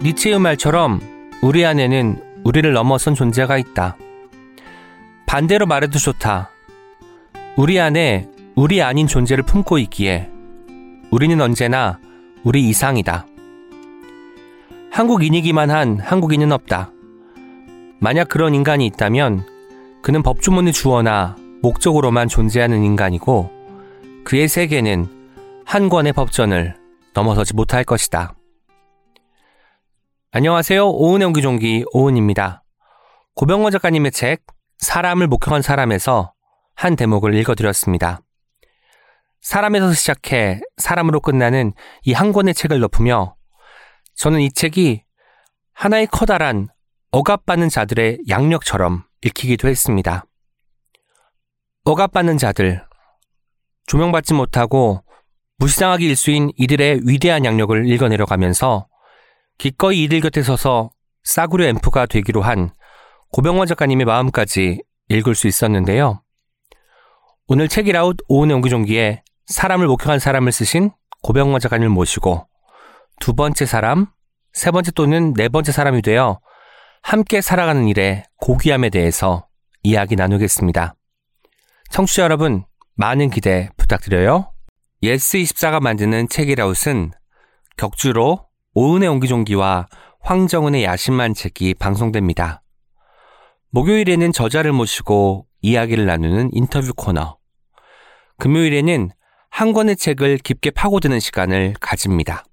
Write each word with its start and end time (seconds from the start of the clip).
니체의 0.00 0.38
말처럼 0.38 1.00
우리 1.42 1.66
안에는 1.66 2.42
우리를 2.44 2.72
넘어선 2.72 3.14
존재가 3.14 3.58
있다. 3.58 3.96
반대로 5.26 5.66
말해도 5.66 5.98
좋다. 5.98 6.50
우리 7.56 7.80
안에 7.80 8.28
우리 8.54 8.80
아닌 8.80 9.08
존재를 9.08 9.44
품고 9.44 9.78
있기에 9.78 10.30
우리는 11.10 11.40
언제나 11.40 11.98
우리 12.44 12.68
이상이다. 12.68 13.26
한국인이기만 14.92 15.70
한 15.70 15.98
한국인은 15.98 16.52
없다. 16.52 16.92
만약 17.98 18.28
그런 18.28 18.54
인간이 18.54 18.86
있다면 18.86 19.44
그는 20.02 20.22
법주문의 20.22 20.72
주어나 20.72 21.36
목적으로만 21.62 22.28
존재하는 22.28 22.84
인간이고 22.84 23.50
그의 24.24 24.46
세계는 24.46 25.06
한 25.64 25.88
권의 25.88 26.12
법전을 26.12 26.76
넘어서지 27.14 27.54
못할 27.54 27.82
것이다. 27.82 28.37
안녕하세요. 30.30 30.90
오은의 30.90 31.26
옹기종기 31.28 31.86
오은입니다. 31.90 32.62
고병원 33.34 33.72
작가님의 33.72 34.12
책 34.12 34.42
사람을 34.76 35.26
목격한 35.26 35.62
사람에서 35.62 36.34
한 36.74 36.96
대목을 36.96 37.34
읽어드렸습니다. 37.34 38.20
사람에서 39.40 39.94
시작해 39.94 40.60
사람으로 40.76 41.20
끝나는 41.20 41.72
이 42.04 42.12
한 42.12 42.32
권의 42.32 42.52
책을 42.52 42.78
덮으며 42.78 43.36
저는 44.16 44.40
이 44.40 44.52
책이 44.52 45.02
하나의 45.72 46.08
커다란 46.08 46.68
억압받는 47.10 47.70
자들의 47.70 48.18
양력처럼 48.28 49.04
읽히기도 49.22 49.66
했습니다. 49.68 50.26
억압받는 51.84 52.36
자들, 52.36 52.84
조명받지 53.86 54.34
못하고 54.34 55.02
무시당하기 55.56 56.04
일수인 56.04 56.50
이들의 56.58 57.00
위대한 57.04 57.46
양력을 57.46 57.88
읽어내려가면서 57.88 58.87
기꺼이 59.58 60.04
이들 60.04 60.20
곁에 60.20 60.42
서서 60.42 60.90
싸구려 61.24 61.66
앰프가 61.66 62.06
되기로 62.06 62.42
한 62.42 62.70
고병원 63.32 63.66
작가님의 63.66 64.06
마음까지 64.06 64.82
읽을 65.08 65.34
수 65.34 65.48
있었는데요. 65.48 66.22
오늘 67.48 67.68
책이라웃 67.68 68.18
오은의 68.28 68.54
옹기종기에 68.56 69.22
사람을 69.46 69.86
목격한 69.88 70.20
사람을 70.20 70.52
쓰신 70.52 70.90
고병원 71.22 71.60
작가님을 71.60 71.90
모시고 71.90 72.46
두 73.20 73.34
번째 73.34 73.66
사람, 73.66 74.06
세 74.52 74.70
번째 74.70 74.92
또는 74.92 75.34
네 75.34 75.48
번째 75.48 75.72
사람이 75.72 76.02
되어 76.02 76.40
함께 77.02 77.40
살아가는 77.40 77.86
일의 77.88 78.24
고귀함에 78.36 78.90
대해서 78.90 79.48
이야기 79.82 80.14
나누겠습니다. 80.14 80.94
청취자 81.90 82.22
여러분, 82.22 82.64
많은 82.94 83.30
기대 83.30 83.70
부탁드려요. 83.76 84.52
예스24가 85.02 85.80
만드는 85.80 86.28
책읽아웃은 86.28 87.12
격주로 87.76 88.47
오은의 88.74 89.08
옹기종기와 89.08 89.88
황정은의 90.20 90.84
야심한 90.84 91.34
책이 91.34 91.74
방송됩니다. 91.74 92.62
목요일에는 93.70 94.32
저자를 94.32 94.72
모시고 94.72 95.46
이야기를 95.60 96.06
나누는 96.06 96.50
인터뷰 96.52 96.92
코너. 96.94 97.38
금요일에는 98.38 99.10
한 99.50 99.72
권의 99.72 99.96
책을 99.96 100.38
깊게 100.38 100.70
파고드는 100.70 101.20
시간을 101.20 101.74
가집니다. 101.80 102.44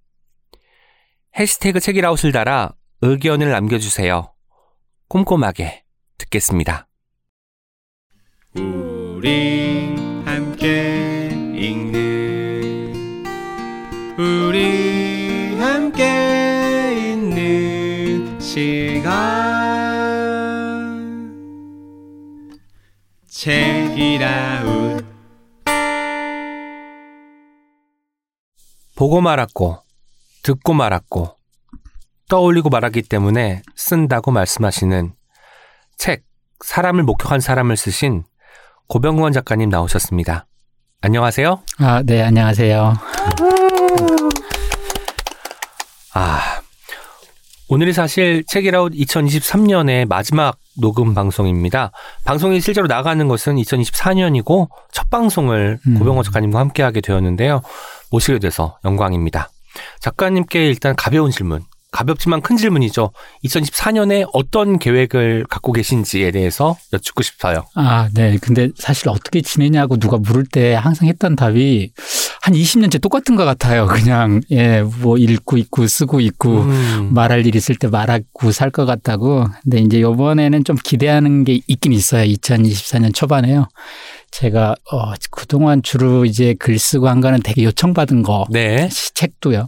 해시태그 1.37 1.79
책이라웃을 1.79 2.31
달아 2.31 2.73
의견을 3.01 3.49
남겨주세요. 3.51 4.33
꼼꼼하게 5.09 5.83
듣겠습니다. 6.17 6.87
우리 8.55 9.64
함께 15.95 17.13
있는 17.13 18.37
시간 18.37 19.15
책이라웃 23.29 25.05
보고 28.95 29.21
말았고, 29.21 29.79
듣고 30.43 30.73
말았고, 30.73 31.37
떠올리고 32.27 32.67
말았기 32.69 33.03
때문에 33.03 33.61
쓴다고 33.75 34.31
말씀하시는 34.31 35.13
책, 35.97 36.25
사람을 36.59 37.03
목격한 37.03 37.39
사람을 37.39 37.77
쓰신 37.77 38.25
고병권 38.87 39.31
작가님 39.31 39.69
나오셨습니다. 39.69 40.45
안녕하세요. 41.01 41.63
아, 41.79 42.03
네, 42.03 42.21
안녕하세요. 42.21 42.93
아, 46.17 46.61
오늘이 47.67 47.91
사실 47.91 48.45
책이라웃 48.47 48.93
2023년의 48.93 50.07
마지막 50.07 50.57
녹음 50.77 51.13
방송입니다. 51.13 51.91
방송이 52.23 52.61
실제로 52.61 52.87
나가는 52.87 53.27
것은 53.27 53.57
2024년이고 53.57 54.69
첫 54.93 55.09
방송을 55.09 55.79
음. 55.85 55.99
고병호 55.99 56.23
작가님과 56.23 56.57
함께 56.57 56.83
하게 56.83 57.01
되었는데요. 57.01 57.61
모시게 58.11 58.39
돼서 58.39 58.77
영광입니다. 58.85 59.49
작가님께 59.99 60.67
일단 60.67 60.95
가벼운 60.95 61.31
질문, 61.31 61.65
가볍지만 61.91 62.39
큰 62.39 62.55
질문이죠. 62.55 63.11
2024년에 63.43 64.29
어떤 64.31 64.79
계획을 64.79 65.47
갖고 65.49 65.73
계신지에 65.73 66.31
대해서 66.31 66.77
여쭙고 66.93 67.23
싶어요. 67.23 67.65
아, 67.75 68.07
네. 68.13 68.37
근데 68.41 68.69
사실 68.77 69.09
어떻게 69.09 69.41
지내냐고 69.41 69.97
누가 69.97 70.17
물을 70.17 70.45
때 70.49 70.75
항상 70.75 71.09
했던 71.09 71.35
답이 71.35 71.91
한 72.45 72.53
20년째 72.53 73.01
똑같은 73.01 73.35
것 73.35 73.43
같아요. 73.43 73.87
그냥, 73.87 74.39
예, 74.51 74.83
뭐 75.01 75.17
읽고 75.17 75.57
있고 75.57 75.87
쓰고 75.87 76.19
있고 76.19 76.61
음. 76.61 77.09
말할 77.11 77.43
일 77.47 77.55
있을 77.55 77.73
때 77.75 77.87
말하고 77.87 78.51
살 78.51 78.69
것 78.69 78.85
같다고. 78.85 79.45
근데 79.63 79.79
이제 79.79 79.99
요번에는 79.99 80.63
좀 80.63 80.75
기대하는 80.83 81.43
게 81.43 81.59
있긴 81.65 81.91
있어요. 81.91 82.23
2024년 82.23 83.15
초반에요. 83.15 83.67
제가, 84.29 84.75
어, 84.91 85.13
그동안 85.31 85.81
주로 85.81 86.23
이제 86.25 86.53
글 86.59 86.77
쓰고 86.77 87.07
한 87.07 87.19
거는 87.19 87.39
되게 87.43 87.63
요청받은 87.63 88.21
거. 88.21 88.45
네. 88.51 88.89
시- 88.91 89.11
책도요. 89.15 89.67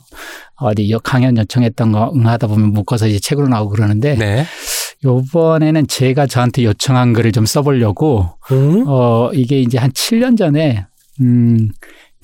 어디 0.58 0.92
요- 0.92 1.00
강연 1.00 1.36
요청했던 1.38 1.92
거 1.94 2.12
응하다 2.16 2.46
보면 2.46 2.74
묶어서 2.74 3.08
이제 3.08 3.18
책으로 3.20 3.48
나오고 3.48 3.72
그러는데 3.72 4.16
네. 4.16 4.46
요번에는 5.04 5.88
제가 5.88 6.28
저한테 6.28 6.64
요청한 6.64 7.14
글을 7.14 7.32
좀 7.32 7.48
써보려고, 7.48 8.30
음? 8.52 8.84
어, 8.88 9.32
이게 9.34 9.62
이제 9.62 9.80
한 9.80 9.92
7년 9.92 10.38
전에, 10.38 10.86
음, 11.22 11.70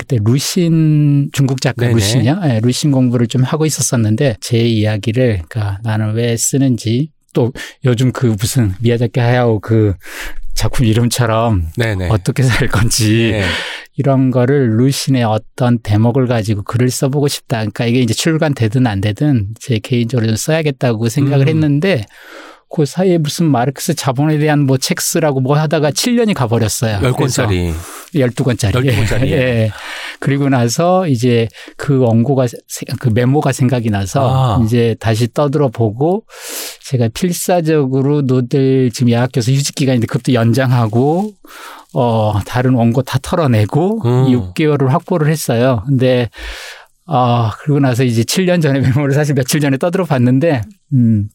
그때 0.04 0.18
루신, 0.22 1.30
중국 1.32 1.62
작가 1.62 1.86
네네. 1.86 1.94
루신이요? 1.94 2.42
예, 2.44 2.60
루신 2.62 2.92
공부를 2.92 3.28
좀 3.28 3.44
하고 3.44 3.66
있었었는데, 3.66 4.36
제 4.42 4.58
이야기를, 4.58 5.44
그니까 5.48 5.80
나는 5.84 6.14
왜 6.14 6.36
쓰는지, 6.36 7.10
또 7.34 7.54
요즘 7.86 8.12
그 8.12 8.36
무슨 8.38 8.74
미야자키 8.82 9.20
하야오 9.20 9.60
그 9.62 9.96
작품 10.54 10.86
이름처럼 10.86 11.68
네네. 11.78 12.10
어떻게 12.10 12.44
살 12.44 12.68
건지, 12.68 13.30
네. 13.32 13.46
이런 13.96 14.30
거를 14.30 14.76
루신의 14.76 15.24
어떤 15.24 15.80
대목을 15.80 16.28
가지고 16.28 16.64
글을 16.64 16.90
써보고 16.90 17.30
싶다. 17.30 17.60
그러니까 17.60 17.86
이게 17.86 18.02
이제 18.02 18.14
출간되든 18.14 18.86
안 18.86 19.00
되든 19.00 19.54
제 19.60 19.80
개인적으로 19.80 20.28
좀 20.28 20.36
써야겠다고 20.36 21.08
생각을 21.08 21.46
음. 21.46 21.50
했는데 21.50 22.06
그 22.76 22.86
사이에 22.86 23.20
무슨 23.20 23.46
마르크스 23.46 23.94
자본에 23.94 24.40
대한 24.40 24.62
뭐 24.66 24.78
책 24.78 25.00
쓰라고 25.00 25.40
뭐 25.42 25.56
하다가 25.58 25.92
7년이 25.92 26.34
가버렸어요. 26.34 27.00
10권짜리. 27.02 27.72
12권짜리. 28.16 28.72
12권짜리. 28.74 29.28
예. 29.30 29.72
그리고 30.20 30.50
나서 30.50 31.08
이제 31.08 31.48
그 31.78 32.00
원고가, 32.00 32.48
세- 32.48 32.86
그 33.00 33.10
메모가 33.10 33.52
생각이 33.52 33.90
나서 33.92 34.58
아. 34.60 34.64
이제 34.64 34.96
다시 35.00 35.32
떠들어 35.34 35.70
보고 35.70 36.26
제가 36.86 37.10
필사적으로 37.14 38.22
노들 38.24 38.90
지금 38.92 39.10
예학교수 39.10 39.52
휴직 39.52 39.76
기간인데 39.76 40.08
그것도 40.08 40.34
연장하고 40.34 41.32
어, 41.94 42.40
다른 42.46 42.74
원고 42.74 43.04
다 43.04 43.20
털어내고 43.22 44.02
음. 44.06 44.26
6개월을 44.56 44.88
확보를 44.88 45.30
했어요. 45.30 45.84
근데 45.86 46.30
아, 47.06 47.52
그러고 47.60 47.80
나서 47.82 48.04
이제 48.04 48.24
7년 48.24 48.62
전에 48.62 48.80
메모를 48.82 49.14
사실 49.14 49.36
며칠 49.36 49.60
전에 49.60 49.78
떠들어 49.78 50.06
봤는데 50.06 50.62
음. 50.94 51.28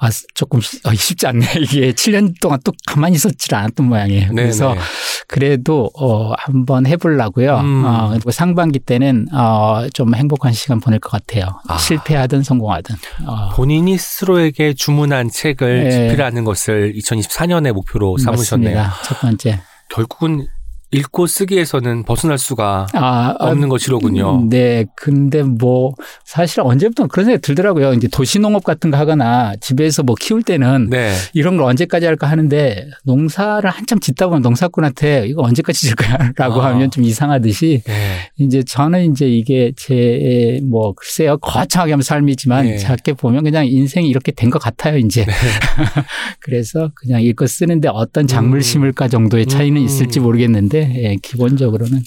아, 0.00 0.08
조금 0.34 0.60
쉽- 0.60 0.86
아, 0.86 0.94
쉽지 0.94 1.26
않네. 1.26 1.46
이게 1.60 1.92
7년 1.92 2.34
동안 2.40 2.58
또 2.64 2.72
가만히 2.86 3.16
있었질 3.16 3.54
않았던 3.54 3.86
모양이에요. 3.86 4.28
그래서 4.30 4.68
네네. 4.74 4.80
그래도 5.26 5.90
어 5.98 6.32
한번 6.38 6.86
해보려고요. 6.86 7.56
음. 7.58 7.84
어 7.84 8.08
그리고 8.10 8.30
상반기 8.30 8.78
때는 8.78 9.26
어 9.32 9.88
좀 9.94 10.14
행복한 10.14 10.52
시간 10.52 10.80
보낼 10.80 10.98
것 11.00 11.10
같아요. 11.10 11.60
아. 11.68 11.76
실패하든 11.78 12.42
성공하든. 12.42 12.96
어, 13.26 13.48
본인이 13.54 13.96
스스로에게 13.98 14.74
주문한 14.74 15.30
책을 15.30 15.84
네. 15.84 15.90
집필하는 16.08 16.44
것을 16.44 16.92
2024년의 16.94 17.72
목표로 17.72 18.18
삼으셨네요. 18.18 18.76
맞습니다. 18.76 19.02
첫 19.04 19.20
번째. 19.20 19.60
결국은 19.90 20.46
읽고 20.90 21.26
쓰기에서는 21.26 22.04
벗어날 22.04 22.38
수가 22.38 22.86
아, 22.94 23.34
아, 23.38 23.50
없는 23.50 23.68
것이로군요. 23.68 24.40
음, 24.44 24.48
네. 24.48 24.86
근데 24.96 25.42
뭐 25.42 25.92
사실 26.24 26.60
언제부터 26.62 27.06
그런 27.08 27.26
생각이 27.26 27.42
들더라고요. 27.42 27.92
이제 27.92 28.08
도시농업 28.08 28.64
같은 28.64 28.90
거 28.90 28.96
하거나 28.96 29.52
집에서 29.60 30.02
뭐 30.02 30.14
키울 30.18 30.42
때는 30.42 30.88
네. 30.88 31.12
이런 31.34 31.56
걸 31.58 31.66
언제까지 31.66 32.06
할까 32.06 32.26
하는데 32.30 32.86
농사를 33.04 33.68
한참 33.68 34.00
짓다 34.00 34.28
보면 34.28 34.40
농사꾼한테 34.42 35.26
이거 35.28 35.42
언제까지 35.42 35.80
질 35.88 35.94
거야 35.94 36.32
라고 36.36 36.62
아. 36.62 36.68
하면 36.68 36.90
좀 36.90 37.04
이상하듯이 37.04 37.82
네. 37.84 38.30
이제 38.38 38.62
저는 38.62 39.12
이제 39.12 39.28
이게 39.28 39.72
제 39.76 40.60
뭐 40.68 40.92
글쎄요 40.94 41.36
거창하게 41.38 41.92
하면 41.92 42.02
삶이지만 42.02 42.64
네. 42.66 42.78
작게 42.78 43.12
보면 43.14 43.44
그냥 43.44 43.66
인생이 43.66 44.08
이렇게 44.08 44.32
된 44.32 44.48
것 44.48 44.58
같아요 44.60 44.96
이제 44.96 45.26
그래서 46.40 46.90
그냥 46.94 47.20
읽고 47.22 47.46
쓰는데 47.46 47.88
어떤 47.92 48.26
작물 48.26 48.58
음. 48.58 48.62
심을까 48.62 49.08
정도의 49.08 49.44
차이는 49.46 49.80
음. 49.80 49.84
있을지 49.84 50.20
모르겠는데 50.20 50.77
예, 50.80 51.16
기본적으로는 51.22 52.02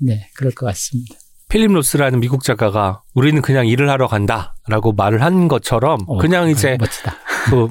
네 0.00 0.28
그럴 0.36 0.52
것 0.52 0.66
같습니다. 0.66 1.16
필립 1.48 1.72
로스라는 1.72 2.20
미국 2.20 2.42
작가가 2.42 3.02
우리는 3.14 3.40
그냥 3.42 3.66
일을 3.66 3.88
하러 3.88 4.08
간다라고 4.08 4.92
말을 4.92 5.22
한 5.22 5.46
것처럼 5.48 6.00
어, 6.08 6.18
그냥 6.18 6.48
이제 6.50 6.76
멋지다. 6.80 7.14
그 7.50 7.68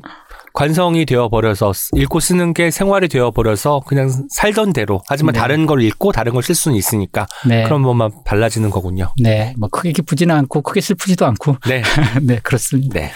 관성이 0.54 1.06
되어 1.06 1.30
버려서 1.30 1.74
읽고 1.96 2.20
쓰는 2.20 2.54
게 2.54 2.70
생활이 2.70 3.08
되어 3.08 3.32
버려서 3.32 3.82
그냥 3.88 4.10
살던 4.30 4.72
대로 4.74 5.02
하지만 5.08 5.34
네. 5.34 5.40
다른 5.40 5.66
걸 5.66 5.82
읽고 5.82 6.12
다른 6.12 6.32
걸 6.32 6.44
쓸 6.44 6.54
수는 6.56 6.78
있으니까 6.78 7.26
네. 7.48 7.64
그런 7.64 7.82
것만 7.82 8.12
달라지는 8.24 8.70
거군요. 8.70 9.12
네, 9.22 9.56
뭐 9.58 9.68
크게 9.70 9.92
기쁘지는 9.92 10.36
않고 10.36 10.62
크게 10.62 10.80
슬프지도 10.80 11.26
않고 11.26 11.58
네. 11.68 11.82
네 12.22 12.40
그렇습니다. 12.44 13.00
네. 13.00 13.12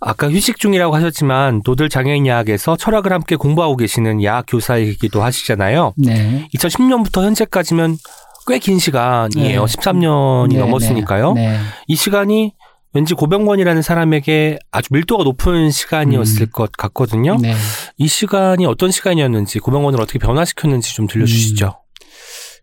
아까 0.00 0.30
휴식 0.30 0.58
중이라고 0.58 0.94
하셨지만 0.94 1.62
노들 1.64 1.88
장애인 1.88 2.26
야학에서 2.26 2.76
철학을 2.76 3.12
함께 3.12 3.36
공부하고 3.36 3.76
계시는 3.76 4.22
야학 4.22 4.46
교사이기도 4.48 5.22
하시잖아요. 5.22 5.94
네. 5.96 6.48
2010년부터 6.54 7.22
현재까지면 7.22 7.98
꽤 8.46 8.58
긴 8.58 8.78
시간이에요. 8.78 9.66
네. 9.66 9.74
13년이 9.76 10.52
네, 10.54 10.58
넘었으니까요. 10.58 11.34
네. 11.34 11.48
네. 11.50 11.58
이 11.86 11.94
시간이 11.96 12.54
왠지 12.94 13.12
고병권이라는 13.12 13.82
사람에게 13.82 14.58
아주 14.72 14.88
밀도가 14.92 15.22
높은 15.24 15.70
시간이었을 15.70 16.42
음. 16.42 16.46
것 16.52 16.72
같거든요. 16.72 17.36
네. 17.36 17.54
이 17.98 18.08
시간이 18.08 18.64
어떤 18.64 18.90
시간이었는지 18.90 19.58
고병권을 19.58 20.00
어떻게 20.00 20.18
변화시켰는지 20.18 20.94
좀 20.94 21.06
들려주시죠. 21.06 21.78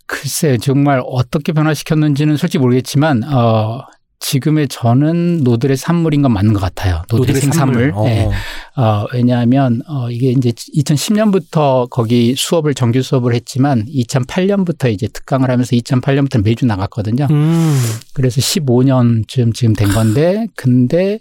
글쎄 0.07 0.57
정말 0.57 1.01
어떻게 1.05 1.51
변화시켰는지는 1.51 2.37
솔직히 2.37 2.61
모르겠지만 2.61 3.23
어 3.23 3.81
지금의 4.19 4.67
저는 4.67 5.43
노들의 5.43 5.77
산물인 5.77 6.21
건 6.21 6.31
맞는 6.33 6.53
것 6.53 6.59
같아요. 6.59 7.03
노들의, 7.09 7.41
생산물. 7.41 7.91
어. 7.95 8.03
네. 8.05 8.29
어, 8.75 9.05
왜냐하면 9.13 9.81
어, 9.87 10.09
이게 10.09 10.31
이제 10.31 10.51
2010년부터 10.51 11.89
거기 11.89 12.35
수업을 12.35 12.73
정규 12.73 13.01
수업을 13.01 13.33
했지만 13.33 13.85
2008년부터 13.85 14.91
이제 14.91 15.07
특강을 15.07 15.49
하면서 15.49 15.75
2008년부터 15.75 16.43
매주 16.43 16.65
나갔거든요. 16.65 17.27
음. 17.29 17.79
그래서 18.13 18.41
15년쯤 18.41 19.53
지금 19.53 19.73
된 19.73 19.89
건데, 19.89 20.47
근데, 20.55 21.19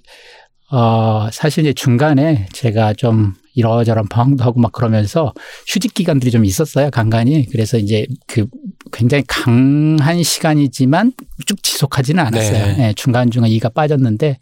어, 0.70 1.28
사실 1.32 1.64
이제 1.64 1.72
중간에 1.72 2.46
제가 2.52 2.94
좀 2.94 3.34
이러저런 3.54 4.08
방황도 4.08 4.44
하고 4.44 4.60
막 4.60 4.72
그러면서 4.72 5.32
휴직 5.66 5.94
기간들이 5.94 6.30
좀 6.30 6.44
있었어요, 6.44 6.90
간간히. 6.90 7.46
그래서 7.46 7.78
이제 7.78 8.06
그 8.26 8.46
굉장히 8.92 9.24
강한 9.26 10.22
시간이지만 10.22 11.12
쭉 11.46 11.62
지속하지는 11.62 12.24
않았어요. 12.24 12.76
네. 12.76 12.88
예, 12.88 12.92
중간중간 12.94 13.50
이가 13.50 13.68
빠졌는데, 13.70 14.38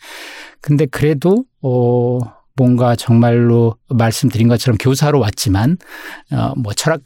근데 0.61 0.87
그래도, 0.87 1.45
어, 1.63 2.19
뭔가 2.57 2.97
정말로 2.97 3.77
말씀드린 3.89 4.49
것처럼 4.49 4.77
교사로 4.79 5.21
왔지만, 5.21 5.79
어, 6.33 6.53
뭐 6.57 6.73
철학 6.75 7.03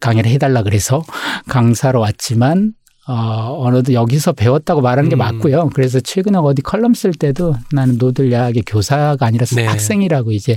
강의를 0.00 0.30
해달라 0.30 0.62
그래서 0.62 1.04
강사로 1.48 2.00
왔지만, 2.00 2.74
어, 3.06 3.64
어느덧 3.66 3.92
여기서 3.92 4.32
배웠다고 4.32 4.80
말하는 4.80 5.10
게 5.10 5.16
음. 5.16 5.18
맞고요. 5.18 5.70
그래서 5.74 6.00
최근에 6.00 6.38
어디 6.38 6.62
컬럼 6.62 6.94
쓸 6.94 7.12
때도 7.12 7.54
나는 7.72 7.98
노들 7.98 8.32
야학의 8.32 8.62
교사가 8.66 9.26
아니라 9.26 9.44
네. 9.54 9.66
학생이라고 9.66 10.32
이제 10.32 10.56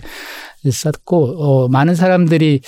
썼고, 0.70 1.36
어, 1.38 1.68
많은 1.68 1.96
사람들이 1.96 2.62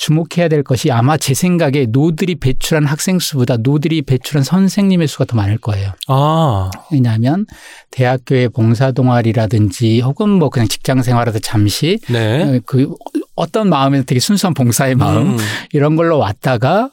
주목해야 0.00 0.48
될 0.48 0.62
것이 0.62 0.90
아마 0.90 1.18
제 1.18 1.34
생각에 1.34 1.84
노들이 1.86 2.36
배출한 2.36 2.86
학생 2.86 3.18
수보다 3.18 3.58
노들이 3.58 4.00
배출한 4.00 4.42
선생님의 4.42 5.06
수가 5.06 5.26
더 5.26 5.36
많을 5.36 5.58
거예요. 5.58 5.92
아. 6.08 6.70
왜냐하면 6.90 7.44
대학교의 7.90 8.48
봉사 8.48 8.92
동아리라든지 8.92 10.00
혹은 10.00 10.30
뭐 10.30 10.48
그냥 10.48 10.68
직장 10.68 11.02
생활에서 11.02 11.38
잠시 11.38 11.98
네. 12.08 12.42
어, 12.42 12.60
그 12.64 12.94
어떤 13.34 13.68
마음에는 13.68 14.06
되게 14.06 14.20
순수한 14.20 14.54
봉사의 14.54 14.94
마음 14.94 15.32
음. 15.32 15.36
이런 15.74 15.96
걸로 15.96 16.16
왔다가 16.16 16.90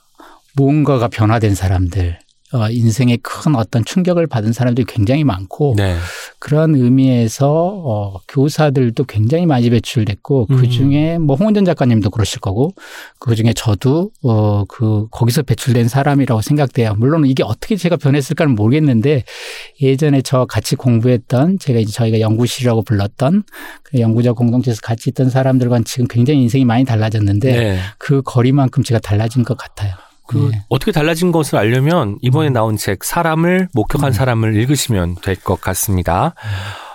무언가가 0.57 1.07
변화된 1.07 1.56
사람들, 1.56 2.18
어, 2.54 2.69
인생에 2.69 3.18
큰 3.21 3.56
어떤 3.56 3.83
충격을 3.83 4.25
받은 4.25 4.54
사람들이 4.54 4.86
굉장히 4.88 5.25
많고 5.25 5.74
네. 5.75 5.98
그런 6.39 6.75
의미에서 6.75 7.51
어, 7.51 8.19
교사들도 8.30 9.04
굉장히 9.04 9.45
많이 9.45 9.69
배출됐고 9.69 10.48
음. 10.50 10.56
그 10.56 10.69
중에 10.69 11.18
뭐 11.18 11.36
홍은전 11.36 11.65
작가님도 11.65 12.09
그러실 12.09 12.39
거고 12.39 12.74
그 13.19 13.36
중에 13.36 13.51
저도 13.54 14.12
어, 14.24 14.63
그 14.69 15.07
거기서 15.12 15.44
배출된 15.44 15.89
사람이라고 15.89 16.42
생각돼요. 16.42 16.95
물론 16.98 17.25
이게 17.25 17.44
어떻게 17.44 17.75
제가 17.75 17.98
변했을까는 17.98 18.56
모르겠는데 18.56 19.25
예전에 19.81 20.21
저 20.21 20.45
같이 20.45 20.77
공부했던 20.77 21.59
제가 21.59 21.80
이제 21.80 21.92
저희가 21.92 22.21
연구실이라고 22.21 22.83
불렀던 22.83 23.44
그 23.83 24.00
연구자 24.00 24.31
공동체에서 24.31 24.80
같이 24.81 25.09
있던 25.09 25.30
사람들과는 25.30 25.83
지금 25.83 26.07
굉장히 26.07 26.44
인생이 26.44 26.63
많이 26.63 26.86
달라졌는데 26.86 27.51
네. 27.51 27.80
그 27.98 28.21
거리만큼 28.21 28.83
제가 28.83 29.01
달라진 29.01 29.44
것 29.44 29.57
같아요. 29.57 30.06
그 30.27 30.50
네. 30.51 30.63
어떻게 30.69 30.91
달라진 30.91 31.31
것을 31.31 31.57
알려면 31.57 32.18
이번에 32.21 32.50
나온 32.50 32.77
책 32.77 33.03
사람을 33.03 33.69
목격한 33.74 34.09
음. 34.09 34.13
사람을 34.13 34.56
읽으시면 34.56 35.15
될 35.21 35.35
것 35.38 35.62
같습니다. 35.62 36.33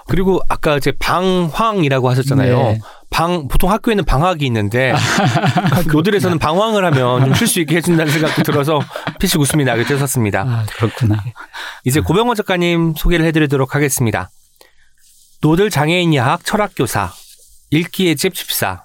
그리고 0.08 0.40
아까 0.48 0.76
이제 0.76 0.92
방황이라고 0.98 2.10
하셨잖아요. 2.10 2.56
네. 2.56 2.80
방 3.10 3.46
보통 3.46 3.70
학교에는 3.70 4.04
방학이 4.04 4.44
있는데 4.46 4.92
노들에서는 5.92 6.38
방황을 6.38 6.84
하면 6.86 7.24
좀 7.26 7.34
쉴 7.34 7.46
수 7.46 7.60
있게 7.60 7.76
해준다는 7.76 8.10
생각도 8.12 8.42
들어서 8.50 8.80
피식 9.20 9.40
웃음이 9.40 9.64
나게 9.64 9.84
되었습니다. 9.84 10.40
아, 10.40 10.64
그렇구나. 10.76 11.22
이제 11.84 12.00
고병원 12.00 12.36
작가님 12.36 12.94
소개를 12.96 13.24
해드리도록 13.26 13.74
하겠습니다. 13.74 14.30
노들 15.40 15.70
장애인 15.70 16.14
야학 16.14 16.44
철학교사 16.44 17.12
읽기의 17.70 18.16
집 18.16 18.34
집사 18.34 18.84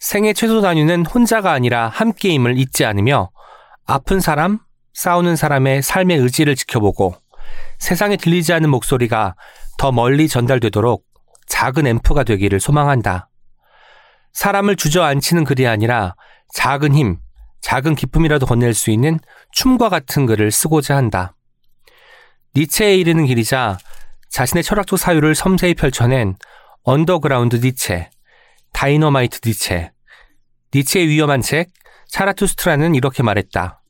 생애 0.00 0.32
최소 0.32 0.60
단위는 0.60 1.06
혼자가 1.06 1.52
아니라 1.52 1.88
함께임을 1.88 2.58
잊지 2.58 2.84
않으며 2.84 3.30
아픈 3.94 4.20
사람, 4.20 4.58
싸우는 4.94 5.36
사람의 5.36 5.82
삶의 5.82 6.16
의지를 6.16 6.56
지켜보고 6.56 7.14
세상에 7.78 8.16
들리지 8.16 8.54
않는 8.54 8.70
목소리가 8.70 9.34
더 9.76 9.92
멀리 9.92 10.28
전달되도록 10.28 11.04
작은 11.46 11.86
앰프가 11.86 12.24
되기를 12.24 12.58
소망한다. 12.58 13.28
사람을 14.32 14.76
주저앉히는 14.76 15.44
글이 15.44 15.66
아니라 15.66 16.14
작은 16.54 16.94
힘, 16.94 17.18
작은 17.60 17.94
기쁨이라도 17.94 18.46
건넬 18.46 18.72
수 18.72 18.90
있는 18.90 19.20
춤과 19.52 19.90
같은 19.90 20.24
글을 20.24 20.50
쓰고자 20.52 20.96
한다. 20.96 21.34
니체에 22.56 22.96
이르는 22.96 23.26
길이자 23.26 23.76
자신의 24.30 24.62
철학적 24.62 24.98
사유를 24.98 25.34
섬세히 25.34 25.74
펼쳐낸 25.74 26.36
언더그라운드 26.82 27.56
니체, 27.56 28.08
다이너마이트 28.72 29.46
니체, 29.46 29.92
니체의 30.74 31.08
위험한 31.08 31.42
책 31.42 31.68
차라투스트라는 32.08 32.94
이렇게 32.94 33.22
말했다. 33.22 33.81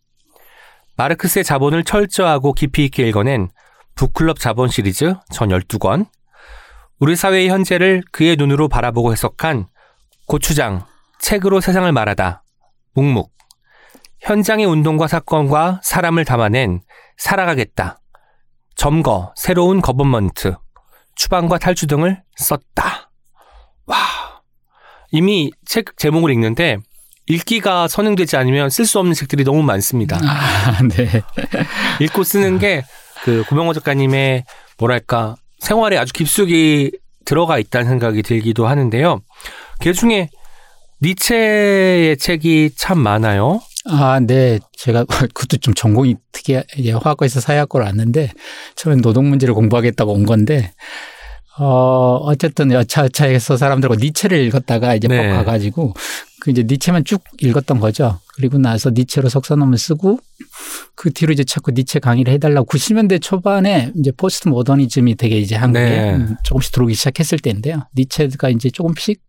마르크스의 0.97 1.45
자본을 1.45 1.85
철저하고 1.85 2.53
깊이 2.53 2.85
있게 2.85 3.09
읽어낸 3.09 3.49
북클럽 3.95 4.39
자본 4.39 4.69
시리즈 4.69 5.15
전 5.31 5.49
12권, 5.49 6.07
우리 6.99 7.17
사회의 7.17 7.49
현재를 7.49 8.03
그의 8.13 8.37
눈으로 8.37 8.69
바라보고 8.69 9.13
해석한 9.13 9.67
고추장, 10.27 10.87
책으로 11.19 11.61
세상을 11.61 11.91
말하다, 11.91 12.43
묵묵, 12.95 13.31
현장의 14.21 14.67
운동과 14.67 15.09
사건과 15.09 15.81
사람을 15.83 16.25
담아낸 16.25 16.81
살아가겠다, 17.17 17.99
점거, 18.77 19.33
새로운 19.37 19.81
거번먼트, 19.81 20.57
추방과 21.17 21.59
탈주 21.59 21.87
등을 21.87 22.23
썼다. 22.37 23.11
와. 23.87 23.97
이미 25.11 25.51
책 25.67 25.97
제목을 25.99 26.31
읽는데 26.31 26.79
읽기가 27.27 27.89
선행되지 27.89 28.37
않으면 28.37 28.71
쓸 28.71 28.85
수 28.87 28.99
없는 28.99 29.15
책들이 29.15 29.45
너무 29.45 29.63
많습니다. 29.63 30.19
아, 30.23 30.79
네. 30.89 31.23
읽고 32.01 32.25
쓰는 32.25 32.59
게 32.59 32.83
그 33.23 33.45
고병권 33.49 33.73
작가님의 33.73 34.45
뭐랄까 34.79 35.37
생활에 35.61 35.97
아주 35.97 36.13
깊숙이 36.13 36.91
들어가 37.25 37.59
있다는 37.59 37.89
생각이 37.89 38.23
들기도 38.23 38.67
하는데요. 38.67 39.21
그 39.81 39.93
중에 39.93 40.29
니체의 41.01 42.17
책이 42.19 42.73
참 42.77 42.99
많아요. 42.99 43.61
아, 43.85 44.21
네. 44.21 44.59
제가 44.77 45.05
그것도 45.35 45.59
좀 45.59 45.75
전공이. 45.75 46.17
이제 46.79 46.91
화학과에서 46.91 47.41
사회학과를 47.41 47.87
왔는데 47.87 48.33
처음엔 48.75 49.01
노동 49.01 49.29
문제를 49.29 49.55
공부하겠다고 49.55 50.13
온 50.13 50.27
건데 50.27 50.73
어, 51.59 52.17
어쨌든 52.23 52.73
여차여차해서 52.73 53.57
사람들과 53.57 53.97
니체를 53.97 54.39
읽었다가 54.47 54.95
이제 54.95 55.09
네. 55.09 55.29
퍽 55.29 55.35
가가지고 55.37 55.95
그 56.41 56.51
이제 56.51 56.65
니체만 56.67 57.05
쭉 57.05 57.23
읽었던 57.41 57.79
거죠. 57.79 58.19
그리고 58.35 58.59
나서 58.59 58.91
니체로 58.91 59.29
석사 59.29 59.55
논문 59.55 59.77
쓰고 59.77 60.19
그 60.95 61.13
뒤로 61.13 61.33
이제 61.33 61.45
자꾸 61.45 61.71
니체 61.73 61.99
강의를 62.01 62.33
해달라고 62.33 62.67
90년대 62.67 63.21
초반에 63.21 63.93
이제 63.97 64.11
포스트 64.17 64.49
모더니즘이 64.49 65.17
되게 65.17 65.39
이제 65.39 65.55
한국에 65.55 65.85
네. 65.85 66.15
음, 66.15 66.37
조금씩 66.43 66.73
들어오기 66.73 66.95
시작했을 66.95 67.39
때인데요. 67.39 67.83
니체가 67.97 68.49
이제 68.49 68.71
조금씩 68.71 69.21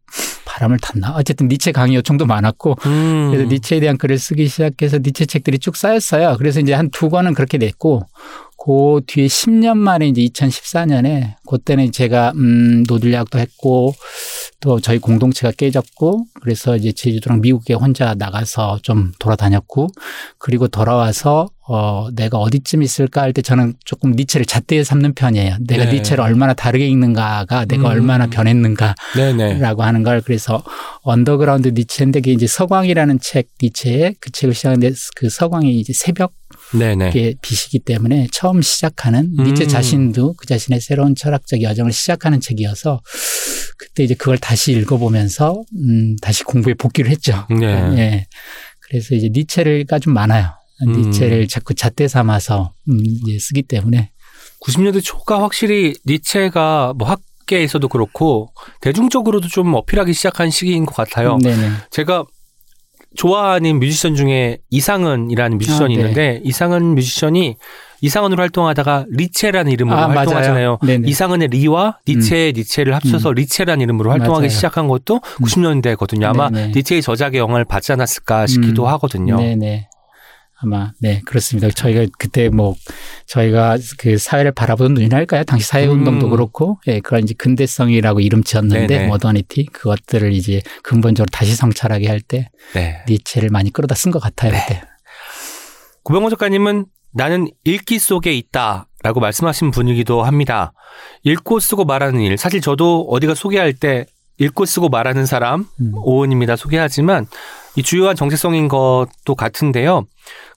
바람을 0.45 0.77
탔나? 0.79 1.13
어쨌든 1.15 1.47
니체 1.47 1.71
강의 1.71 1.95
요청도 1.97 2.25
많았고 2.25 2.77
음. 2.85 3.31
그래서 3.31 3.49
니체에 3.49 3.79
대한 3.79 3.97
글을 3.97 4.17
쓰기 4.17 4.47
시작해서 4.47 4.99
니체 4.99 5.25
책들이 5.25 5.59
쭉 5.59 5.75
쌓였어요. 5.75 6.35
그래서 6.37 6.59
이제 6.61 6.73
한 6.73 6.89
두 6.91 7.09
권은 7.09 7.33
그렇게 7.33 7.57
냈고 7.57 8.03
그 8.65 9.01
뒤에 9.07 9.27
10년 9.27 9.75
만에 9.77 10.07
이제 10.07 10.21
2014년에 10.21 11.33
그때는 11.45 11.91
제가 11.91 12.31
음 12.35 12.83
노들약도 12.87 13.37
했고 13.37 13.93
또 14.61 14.79
저희 14.79 14.99
공동체가 14.99 15.51
깨졌고 15.51 16.23
그래서 16.41 16.77
이제 16.77 16.93
제주도랑 16.93 17.41
미국에 17.41 17.73
혼자 17.73 18.15
나가서 18.15 18.79
좀 18.81 19.11
돌아다녔고 19.19 19.89
그리고 20.37 20.69
돌아와서 20.69 21.49
어 21.65 22.07
내가 22.13 22.37
어디쯤 22.37 22.83
있을까 22.83 23.21
할 23.21 23.33
때 23.33 23.41
저는 23.41 23.73
조금 23.83 24.11
니체를 24.11 24.45
잣대에 24.45 24.83
삼는 24.83 25.13
편이에요. 25.13 25.57
내가 25.61 25.85
네. 25.85 25.93
니체를 25.93 26.23
얼마나 26.23 26.53
다르게 26.53 26.87
읽는가가 26.87 27.65
내가 27.65 27.83
음. 27.83 27.91
얼마나 27.91 28.27
변했는가 28.27 28.95
네네. 29.15 29.59
라고 29.59 29.83
하는 29.83 30.03
걸 30.03 30.21
그래서 30.21 30.63
언더그라운드 31.03 31.69
니체인데 31.69 32.19
그게 32.19 32.31
이제 32.31 32.47
서광이라는 32.47 33.19
책 33.19 33.47
니체의 33.61 34.15
그 34.19 34.31
책을 34.31 34.53
시작하는데 34.53 34.91
그 35.15 35.29
서광이 35.29 35.79
이제 35.79 35.93
새벽 35.93 36.33
의 36.73 36.79
네네. 36.79 37.35
빛이기 37.41 37.79
때문에 37.79 38.27
처음 38.31 38.61
시작하는 38.61 39.31
음. 39.37 39.43
니체 39.43 39.67
자신도 39.67 40.33
그 40.37 40.45
자신의 40.45 40.81
새로운 40.81 41.15
철학적 41.15 41.61
여정을 41.61 41.91
시작하는 41.91 42.39
책이어서 42.39 43.01
그때 43.77 44.03
이제 44.03 44.13
그걸 44.15 44.37
다시 44.37 44.71
읽어보면서 44.73 45.61
음 45.75 46.15
다시 46.21 46.43
공부에 46.43 46.73
복귀를 46.73 47.11
했죠. 47.11 47.45
네. 47.49 47.65
예. 47.97 48.27
그래서 48.79 49.15
이제 49.15 49.29
니체가 49.31 49.99
좀 49.99 50.13
많아요. 50.13 50.49
음. 50.87 50.93
니체를 50.93 51.47
자꾸 51.47 51.73
잣대 51.73 52.07
삼아서 52.07 52.73
음 52.89 52.99
이제 53.03 53.37
쓰기 53.39 53.61
때문에 53.63 54.11
90년대 54.61 55.03
초가 55.03 55.41
확실히 55.41 55.95
니체가 56.05 56.93
뭐 56.97 57.07
학 57.07 57.21
계에서도 57.45 57.87
그렇고 57.87 58.53
대중적으로도 58.81 59.47
좀 59.47 59.73
어필하기 59.73 60.13
시작한 60.13 60.49
시기인 60.49 60.85
것 60.85 60.95
같아요. 60.95 61.37
네네. 61.37 61.71
제가 61.91 62.25
좋아하는 63.15 63.79
뮤지션 63.79 64.15
중에 64.15 64.59
이상은이라는 64.69 65.57
뮤지션이 65.57 65.95
아, 65.95 65.97
네. 65.97 66.01
있는데 66.01 66.41
이상은 66.43 66.95
뮤지션이 66.95 67.57
이상은으로 68.01 68.41
활동하다가 68.41 69.05
리체라는 69.09 69.71
이름으로 69.71 69.97
아, 69.97 70.09
활동하잖아요. 70.09 70.79
음. 70.83 71.07
이상은의 71.07 71.47
리와 71.49 71.99
니체의 72.07 72.51
니체를 72.53 72.93
합쳐서 72.95 73.31
리체라는 73.31 73.81
이름으로 73.81 74.09
활동하기 74.11 74.41
맞아요. 74.41 74.49
시작한 74.49 74.87
것도 74.89 75.19
90년대거든요. 75.19 76.25
아마 76.25 76.49
네네. 76.49 76.73
니체의 76.75 77.01
저작의 77.01 77.39
영향을 77.39 77.63
받지 77.63 77.93
않았을까 77.93 78.47
싶기도 78.47 78.83
음. 78.83 78.87
하거든요. 78.89 79.37
네네. 79.37 79.87
아마 80.63 80.91
네 80.99 81.21
그렇습니다. 81.25 81.69
저희가 81.69 82.05
그때 82.17 82.49
뭐 82.49 82.75
저희가 83.27 83.77
그 83.97 84.17
사회를 84.17 84.51
바라보는 84.53 84.93
눈이랄까요? 84.95 85.43
당시 85.43 85.67
사회 85.67 85.85
운동도 85.85 86.27
음. 86.27 86.31
그렇고 86.31 86.79
예 86.87 86.99
그런 87.01 87.23
이제 87.23 87.33
근대성이라고 87.37 88.21
이름 88.21 88.43
지었는데 88.43 88.87
네네. 88.87 89.07
모더니티 89.07 89.65
그것들을 89.65 90.31
이제 90.33 90.61
근본적으로 90.81 91.27
다시 91.31 91.55
성찰하게 91.55 92.07
할때 92.07 92.49
네. 92.73 93.03
니체를 93.07 93.49
많이 93.49 93.71
끌어다 93.71 93.95
쓴 93.95 94.11
것 94.11 94.19
같아요 94.19 94.51
그때. 94.51 94.81
고병호 96.03 96.29
작가님은 96.29 96.85
나는 97.13 97.47
읽기 97.63 97.99
속에 97.99 98.33
있다 98.33 98.87
라고 99.03 99.19
말씀하신 99.19 99.71
분이기도 99.71 100.23
합니다. 100.23 100.73
읽고 101.23 101.59
쓰고 101.59 101.85
말하는 101.85 102.21
일. 102.21 102.37
사실 102.37 102.61
저도 102.61 103.07
어디가 103.09 103.35
소개할 103.35 103.73
때 103.73 104.05
읽고 104.39 104.65
쓰고 104.65 104.89
말하는 104.89 105.25
사람 105.25 105.65
음. 105.79 105.91
오은입니다. 105.95 106.55
소개하지만 106.55 107.27
이 107.75 107.83
주요한 107.83 108.15
정체성인 108.15 108.67
것도 108.67 109.35
같은데요. 109.35 110.05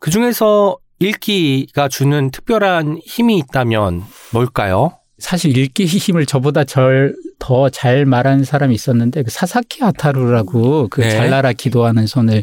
그 0.01 0.11
중에서 0.11 0.77
읽기가 0.99 1.89
주는 1.89 2.31
특별한 2.31 2.99
힘이 3.05 3.39
있다면 3.39 4.05
뭘까요? 4.33 4.99
사실 5.19 5.57
읽기 5.57 5.87
힘을 5.87 6.27
저보다 6.27 6.65
더잘 7.39 8.05
말하는 8.05 8.45
사람이 8.45 8.75
있었는데 8.75 9.23
그 9.23 9.31
사사키 9.31 9.83
아타루라고 9.83 10.89
그 10.89 11.01
네. 11.01 11.11
잘나라 11.11 11.53
기도하는 11.53 12.07
손을 12.07 12.43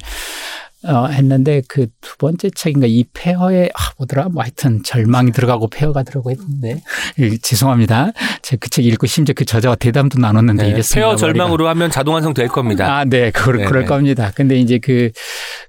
어, 0.85 1.07
했는데 1.07 1.61
그 1.67 1.87
두 2.01 2.17
번째 2.17 2.49
책인가 2.49 2.85
이 2.87 3.05
폐허에 3.13 3.69
아 3.73 3.91
뭐더라 3.97 4.29
뭐 4.29 4.43
하여튼 4.43 4.83
절망이 4.83 5.31
들어가고 5.31 5.69
폐허가 5.69 6.03
들어가고 6.03 6.31
했는데 6.31 6.81
예, 7.19 7.37
죄송합니다. 7.37 8.11
제가 8.41 8.59
그 8.59 8.69
책 8.69 8.85
읽고 8.85 9.07
심지어 9.07 9.33
그 9.35 9.45
저자와 9.45 9.75
대담도 9.75 10.19
나눴는데 10.19 10.63
네, 10.63 10.69
이랬습니다. 10.69 11.07
폐허 11.07 11.15
절망으로 11.15 11.67
하면 11.69 11.89
자동 11.89 12.13
완성 12.15 12.33
될 12.33 12.47
겁니다. 12.47 12.97
아, 12.97 13.05
네, 13.05 13.31
그럴, 13.31 13.57
네네. 13.57 13.69
그럴 13.69 13.85
겁니다. 13.85 14.31
근데 14.35 14.57
이제 14.57 14.79
그, 14.79 15.11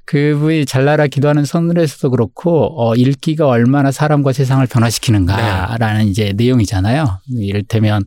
그분이 0.07 0.67
잘나라 0.67 1.07
기도하는 1.07 1.45
선물에서도 1.45 2.11
그렇고, 2.11 2.75
어, 2.83 2.95
읽기가 2.95 3.47
얼마나 3.47 3.91
사람과 3.91 4.33
세상을 4.33 4.67
변화시키는가라는 4.67 6.07
이제 6.07 6.33
내용이잖아요. 6.37 7.21
이를테면, 7.39 8.03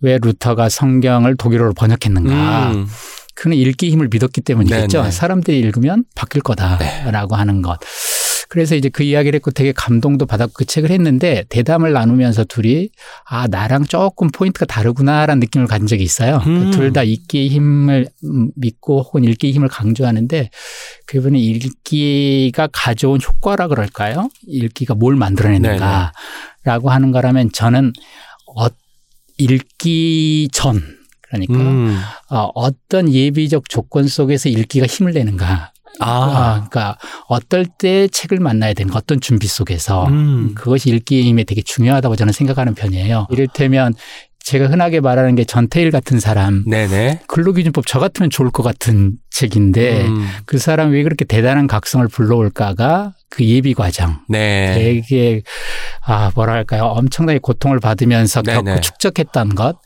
왜 0.00 0.18
루터가 0.20 0.68
성경을 0.68 1.36
독일어로 1.36 1.74
번역했는가. 1.74 2.72
음, 2.72 2.86
그는 3.34 3.56
읽기 3.56 3.90
힘을 3.90 4.08
믿었기 4.10 4.40
때문이겠죠. 4.40 4.98
네네. 4.98 5.10
사람들이 5.10 5.58
읽으면 5.58 6.04
바뀔 6.14 6.42
거다라고 6.42 7.36
하는 7.36 7.62
것. 7.62 7.78
그래서 8.48 8.76
이제 8.76 8.88
그 8.88 9.02
이야기를 9.02 9.36
했고 9.38 9.50
되게 9.50 9.72
감동도 9.72 10.26
받았고 10.26 10.52
그 10.54 10.64
책을 10.64 10.90
했는데 10.90 11.44
대담을 11.48 11.92
나누면서 11.92 12.44
둘이 12.44 12.90
아 13.24 13.48
나랑 13.48 13.84
조금 13.86 14.28
포인트가 14.28 14.64
다르구나라는 14.66 15.40
느낌을 15.40 15.66
가진 15.66 15.86
적이 15.86 16.04
있어요. 16.04 16.40
음. 16.46 16.70
둘다 16.70 17.02
읽기의 17.02 17.48
힘을 17.48 18.06
음, 18.24 18.50
믿고 18.54 19.02
혹은 19.02 19.24
읽기의 19.24 19.52
힘을 19.54 19.68
강조하는데 19.68 20.50
그분이 21.06 21.44
읽기가 21.44 22.68
가져온 22.72 23.20
효과라 23.20 23.66
그럴까요? 23.68 24.28
읽기가 24.46 24.94
뭘 24.94 25.16
만들어내는가라고 25.16 26.90
하는 26.90 27.10
거라면 27.10 27.50
저는 27.52 27.92
어, 28.56 28.66
읽기 29.38 30.48
전 30.52 30.80
그러니까 31.28 31.54
음. 31.54 31.98
어, 32.30 32.50
어떤 32.54 33.12
예비적 33.12 33.68
조건 33.68 34.06
속에서 34.08 34.48
읽기가 34.48 34.86
힘을 34.86 35.12
내는가. 35.12 35.72
아, 36.00 36.10
아, 36.10 36.52
그러니까 36.54 36.98
어떨 37.28 37.66
때 37.66 38.08
책을 38.08 38.40
만나야 38.40 38.74
되는가, 38.74 38.98
어떤 38.98 39.20
준비 39.20 39.46
속에서 39.46 40.06
음. 40.08 40.54
그것이 40.54 40.90
읽기의 40.90 41.24
힘에 41.24 41.44
되게 41.44 41.62
중요하다고 41.62 42.16
저는 42.16 42.32
생각하는 42.32 42.74
편이에요. 42.74 43.28
이를테면 43.30 43.94
제가 44.40 44.66
흔하게 44.66 45.00
말하는 45.00 45.36
게 45.36 45.44
전태일 45.44 45.90
같은 45.90 46.20
사람, 46.20 46.64
네네. 46.66 47.22
근로기준법 47.28 47.86
저 47.86 47.98
같으면 47.98 48.28
좋을 48.28 48.50
것 48.50 48.62
같은 48.62 49.12
책인데 49.34 50.06
음, 50.06 50.28
그 50.46 50.58
사람이 50.58 50.94
왜 50.94 51.02
그렇게 51.02 51.24
대단한 51.24 51.66
각성을 51.66 52.06
불러올까가 52.06 53.14
그 53.34 53.44
예비 53.44 53.74
과정. 53.74 54.20
네. 54.28 54.74
되게 54.74 55.42
아 56.06 56.30
뭐랄까요 56.36 56.84
엄청나게 56.84 57.40
고통을 57.40 57.80
받으면서 57.80 58.42
네네. 58.42 58.62
겪고 58.62 58.80
축적했던 58.80 59.56
것 59.56 59.76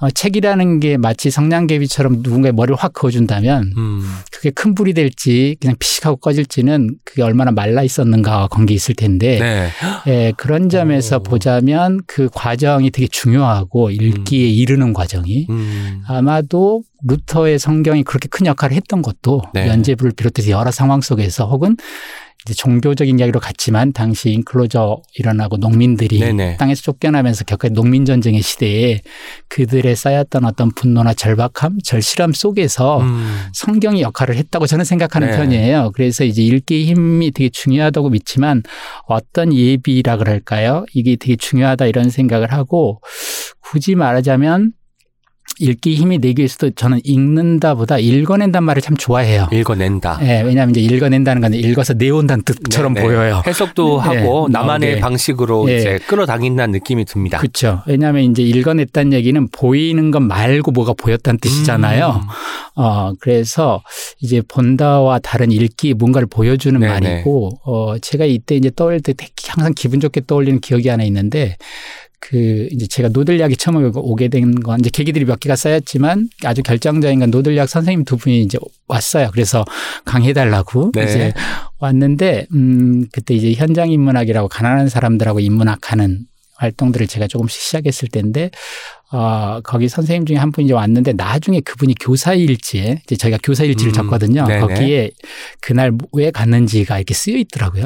어, 0.00 0.10
책이라는 0.10 0.80
게 0.80 0.96
마치 0.96 1.30
성냥개비처럼 1.30 2.22
누군가의 2.22 2.54
머리를 2.54 2.74
확 2.76 2.92
그어준다면 2.94 3.72
음, 3.76 4.18
그게 4.32 4.50
큰 4.50 4.74
불이 4.74 4.94
될지 4.94 5.56
그냥 5.60 5.76
피식하고 5.78 6.16
꺼질지는 6.16 6.96
그게 7.04 7.22
얼마나 7.22 7.52
말라 7.52 7.84
있었는가와 7.84 8.48
관계 8.48 8.74
있을 8.74 8.96
텐데 8.96 9.38
네. 9.38 9.68
예, 10.08 10.32
그런 10.36 10.68
점에서 10.68 11.18
오. 11.18 11.22
보자면 11.22 12.00
그 12.08 12.28
과정이 12.34 12.90
되게 12.90 13.06
중요하고 13.06 13.90
읽기에 13.90 14.48
이르는 14.48 14.92
과정이 14.92 15.46
음, 15.50 16.02
아마도 16.08 16.82
루터의 17.06 17.58
성경이 17.58 18.02
그렇게 18.04 18.28
큰 18.28 18.46
역할을 18.46 18.76
했던 18.76 19.02
것도 19.02 19.42
네. 19.54 19.68
연재부를 19.68 20.12
비롯해서 20.16 20.50
여러 20.50 20.70
상황 20.70 21.00
속에서 21.00 21.46
혹은 21.46 21.76
이제 22.44 22.54
종교적인 22.54 23.18
이야기로 23.18 23.40
갔지만 23.40 23.92
당시 23.92 24.30
인클로저 24.30 25.02
일어나고 25.16 25.56
농민들이 25.56 26.20
네네. 26.20 26.56
땅에서 26.56 26.82
쫓겨나면서 26.82 27.44
겪은 27.44 27.72
농민 27.72 28.04
전쟁의 28.04 28.42
시대에 28.42 29.00
그들의 29.48 29.94
쌓였던 29.94 30.44
어떤 30.44 30.70
분노나 30.70 31.14
절박함, 31.14 31.78
절실함 31.84 32.32
속에서 32.32 33.00
음, 33.00 33.46
성경이 33.52 34.02
역할을 34.02 34.36
했다고 34.36 34.66
저는 34.66 34.84
생각하는 34.84 35.30
네. 35.30 35.36
편이에요. 35.36 35.90
그래서 35.94 36.24
이제 36.24 36.42
읽기의 36.42 36.86
힘이 36.86 37.32
되게 37.32 37.50
중요하다고 37.50 38.10
믿지만 38.10 38.62
어떤 39.06 39.52
예비라 39.52 40.16
그럴까요? 40.16 40.86
이게 40.94 41.16
되게 41.16 41.34
중요하다 41.34 41.86
이런 41.86 42.08
생각을 42.08 42.52
하고 42.52 43.00
굳이 43.60 43.96
말하자면 43.96 44.72
읽기 45.60 45.94
힘이 45.94 46.18
내기 46.18 46.40
위해서도 46.40 46.70
저는 46.70 47.00
읽는다보다 47.04 47.98
읽어낸단 47.98 48.62
말을 48.64 48.82
참 48.82 48.96
좋아해요. 48.96 49.48
읽어낸다. 49.52 50.20
예, 50.22 50.42
왜냐하면 50.42 50.74
이제 50.74 50.80
읽어낸다는 50.80 51.42
건 51.42 51.54
읽어서 51.54 51.94
내온다는 51.94 52.44
뜻처럼 52.44 52.94
네, 52.94 53.00
네. 53.00 53.06
보여요. 53.06 53.42
해석도 53.46 54.00
네. 54.02 54.08
하고 54.08 54.44
어, 54.44 54.48
나만의 54.48 54.94
네. 54.94 55.00
방식으로 55.00 55.66
네. 55.66 55.76
이제 55.76 55.98
끌어당긴다는 56.06 56.72
느낌이 56.72 57.04
듭니다. 57.04 57.38
그렇죠. 57.38 57.82
왜냐하면 57.86 58.24
이제 58.24 58.42
읽어냈다는 58.42 59.12
얘기는 59.12 59.48
보이는 59.48 60.10
것 60.10 60.20
말고 60.20 60.70
뭐가 60.70 60.92
보였다는 60.92 61.38
뜻이잖아요. 61.40 62.20
음. 62.22 62.28
어, 62.80 63.12
그래서 63.18 63.82
이제 64.20 64.40
본다와 64.46 65.18
다른 65.18 65.50
읽기 65.50 65.94
뭔가를 65.94 66.28
보여주는 66.28 66.78
네네. 66.78 66.92
말이고, 66.92 67.50
어, 67.64 67.98
제가 67.98 68.24
이때 68.24 68.54
이제 68.54 68.70
떠올릴 68.74 69.00
때 69.00 69.14
항상 69.48 69.72
기분 69.74 69.98
좋게 69.98 70.22
떠올리는 70.26 70.60
기억이 70.60 70.88
하나 70.88 71.02
있는데, 71.02 71.56
그, 72.20 72.68
이제 72.72 72.86
제가 72.86 73.08
노들약이 73.10 73.56
처음 73.56 73.90
오게 73.94 74.28
된 74.28 74.60
건 74.60 74.80
이제 74.80 74.90
계기들이 74.92 75.24
몇 75.24 75.38
개가 75.40 75.56
쌓였지만 75.56 76.28
아주 76.44 76.62
결정적인 76.62 77.20
건 77.20 77.30
노들약 77.30 77.68
선생님 77.68 78.04
두 78.04 78.16
분이 78.16 78.42
이제 78.42 78.58
왔어요. 78.88 79.30
그래서 79.32 79.64
강해달라고 80.04 80.92
네. 80.94 81.04
이제 81.04 81.32
왔는데, 81.78 82.46
음, 82.54 83.06
그때 83.12 83.34
이제 83.34 83.52
현장 83.52 83.90
인문학이라고 83.90 84.48
가난한 84.48 84.88
사람들하고 84.88 85.40
인문학 85.40 85.92
하는 85.92 86.20
활동들을 86.56 87.06
제가 87.06 87.28
조금씩 87.28 87.60
시작했을 87.60 88.08
때인데, 88.08 88.50
어, 89.12 89.60
거기 89.62 89.88
선생님 89.88 90.26
중에 90.26 90.36
한 90.36 90.50
분이 90.50 90.66
이제 90.66 90.74
왔는데 90.74 91.12
나중에 91.12 91.60
그분이 91.60 91.94
교사일지에 92.00 93.02
이제 93.04 93.16
저희가 93.16 93.38
교사일지를 93.42 93.92
음, 93.92 93.94
적거든요. 93.94 94.44
네네. 94.46 94.60
거기에 94.60 95.10
그날 95.60 95.92
왜 96.12 96.30
갔는지가 96.32 96.98
이렇게 96.98 97.14
쓰여 97.14 97.36
있더라고요. 97.36 97.84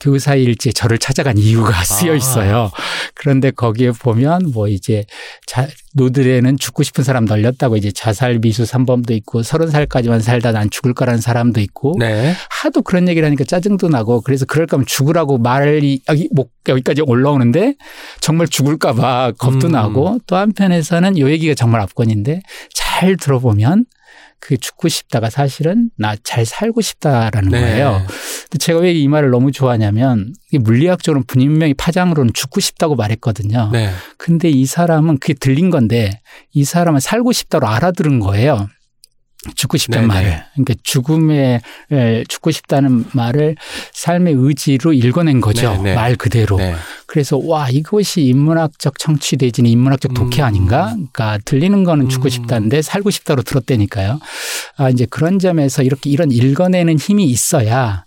교사일지에 0.00 0.72
저를 0.72 0.98
찾아간 0.98 1.38
이유가 1.38 1.72
쓰여 1.84 2.14
있어요. 2.14 2.70
그런데 3.14 3.50
거기에 3.50 3.92
보면 3.92 4.50
뭐 4.52 4.68
이제 4.68 5.04
자, 5.46 5.66
노들에는 5.94 6.58
죽고 6.58 6.82
싶은 6.82 7.02
사람 7.02 7.24
널렸다고 7.24 7.76
이제 7.76 7.90
자살 7.90 8.38
미수 8.38 8.66
삼범도 8.66 9.14
있고 9.14 9.42
서른 9.42 9.70
살까지만 9.70 10.20
살다 10.20 10.52
난 10.52 10.68
죽을 10.70 10.92
거라는 10.92 11.20
사람도 11.20 11.60
있고 11.60 11.96
네. 11.98 12.34
하도 12.50 12.82
그런 12.82 13.08
얘기를 13.08 13.26
하니까 13.26 13.44
짜증도 13.44 13.88
나고 13.88 14.20
그래서 14.20 14.44
그럴 14.44 14.66
거면 14.66 14.84
죽으라고 14.86 15.38
말이 15.38 16.02
여기 16.08 16.28
목 16.32 16.52
여기까지 16.68 17.02
올라오는데 17.02 17.74
정말 18.20 18.48
죽을까 18.48 18.92
봐 18.92 19.32
겁도 19.38 19.68
음. 19.68 19.72
나고 19.72 20.18
또 20.26 20.36
한편에서는 20.36 21.18
요 21.18 21.30
얘기가 21.30 21.54
정말 21.54 21.80
압권인데 21.80 22.42
잘 22.74 23.16
들어보면 23.16 23.86
그 24.40 24.56
죽고 24.56 24.88
싶다가 24.88 25.30
사실은 25.30 25.90
나 25.96 26.14
잘 26.22 26.44
살고 26.46 26.80
싶다라는 26.80 27.50
네. 27.50 27.60
거예요. 27.60 28.02
근데 28.50 28.58
제가 28.58 28.80
왜 28.80 28.92
이 28.92 29.08
말을 29.08 29.30
너무 29.30 29.50
좋아하냐면 29.52 30.32
이게 30.48 30.58
물리학적으로 30.58 31.22
분명히 31.26 31.74
파장으로는 31.74 32.32
죽고 32.34 32.60
싶다고 32.60 32.94
말했거든요. 32.96 33.70
네. 33.72 33.90
근데 34.18 34.48
이 34.48 34.64
사람은 34.66 35.18
그게 35.18 35.34
들린 35.34 35.70
건데 35.70 36.20
이 36.52 36.64
사람은 36.64 37.00
살고 37.00 37.32
싶다로 37.32 37.66
알아들은 37.66 38.20
거예요. 38.20 38.68
죽고 39.54 39.76
싶다는 39.76 40.08
네네. 40.08 40.20
말을. 40.20 40.42
그러니까 40.52 40.74
죽음에 40.82 41.60
에, 41.92 42.24
죽고 42.28 42.50
싶다는 42.50 43.04
말을 43.12 43.56
삶의 43.92 44.34
의지로 44.36 44.92
읽어낸 44.92 45.40
거죠. 45.40 45.72
네네. 45.74 45.94
말 45.94 46.16
그대로. 46.16 46.56
네. 46.56 46.74
그래서 47.06 47.38
와 47.42 47.68
이것이 47.68 48.22
인문학적 48.22 48.98
청취 48.98 49.36
내지는 49.38 49.70
인문학적 49.70 50.14
독해 50.14 50.42
음. 50.42 50.44
아닌가? 50.44 50.90
그러니까 50.92 51.38
들리는 51.44 51.84
거는 51.84 52.08
죽고 52.08 52.28
음. 52.28 52.30
싶다는데 52.30 52.82
살고 52.82 53.10
싶다로 53.10 53.42
들었다니까요. 53.42 54.20
아 54.76 54.90
이제 54.90 55.06
그런 55.08 55.38
점에서 55.38 55.82
이렇게 55.82 56.10
이런 56.10 56.30
읽어내는 56.30 56.98
힘이 56.98 57.24
있어야 57.26 58.04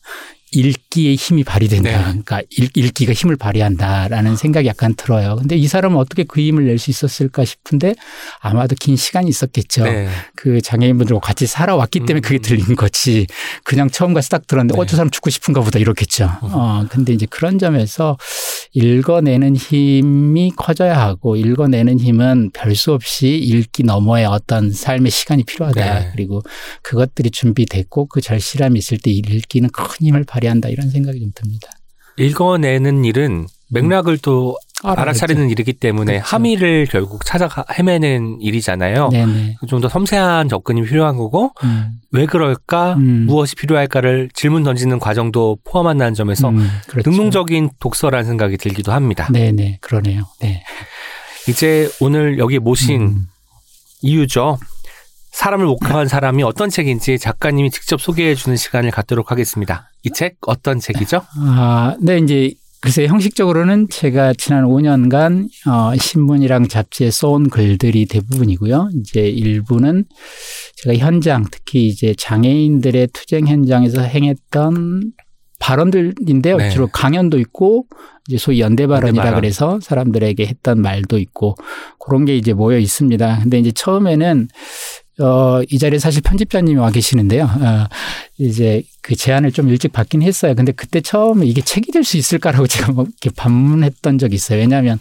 읽기의 0.52 1.16
힘이 1.16 1.44
발휘된다. 1.44 1.90
네. 1.92 1.98
그러니까 2.04 2.42
읽, 2.50 2.76
읽기가 2.76 3.14
힘을 3.14 3.36
발휘한다라는 3.36 4.36
생각이 4.36 4.68
약간 4.68 4.96
들어요. 4.96 5.36
근데 5.38 5.56
이 5.56 5.68
사람은 5.68 5.98
어떻게 5.98 6.24
그 6.24 6.42
힘을 6.42 6.66
낼 6.66 6.80
수 6.80 6.90
있었을까 6.90 7.44
싶은데 7.46 7.94
아마도 8.40 8.76
긴 8.80 8.96
시간이 8.96 9.30
있었겠죠. 9.30 9.84
네. 9.84 10.08
그 10.36 10.62
장애인분들과 10.62 11.20
같이 11.20 11.46
살아왔기 11.46 12.00
때문에 12.00 12.22
그게 12.22 12.38
음. 12.38 12.42
들린 12.42 12.76
거지. 12.76 13.28
그냥 13.64 13.90
처음 13.90 14.14
가서 14.14 14.30
딱 14.30 14.48
들었는데 14.48 14.76
네. 14.76 14.82
어, 14.82 14.86
저 14.86 14.96
사람 14.96 15.10
죽고 15.10 15.30
싶은가 15.30 15.62
보다 15.62 15.78
이렇겠죠. 15.78 16.32
어, 16.42 16.86
근데 16.90 17.14
이제 17.14 17.28
그런 17.30 17.60
점에서 17.60 18.18
읽어내는 18.74 19.56
힘이 19.58 20.52
커져야 20.56 20.98
하고 21.00 21.36
읽어내는 21.36 22.00
힘은 22.00 22.52
별수 22.54 22.94
없이 22.94 23.28
읽기 23.28 23.84
너머의 23.84 24.26
어떤 24.26 24.72
삶의 24.72 25.12
시간이 25.12 25.44
필요하다. 25.44 26.00
네. 26.00 26.10
그리고 26.14 26.42
그것들이 26.82 27.32
준비됐고 27.32 28.06
그 28.06 28.22
절실함이 28.22 28.80
있을 28.80 28.98
때 29.00 29.12
읽기는 29.12 29.70
큰 29.72 29.86
힘을 30.00 30.24
발휘 30.24 30.39
한다. 30.48 30.70
이런 30.70 30.90
생각이 30.90 31.20
좀 31.20 31.32
듭니다. 31.36 31.70
읽어내는 32.18 33.06
일은 33.06 33.48
맥락을 33.70 34.18
또 34.18 34.58
알아차리는 34.84 35.50
일이기 35.50 35.74
때문에 35.74 36.14
그렇죠. 36.14 36.36
함의를 36.36 36.88
결국 36.90 37.26
찾아 37.26 37.50
헤매는 37.78 38.42
일이잖아요. 38.42 39.10
좀 39.68 39.82
더 39.82 39.88
섬세한 39.90 40.50
접근이 40.50 40.84
필요한 40.84 41.18
거고 41.18 41.52
음, 41.64 42.00
왜 42.12 42.26
그럴까 42.26 42.94
음. 42.96 43.26
무엇이 43.28 43.56
필요할까를 43.56 44.30
질문 44.34 44.64
던지는 44.64 45.00
과정도 45.00 45.58
포함한다는 45.66 46.14
점에서 46.14 46.50
음, 46.50 46.68
그렇죠. 46.88 47.10
능동적인 47.10 47.72
독서라는 47.80 48.26
생각이 48.26 48.58
들기도 48.58 48.92
합니다. 48.92 49.28
네네. 49.32 49.78
그러네요. 49.82 50.24
네. 50.42 50.64
이제 51.48 51.90
오늘 52.00 52.38
여기 52.40 52.58
모신 52.60 53.02
음. 53.02 53.28
이유죠. 54.02 54.58
사람을 55.32 55.66
목격한 55.66 56.08
사람이 56.08 56.44
어떤 56.44 56.70
책인지 56.70 57.20
작가님이 57.20 57.72
직접 57.72 58.02
소개해 58.02 58.36
주는 58.36 58.56
시간을 58.58 58.92
갖도록 58.92 59.32
하겠습니다. 59.32 59.90
이 60.04 60.10
책 60.12 60.38
어떤 60.48 60.80
책이죠? 60.80 61.22
아, 61.38 61.96
네, 62.02 62.18
이제 62.18 62.52
글쎄 62.82 63.06
형식적으로는 63.08 63.88
제가 63.90 64.34
지난 64.34 64.64
5년간 64.64 65.50
어, 65.68 65.96
신문이랑 65.98 66.70
잡지에 66.70 67.12
써온 67.12 67.50
글들이 67.50 68.06
대부분이고요. 68.06 68.90
이제 69.00 69.22
일부는 69.22 70.06
제가 70.78 70.96
현장, 70.98 71.46
특히 71.52 71.88
이제 71.88 72.16
장애인들의 72.18 73.08
투쟁 73.14 73.48
현장에서 73.48 74.02
행했던 74.02 75.12
발언들인데요. 75.60 76.56
네. 76.56 76.70
주로 76.70 76.88
강연도 76.88 77.38
있고 77.40 77.86
이제 78.30 78.38
소위 78.38 78.62
연대 78.62 78.88
발언이라 78.88 79.24
발언. 79.24 79.42
그래서 79.42 79.80
사람들에게 79.82 80.46
했던 80.46 80.82
말도 80.82 81.18
있고 81.18 81.56
그런 82.00 82.24
게 82.24 82.38
이제 82.38 82.54
모여 82.54 82.78
있습니다. 82.78 83.40
근데 83.44 83.60
이제 83.60 83.72
처음에는 83.74 84.48
어, 85.20 85.62
이 85.70 85.78
자리에 85.78 86.00
사실 86.00 86.22
편집자님이 86.22 86.80
와 86.80 86.92
계시는데요. 86.92 87.44
어, 87.44 87.88
이제 88.38 88.84
그 89.02 89.16
제안을 89.16 89.52
좀 89.52 89.70
일찍 89.70 89.92
받긴 89.92 90.22
했어요. 90.22 90.56
근데 90.56 90.72
그때 90.72 91.02
처음에 91.02 91.46
이게 91.46 91.62
책이 91.62 91.92
될 91.92 92.04
수 92.04 92.18
있을까라고 92.18 92.66
제가 92.68 92.92
뭐 92.94 93.04
이렇게 93.06 93.30
반문했던 93.36 94.18
적이 94.18 94.36
있어요. 94.36 94.60
왜냐하면 94.60 95.00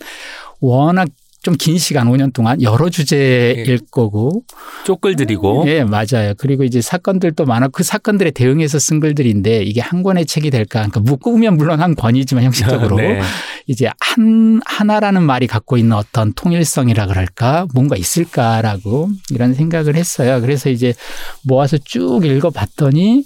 워낙 0.60 1.08
좀 1.48 1.56
긴 1.56 1.78
시간, 1.78 2.08
5년 2.08 2.32
동안 2.32 2.60
여러 2.62 2.90
주제일 2.90 3.78
거고. 3.90 4.42
쪽글들이고 4.84 5.64
예, 5.66 5.84
맞아요. 5.84 6.34
그리고 6.36 6.64
이제 6.64 6.80
사건들도 6.80 7.46
많아. 7.46 7.68
그 7.68 7.82
사건들에 7.82 8.30
대응해서 8.30 8.78
쓴 8.78 9.00
글들인데 9.00 9.62
이게 9.62 9.80
한 9.80 10.02
권의 10.02 10.26
책이 10.26 10.50
될까. 10.50 10.80
그러니까 10.80 11.00
묶으면 11.00 11.56
물론 11.56 11.80
한 11.80 11.94
권이지만 11.94 12.44
형식적으로. 12.44 12.96
네. 12.96 13.20
이제 13.66 13.90
한 14.00 14.60
하나라는 14.64 15.22
말이 15.22 15.46
갖고 15.46 15.76
있는 15.76 15.96
어떤 15.96 16.32
통일성이라 16.32 17.06
그럴까 17.06 17.66
뭔가 17.74 17.96
있을까라고 17.96 19.10
이런 19.30 19.54
생각을 19.54 19.94
했어요. 19.94 20.40
그래서 20.40 20.70
이제 20.70 20.94
모아서 21.42 21.78
쭉 21.78 22.24
읽어봤더니 22.24 23.24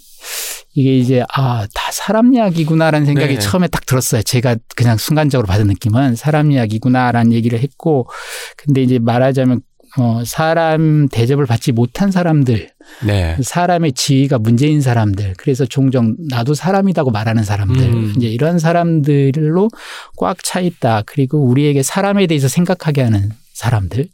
이게 0.75 0.97
이제 0.97 1.23
아 1.35 1.67
다 1.75 1.93
사람 1.93 2.33
이야기구나라는 2.35 3.07
생각이 3.07 3.35
네. 3.35 3.39
처음에 3.39 3.69
딱 3.69 3.85
들었어요. 3.87 4.23
제가 4.23 4.57
그냥 4.77 4.97
순간적으로 4.97 5.47
받은 5.47 5.67
느낌은 5.67 6.17
사람 6.17 6.51
이야기구나라는 6.51 7.33
얘기를 7.33 7.59
했고 7.61 8.09
근데 8.57 8.83
이제 8.83 8.99
말하자면 8.99 9.61
어 9.99 10.23
사람 10.25 11.07
대접을 11.09 11.45
받지 11.45 11.71
못한 11.71 12.11
사람들 12.11 12.71
네. 13.07 13.37
사람의 13.43 13.93
지위가 13.93 14.39
문제인 14.39 14.81
사람들, 14.81 15.35
그래서 15.37 15.67
종종 15.67 16.17
나도 16.31 16.55
사람이라고 16.55 17.11
말하는 17.11 17.45
사람들, 17.45 17.83
음. 17.85 18.15
이제 18.17 18.27
이런 18.29 18.59
사람들로 18.59 19.69
꽉 20.17 20.43
차 20.43 20.61
있다. 20.61 21.03
그리고 21.05 21.39
우리에게 21.45 21.83
사람에 21.83 22.27
대해서 22.27 22.49
생각하게 22.49 23.03
하는 23.03 23.31
사람들. 23.53 24.09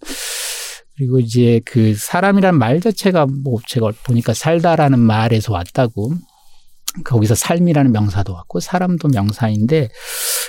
그리고 0.99 1.21
이제 1.21 1.61
그 1.65 1.95
사람이란 1.95 2.59
말 2.59 2.81
자체가 2.81 3.27
뭐 3.27 3.61
제가 3.67 3.93
보니까 4.03 4.35
살다라는 4.35 4.99
말에서 4.99 5.53
왔다고. 5.53 6.13
거기서 7.05 7.37
삶이라는 7.37 7.93
명사도 7.93 8.33
왔고 8.33 8.59
사람도 8.59 9.09
명사인데 9.09 9.89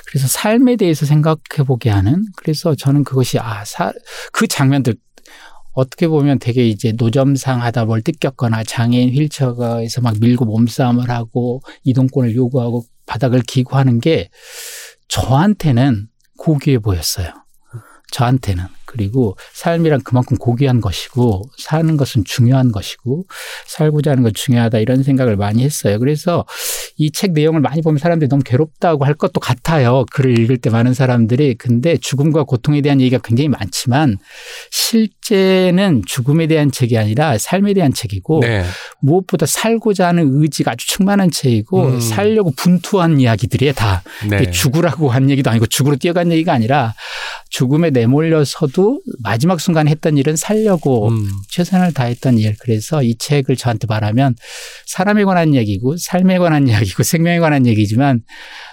그래서 0.07 0.27
삶에 0.27 0.77
대해서 0.77 1.05
생각해 1.05 1.63
보게 1.67 1.89
하는 1.91 2.25
그래서 2.37 2.73
저는 2.73 3.03
그것이 3.03 3.37
아, 3.37 3.63
사, 3.65 3.91
그 4.31 4.47
장면들 4.47 4.95
어떻게 5.73 6.07
보면 6.07 6.39
되게 6.39 6.67
이제 6.67 6.93
노점상 6.97 7.61
하다 7.61 7.85
뭘 7.85 8.01
뜯겼거나 8.01 8.63
장애인 8.63 9.13
휠체어에서 9.13 10.01
막 10.01 10.15
밀고 10.19 10.45
몸싸움을 10.45 11.09
하고 11.11 11.61
이동권을 11.83 12.35
요구하고 12.35 12.85
바닥을 13.05 13.41
기고 13.41 13.77
하는 13.77 13.99
게 13.99 14.29
저한테는 15.09 16.07
고귀해 16.37 16.79
보였어요. 16.79 17.27
저한테는. 18.11 18.78
그리고 18.89 19.37
삶이란 19.53 20.01
그만큼 20.01 20.35
고귀한 20.37 20.81
것이고 20.81 21.43
사는 21.59 21.95
것은 21.95 22.23
중요한 22.25 22.71
것이고 22.71 23.25
살고자 23.67 24.11
하는 24.11 24.23
건 24.23 24.33
중요하다 24.33 24.79
이런 24.79 25.03
생각을 25.03 25.35
많이 25.37 25.63
했어요. 25.63 25.99
그래서 25.99 26.43
이 26.97 27.11
책 27.19 27.33
내용을 27.33 27.59
많이 27.59 27.81
보면 27.81 27.97
사람들이 27.97 28.29
너무 28.29 28.43
괴롭다고 28.45 29.03
할 29.03 29.13
것도 29.13 29.41
같아요. 29.41 30.05
글을 30.11 30.39
읽을 30.39 30.57
때 30.57 30.69
많은 30.69 30.93
사람들이. 30.93 31.55
근데 31.55 31.97
죽음과 31.97 32.43
고통에 32.43 32.79
대한 32.79 33.01
얘기가 33.01 33.19
굉장히 33.21 33.49
많지만 33.49 34.17
실제는 34.71 36.03
죽음에 36.05 36.47
대한 36.47 36.71
책이 36.71 36.97
아니라 36.97 37.37
삶에 37.37 37.73
대한 37.73 37.93
책이고 37.93 38.39
네. 38.39 38.63
무엇보다 39.01 39.45
살고자 39.45 40.07
하는 40.07 40.41
의지가 40.41 40.71
아주 40.71 40.87
충만한 40.87 41.29
책이고 41.29 41.83
음. 41.87 41.99
살려고 41.99 42.51
분투한 42.55 43.19
이야기들이에요 43.19 43.73
다. 43.73 44.01
네. 44.29 44.49
죽으라고 44.49 45.09
한 45.09 45.29
얘기도 45.29 45.49
아니고 45.49 45.65
죽으로 45.65 45.97
뛰어간 45.97 46.31
얘기가 46.31 46.53
아니라 46.53 46.93
죽음에 47.49 47.89
내몰려서도 47.89 48.78
마지막 49.19 49.59
순간에 49.59 49.89
했던 49.91 50.17
일은 50.17 50.35
살려고 50.35 51.09
음. 51.09 51.29
최선을 51.49 51.93
다했던 51.93 52.37
일. 52.37 52.55
그래서 52.59 53.03
이 53.03 53.15
책을 53.17 53.55
저한테 53.55 53.87
말하면 53.87 54.35
사람에 54.85 55.23
관한 55.23 55.55
얘기고 55.55 55.97
삶에 55.97 56.37
관한 56.37 56.67
이야기고 56.67 57.03
생명에 57.03 57.39
관한 57.39 57.65
얘기지만 57.65 58.21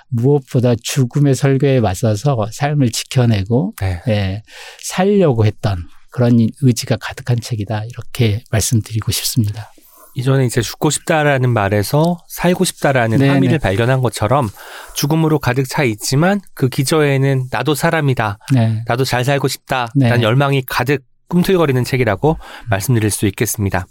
무엇보다 0.08 0.74
죽음의 0.82 1.34
설교에 1.34 1.80
맞서서 1.80 2.48
삶을 2.52 2.90
지켜내고 2.90 3.74
네. 3.80 4.00
예, 4.08 4.42
살려고 4.80 5.44
했던 5.44 5.78
그런 6.10 6.38
의지가 6.62 6.96
가득한 6.96 7.40
책이다. 7.40 7.84
이렇게 7.84 8.42
말씀드리고 8.50 9.12
싶습니다. 9.12 9.70
이전에 10.16 10.46
이제 10.46 10.62
죽고 10.62 10.88
싶다라는 10.88 11.52
말에서 11.52 12.16
살고 12.28 12.64
싶다라는 12.64 13.18
네네. 13.18 13.32
함의를 13.34 13.58
발견한 13.58 14.00
것처럼 14.00 14.48
죽음으로 14.94 15.38
가득 15.38 15.68
차 15.68 15.84
있지만 15.84 16.40
그 16.54 16.70
기저에는 16.70 17.48
나도 17.50 17.74
사람이다. 17.74 18.38
네. 18.54 18.82
나도 18.86 19.04
잘 19.04 19.24
살고 19.24 19.46
싶다. 19.48 19.88
네. 19.94 20.08
라는 20.08 20.22
열망이 20.22 20.62
가득 20.66 21.04
꿈틀거리는 21.28 21.84
책이라고 21.84 22.38
말씀드릴 22.70 23.10
수 23.10 23.26
있겠습니다. 23.26 23.86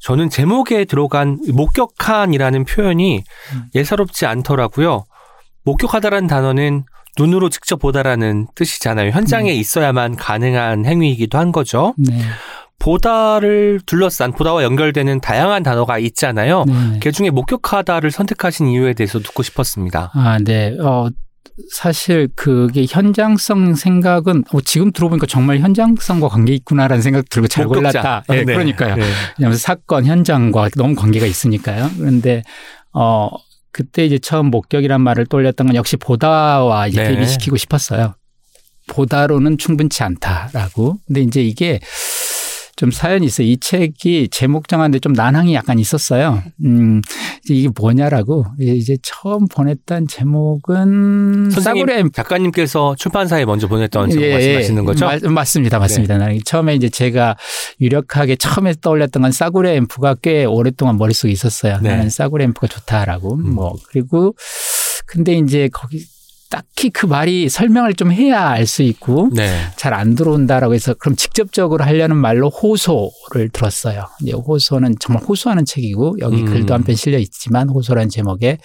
저는 0.00 0.30
제목에 0.30 0.84
들어간 0.84 1.38
목격한이라는 1.48 2.64
표현이 2.64 3.22
음. 3.54 3.64
예사롭지 3.74 4.26
않더라고요. 4.26 5.04
목격하다라는 5.64 6.26
단어는 6.26 6.84
눈으로 7.18 7.50
직접 7.50 7.78
보다라는 7.78 8.48
뜻이잖아요. 8.56 9.12
현장에 9.12 9.52
음. 9.52 9.56
있어야만 9.56 10.16
가능한 10.16 10.86
행위이기도 10.86 11.38
한 11.38 11.52
거죠. 11.52 11.94
네. 11.96 12.20
보다를 12.78 13.80
둘러싼 13.86 14.32
보다와 14.32 14.62
연결되는 14.62 15.20
다양한 15.20 15.62
단어가 15.62 15.98
있잖아요. 15.98 16.64
네. 16.66 17.00
그 17.02 17.12
중에 17.12 17.30
목격하다를 17.30 18.10
선택하신 18.10 18.68
이유에 18.68 18.94
대해서 18.94 19.18
듣고 19.18 19.42
싶었습니다. 19.42 20.10
아, 20.14 20.38
네. 20.44 20.76
어, 20.80 21.08
사실 21.72 22.28
그게 22.36 22.84
현장성 22.88 23.74
생각은 23.74 24.44
어, 24.52 24.60
지금 24.60 24.92
들어보니까 24.92 25.26
정말 25.26 25.58
현장성과 25.58 26.28
관계 26.28 26.52
있구나라는 26.54 27.02
생각 27.02 27.28
들고 27.30 27.48
잘 27.48 27.64
목격자. 27.64 27.90
골랐다. 27.90 28.24
네, 28.28 28.44
네. 28.44 28.52
그러니까요. 28.52 28.96
네. 28.96 29.02
왜냐하면 29.38 29.56
사건 29.58 30.04
현장과 30.04 30.70
너무 30.76 30.94
관계가 30.94 31.24
있으니까요. 31.26 31.90
그런데 31.96 32.42
어 32.92 33.30
그때 33.72 34.04
이제 34.04 34.18
처음 34.18 34.46
목격이란 34.46 35.00
말을 35.00 35.26
떠올렸던 35.26 35.68
건 35.68 35.76
역시 35.76 35.96
보다와 35.96 36.88
이제 36.88 37.02
네. 37.02 37.08
대비시키고 37.10 37.56
싶었어요. 37.56 38.14
보다로는 38.88 39.58
충분치 39.58 40.02
않다라고. 40.02 40.98
근데 41.06 41.22
이제 41.22 41.42
이게 41.42 41.80
좀 42.76 42.90
사연이 42.90 43.24
있어요. 43.24 43.46
이 43.46 43.56
책이 43.56 44.28
제목 44.30 44.68
정하는데 44.68 44.98
좀 44.98 45.14
난항이 45.14 45.54
약간 45.54 45.78
있었어요. 45.78 46.42
음, 46.62 47.00
이게 47.48 47.68
뭐냐라고. 47.74 48.44
이제 48.60 48.98
처음 49.02 49.48
보냈던 49.48 50.06
제목은 50.08 51.50
선생님 51.50 52.12
작가님께서 52.12 52.94
출판사에 52.96 53.46
먼저 53.46 53.66
보냈던 53.66 54.10
제목 54.10 54.22
예, 54.22 54.32
말씀하시는 54.34 54.82
예. 54.82 54.86
거죠? 54.86 55.06
맞, 55.06 55.22
맞습니다. 55.24 55.78
맞습니다. 55.78 56.18
나는 56.18 56.38
처음에 56.44 56.74
이제 56.74 56.90
제가 56.90 57.36
유력하게 57.80 58.36
처음에 58.36 58.74
떠올렸던 58.80 59.22
건 59.22 59.32
싸구려 59.32 59.70
앰프가 59.70 60.16
꽤 60.20 60.44
오랫동안 60.44 60.98
머릿속에 60.98 61.32
있었어요. 61.32 61.78
네. 61.80 61.88
나는 61.88 62.10
싸구려 62.10 62.44
앰프가 62.44 62.66
좋다라고. 62.66 63.36
음. 63.36 63.54
뭐 63.54 63.74
그리고 63.88 64.34
근데 65.06 65.32
이제 65.32 65.70
거기 65.72 66.04
딱히 66.50 66.90
그 66.90 67.06
말이 67.06 67.48
설명을 67.48 67.94
좀 67.94 68.12
해야 68.12 68.48
알 68.48 68.66
수 68.66 68.82
있고 68.82 69.30
네. 69.32 69.60
잘안 69.76 70.14
들어온다라고 70.14 70.74
해서 70.74 70.94
그럼 70.94 71.14
직접적으로 71.16 71.84
하려는 71.84 72.16
말로 72.16 72.48
호소를 72.50 73.48
들었어요. 73.52 74.06
이제 74.22 74.32
호소는 74.32 74.96
정말 75.00 75.22
호소하는 75.24 75.64
책이고 75.64 76.16
여기 76.20 76.42
음. 76.42 76.46
글도 76.46 76.74
한 76.74 76.82
편 76.84 76.94
실려 76.96 77.18
있지만 77.18 77.68
호소라는 77.68 78.08
제목에 78.10 78.58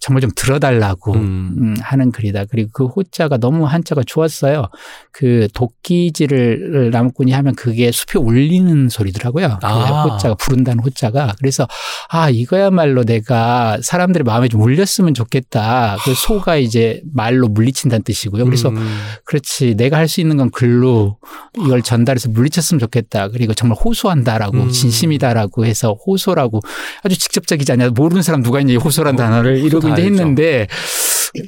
정말 0.00 0.20
좀 0.22 0.30
들어달라고 0.34 1.14
음. 1.14 1.54
음, 1.58 1.76
하는 1.80 2.10
글이다. 2.12 2.44
그리고 2.50 2.70
그 2.72 2.86
호자가 2.86 3.36
너무 3.38 3.64
한자가 3.66 4.02
좋았어요. 4.06 4.66
그 5.12 5.48
도끼질을 5.54 6.90
나무꾼이 6.92 7.32
하면 7.32 7.54
그게 7.54 7.90
숲에 7.92 8.18
울리는 8.18 8.88
소리더라고요. 8.88 9.58
그 9.60 9.66
아. 9.66 10.02
호자가 10.04 10.34
부른다는 10.34 10.82
호자가. 10.82 11.34
그래서 11.38 11.66
아 12.08 12.30
이거야말로 12.30 13.04
내가 13.04 13.78
사람들의 13.82 14.24
마음에 14.24 14.48
좀 14.48 14.62
울렸으면 14.62 15.14
좋겠다. 15.14 15.96
그 16.04 16.14
소가 16.14 16.56
이제 16.56 17.00
말로 17.20 17.48
물리친다는 17.48 18.02
뜻이고요. 18.02 18.44
그래서 18.46 18.70
음. 18.70 18.98
그렇지 19.24 19.74
내가 19.76 19.96
할 19.98 20.08
수 20.08 20.20
있는 20.22 20.36
건 20.38 20.50
글로 20.50 21.18
이걸 21.58 21.82
전달해서 21.82 22.30
물리쳤으면 22.30 22.80
좋겠다. 22.80 23.28
그리고 23.28 23.52
정말 23.54 23.76
호소한다라고 23.84 24.56
음. 24.56 24.70
진심이다라고 24.70 25.66
해서 25.66 25.92
호소라고 26.06 26.60
아주 27.04 27.16
직접적이지 27.18 27.70
않냐. 27.72 27.90
모르는 27.90 28.22
사람 28.22 28.42
누가 28.42 28.58
있냐 28.60 28.72
이 28.72 28.76
호소란 28.76 29.16
단어를 29.16 29.58
이러고 29.58 29.88
다 29.88 29.94
이제. 29.94 30.04
했는데 30.06 30.66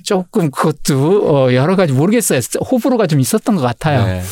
조금 0.05 0.51
그것도 0.51 1.35
어, 1.35 1.55
여러 1.55 1.75
가지 1.75 1.93
모르겠어요. 1.93 2.41
호불호가 2.71 3.07
좀 3.09 3.19
있었던 3.19 3.57
것 3.57 3.63
같아요. 3.63 4.05
네. 4.07 4.23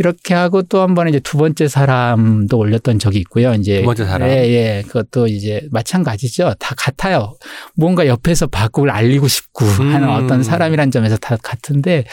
이렇게 0.00 0.32
하고 0.32 0.62
또 0.62 0.80
한번 0.80 1.08
이제 1.10 1.20
두 1.20 1.36
번째 1.36 1.68
사람도 1.68 2.56
올렸던 2.56 2.98
적이 2.98 3.18
있고요. 3.18 3.52
이제 3.52 3.80
두 3.80 3.84
번째 3.84 4.06
사람. 4.06 4.30
예, 4.30 4.32
예. 4.48 4.82
그것도 4.86 5.26
이제 5.26 5.68
마찬가지죠. 5.70 6.54
다 6.58 6.74
같아요. 6.74 7.34
뭔가 7.76 8.06
옆에서 8.06 8.46
바꾸를 8.46 8.90
알리고 8.90 9.28
싶고 9.28 9.66
하는 9.66 10.04
음. 10.04 10.08
어떤 10.08 10.42
사람이란 10.42 10.90
점에서 10.90 11.18
다 11.18 11.36
같은데 11.42 12.04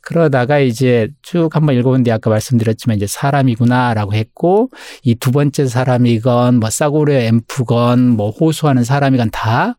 그러다가 0.00 0.58
이제 0.58 1.06
쭉 1.22 1.54
한번 1.54 1.76
읽어본데 1.76 2.10
아까 2.10 2.30
말씀드렸지만 2.30 2.96
이제 2.96 3.06
사람이구나라고 3.06 4.12
했고 4.14 4.70
이 5.04 5.14
두 5.14 5.30
번째 5.30 5.66
사람이건 5.68 6.56
뭐 6.58 6.68
싸구려 6.68 7.14
앰프건 7.14 8.08
뭐 8.16 8.30
호소하는 8.30 8.82
사람이건 8.82 9.30
다 9.30 9.76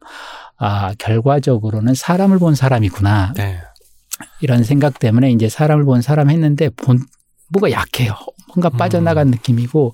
아, 0.57 0.93
결과적으로는 0.99 1.95
사람을 1.95 2.39
본 2.39 2.55
사람이구나. 2.55 3.33
네. 3.35 3.59
이런 4.39 4.63
생각 4.63 4.99
때문에 4.99 5.31
이제 5.31 5.49
사람을 5.49 5.83
본 5.83 6.01
사람 6.01 6.29
했는데 6.29 6.69
본 6.69 6.99
뭐가 7.51 7.71
약해요. 7.71 8.13
뭔가 8.53 8.69
빠져나간 8.69 9.27
음. 9.27 9.31
느낌이고 9.31 9.93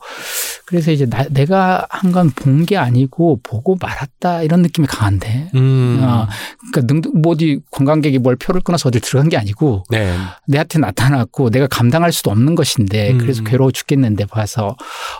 그래서 0.66 0.92
이제 0.92 1.06
나, 1.06 1.24
내가 1.30 1.86
한 1.90 2.12
건 2.12 2.32
본 2.32 2.66
게 2.66 2.76
아니고 2.76 3.40
보고 3.44 3.78
말았다 3.80 4.42
이런 4.44 4.62
느낌이 4.64 4.88
강한데. 4.88 5.52
음. 5.56 6.00
어, 6.02 6.28
그러니까 6.72 6.94
능, 6.94 7.22
뭐 7.22 7.34
어디 7.34 7.60
관광객이 7.72 8.18
뭘 8.20 8.36
표를 8.36 8.62
끊어서 8.62 8.90
어디 8.90 9.00
들어간 9.00 9.30
게 9.30 9.38
아니고 9.38 9.84
네. 9.90 10.16
내한테 10.48 10.80
나타났고 10.80 11.50
내가 11.52 11.68
감당할 11.68 12.12
수도 12.12 12.32
없는 12.32 12.56
것인데 12.56 13.12
음. 13.12 13.18
그래서 13.20 13.44
괴로워 13.44 13.72
죽겠는데 13.72 14.26
봐서 14.26 14.76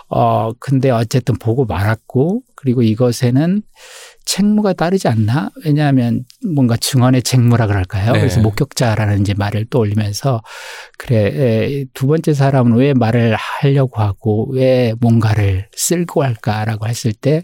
어 0.08 0.50
근데 0.58 0.90
어쨌든 0.90 1.36
보고 1.38 1.64
말았고 1.64 2.42
그리고 2.56 2.82
이것에는 2.82 3.62
책무가 4.32 4.74
따르지 4.74 5.08
않나? 5.08 5.48
왜냐하면 5.64 6.24
뭔가 6.54 6.76
증언의 6.76 7.22
책무라 7.22 7.66
그럴까요? 7.66 8.12
네. 8.12 8.18
그래서 8.20 8.42
목격자라는 8.42 9.22
이제 9.22 9.32
말을 9.32 9.64
떠올리면서 9.70 10.42
그래 10.98 11.16
에, 11.34 11.84
두 11.94 12.06
번째 12.06 12.34
사람은 12.34 12.76
왜 12.76 12.92
말을 12.92 13.34
하려고 13.36 14.02
하고 14.02 14.50
왜 14.52 14.92
뭔가를 15.00 15.68
쓸고 15.74 16.22
할까라고 16.22 16.86
했을 16.88 17.14
때 17.14 17.42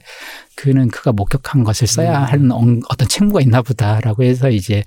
그는 0.56 0.88
그가 0.88 1.12
목격한 1.12 1.64
것을 1.64 1.86
써야 1.86 2.18
음. 2.20 2.24
하는 2.24 2.52
엉- 2.52 2.80
어떤 2.90 3.08
책무가 3.08 3.40
있나 3.40 3.62
보다라고 3.62 4.22
해서 4.22 4.50
이제 4.50 4.84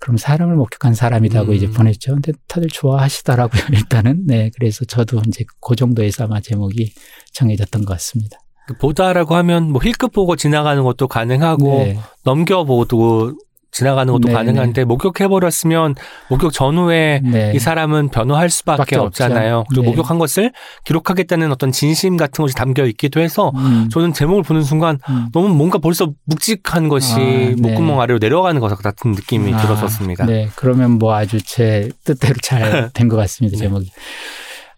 그럼 0.00 0.16
사람을 0.16 0.56
목격한 0.56 0.94
사람이라고 0.94 1.52
음. 1.52 1.54
이제 1.54 1.70
보냈죠. 1.70 2.14
근데 2.14 2.32
다들 2.48 2.68
좋아하시더라고요. 2.68 3.62
일단은 3.72 4.24
네 4.26 4.50
그래서 4.58 4.84
저도 4.84 5.22
이제 5.28 5.44
그 5.60 5.76
정도에서 5.76 6.24
아마 6.24 6.40
제목이 6.40 6.92
정해졌던 7.32 7.84
것 7.84 7.92
같습니다. 7.94 8.38
그 8.68 8.74
보다라고 8.74 9.34
하면 9.36 9.72
뭐 9.72 9.80
힐끗 9.82 10.12
보고 10.12 10.36
지나가는 10.36 10.82
것도 10.84 11.08
가능하고 11.08 11.78
네. 11.78 11.98
넘겨보고 12.24 13.32
지나가는 13.70 14.10
것도 14.12 14.28
네, 14.28 14.34
가능한데 14.34 14.84
목격해 14.84 15.28
버렸으면 15.28 15.94
목격 16.28 16.52
전후에 16.52 17.20
네. 17.22 17.52
이 17.54 17.58
사람은 17.58 18.08
변호할 18.08 18.50
수밖에. 18.50 18.96
없잖아요. 18.96 19.64
그리고 19.68 19.82
네. 19.82 19.88
목격한 19.88 20.18
것을 20.18 20.52
기록하겠다는 20.84 21.50
어떤 21.52 21.70
진심 21.72 22.16
같은 22.16 22.42
것이 22.42 22.54
담겨 22.54 22.86
있기도 22.86 23.20
해서 23.20 23.52
음, 23.56 23.88
저는 23.92 24.12
제목을 24.14 24.42
보는 24.42 24.62
순간 24.62 24.98
음. 25.10 25.28
너무 25.32 25.48
뭔가 25.50 25.78
벌써 25.78 26.10
묵직한 26.24 26.88
것이 26.88 27.14
아, 27.14 27.18
네. 27.18 27.54
목구멍 27.58 28.00
아래로 28.00 28.18
내려가는 28.20 28.60
것 28.60 28.74
같은 28.76 29.12
느낌이 29.12 29.52
아, 29.54 29.58
들었었습니다. 29.58 30.26
네, 30.26 30.48
그러면 30.56 30.92
뭐 30.92 31.14
아주 31.14 31.40
제 31.42 31.88
뜻대로 32.04 32.34
잘 32.42 32.90
된 32.94 33.08
것 33.08 33.16
같습니다. 33.16 33.56
네. 33.56 33.64
제목이. 33.64 33.90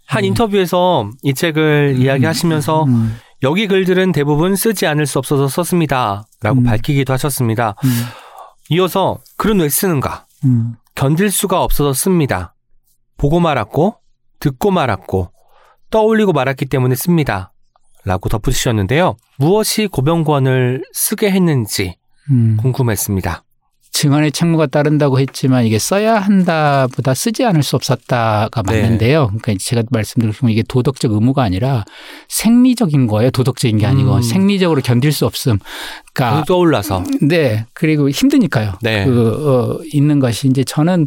한 0.07 0.25
인터뷰에서 0.25 1.09
이 1.23 1.33
책을 1.35 1.95
이야기하시면서 2.01 2.85
음, 2.85 3.17
여기 3.43 3.67
글들은 3.67 4.13
대부분 4.13 4.55
쓰지 4.55 4.87
않을 4.87 5.07
수 5.07 5.19
없어서 5.19 5.49
썼습니다. 5.49 6.25
라고 6.43 6.61
음. 6.61 6.65
밝히기도 6.65 7.13
하셨습니다. 7.15 7.75
음, 7.85 7.91
이어서 8.71 9.19
글은 9.37 9.61
왜 9.61 9.69
쓰는가? 9.69 10.27
음, 10.45 10.77
견딜 10.95 11.31
수가 11.31 11.63
없어서 11.63 11.93
씁니다. 11.93 12.55
보고 13.17 13.41
말았고, 13.41 13.97
듣고 14.41 14.71
말았고, 14.71 15.33
떠올리고 15.91 16.33
말았기 16.33 16.67
때문에 16.67 16.95
씁니다. 16.95 17.53
라고 18.05 18.29
덧붙이셨는데요. 18.29 19.17
무엇이 19.39 19.87
고병권을 19.87 20.85
쓰게 20.93 21.31
했는지 21.31 21.97
음. 22.31 22.57
궁금했습니다. 22.59 23.45
증언의 23.93 24.33
책무가 24.33 24.67
따른다고 24.67 25.19
했지만 25.19 25.65
이게 25.65 25.79
써야 25.79 26.17
한다보다 26.17 27.13
쓰지 27.13 27.45
않을 27.45 27.63
수 27.63 27.77
없었다가 27.77 28.63
네. 28.63 28.83
맞는데요. 28.83 29.27
그러니까 29.41 29.55
제가 29.63 29.83
말씀드렸지만 29.91 30.53
이게 30.53 30.63
도덕적 30.67 31.13
의무가 31.13 31.43
아니라 31.43 31.85
생리적인 32.29 33.07
거예요. 33.09 33.31
도덕적인 33.31 33.79
게 33.79 33.87
아니고 33.87 34.17
음. 34.17 34.23
생리적으로 34.23 34.81
견딜 34.81 35.13
수 35.13 35.27
없음. 35.27 35.59
그러니까 36.15 36.45
떠올라서. 36.45 37.05
네. 37.21 37.67
그리고 37.75 38.09
힘드니까요. 38.09 38.75
네. 38.81 39.05
그, 39.05 39.79
어, 39.79 39.83
있는 39.93 40.21
것이 40.21 40.49
이제 40.49 40.65
저는 40.65 41.07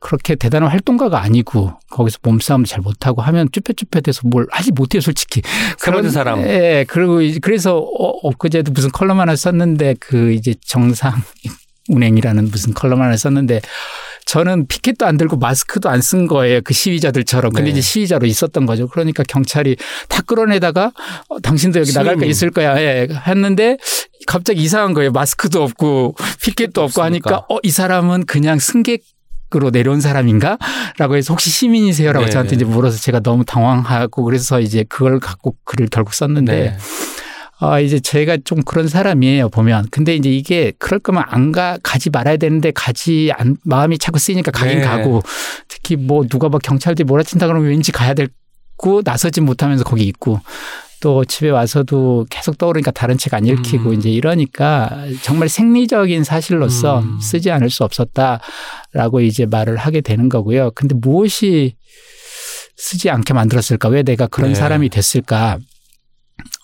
그렇게 0.00 0.36
대단한 0.36 0.70
활동가가 0.70 1.20
아니고 1.20 1.72
거기서 1.90 2.18
몸싸움 2.22 2.64
잘 2.64 2.80
못하고 2.80 3.20
하면 3.22 3.48
쭈뼛쭈뼛해서 3.50 4.28
뭘 4.28 4.46
하지 4.50 4.70
못해요, 4.70 5.00
솔직히. 5.00 5.42
세 5.78 5.90
번째 5.90 6.10
사람. 6.10 6.42
예. 6.42 6.84
그리고 6.88 7.18
그래서 7.40 7.78
어, 7.78 8.28
엊그제도 8.28 8.70
무슨 8.72 8.90
컬럼 8.90 9.18
하나 9.18 9.34
썼는데 9.34 9.96
그 9.98 10.32
이제 10.32 10.54
정상 10.64 11.14
운행이라는 11.88 12.50
무슨 12.50 12.74
컬럼 12.74 13.00
하나 13.02 13.16
썼는데 13.16 13.60
저는 14.26 14.66
피켓도 14.66 15.06
안 15.06 15.16
들고 15.16 15.36
마스크도 15.38 15.88
안 15.88 16.00
쓴 16.00 16.26
거예요. 16.26 16.60
그 16.62 16.74
시위자들처럼. 16.74 17.52
근데 17.52 17.64
네. 17.66 17.70
이제 17.72 17.80
시위자로 17.80 18.26
있었던 18.26 18.66
거죠. 18.66 18.86
그러니까 18.88 19.22
경찰이 19.26 19.76
다 20.08 20.22
끌어내다가 20.22 20.92
어, 21.28 21.40
당신도 21.40 21.80
여기 21.80 21.92
나갈 21.92 22.16
거. 22.16 22.24
있을 22.26 22.50
거야. 22.50 22.78
예. 22.80 23.08
했는데 23.26 23.78
갑자기 24.26 24.62
이상한 24.62 24.92
거예요. 24.94 25.10
마스크도 25.12 25.62
없고 25.62 26.14
피켓도 26.42 26.82
없고 26.82 27.02
하니까 27.02 27.30
없으니까. 27.36 27.54
어, 27.54 27.58
이 27.62 27.70
사람은 27.70 28.26
그냥 28.26 28.58
승객 28.58 29.02
으로 29.56 29.70
내려온 29.70 30.02
사람인가? 30.02 30.58
라고 30.98 31.16
해서 31.16 31.32
혹시 31.32 31.48
시민이세요라고 31.48 32.26
네. 32.26 32.30
저한테 32.30 32.56
이제 32.56 32.66
물어서 32.66 32.98
제가 32.98 33.20
너무 33.20 33.46
당황하고 33.46 34.22
그래서 34.24 34.60
이제 34.60 34.84
그걸 34.86 35.20
갖고 35.20 35.56
글을 35.64 35.88
결국 35.90 36.12
썼는데 36.12 36.52
네. 36.52 36.76
아, 37.60 37.80
이제 37.80 37.98
제가 37.98 38.38
좀 38.44 38.62
그런 38.62 38.86
사람이에요, 38.86 39.48
보면. 39.48 39.88
근데 39.90 40.14
이제 40.14 40.30
이게 40.30 40.72
그럴 40.78 41.00
거면 41.00 41.24
안 41.26 41.50
가, 41.50 41.78
가지 41.82 42.08
말아야 42.10 42.36
되는데 42.36 42.70
가지 42.70 43.32
안, 43.34 43.56
마음이 43.64 43.98
자꾸 43.98 44.18
쓰이니까 44.18 44.52
가긴 44.52 44.78
네. 44.78 44.84
가고 44.84 45.22
특히 45.66 45.96
뭐 45.96 46.24
누가 46.26 46.48
막 46.48 46.62
경찰들이 46.62 47.04
몰아친다 47.04 47.46
그러면 47.48 47.68
왠지 47.68 47.90
가야 47.90 48.14
되고 48.14 49.02
나서지 49.04 49.40
못하면서 49.40 49.82
거기 49.82 50.04
있고 50.04 50.40
또 51.00 51.24
집에 51.24 51.50
와서도 51.50 52.26
계속 52.30 52.58
떠오르니까 52.58 52.90
다른 52.90 53.18
책 53.18 53.34
안 53.34 53.46
읽히고 53.46 53.90
음. 53.90 53.94
이제 53.94 54.10
이러니까 54.10 55.06
정말 55.22 55.48
생리적인 55.48 56.24
사실로서 56.24 57.00
음. 57.00 57.20
쓰지 57.20 57.50
않을 57.50 57.70
수 57.70 57.84
없었다라고 57.84 59.20
이제 59.20 59.46
말을 59.46 59.76
하게 59.76 60.00
되는 60.00 60.28
거고요. 60.28 60.72
근데 60.74 60.94
무엇이 60.94 61.74
쓰지 62.76 63.10
않게 63.10 63.34
만들었을까? 63.34 63.88
왜 63.88 64.02
내가 64.02 64.26
그런 64.28 64.50
네. 64.50 64.54
사람이 64.54 64.88
됐을까? 64.88 65.58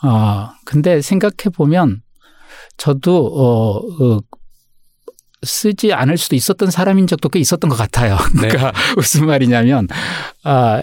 어, 0.03 0.51
근데 0.65 1.01
생각해 1.01 1.51
보면 1.55 2.03
저도 2.77 3.27
어, 3.27 3.79
어 4.05 4.21
쓰지 5.43 5.93
않을 5.93 6.17
수도 6.17 6.37
있었던 6.37 6.71
사람인 6.71 7.07
적도 7.07 7.29
꽤 7.29 7.39
있었던 7.39 7.69
것 7.69 7.77
같아요. 7.77 8.17
네. 8.41 8.49
그러니까 8.49 8.73
무슨 8.97 9.27
말이냐면 9.27 9.89
아, 10.43 10.81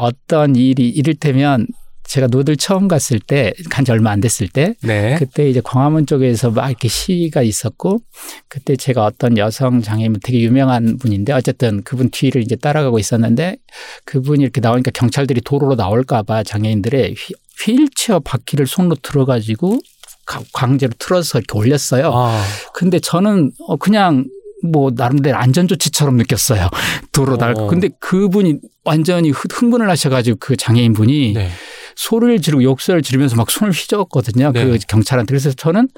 어떤 0.00 0.54
일이 0.54 0.88
이를테면 0.88 1.66
제가 2.04 2.26
노들 2.26 2.56
처음 2.58 2.88
갔을 2.88 3.20
때, 3.20 3.54
간 3.70 3.86
지 3.86 3.92
얼마 3.92 4.10
안 4.10 4.20
됐을 4.20 4.46
때, 4.48 4.74
네. 4.82 5.16
그때 5.18 5.48
이제 5.48 5.62
광화문 5.64 6.04
쪽에서 6.04 6.50
막 6.50 6.68
이렇게 6.68 6.88
시위가 6.88 7.40
있었고, 7.42 8.00
그때 8.48 8.76
제가 8.76 9.06
어떤 9.06 9.38
여성 9.38 9.80
장애인 9.80 10.16
되게 10.22 10.40
유명한 10.40 10.98
분인데, 10.98 11.32
어쨌든 11.32 11.82
그분 11.84 12.10
뒤를 12.10 12.42
이제 12.42 12.54
따라가고 12.54 12.98
있었는데, 12.98 13.56
그분이 14.04 14.42
이렇게 14.42 14.60
나오니까 14.60 14.90
경찰들이 14.90 15.40
도로로 15.40 15.76
나올까봐 15.76 16.42
장애인들의 16.42 17.14
휘, 17.14 17.34
휠체어 17.64 18.20
바퀴를 18.20 18.66
손으로 18.66 18.96
들어가지고 19.02 19.78
가- 20.26 20.42
강제로 20.52 20.92
틀어서 20.98 21.38
이렇게 21.38 21.58
올렸어요. 21.58 22.12
아, 22.14 22.42
근데 22.74 22.98
저는 22.98 23.52
어, 23.66 23.76
그냥 23.76 24.26
뭐 24.64 24.90
나름대로 24.94 25.36
안전조치처럼 25.38 26.16
느꼈어요. 26.16 26.68
도로 27.12 27.36
날. 27.36 27.54
어. 27.58 27.66
근데 27.66 27.88
그분이 28.00 28.58
완전히 28.84 29.30
흥- 29.30 29.48
흥분을 29.52 29.90
하셔가지고 29.90 30.38
그 30.40 30.56
장애인 30.56 30.92
분이 30.92 31.32
네. 31.34 31.50
소리를 31.96 32.40
지르고 32.40 32.62
욕설을 32.62 33.02
지르면서 33.02 33.36
막 33.36 33.50
손을 33.50 33.72
휘저었거든요. 33.72 34.52
네. 34.52 34.64
그 34.64 34.78
경찰한테. 34.88 35.30
그래서 35.30 35.52
저는 35.52 35.88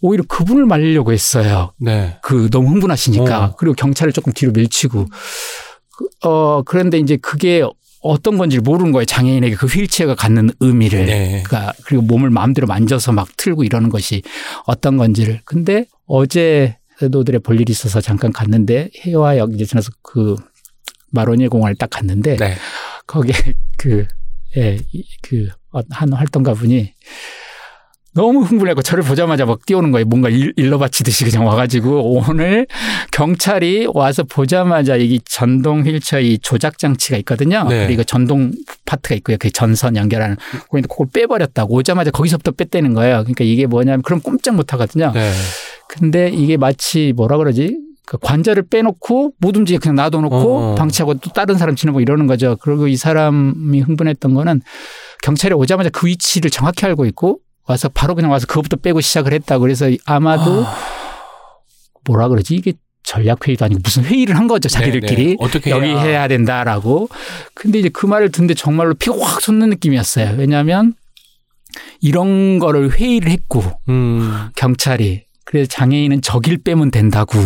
오히려 0.00 0.24
그분을 0.28 0.66
말리려고 0.66 1.12
했어요. 1.12 1.72
네. 1.78 2.18
그 2.22 2.50
너무 2.50 2.68
흥분하시니까. 2.70 3.44
어. 3.44 3.56
그리고 3.56 3.74
경찰을 3.74 4.12
조금 4.12 4.32
뒤로 4.32 4.52
밀치고. 4.52 5.06
그- 5.96 6.28
어, 6.28 6.62
그런데 6.62 6.98
이제 6.98 7.16
그게 7.16 7.62
어떤 8.04 8.36
건지 8.36 8.56
를 8.56 8.62
모르는 8.62 8.92
거예요. 8.92 9.04
장애인에게 9.06 9.56
그 9.56 9.66
휠체어가 9.66 10.14
갖는 10.14 10.50
의미를. 10.60 11.06
네. 11.06 11.42
그러니까 11.44 11.72
그리고 11.84 12.02
몸을 12.02 12.30
마음대로 12.30 12.66
만져서 12.66 13.12
막 13.12 13.28
틀고 13.36 13.64
이러는 13.64 13.88
것이 13.88 14.22
어떤 14.66 14.96
건지를. 14.98 15.40
근데 15.44 15.86
어제 16.06 16.76
노들의 17.00 17.40
볼 17.40 17.58
일이 17.60 17.70
있어서 17.72 18.00
잠깐 18.00 18.30
갔는데 18.30 18.90
해화역 19.00 19.54
이제 19.54 19.64
지나서 19.64 19.90
그 20.02 20.36
마로니에 21.10 21.48
공원을 21.48 21.76
딱 21.76 21.88
갔는데 21.90 22.36
네. 22.36 22.54
거기에 23.06 23.32
그, 23.78 24.06
예, 24.56 24.78
이- 24.92 25.04
그, 25.22 25.48
어, 25.72 25.80
한 25.90 26.12
활동가 26.12 26.52
분이 26.54 26.92
너무 28.14 28.42
흥분해고 28.42 28.82
저를 28.82 29.02
보자마자 29.02 29.44
막 29.44 29.66
뛰어오는 29.66 29.90
거예요. 29.90 30.06
뭔가 30.06 30.28
일, 30.28 30.52
일러 30.56 30.78
바치듯이 30.78 31.24
그냥 31.24 31.46
와가지고 31.46 32.22
오늘 32.28 32.66
경찰이 33.10 33.88
와서 33.92 34.22
보자마자 34.22 34.96
이 34.96 35.20
전동 35.24 35.82
휠체어 35.82 36.20
이 36.20 36.38
조작 36.38 36.78
장치가 36.78 37.16
있거든요. 37.18 37.64
네. 37.68 37.86
그리고 37.86 38.04
전동 38.04 38.52
파트가 38.86 39.16
있고요. 39.16 39.36
그 39.38 39.50
전선 39.50 39.96
연결하는. 39.96 40.36
거기서 40.70 40.88
그걸 40.88 41.08
빼버렸다고 41.12 41.74
오자마자 41.74 42.12
거기서부터 42.12 42.52
뺐다는 42.52 42.94
거예요. 42.94 43.18
그러니까 43.24 43.44
이게 43.44 43.66
뭐냐면 43.66 44.02
그럼 44.02 44.20
꼼짝 44.20 44.54
못 44.54 44.72
하거든요. 44.72 45.10
네. 45.12 45.32
근데 45.88 46.28
이게 46.28 46.56
마치 46.56 47.12
뭐라 47.16 47.36
그러지? 47.36 47.78
그 48.06 48.18
관절을 48.18 48.64
빼놓고 48.68 49.32
못 49.38 49.56
움직여 49.56 49.78
그냥 49.78 49.96
놔둬놓고 49.96 50.36
어. 50.36 50.74
방치하고 50.76 51.14
또 51.14 51.30
다른 51.30 51.56
사람 51.56 51.74
지나고 51.74 52.00
이러는 52.00 52.26
거죠. 52.26 52.56
그리고 52.60 52.86
이 52.86 52.96
사람이 52.96 53.80
흥분했던 53.80 54.34
거는 54.34 54.60
경찰이 55.22 55.54
오자마자 55.54 55.88
그 55.90 56.06
위치를 56.06 56.50
정확히 56.50 56.86
알고 56.86 57.06
있고 57.06 57.38
와서 57.66 57.88
바로 57.88 58.14
그냥 58.14 58.30
와서 58.30 58.46
그것부터 58.46 58.76
빼고 58.76 59.00
시작을 59.00 59.32
했다. 59.32 59.58
그래서 59.58 59.90
아마도 60.04 60.64
뭐라 62.06 62.28
그러지? 62.28 62.54
이게 62.54 62.74
전략 63.02 63.46
회의도 63.46 63.64
아니고 63.64 63.80
무슨 63.84 64.04
회의를 64.04 64.36
한 64.36 64.46
거죠. 64.48 64.68
자기들끼리. 64.68 65.24
네, 65.24 65.30
네. 65.32 65.36
어떻게 65.38 65.70
여기 65.70 65.86
해야- 65.88 66.00
해야 66.00 66.28
된다라고. 66.28 67.08
근데 67.54 67.78
이제 67.78 67.88
그 67.90 68.06
말을 68.06 68.30
듣는데 68.30 68.54
정말로 68.54 68.94
피가 68.94 69.16
확 69.20 69.40
솟는 69.40 69.70
느낌이었어요. 69.70 70.36
왜냐하면 70.38 70.94
이런 72.00 72.58
거를 72.58 72.92
회의를 72.92 73.30
했고 73.30 73.62
음. 73.88 74.48
경찰이 74.56 75.24
그래서 75.44 75.68
장애인은 75.68 76.22
저길 76.22 76.58
빼면 76.62 76.90
된다고 76.90 77.38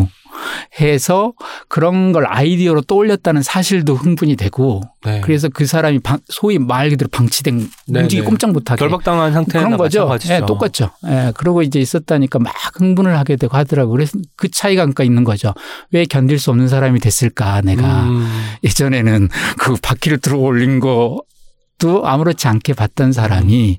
해서 0.80 1.32
그런 1.68 2.12
걸 2.12 2.26
아이디어로 2.26 2.82
떠올렸다는 2.82 3.42
사실도 3.42 3.94
흥분이 3.94 4.36
되고 4.36 4.80
네. 5.04 5.20
그래서 5.22 5.48
그 5.48 5.66
사람이 5.66 6.00
방- 6.00 6.18
소위 6.28 6.58
말 6.58 6.90
그대로 6.90 7.08
방치된 7.08 7.68
네, 7.88 8.00
움직이 8.00 8.22
네. 8.22 8.26
꼼짝 8.28 8.52
못하게 8.52 8.78
결박당한 8.80 9.32
상태나 9.32 9.64
그런 9.64 9.78
거죠. 9.78 10.00
마찬가지죠. 10.06 10.34
예, 10.34 10.40
똑같죠. 10.46 10.90
예, 11.06 11.32
그러고 11.36 11.62
이제 11.62 11.78
있었다니까 11.80 12.38
막 12.38 12.52
흥분을 12.76 13.16
하게 13.18 13.36
되고 13.36 13.56
하더라고. 13.56 13.92
그래서 13.92 14.18
그 14.36 14.50
차이가 14.50 14.82
그러니까 14.82 15.04
있는 15.04 15.24
거죠. 15.24 15.54
왜 15.92 16.04
견딜 16.04 16.38
수 16.38 16.50
없는 16.50 16.68
사람이 16.68 17.00
됐을까, 17.00 17.60
내가. 17.62 18.04
음. 18.04 18.28
예전에는 18.64 19.28
그 19.58 19.74
바퀴를 19.80 20.18
들어 20.18 20.38
올린 20.38 20.80
것도 20.80 22.06
아무렇지 22.06 22.48
않게 22.48 22.74
봤던 22.74 23.12
사람이 23.12 23.78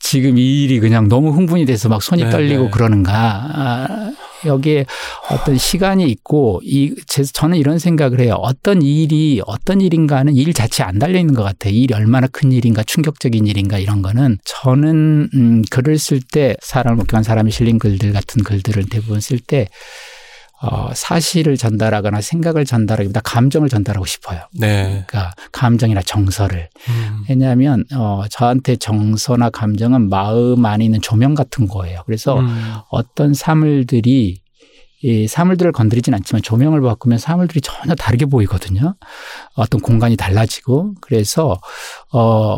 지금 0.00 0.36
이 0.38 0.64
일이 0.64 0.80
그냥 0.80 1.08
너무 1.08 1.30
흥분이 1.30 1.64
돼서 1.64 1.88
막 1.88 2.02
손이 2.02 2.24
네, 2.24 2.30
떨리고 2.30 2.64
네. 2.64 2.70
그러는가. 2.70 4.10
아, 4.44 4.48
여기에 4.48 4.86
어떤 5.30 5.56
시간이 5.56 6.04
있고 6.10 6.60
이 6.64 6.94
제- 7.06 7.22
저는 7.24 7.56
이런 7.58 7.78
생각을 7.78 8.20
해요. 8.20 8.34
어떤 8.38 8.82
일이 8.82 9.40
어떤 9.46 9.80
일인가는 9.80 10.34
일 10.34 10.52
자체에 10.54 10.86
안 10.86 10.98
달려 10.98 11.18
있는 11.18 11.34
것 11.34 11.42
같아요. 11.42 11.72
이 11.72 11.82
일이 11.82 11.94
얼마나 11.94 12.26
큰 12.26 12.52
일인가, 12.52 12.82
충격적인 12.82 13.46
일인가 13.46 13.78
이런 13.78 14.02
거는 14.02 14.38
저는 14.44 15.28
음, 15.34 15.62
글을 15.70 15.98
쓸 15.98 16.20
때 16.20 16.54
사람을 16.60 16.96
목격한 16.96 17.22
사람이 17.22 17.50
실린 17.50 17.78
글들 17.78 18.12
같은 18.12 18.42
글들을 18.42 18.84
대부분 18.90 19.20
쓸때 19.20 19.68
어, 20.62 20.90
사실을 20.94 21.56
전달하거나 21.56 22.20
생각을 22.20 22.64
전달하기보다 22.64 23.20
감정을 23.24 23.68
전달하고 23.68 24.06
싶어요. 24.06 24.40
네. 24.52 25.04
그러니까 25.08 25.32
감정이나 25.50 26.02
정서를. 26.02 26.68
음. 26.88 27.24
왜냐하면 27.28 27.84
어, 27.94 28.24
저한테 28.30 28.76
정서나 28.76 29.50
감정은 29.50 30.08
마음 30.08 30.64
안에 30.64 30.84
있는 30.84 31.00
조명 31.00 31.34
같은 31.34 31.66
거예요. 31.66 32.02
그래서 32.06 32.38
음. 32.38 32.74
어떤 32.90 33.34
사물들이 33.34 34.40
이 35.04 35.26
사물들을 35.26 35.72
건드리진 35.72 36.14
않지만 36.14 36.42
조명을 36.42 36.80
바꾸면 36.80 37.18
사물들이 37.18 37.60
전혀 37.60 37.96
다르게 37.96 38.24
보이거든요. 38.26 38.94
어떤 39.54 39.80
공간이 39.80 40.16
달라지고 40.16 40.94
그래서 41.00 41.58
어 42.12 42.56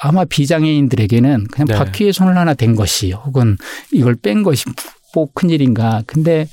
아마 0.00 0.26
비장애인들에게는 0.26 1.46
그냥 1.50 1.66
네. 1.68 1.74
바퀴에 1.74 2.12
손을 2.12 2.36
하나 2.36 2.52
댄 2.52 2.76
것이 2.76 3.12
혹은 3.12 3.56
이걸 3.92 4.14
뺀 4.14 4.42
것이 4.42 4.66
뭐 5.14 5.26
큰 5.34 5.48
일인가. 5.48 6.02
근데 6.06 6.46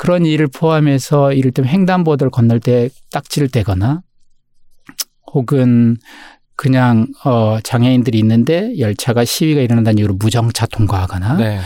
그런 0.00 0.24
일을 0.24 0.46
포함해서 0.48 1.34
이를테면 1.34 1.70
횡단보도를 1.70 2.30
건널 2.30 2.58
때 2.58 2.88
딱지를 3.12 3.50
떼거나 3.50 4.00
혹은 5.34 5.98
그냥 6.56 7.06
어 7.22 7.58
장애인들이 7.62 8.18
있는데 8.20 8.78
열차가 8.78 9.26
시위가 9.26 9.60
일어난다는 9.60 9.98
이유로 9.98 10.14
무정차 10.14 10.64
통과하거나 10.68 11.36
네. 11.36 11.60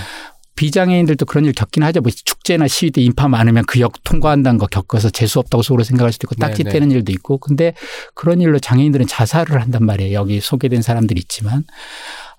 비장애인들도 0.57 1.27
그런 1.27 1.45
일 1.45 1.53
겪긴 1.53 1.85
하죠. 1.85 2.01
뭐 2.01 2.11
축제나 2.11 2.67
시위 2.67 2.91
때 2.91 3.01
인파 3.03 3.29
많으면 3.29 3.65
그 3.67 3.79
역 3.79 4.03
통과한다는 4.03 4.59
거 4.59 4.67
겪어서 4.67 5.11
재수 5.11 5.39
없다고 5.39 5.63
속으로 5.63 5.85
생각할 5.85 6.13
수도 6.13 6.27
있고 6.27 6.35
딱지 6.35 6.65
네, 6.65 6.71
네. 6.71 6.79
떼는 6.79 6.91
일도 6.91 7.13
있고 7.13 7.39
근데 7.39 7.75
그런 8.15 8.41
일로 8.41 8.59
장애인들은 8.59 9.07
자살을 9.07 9.63
한단 9.63 9.87
말이에요. 9.87 10.13
여기 10.13 10.41
소개된 10.41 10.83
사람들이 10.83 11.21
있지만 11.21 11.63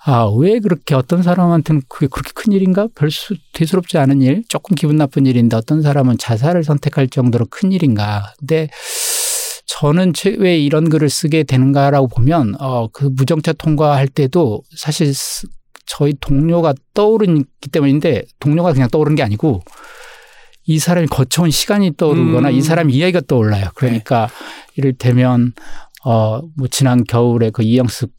아, 0.08 0.26
왜 0.38 0.60
그렇게 0.60 0.94
어떤 0.94 1.24
사람한테는 1.24 1.82
그게 1.88 2.08
그렇게 2.08 2.32
큰 2.36 2.52
일인가? 2.54 2.88
별 2.96 3.10
수 3.10 3.36
대수롭지 3.54 3.98
않은 3.98 4.22
일, 4.22 4.44
조금 4.50 4.76
기분 4.76 4.98
나쁜 4.98 5.26
일인데 5.26 5.56
어떤 5.58 5.82
사람은 5.82 6.18
자살을 6.20 6.64
선택할 6.64 7.08
정도로 7.10 7.48
큰 7.50 7.72
일인가? 7.72 8.34
근데 8.38 8.70
저는 9.66 10.14
최- 10.14 10.36
왜 10.38 10.58
이런 10.60 10.90
글을 10.90 11.10
쓰게 11.10 11.44
되는가라고 11.44 12.08
보면 12.08 12.56
어, 12.60 12.88
그 12.90 13.06
무정차 13.16 13.54
통과할 13.54 14.08
때도 14.08 14.62
사실 14.78 15.12
스- 15.14 15.48
저희 15.88 16.14
동료가 16.20 16.74
떠오르기 16.94 17.44
때문인데 17.72 18.24
동료가 18.40 18.74
그냥 18.74 18.90
떠오른 18.90 19.16
게 19.16 19.24
아니고 19.24 19.62
이 20.68 20.80
사람이 20.80 21.08
거쳐온 21.08 21.50
시간이 21.52 21.96
떠오르거나 21.98 22.50
음. 22.50 22.54
이 22.56 22.62
사람 22.62 22.90
이야기가 22.90 23.22
떠올라요. 23.28 23.70
그러니까 23.76 24.30
이를테면 24.76 25.54
어 26.04 26.42
뭐 26.56 26.68
지난 26.70 27.04
겨울에 27.04 27.50
그 27.50 27.64
이영숙 27.64 28.12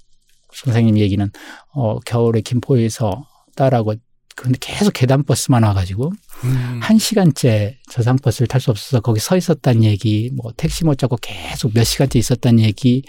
선생님 0.65 0.99
얘기는 0.99 1.31
어 1.73 1.99
겨울에 2.01 2.41
김포에서 2.41 3.27
딸하고 3.57 3.95
그런데 4.37 4.59
계속 4.61 4.93
계단 4.93 5.25
버스만 5.25 5.63
와가지고 5.63 6.13
음. 6.45 6.81
한 6.83 6.99
시간째 6.99 7.79
저상 7.91 8.17
버스를 8.17 8.47
탈 8.47 8.61
수 8.61 8.71
없어서 8.71 9.01
거기 9.01 9.19
서 9.19 9.35
있었다는 9.35 9.83
얘기, 9.83 10.31
뭐 10.37 10.53
택시 10.57 10.85
못 10.85 10.99
잡고 10.99 11.17
계속 11.23 11.73
몇 11.73 11.85
시간째 11.85 12.19
있었다는 12.19 12.61
얘기, 12.61 13.03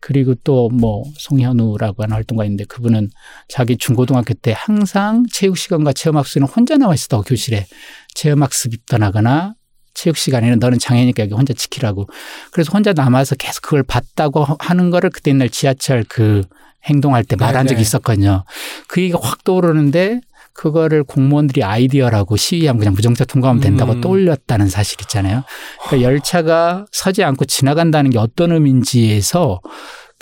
그리고 0.00 0.34
또 0.34 0.68
뭐 0.70 1.04
송현우라고 1.18 2.02
하는 2.02 2.14
활동가 2.14 2.44
있는데 2.44 2.64
그분은 2.64 3.10
자기 3.48 3.76
중고등학교 3.76 4.34
때 4.34 4.52
항상 4.56 5.24
체육 5.30 5.56
시간과 5.56 5.92
체험학습에는 5.92 6.48
혼자 6.48 6.76
나와 6.76 6.94
있었다고 6.94 7.22
교실에 7.22 7.66
체험학습 8.14 8.84
떠나거나 8.86 9.54
체육 9.94 10.16
시간에는 10.16 10.58
너는 10.58 10.78
장애니까 10.78 11.24
여기 11.24 11.34
혼자 11.34 11.52
지키라고. 11.52 12.08
그래서 12.50 12.70
혼자 12.72 12.92
남아서 12.92 13.34
계속 13.36 13.62
그걸 13.62 13.82
봤다고 13.82 14.46
하는 14.58 14.90
거를 14.90 15.10
그때 15.10 15.30
옛날 15.30 15.48
지하철 15.48 16.04
그 16.08 16.42
행동할 16.84 17.24
때 17.24 17.36
말한 17.36 17.66
적이 17.66 17.76
네네. 17.76 17.82
있었거든요. 17.82 18.44
그 18.88 19.00
얘기가 19.00 19.18
확 19.22 19.44
떠오르는데 19.44 20.20
그거를 20.54 21.02
공무원들이 21.04 21.64
아이디어라고 21.64 22.36
시위하면 22.36 22.78
그냥 22.78 22.94
무정차 22.94 23.24
통과하면 23.24 23.62
된다고 23.62 23.92
음. 23.92 24.00
떠올렸다는 24.00 24.68
사실 24.68 25.00
있잖아요. 25.02 25.44
그러니까 25.86 26.10
열차가 26.10 26.86
서지 26.92 27.24
않고 27.24 27.46
지나간다는 27.46 28.10
게 28.10 28.18
어떤 28.18 28.52
의미인지에서 28.52 29.60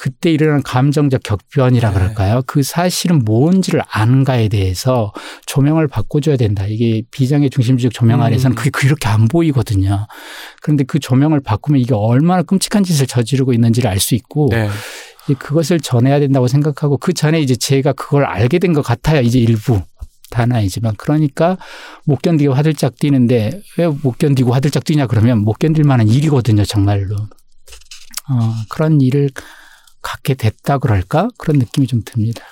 그때 0.01 0.33
일어난 0.33 0.63
감정적 0.63 1.23
격변이라 1.23 1.91
네. 1.91 1.95
그럴까요? 1.95 2.43
그 2.47 2.63
사실은 2.63 3.19
뭔지를 3.23 3.83
아는가에 3.87 4.49
대해서 4.49 5.13
조명을 5.45 5.89
바꿔줘야 5.89 6.39
된다. 6.39 6.65
이게 6.67 7.03
비장의 7.11 7.51
중심주적 7.51 7.93
조명 7.93 8.21
음. 8.21 8.23
아래서는 8.25 8.55
그게 8.55 8.71
그렇게 8.71 9.09
안 9.09 9.29
보이거든요. 9.29 10.07
그런데 10.63 10.85
그 10.85 10.99
조명을 11.01 11.41
바꾸면 11.41 11.83
이게 11.83 11.93
얼마나 11.95 12.43
끔찍한 12.43 12.83
짓을 12.83 13.07
저지르고 13.07 13.53
있는지를 13.53 13.91
알 13.91 14.01
수 14.01 14.15
있고 14.15 14.49
네. 14.51 14.71
그것을 15.39 15.79
전해야 15.81 16.19
된다고 16.19 16.49
생각하고 16.49 16.97
그 16.97 17.13
전에 17.13 17.39
이제 17.39 17.55
제가 17.55 17.93
그걸 17.93 18.25
알게 18.25 18.59
된 18.59 18.73
것 18.73 18.81
같아요. 18.81 19.21
이제 19.21 19.39
일부. 19.39 19.83
다는 20.31 20.57
아니지만 20.57 20.95
그러니까 20.97 21.59
못 22.05 22.23
견디고 22.23 22.55
화들짝 22.55 22.97
뛰는데 22.97 23.61
왜 23.77 23.87
못 23.87 24.17
견디고 24.17 24.55
화들짝 24.55 24.85
뛰냐 24.85 25.09
그러면 25.09 25.39
못 25.39 25.59
견딜 25.59 25.83
만한 25.83 26.07
일이거든요 26.07 26.65
정말로 26.65 27.17
어, 27.17 28.55
그런 28.69 29.01
일을 29.01 29.29
갖게 30.03 30.35
됐다 30.35 30.79
그럴까 30.79 31.29
그런 31.39 31.59
느낌이 31.59 31.87
좀 31.87 32.03
듭니다. 32.05 32.45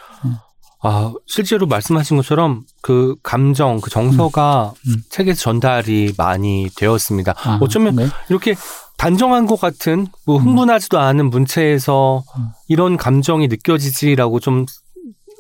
아, 0.81 1.13
실제로 1.27 1.67
말씀하신 1.67 2.17
것처럼 2.19 2.65
그 2.83 3.17
감정, 3.23 3.81
그 3.81 3.91
정서가 3.91 4.75
음, 4.87 4.93
음. 4.93 5.03
책에서 5.11 5.41
전달이 5.41 6.15
많이 6.17 6.69
되었습니다. 6.77 7.35
아, 7.37 7.59
어쩌면 7.61 7.97
네. 7.97 8.07
이렇게 8.29 8.55
단정한 8.97 9.47
것 9.47 9.61
같은 9.61 10.07
뭐 10.25 10.39
흥분하지도 10.39 10.99
않은 10.99 11.31
문체에서 11.31 12.23
음. 12.37 12.49
이런 12.69 12.97
감정이 12.97 13.49
느껴지지라고 13.49 14.39
좀 14.39 14.67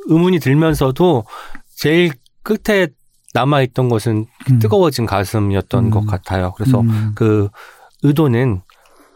의문이 0.09 0.41
들면서도 0.41 1.25
제일 1.77 2.13
끝에 2.43 2.89
남아 3.35 3.63
있던 3.63 3.89
것은 3.89 4.27
음. 4.51 4.59
뜨거워진 4.59 5.07
가슴이었던 5.07 5.85
음. 5.85 5.91
것 5.91 6.05
같아요. 6.07 6.53
그래서 6.57 6.81
음, 6.81 7.13
그 7.15 7.49
의도는 8.03 8.63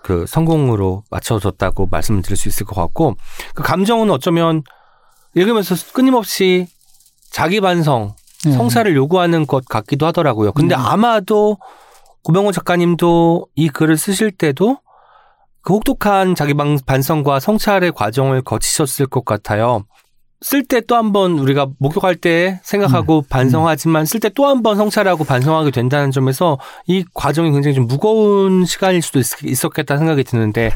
그 0.03 0.27
성공으로 0.27 1.05
맞춰졌다고 1.11 1.87
말씀을 1.91 2.23
드릴 2.23 2.37
수 2.37 2.49
있을 2.49 2.67
것 2.67 2.75
같고 2.75 3.17
그 3.55 3.63
감정은 3.63 4.11
어쩌면 4.11 4.63
읽으면서 5.35 5.75
끊임없이 5.93 6.67
자기 7.31 7.61
반성, 7.61 8.15
네. 8.45 8.53
성사를 8.53 8.95
요구하는 8.95 9.47
것 9.47 9.65
같기도 9.65 10.07
하더라고요. 10.07 10.53
근데 10.53 10.75
음. 10.75 10.81
아마도 10.81 11.57
고병호 12.25 12.53
작가님도 12.53 13.47
이 13.55 13.69
글을 13.69 13.97
쓰실 13.97 14.33
때도 14.33 14.79
그 15.63 15.75
혹독한 15.75 16.35
자기 16.35 16.55
방- 16.55 16.79
반성과 16.85 17.41
성찰의 17.41 17.93
과정을 17.93 18.43
거치셨을 18.43 19.07
것 19.07 19.25
같아요. 19.25 19.85
쓸 20.43 20.67
때 20.67 20.81
또 20.81 20.97
한 20.97 21.13
번 21.13 21.39
우리가 21.39 21.69
목욕할 21.79 22.17
때 22.17 22.61
생각하고 22.65 23.19
음. 23.21 23.25
반성하지만 23.29 24.05
쓸 24.07 24.21
때 24.21 24.29
또 24.29 24.47
한 24.47 24.63
번 24.63 24.77
성찰하고 24.77 25.25
반성하게 25.25 25.71
된다는 25.71 26.11
점에서 26.11 26.59
이 26.87 27.05
과정이 27.15 27.51
굉장히 27.53 27.75
좀 27.75 27.87
무거운 27.87 28.65
시간일 28.65 29.03
수도 29.03 29.19
있, 29.21 29.27
있었겠다 29.45 29.97
생각이 29.99 30.25
드는데 30.25 30.73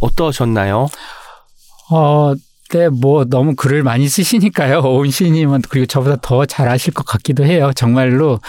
어떠셨나요? 0.00 0.88
어, 1.90 2.34
네, 2.74 2.88
뭐 2.88 3.24
너무 3.24 3.54
글을 3.54 3.84
많이 3.84 4.08
쓰시니까요. 4.08 4.80
오은 4.84 5.10
시인님은 5.10 5.62
그리고 5.68 5.86
저보다 5.86 6.16
더 6.20 6.44
잘하실 6.44 6.92
것 6.92 7.06
같기도 7.06 7.44
해요. 7.44 7.70
정말로 7.76 8.40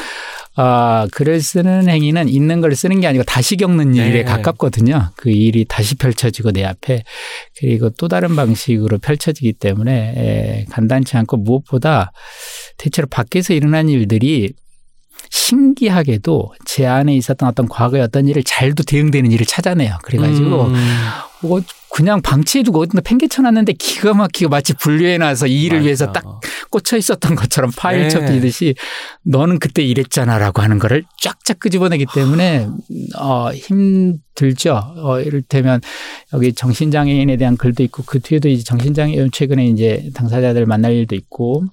아, 0.55 1.05
글을 1.11 1.41
쓰는 1.41 1.87
행위는 1.87 2.27
있는 2.27 2.59
걸 2.59 2.75
쓰는 2.75 3.01
게 3.01 3.07
아니고 3.07 3.23
다시 3.25 3.55
겪는 3.55 3.91
네. 3.91 4.07
일에 4.07 4.23
가깝거든요. 4.23 5.11
그 5.15 5.29
일이 5.29 5.63
다시 5.65 5.93
펼쳐지고 5.93 6.53
내 6.53 6.63
앞에 6.63 7.03
그리고 7.59 7.91
또 7.91 8.07
다른 8.07 8.35
방식으로 8.35 8.97
펼쳐지기 8.97 9.53
때문에 9.53 10.13
에, 10.17 10.65
간단치 10.71 11.17
않고 11.17 11.37
무엇보다 11.37 12.11
대체로 12.77 13.07
밖에서 13.07 13.53
일어난 13.53 13.89
일들이 13.89 14.53
신기하게도 15.29 16.53
제 16.65 16.87
안에 16.87 17.15
있었던 17.15 17.47
어떤 17.47 17.67
과거의 17.67 18.01
어떤 18.01 18.27
일을 18.27 18.43
잘도 18.43 18.83
대응되는 18.83 19.31
일을 19.31 19.45
찾아내요. 19.45 19.97
그래가지고 20.03 20.65
음, 20.65 20.75
뭐 21.45 21.61
그냥 21.91 22.21
방치해두고 22.21 22.81
어디다 22.81 23.01
팽개쳐놨는데 23.01 23.73
기가 23.73 24.13
막히게 24.13 24.47
마치 24.49 24.73
분류해놔서 24.73 25.47
이 25.47 25.63
일을 25.63 25.77
맞아. 25.77 25.85
위해서 25.85 26.11
딱 26.11 26.41
꽂혀 26.69 26.97
있었던 26.97 27.35
것처럼 27.35 27.71
파일 27.75 28.03
네. 28.03 28.09
접히듯이 28.09 28.75
너는 29.23 29.59
그때 29.59 29.81
이랬잖아라고 29.81 30.61
하는 30.61 30.77
거를 30.77 31.05
쫙쫙 31.21 31.59
끄집어내기 31.59 32.05
때문에 32.13 32.67
어 33.17 33.51
힘들죠. 33.53 34.81
어 34.97 35.21
이를테면 35.21 35.79
여기 36.33 36.53
정신장애인에 36.53 37.37
대한 37.37 37.55
글도 37.55 37.81
있고 37.83 38.03
그 38.05 38.19
뒤에도 38.19 38.49
이제 38.49 38.63
정신장애인 38.63 39.29
최근에 39.31 39.65
이제 39.67 40.09
당사자들 40.13 40.65
만날 40.65 40.93
일도 40.93 41.15
있고 41.15 41.63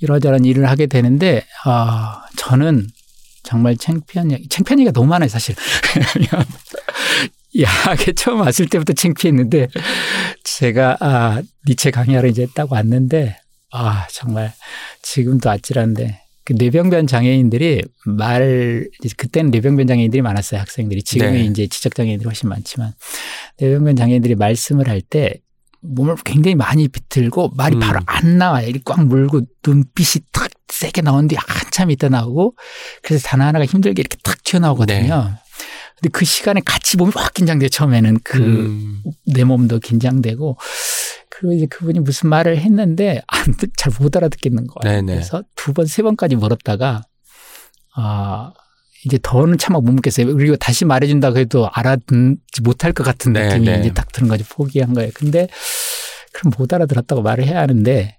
이러저런 0.00 0.44
일을 0.44 0.68
하게 0.68 0.86
되는데 0.86 1.44
아 1.64 2.22
저는 2.36 2.88
정말 3.42 3.76
창피한 3.76 4.32
얘기, 4.32 4.48
창피한 4.48 4.78
얘기가 4.80 4.92
너무 4.92 5.08
많아요, 5.08 5.28
사실. 5.28 5.54
야하게 7.58 8.12
처음 8.16 8.40
왔을 8.40 8.68
때부터 8.68 8.92
창피했는데 8.92 9.68
제가 10.44 10.96
아 11.00 11.42
니체 11.68 11.90
강의하러 11.90 12.28
이제 12.28 12.46
딱 12.54 12.70
왔는데 12.72 13.38
아 13.72 14.06
정말 14.10 14.52
지금도 15.02 15.50
아찔한데 15.50 16.20
그 16.44 16.54
뇌병변 16.54 17.06
장애인들이 17.06 17.82
말 18.06 18.88
그때는 19.16 19.50
뇌병변 19.50 19.86
장애인들이 19.86 20.22
많았어요 20.22 20.60
학생들이 20.60 21.02
지금은 21.02 21.32
네. 21.32 21.44
이제 21.44 21.66
지적 21.66 21.94
장애인들이 21.94 22.26
훨씬 22.26 22.48
많지만 22.48 22.92
뇌병변 23.58 23.96
장애인들이 23.96 24.34
말씀을 24.34 24.88
할 24.88 25.00
때 25.00 25.40
몸을 25.82 26.16
굉장히 26.24 26.54
많이 26.54 26.88
비틀고 26.88 27.52
말이 27.56 27.76
음. 27.76 27.80
바로 27.80 28.00
안 28.06 28.38
나와요. 28.38 28.70
꽉 28.84 29.04
물고 29.04 29.40
눈빛이 29.66 30.24
탁 30.32 30.50
세게 30.68 31.02
나온 31.02 31.28
뒤에 31.28 31.38
한참 31.40 31.90
있다 31.90 32.08
나오고 32.08 32.54
그래서 33.02 33.26
단어 33.26 33.44
하나가 33.44 33.64
힘들게 33.64 34.00
이렇게 34.00 34.16
탁 34.22 34.42
튀어나오거든요. 34.44 35.24
네. 35.24 35.49
근데 36.00 36.08
그 36.12 36.24
시간에 36.24 36.60
같이 36.64 36.96
몸이 36.96 37.12
확 37.14 37.34
긴장돼요. 37.34 37.68
처음에는 37.68 38.18
그 38.24 38.38
음, 38.38 39.02
내 39.26 39.44
몸도 39.44 39.80
긴장되고 39.80 40.56
그리고 41.28 41.52
이제 41.54 41.66
그분이 41.66 42.00
무슨 42.00 42.28
말을 42.30 42.58
했는데 42.58 43.22
잘 43.76 43.92
못 44.00 44.16
알아듣겠는 44.16 44.66
거예요. 44.66 44.96
네네. 45.02 45.14
그래서 45.14 45.42
두 45.56 45.72
번 45.72 45.86
세 45.86 46.02
번까지 46.02 46.36
물었다가 46.36 47.02
아 47.94 48.52
이제 49.04 49.18
더는 49.22 49.58
참아 49.58 49.80
못 49.80 49.92
묻겠어요. 49.92 50.34
그리고 50.36 50.56
다시 50.56 50.84
말해준다고 50.84 51.38
해도 51.38 51.68
알아듣지 51.72 52.60
못할 52.62 52.92
것 52.92 53.02
같은 53.04 53.32
네, 53.32 53.46
느낌이 53.48 53.64
네. 53.66 53.80
이제 53.80 53.92
딱 53.94 54.12
드는 54.12 54.28
거지 54.28 54.44
포기한 54.44 54.92
거예요. 54.94 55.10
근데 55.14 55.48
그럼 56.32 56.52
못 56.58 56.72
알아들었다고 56.72 57.22
말을 57.22 57.44
해야 57.44 57.60
하는데 57.60 58.18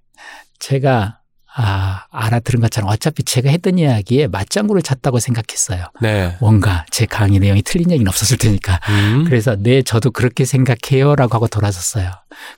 제가 0.59 1.20
아 1.53 2.05
알아들은 2.11 2.61
것처럼 2.61 2.89
어차피 2.89 3.23
제가 3.23 3.49
했던 3.49 3.77
이야기에 3.77 4.27
맞장구를 4.27 4.81
쳤다고 4.81 5.19
생각했어요. 5.19 5.85
네. 6.01 6.37
뭔가 6.39 6.85
제 6.91 7.05
강의 7.05 7.39
내용이 7.39 7.61
틀린 7.61 7.91
얘기는 7.91 8.07
없었을 8.07 8.37
테니까. 8.37 8.79
음, 8.89 9.25
그래서 9.25 9.57
네 9.57 9.81
저도 9.81 10.11
그렇게 10.11 10.45
생각해요라고 10.45 11.35
하고 11.35 11.47
돌아섰어요. 11.47 12.11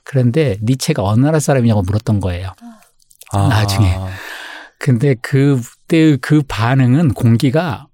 그런데 0.04 0.58
니체가 0.62 1.02
어느 1.02 1.24
나라 1.24 1.40
사람이냐고 1.40 1.82
물었던 1.82 2.20
거예요. 2.20 2.52
아, 3.32 3.48
나중에. 3.48 3.96
근데 4.78 5.14
그때 5.20 6.16
그 6.20 6.42
반응은 6.46 7.14
공기가 7.14 7.86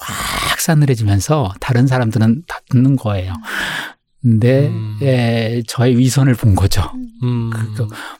확 0.00 0.60
싸늘해지면서 0.60 1.54
다른 1.60 1.86
사람들은 1.86 2.44
다 2.48 2.58
듣는 2.70 2.96
거예요. 2.96 3.34
근데 4.22 4.68
음. 4.68 4.98
예, 5.02 5.62
저의 5.66 5.96
위선을 5.96 6.34
본 6.34 6.54
거죠. 6.54 6.82
음, 7.22 7.50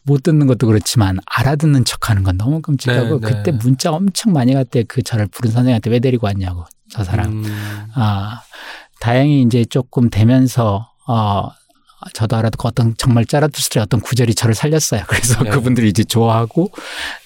못 0.03 0.23
듣는 0.23 0.47
것도 0.47 0.67
그렇지만 0.67 1.19
알아듣는 1.27 1.85
척하는 1.85 2.23
건 2.23 2.39
너무 2.39 2.63
끔찍하고 2.63 3.21
네, 3.21 3.27
네. 3.27 3.33
그때 3.33 3.51
문자 3.53 3.93
엄청 3.93 4.33
많이 4.33 4.55
갔대 4.55 4.83
그 4.85 5.03
저를 5.03 5.27
부른 5.27 5.51
선생님한테 5.51 5.91
왜 5.91 5.99
데리고 5.99 6.27
왔냐고 6.27 6.65
저 6.91 7.05
사람. 7.05 7.45
음, 7.45 7.45
아, 7.95 8.41
다행히 8.99 9.43
이제 9.43 9.65
조금 9.65 10.11
되면서, 10.11 10.91
어, 11.07 11.49
저도 12.15 12.37
알아듣고 12.37 12.69
어떤 12.69 12.95
정말 12.97 13.27
짜라투스의 13.27 13.83
어떤 13.83 14.01
구절이 14.01 14.35
저를 14.35 14.55
살렸어요. 14.55 15.05
그래서 15.07 15.43
네. 15.45 15.51
그분들이 15.51 15.89
이제 15.89 16.03
좋아하고 16.03 16.71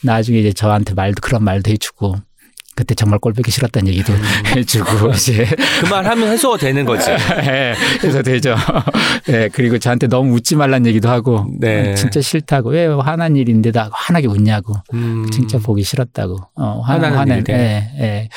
나중에 0.03 0.41
이제 0.41 0.53
저한테 0.53 0.95
말도 0.95 1.21
그런 1.23 1.45
말도 1.45 1.71
해주고 1.71 2.17
그때 2.77 2.95
정말 2.95 3.19
꼴보기 3.21 3.51
싫었다는 3.51 3.89
얘기도 3.89 4.13
해주고 4.57 5.11
이제 5.13 5.47
그 5.81 5.89
말 5.91 6.05
하면 6.07 6.29
해소가 6.31 6.57
되는 6.59 6.85
거지. 6.85 7.11
예, 7.45 7.75
그래서 8.01 8.23
되죠. 8.23 8.57
예, 9.29 9.49
그리고 9.53 9.79
저한테 9.79 10.07
너무 10.09 10.35
웃지 10.35 10.57
말란 10.57 10.87
얘기도 10.87 11.09
하고 11.09 11.47
네. 11.59 11.93
어, 11.93 11.95
진짜 11.95 12.21
싫다고 12.21 12.71
왜 12.71 12.87
화난 12.87 13.37
일인데다 13.37 13.91
환하게 13.93 14.27
웃냐고 14.27 14.75
음. 14.93 15.29
진짜 15.31 15.59
보기 15.59 15.83
싫었다고. 15.85 16.37
어, 16.57 16.81
화, 16.85 16.95
화나는 16.95 17.17
화낸, 17.19 17.33
일인데. 17.39 17.53
예, 17.99 18.05
예. 18.05 18.29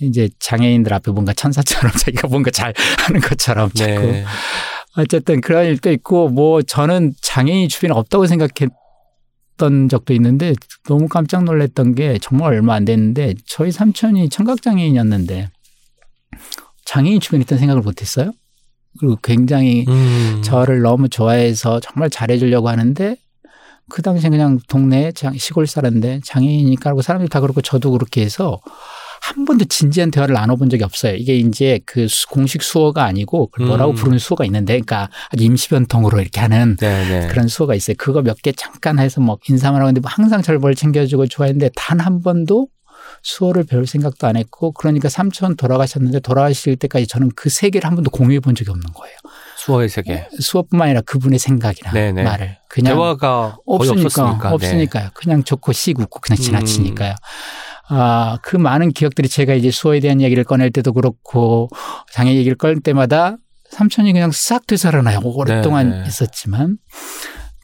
이제 0.00 0.28
장애인들 0.40 0.92
앞에 0.92 1.10
뭔가 1.10 1.32
천사처럼 1.32 1.90
자기가 1.92 2.28
뭔가 2.28 2.50
잘 2.50 2.74
하는 2.98 3.20
것처럼 3.20 3.70
자꾸 3.70 3.92
네. 4.02 4.24
어쨌든 4.98 5.40
그런 5.40 5.66
일도 5.66 5.90
있고 5.92 6.28
뭐 6.28 6.60
저는 6.62 7.12
장애인이 7.22 7.68
주변에 7.68 7.94
없다고 7.94 8.26
생각했 8.26 8.68
던 9.56 9.88
적도 9.88 10.12
있는데 10.14 10.54
너무 10.88 11.08
깜짝 11.08 11.44
놀랐던 11.44 11.94
게 11.94 12.18
정말 12.20 12.52
얼마 12.52 12.74
안 12.74 12.84
됐는데 12.84 13.34
저희 13.46 13.70
삼촌이 13.72 14.28
청각 14.28 14.62
장애인이었는데 14.62 15.48
장애인 16.84 17.20
있다는 17.42 17.58
생각을 17.58 17.82
못했어요. 17.82 18.32
그리고 18.98 19.16
굉장히 19.22 19.84
음. 19.88 20.40
저를 20.44 20.80
너무 20.82 21.08
좋아해서 21.08 21.80
정말 21.80 22.08
잘해주려고 22.10 22.68
하는데 22.68 23.16
그 23.88 24.02
당시에 24.02 24.30
그냥 24.30 24.58
동네 24.68 25.12
장- 25.12 25.36
시골 25.36 25.66
살았는데 25.66 26.20
장애인이니까 26.24 26.90
하고 26.90 27.02
사람들이 27.02 27.28
다 27.28 27.40
그렇고 27.40 27.60
저도 27.60 27.90
그렇게 27.92 28.22
해서 28.22 28.60
한 29.34 29.44
번도 29.44 29.64
진지한 29.66 30.10
대화를 30.10 30.34
나눠본 30.34 30.70
적이 30.70 30.84
없어요. 30.84 31.14
이게 31.16 31.36
이제 31.36 31.80
그 31.84 32.06
수- 32.08 32.28
공식 32.28 32.62
수어가 32.62 33.04
아니고 33.04 33.48
그걸 33.48 33.66
뭐라고 33.68 33.92
음. 33.92 33.96
부르는 33.96 34.18
수어가 34.18 34.44
있는데 34.44 34.74
그러니까 34.74 35.08
아주 35.32 35.42
임시변통으로 35.44 36.20
이렇게 36.20 36.40
하는 36.40 36.76
네네. 36.76 37.26
그런 37.28 37.48
수어가 37.48 37.74
있어요. 37.74 37.96
그거 37.98 38.22
몇 38.22 38.36
개 38.42 38.52
잠깐 38.52 38.98
해서 38.98 39.20
뭐 39.20 39.38
인사만 39.48 39.80
하고 39.80 39.88
있는데 39.88 40.00
뭐 40.00 40.10
항상 40.10 40.42
뭘 40.60 40.74
챙겨주고 40.74 41.26
좋아했는데 41.26 41.70
단 41.74 41.98
한 42.00 42.20
번도 42.22 42.68
수어를 43.22 43.64
배울 43.64 43.86
생각도 43.86 44.26
안 44.26 44.36
했고 44.36 44.72
그러니까 44.72 45.08
삼촌 45.08 45.56
돌아가셨는데 45.56 46.20
돌아가실 46.20 46.76
때까지 46.76 47.06
저는 47.06 47.30
그 47.34 47.48
세계를 47.48 47.86
한 47.88 47.94
번도 47.94 48.10
공유해 48.10 48.40
본 48.40 48.54
적이 48.54 48.70
없는 48.70 48.92
거예요. 48.92 49.16
수어의 49.56 49.88
세계. 49.88 50.28
수업뿐만 50.38 50.86
아니라 50.86 51.00
그분의 51.00 51.38
생각이나 51.38 51.92
네네. 51.92 52.22
말을 52.22 52.58
그냥 52.68 52.94
대화가 52.94 53.56
없으니까 53.66 54.02
없었으니까. 54.06 54.48
네. 54.48 54.54
없으니까요. 54.54 55.08
그냥 55.14 55.42
좋고 55.42 55.72
씩 55.72 55.98
웃고 55.98 56.20
그냥 56.20 56.36
음. 56.38 56.42
지나치니까요. 56.42 57.14
아, 57.88 58.38
그 58.42 58.56
많은 58.56 58.90
기억들이 58.92 59.28
제가 59.28 59.54
이제 59.54 59.70
수어에 59.70 60.00
대한 60.00 60.20
이야기를 60.20 60.44
꺼낼 60.44 60.70
때도 60.70 60.92
그렇고 60.92 61.68
장애 62.12 62.34
얘기를 62.34 62.56
꺼낼 62.56 62.80
때마다 62.80 63.36
삼촌이 63.70 64.12
그냥 64.12 64.30
싹 64.32 64.66
되살아나요. 64.66 65.20
오랫동안 65.24 65.90
네. 65.90 66.04
있었지만 66.06 66.78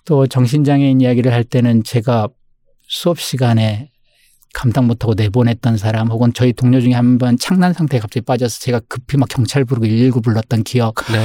또 0.04 0.26
정신장애인 0.26 1.00
이야기를 1.00 1.32
할 1.32 1.44
때는 1.44 1.82
제가 1.84 2.28
수업 2.88 3.20
시간에 3.20 3.90
감당 4.54 4.86
못하고 4.86 5.14
내보냈던 5.14 5.78
사람 5.78 6.10
혹은 6.10 6.32
저희 6.34 6.52
동료 6.52 6.80
중에 6.80 6.92
한 6.92 7.16
번 7.18 7.38
창난 7.38 7.72
상태에 7.72 8.00
갑자기 8.00 8.24
빠져서 8.26 8.60
제가 8.60 8.80
급히 8.88 9.16
막 9.16 9.28
경찰 9.28 9.64
부르고 9.64 9.86
119 9.86 10.20
불렀던 10.20 10.64
기억 10.64 10.96
네. 11.10 11.18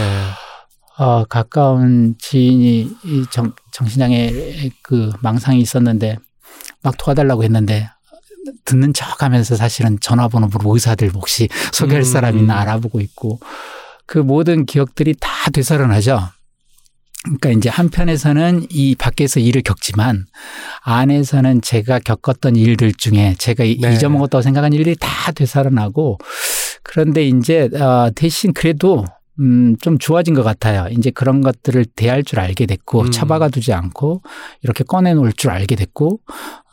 어, 0.98 1.26
가까운 1.26 2.16
지인이 2.20 2.90
이 3.04 3.26
정, 3.30 3.54
정신장애 3.74 4.32
그 4.82 5.12
망상이 5.22 5.60
있었는데 5.60 6.18
막 6.84 6.96
도와달라고 6.98 7.44
했는데 7.44 7.90
듣는 8.66 8.94
척 8.94 9.24
하면서 9.24 9.56
사실은 9.56 9.98
전화번호 10.00 10.48
물어보고 10.48 10.76
의사들 10.76 11.10
혹시 11.14 11.48
소개할 11.72 12.02
음. 12.02 12.04
사람 12.04 12.38
있나 12.38 12.60
알아보고 12.62 13.00
있고 13.02 13.40
그 14.06 14.18
모든 14.18 14.66
기억들이 14.66 15.16
다 15.20 15.30
되살아나죠. 15.52 16.20
그러니까 17.24 17.50
이제 17.50 17.70
한편에서는 17.70 18.68
이 18.70 18.96
밖에서 18.96 19.40
일을 19.40 19.62
겪지만 19.64 20.26
안에서는 20.84 21.62
제가 21.62 22.00
겪었던 22.00 22.56
일들 22.56 22.94
중에 22.94 23.36
제가 23.38 23.64
이- 23.66 23.80
네. 23.82 23.94
잊어먹었다고 23.94 24.42
생각한 24.42 24.72
일들이 24.74 24.96
다 25.00 25.32
되살아나고 25.34 26.20
그런데 26.84 27.28
이제 27.28 27.70
어, 27.74 28.10
대신 28.16 28.54
그래도 28.54 29.06
음, 29.40 29.76
좀 29.82 30.00
좋아진 30.00 30.34
것 30.34 30.42
같아요. 30.42 30.88
이제 30.90 31.12
그런 31.12 31.42
것들을 31.42 31.86
대할 31.96 32.24
줄 32.24 32.40
알게 32.40 32.66
됐고, 32.66 33.02
음. 33.02 33.12
처박아 33.12 33.50
두지 33.50 33.72
않고, 33.72 34.24
이렇게 34.64 34.84
꺼내놓을 34.84 35.32
줄 35.34 35.52
알게 35.52 35.76
됐고, 35.76 36.20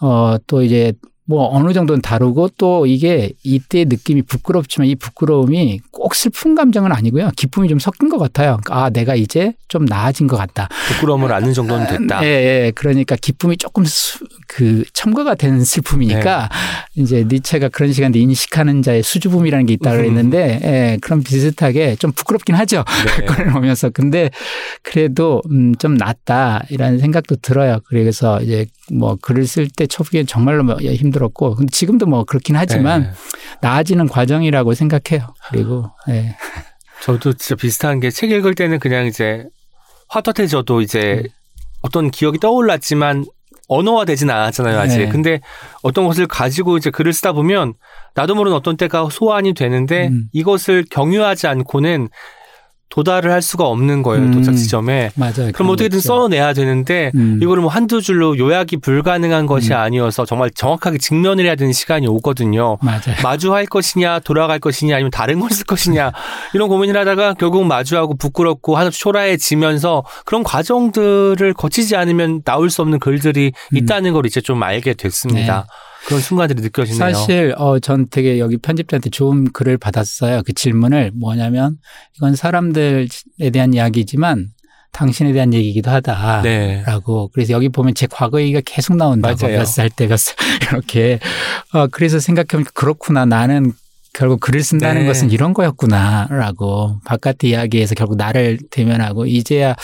어, 0.00 0.36
또 0.46 0.62
이제 0.62 0.94
뭐 1.26 1.48
어느 1.56 1.72
정도는 1.72 2.02
다루고 2.02 2.50
또 2.58 2.84
이게 2.84 3.32
이때 3.42 3.84
느낌이 3.84 4.22
부끄럽지만 4.22 4.88
이 4.88 4.94
부끄러움이 4.94 5.80
꼭 5.90 6.14
슬픈 6.14 6.54
감정은 6.54 6.92
아니고요. 6.92 7.30
기쁨이 7.36 7.68
좀 7.68 7.78
섞인 7.78 8.10
것 8.10 8.18
같아요. 8.18 8.58
아, 8.68 8.90
내가 8.90 9.14
이제 9.14 9.54
좀 9.68 9.86
나아진 9.86 10.26
것 10.26 10.36
같다. 10.36 10.68
부끄러움을 10.88 11.32
안는 11.32 11.54
정도는 11.54 11.86
됐다. 11.86 12.22
예, 12.24 12.28
예. 12.28 12.72
그러니까 12.74 13.16
기쁨이 13.16 13.56
조금 13.56 13.84
수, 13.86 14.18
그 14.46 14.84
첨가가 14.92 15.34
된 15.34 15.64
슬픔이니까 15.64 16.48
네. 16.94 17.02
이제 17.02 17.24
니체가 17.26 17.70
그런 17.70 17.92
시간에 17.92 18.18
인식하는 18.18 18.82
자의 18.82 19.02
수줍음이라는 19.02 19.66
게 19.66 19.72
있다고 19.74 19.96
음. 19.96 20.02
그랬는데 20.02 20.60
예, 20.62 20.98
그럼 21.00 21.22
비슷하게 21.22 21.96
좀 21.96 22.12
부끄럽긴 22.12 22.54
하죠. 22.54 22.84
네. 23.18 23.24
꺼내놓으면서 23.26 23.90
근데 23.90 24.30
그래도 24.82 25.42
음, 25.50 25.74
좀 25.76 25.94
낫다 25.94 26.64
이라는 26.68 26.98
생각도 26.98 27.36
들어요. 27.36 27.80
그래서 27.86 28.40
이제 28.42 28.66
뭐 28.92 29.16
글을 29.20 29.46
쓸 29.46 29.68
때 29.68 29.86
초기에 29.86 30.24
정말로 30.24 30.62
뭐 30.62 30.76
힘들었고 31.14 31.54
근데 31.54 31.70
지금도 31.70 32.06
뭐 32.06 32.24
그렇긴 32.24 32.56
하지만 32.56 33.02
네. 33.02 33.10
나아지는 33.62 34.08
과정이라고 34.08 34.74
생각해요. 34.74 35.34
그리고 35.48 35.90
예. 36.08 36.36
저도 37.02 37.32
진짜 37.34 37.54
비슷한 37.54 38.00
게 38.00 38.10
책 38.10 38.30
읽을 38.30 38.54
때는 38.54 38.78
그냥 38.78 39.06
이제 39.06 39.46
화터해져도 40.08 40.80
이제 40.82 41.22
음. 41.24 41.28
어떤 41.82 42.10
기억이 42.10 42.38
떠올랐지만 42.38 43.24
언어화 43.68 44.04
되진 44.04 44.28
않았잖아요, 44.30 44.78
아직. 44.78 44.98
네. 44.98 45.08
근데 45.08 45.40
어떤 45.82 46.06
것을 46.06 46.26
가지고 46.26 46.76
이제 46.76 46.90
글을 46.90 47.12
쓰다 47.14 47.32
보면 47.32 47.72
나도 48.14 48.34
모르는 48.34 48.54
어떤 48.56 48.76
때가 48.76 49.08
소환이 49.10 49.54
되는데 49.54 50.08
음. 50.08 50.28
이것을 50.32 50.84
경유하지 50.90 51.46
않고는 51.46 52.08
도달을 52.90 53.32
할 53.32 53.42
수가 53.42 53.64
없는 53.66 54.02
거예요, 54.02 54.24
음. 54.26 54.32
도착 54.32 54.54
지점에. 54.54 55.10
맞아요. 55.16 55.50
그럼 55.52 55.70
어떻게든 55.70 55.96
거 55.96 55.98
있죠. 55.98 56.06
써내야 56.06 56.52
되는데 56.52 57.10
음. 57.16 57.40
이거를 57.42 57.62
뭐 57.62 57.70
한두 57.70 58.00
줄로 58.00 58.38
요약이 58.38 58.76
불가능한 58.76 59.46
것이 59.46 59.72
음. 59.72 59.78
아니어서 59.78 60.24
정말 60.24 60.50
정확하게 60.50 60.98
직면을 60.98 61.44
해야 61.44 61.56
되는 61.56 61.72
시간이 61.72 62.06
오거든요. 62.06 62.78
맞아요. 62.82 63.16
마주할 63.24 63.66
것이냐 63.66 64.20
돌아갈 64.20 64.58
것이냐 64.60 64.94
아니면 64.94 65.10
다른 65.10 65.40
걸 65.40 65.50
쓸 65.50 65.64
것이냐 65.66 66.12
이런 66.52 66.68
고민을 66.68 66.96
하다가 67.00 67.34
결국 67.34 67.66
마주하고 67.66 68.16
부끄럽고 68.16 68.76
하나씩 68.76 69.00
초라해지면서 69.00 70.04
그런 70.24 70.42
과정들을 70.44 71.54
거치지 71.54 71.96
않으면 71.96 72.42
나올 72.44 72.70
수 72.70 72.82
없는 72.82 72.98
글들이 73.00 73.52
음. 73.72 73.76
있다는 73.76 74.12
걸 74.12 74.26
이제 74.26 74.40
좀 74.40 74.62
알게 74.62 74.94
됐습니다. 74.94 75.66
그런 76.06 76.20
순간들이 76.20 76.60
느껴지네요. 76.62 76.98
사실 76.98 77.54
어 77.56 77.78
전 77.80 78.06
되게 78.10 78.38
여기 78.38 78.56
편집자한테 78.56 79.10
좋은 79.10 79.52
글을 79.52 79.78
받았어요. 79.78 80.42
그 80.44 80.52
질문을 80.52 81.12
뭐냐면 81.14 81.78
이건 82.16 82.36
사람들에 82.36 83.06
대한 83.52 83.74
이야기지만 83.74 84.48
당신에 84.92 85.32
대한 85.32 85.52
얘기이기도 85.52 85.90
하다. 85.90 86.42
네. 86.42 86.82
라고 86.86 87.28
그래서 87.32 87.52
여기 87.52 87.68
보면 87.68 87.94
제 87.94 88.06
과거 88.06 88.40
얘기가 88.40 88.60
계속 88.64 88.96
나온다고. 88.96 89.46
몇 89.48 89.64
살 89.66 89.90
때 89.90 90.06
몇 90.06 90.16
살 90.18 90.36
이렇게 90.70 91.18
어 91.72 91.86
그래서 91.88 92.20
생각해보니까 92.20 92.70
그렇구나 92.74 93.24
나는 93.24 93.72
결국 94.12 94.38
글을 94.38 94.62
쓴다는 94.62 95.00
네. 95.02 95.06
것은 95.08 95.30
이런 95.30 95.52
거였구나라고 95.54 96.98
바깥의 97.04 97.50
이야기에서 97.50 97.94
결국 97.96 98.16
나를 98.16 98.58
대면하고 98.70 99.26
이제야 99.26 99.74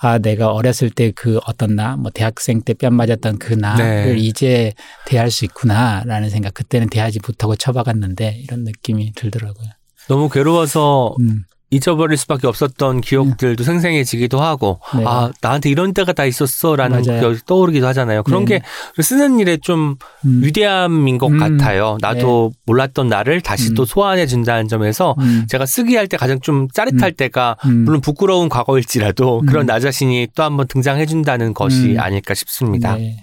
아 0.00 0.18
내가 0.18 0.52
어렸을 0.52 0.90
때 0.90 1.10
그 1.12 1.38
어떤 1.46 1.74
나 1.76 1.96
뭐 1.96 2.10
대학생 2.12 2.62
때 2.62 2.74
뺨 2.74 2.94
맞았던 2.94 3.38
그 3.38 3.54
나를 3.54 4.16
네. 4.16 4.18
이제 4.18 4.72
대할 5.06 5.30
수 5.30 5.44
있구나라는 5.46 6.28
생각 6.30 6.54
그때는 6.54 6.88
대하지 6.90 7.20
못하고 7.26 7.56
쳐박았는데 7.56 8.40
이런 8.42 8.64
느낌이 8.64 9.12
들더라고요. 9.14 9.68
너무 10.08 10.28
괴로워서 10.28 11.14
음. 11.20 11.44
잊어버릴 11.70 12.16
수밖에 12.16 12.46
없었던 12.46 13.00
기억들도 13.00 13.64
생생해지기도 13.64 14.40
하고 14.40 14.80
네. 14.96 15.02
아 15.04 15.30
나한테 15.42 15.68
이런 15.68 15.92
때가 15.92 16.12
다 16.12 16.24
있었어라는. 16.24 17.02
기억이 17.02 17.40
떠오르기도 17.46 17.86
하잖아요. 17.88 18.22
그런 18.22 18.44
네. 18.44 18.60
게 18.96 19.02
쓰는 19.02 19.40
일에 19.40 19.56
좀 19.56 19.96
음. 20.24 20.40
위대함인 20.44 21.18
것 21.18 21.26
음. 21.28 21.38
같아요. 21.38 21.98
나도 22.00 22.52
몰랐던 22.66 23.08
나를 23.08 23.40
다시 23.40 23.70
음. 23.70 23.74
또 23.74 23.84
소환해 23.84 24.26
준다는 24.26 24.68
점에서 24.68 25.14
음. 25.18 25.46
제가 25.48 25.66
쓰기 25.66 25.96
할 25.96 26.06
때 26.06 26.16
가장 26.16 26.40
좀 26.40 26.68
짜릿할 26.72 27.10
때가 27.12 27.56
음. 27.64 27.84
물론 27.84 28.00
부끄러운 28.00 28.48
과거일지라도 28.48 29.40
음. 29.40 29.46
그런 29.46 29.66
나 29.66 29.80
자신이 29.80 30.28
또 30.36 30.44
한번 30.44 30.68
등장해 30.68 31.06
준다는 31.06 31.52
것이 31.52 31.94
음. 31.94 32.00
아닐까 32.00 32.34
싶습니다. 32.34 32.94
네. 32.94 33.16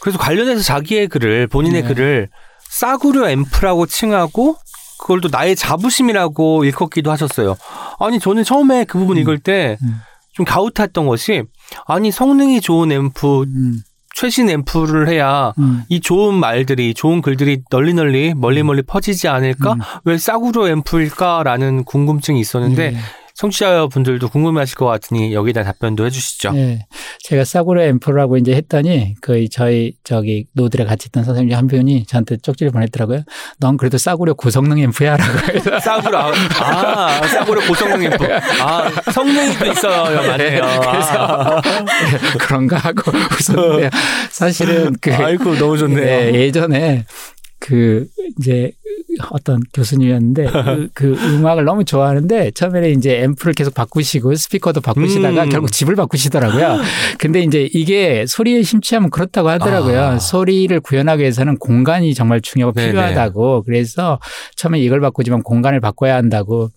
그래서 0.00 0.18
관련해서 0.18 0.62
자기의 0.62 1.06
글을 1.08 1.46
본인의 1.46 1.82
네. 1.82 1.88
글을 1.88 2.28
싸구려 2.68 3.30
앰프라고 3.30 3.86
칭하고 3.86 4.56
그걸 4.98 5.20
또 5.20 5.28
나의 5.30 5.56
자부심이라고 5.56 6.64
일컫기도 6.64 7.10
하셨어요. 7.10 7.56
아니 7.98 8.18
저는 8.18 8.44
처음에 8.44 8.84
그 8.84 8.98
부분 8.98 9.16
음. 9.16 9.22
읽을 9.22 9.38
때 9.38 9.78
음. 9.82 10.00
좀 10.32 10.44
가웃했던 10.44 11.06
것이 11.06 11.42
아니 11.86 12.10
성능이 12.10 12.60
좋은 12.60 12.92
앰프 12.92 13.42
음. 13.42 13.82
최신 14.14 14.48
앰프를 14.48 15.08
해야 15.08 15.52
음. 15.58 15.84
이 15.88 16.00
좋은 16.00 16.34
말들이 16.34 16.94
좋은 16.94 17.20
글들이 17.20 17.62
널리 17.70 17.92
널리 17.92 18.32
멀리 18.34 18.62
멀리 18.62 18.82
퍼지지 18.82 19.28
않을까? 19.28 19.74
음. 19.74 19.80
왜 20.04 20.16
싸구려 20.16 20.68
앰프일까라는 20.68 21.84
궁금증이 21.84 22.40
있었는데 22.40 22.92
네. 22.92 22.98
청취자분들도 23.36 24.28
궁금해하실 24.30 24.76
것 24.76 24.86
같으니 24.86 25.34
여기다 25.34 25.62
답변도 25.62 26.06
해주시죠. 26.06 26.52
네. 26.52 26.86
제가 27.20 27.44
싸구려 27.44 27.82
앰프라고 27.82 28.38
이제 28.38 28.54
했더니 28.54 29.14
그 29.20 29.46
저희 29.50 29.92
저기 30.04 30.46
노들에 30.54 30.84
같이 30.84 31.08
있던 31.08 31.24
선생님 31.24 31.54
한 31.56 31.66
분이 31.66 32.06
저한테 32.06 32.38
쪽지를 32.38 32.72
보냈더라고요. 32.72 33.24
넌 33.58 33.76
그래도 33.76 33.98
싸구려 33.98 34.34
고성능 34.34 34.78
앰프야라고 34.78 35.52
해서 35.52 35.80
싸구려 35.80 36.18
아, 36.18 37.18
아 37.20 37.26
싸구려 37.28 37.66
고성능 37.66 38.04
앰프. 38.04 38.26
아 38.62 38.90
성능이 39.12 39.58
또 39.58 39.66
있어요, 39.66 40.22
맞네요. 40.26 40.64
아. 40.64 41.60
그런가 42.38 42.78
하고 42.78 43.12
웃었는데 43.12 43.90
사실은 44.30 44.96
그 45.00 45.14
아이고 45.14 45.56
너무 45.56 45.76
좋네요. 45.76 46.32
네, 46.32 46.34
예전에 46.34 47.04
그 47.58 48.06
이제 48.38 48.72
어떤 49.30 49.60
교수님이었는데 49.72 50.46
그, 50.94 51.14
그 51.14 51.34
음악을 51.34 51.64
너무 51.64 51.84
좋아하는데 51.84 52.50
처음에는 52.52 52.90
이제 52.90 53.22
앰프를 53.22 53.54
계속 53.54 53.74
바꾸시고 53.74 54.34
스피커도 54.34 54.80
바꾸시다가 54.80 55.44
음. 55.44 55.48
결국 55.48 55.72
집을 55.72 55.96
바꾸시더라고요. 55.96 56.78
근데 57.18 57.40
이제 57.40 57.68
이게 57.72 58.26
소리에 58.26 58.62
심취하면 58.62 59.10
그렇다고 59.10 59.48
하더라고요. 59.48 60.00
아. 60.00 60.18
소리를 60.18 60.78
구현하기 60.80 61.20
위해서는 61.20 61.56
공간이 61.58 62.14
정말 62.14 62.40
중요하고 62.40 62.74
네네. 62.76 62.92
필요하다고. 62.92 63.62
그래서 63.64 64.20
처음에 64.56 64.78
이걸 64.80 65.00
바꾸지만 65.00 65.42
공간을 65.42 65.80
바꿔야 65.80 66.16
한다고. 66.16 66.70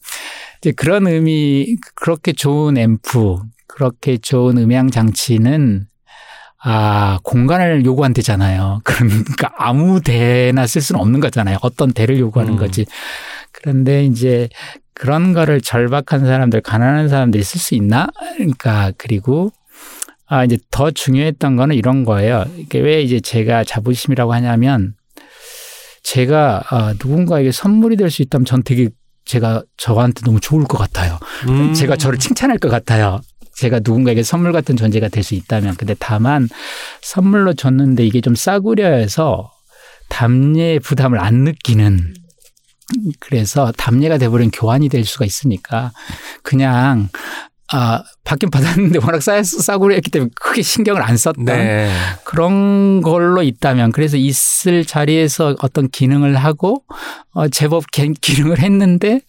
이제 0.59 0.71
그런 0.71 1.07
의미 1.07 1.75
그렇게 1.95 2.33
좋은 2.33 2.77
앰프 2.77 3.37
그렇게 3.67 4.17
좋은 4.17 4.57
음향 4.57 4.91
장치는 4.91 5.85
아, 6.61 7.19
공간을 7.23 7.85
요구한대잖아요. 7.85 8.81
그러니까 8.83 9.51
아무 9.57 10.01
데나 10.01 10.67
쓸 10.67 10.81
수는 10.81 10.99
없는 10.99 11.19
거잖아요. 11.19 11.57
어떤 11.61 11.93
데를 11.93 12.19
요구하는 12.19 12.53
음. 12.53 12.57
거지. 12.57 12.85
그런데 13.51 14.03
이제 14.05 14.49
그런 14.93 15.33
거를 15.33 15.61
절박한 15.61 16.25
사람들, 16.25 16.61
가난한 16.61 17.07
사람들이 17.07 17.43
쓸 17.43 17.59
수 17.59 17.75
있나? 17.75 18.07
그러니까 18.35 18.91
그리고 18.97 19.51
아, 20.27 20.43
이제 20.43 20.57
더 20.69 20.91
중요했던 20.91 21.55
거는 21.55 21.75
이런 21.75 22.03
거예요. 22.03 22.45
이게 22.57 22.79
왜 22.79 23.01
이제 23.01 23.19
제가 23.19 23.63
자부심이라고 23.63 24.33
하냐면 24.33 24.93
제가 26.03 26.63
아, 26.69 26.93
누군가에게 26.93 27.51
선물이 27.51 27.95
될 27.95 28.09
수 28.11 28.21
있다면 28.21 28.45
전 28.45 28.63
되게 28.63 28.89
제가 29.25 29.63
저한테 29.77 30.21
너무 30.25 30.39
좋을 30.39 30.63
것 30.65 30.77
같아요. 30.77 31.17
음. 31.47 31.73
제가 31.73 31.95
저를 31.95 32.19
칭찬할 32.19 32.57
것 32.57 32.69
같아요. 32.69 33.21
제가 33.59 33.79
누군가에게 33.83 34.23
선물 34.23 34.51
같은 34.51 34.75
존재가 34.77 35.09
될 35.09 35.23
수 35.23 35.35
있다면. 35.35 35.75
근데 35.75 35.95
다만 35.99 36.47
선물로 37.01 37.53
줬는데 37.53 38.05
이게 38.05 38.21
좀 38.21 38.35
싸구려 38.35 38.87
해서 38.87 39.51
담례의 40.09 40.79
부담을 40.79 41.19
안 41.19 41.43
느끼는 41.43 42.13
그래서 43.19 43.71
담례가 43.77 44.17
돼버린 44.17 44.49
교환이 44.49 44.89
될 44.89 45.05
수가 45.05 45.25
있으니까 45.25 45.91
그냥 46.41 47.09
아, 47.71 48.01
받긴 48.23 48.49
받았는데 48.49 48.97
워낙 49.05 49.21
싸, 49.21 49.43
싸구려 49.43 49.93
했기 49.93 50.09
때문에 50.09 50.31
크게 50.35 50.63
신경을 50.63 51.03
안 51.03 51.17
썼던 51.17 51.45
네. 51.45 51.91
그런 52.23 53.01
걸로 53.01 53.43
있다면 53.43 53.91
그래서 53.91 54.17
있을 54.17 54.85
자리에서 54.85 55.55
어떤 55.61 55.87
기능을 55.89 56.35
하고 56.35 56.83
어, 57.33 57.47
제법 57.49 57.85
기- 57.91 58.13
기능을 58.19 58.57
했는데 58.57 59.21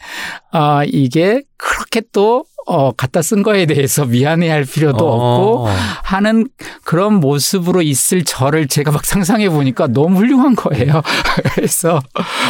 아 0.52 0.84
이게 0.86 1.42
그렇게 1.58 2.00
또 2.12 2.46
어, 2.72 2.92
갖다 2.92 3.20
쓴 3.20 3.42
거에 3.42 3.66
대해서 3.66 4.04
미안해할 4.04 4.64
필요도 4.64 4.96
없고 5.04 5.66
어. 5.66 5.74
하는 6.04 6.46
그런 6.84 7.14
모습으로 7.14 7.82
있을 7.82 8.22
저를 8.24 8.68
제가 8.68 8.92
막 8.92 9.04
상상해 9.04 9.48
보니까 9.50 9.88
너무 9.88 10.18
훌륭한 10.18 10.54
거예요. 10.54 11.02
그래서 11.54 12.00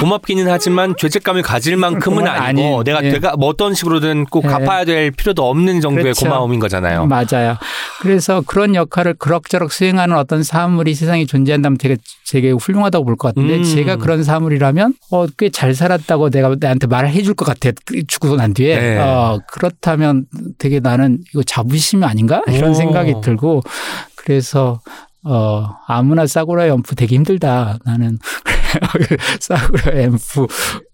고맙기는 0.00 0.46
하지만 0.50 0.94
죄책감을 0.98 1.40
가질 1.42 1.76
만큼은 1.78 2.26
아니고 2.26 2.42
아닌, 2.42 2.84
내가 2.84 3.02
예. 3.02 3.12
내가 3.12 3.36
뭐 3.36 3.48
어떤 3.48 3.72
식으로든 3.74 4.26
꼭 4.26 4.44
예. 4.44 4.48
갚아야 4.48 4.84
될 4.84 5.10
필요도 5.10 5.48
없는 5.48 5.80
정도의 5.80 6.02
그렇죠. 6.04 6.26
고마움인 6.26 6.60
거잖아요. 6.60 7.06
맞아요. 7.06 7.56
그래서 8.02 8.42
그런 8.46 8.74
역할을 8.74 9.14
그럭저럭 9.14 9.72
수행하는 9.72 10.16
어떤 10.16 10.42
사물이 10.42 10.94
세상에 10.94 11.24
존재한다면 11.24 11.78
되게 11.78 11.96
되게 12.30 12.50
훌륭하다고 12.52 13.04
볼 13.04 13.16
것 13.16 13.28
같은데 13.34 13.56
음. 13.56 13.64
제가 13.64 13.96
그런 13.96 14.22
사물이라면 14.22 14.94
어, 15.10 15.26
꽤 15.38 15.50
잘 15.50 15.74
살았다고 15.74 16.30
내가 16.30 16.54
나한테 16.60 16.86
말을 16.86 17.10
해줄 17.10 17.34
것 17.34 17.44
같아 17.44 17.70
죽고 18.06 18.36
난 18.36 18.54
뒤에 18.54 18.78
네. 18.80 18.98
어, 18.98 19.40
그렇다면 19.50 20.09
되게 20.58 20.80
나는 20.80 21.18
이거 21.30 21.42
자부심이 21.42 22.04
아닌가 22.04 22.42
이런 22.48 22.70
오. 22.70 22.74
생각이 22.74 23.14
들고 23.22 23.62
그래서 24.16 24.80
어 25.22 25.66
아무나 25.86 26.26
싸구려 26.26 26.66
앰프 26.66 26.94
되게 26.94 27.16
힘들다 27.16 27.78
나는 27.84 28.18
싸구려 29.40 30.00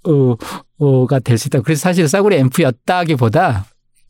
앰프가 0.05 1.19
될 1.21 1.39
수 1.39 1.49
있다 1.49 1.61
그래서 1.61 1.81
사실 1.81 2.09
싸구려 2.09 2.37
앰프였다기보다 2.37 3.67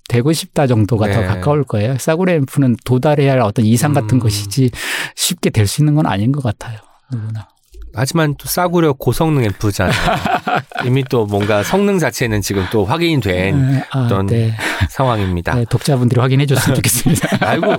되고 0.08 0.32
싶다 0.32 0.66
정도가 0.68 1.10
더 1.10 1.20
네. 1.20 1.26
가까울 1.26 1.64
거예요. 1.64 1.98
싸구려 1.98 2.34
앰프는 2.34 2.76
도달해야 2.84 3.32
할 3.32 3.40
어떤 3.40 3.64
이상 3.64 3.92
같은 3.92 4.18
음. 4.18 4.20
것이지 4.20 4.70
쉽게 5.16 5.50
될 5.50 5.66
수 5.66 5.82
있는 5.82 5.94
건 5.96 6.06
아닌 6.06 6.30
것 6.30 6.42
같아요. 6.42 6.78
누구나. 7.12 7.48
하지만 7.96 8.34
또 8.38 8.46
싸구려 8.48 8.92
고성능 8.94 9.44
앰프잖아요. 9.44 9.92
이미 10.84 11.02
또 11.04 11.26
뭔가 11.26 11.62
성능 11.62 11.98
자체는 11.98 12.42
지금 12.42 12.64
또 12.70 12.84
확인이 12.84 13.20
된 13.20 13.72
네, 13.72 13.84
아, 13.90 14.00
어떤 14.00 14.26
네. 14.26 14.54
상황입니다. 14.90 15.54
네, 15.54 15.64
독자분들이 15.68 16.20
확인해 16.20 16.46
줬으면 16.46 16.76
좋겠습니다. 16.76 17.38
아이고, 17.48 17.74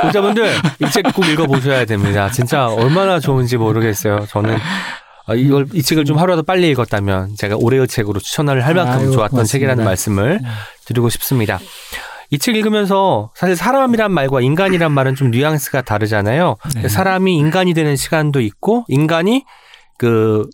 독자분들 0.00 0.46
이 0.80 0.90
책 0.90 1.04
꼭 1.14 1.26
읽어보셔야 1.26 1.84
됩니다. 1.84 2.30
진짜 2.30 2.66
얼마나 2.68 3.20
좋은지 3.20 3.56
모르겠어요. 3.56 4.26
저는 4.28 4.56
아, 5.26 5.34
이걸 5.34 5.66
이 5.72 5.82
책을 5.82 6.04
좀 6.04 6.18
하루라도 6.18 6.42
빨리 6.42 6.68
읽었다면 6.70 7.36
제가 7.36 7.56
올해의 7.56 7.88
책으로 7.88 8.20
추천을 8.20 8.64
할 8.66 8.74
만큼 8.74 8.92
아이고, 8.92 9.12
좋았던 9.12 9.30
고맙습니다. 9.30 9.44
책이라는 9.52 9.84
말씀을 9.84 10.38
네. 10.42 10.48
드리고 10.86 11.08
싶습니다. 11.10 11.58
이 12.30 12.38
책 12.38 12.56
읽으면서 12.56 13.30
사실 13.34 13.56
사람이란 13.56 14.12
말과 14.12 14.40
인간이란 14.40 14.92
말은 14.92 15.14
좀 15.14 15.30
뉘앙스가 15.30 15.82
다르잖아요. 15.82 16.56
네. 16.82 16.88
사람이 16.88 17.36
인간이 17.36 17.74
되는 17.74 17.96
시간도 17.96 18.40
있고 18.40 18.84
인간이 18.88 19.44
그 19.98 20.48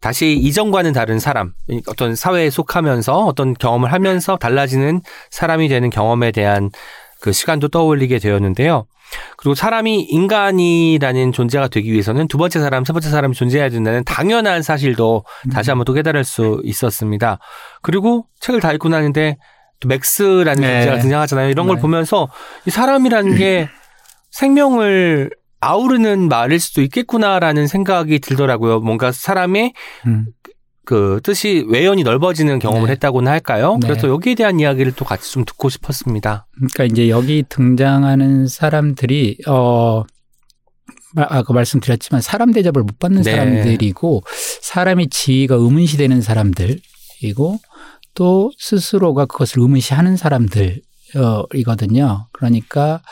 다시 0.00 0.32
이전과는 0.32 0.92
다른 0.94 1.18
사람, 1.18 1.52
어떤 1.86 2.14
사회에 2.16 2.48
속하면서 2.48 3.26
어떤 3.26 3.52
경험을 3.54 3.92
하면서 3.92 4.36
달라지는 4.36 5.02
사람이 5.30 5.68
되는 5.68 5.90
경험에 5.90 6.32
대한 6.32 6.70
그 7.20 7.32
시간도 7.32 7.68
떠올리게 7.68 8.18
되었는데요. 8.18 8.86
그리고 9.36 9.54
사람이 9.54 10.02
인간이라는 10.02 11.32
존재가 11.32 11.68
되기 11.68 11.92
위해서는 11.92 12.28
두 12.28 12.38
번째 12.38 12.60
사람, 12.60 12.84
세 12.84 12.92
번째 12.92 13.10
사람이 13.10 13.34
존재해야 13.34 13.68
된다는 13.68 14.04
당연한 14.04 14.62
사실도 14.62 15.24
다시 15.52 15.70
한번 15.70 15.84
또 15.84 15.92
깨달을 15.92 16.24
수 16.24 16.62
있었습니다. 16.64 17.38
그리고 17.82 18.24
책을 18.40 18.60
다 18.60 18.72
읽고 18.72 18.88
나는데 18.88 19.36
또 19.80 19.88
맥스라는 19.88 20.60
네. 20.62 20.82
존재가 20.82 20.98
등장하잖아요. 21.02 21.50
이런 21.50 21.66
걸 21.66 21.76
네. 21.76 21.82
보면서 21.82 22.28
이 22.66 22.70
사람이라는 22.70 23.36
게 23.36 23.68
생명을 24.30 25.30
아우르는 25.60 26.28
말일 26.28 26.60
수도 26.60 26.80
있겠구나라는 26.82 27.66
생각이 27.66 28.18
들더라고요. 28.20 28.80
뭔가 28.80 29.12
사람의 29.12 29.72
음. 30.06 30.26
그 30.86 31.20
뜻이 31.22 31.64
외연이 31.68 32.02
넓어지는 32.02 32.58
경험을 32.58 32.86
네. 32.86 32.92
했다고나 32.92 33.30
할까요? 33.30 33.78
네. 33.80 33.86
그래서 33.88 34.08
여기에 34.08 34.34
대한 34.34 34.58
이야기를 34.58 34.92
또 34.92 35.04
같이 35.04 35.30
좀 35.32 35.44
듣고 35.44 35.68
싶었습니다. 35.68 36.46
그러니까 36.56 36.84
이제 36.84 37.08
여기 37.10 37.44
등장하는 37.48 38.48
사람들이 38.48 39.38
어 39.46 40.02
마- 41.14 41.26
아까 41.28 41.52
말씀드렸지만 41.52 42.20
사람 42.22 42.52
대접을 42.52 42.82
못 42.82 42.98
받는 42.98 43.22
네. 43.22 43.30
사람들이고 43.32 44.22
사람의 44.62 45.08
지위가 45.10 45.54
의문시되는 45.56 46.22
사람들이고 46.22 47.58
또 48.14 48.50
스스로가 48.58 49.26
그것을 49.26 49.60
의문시하는 49.60 50.16
사람들이거든요. 50.16 52.26
그러니까 52.32 53.02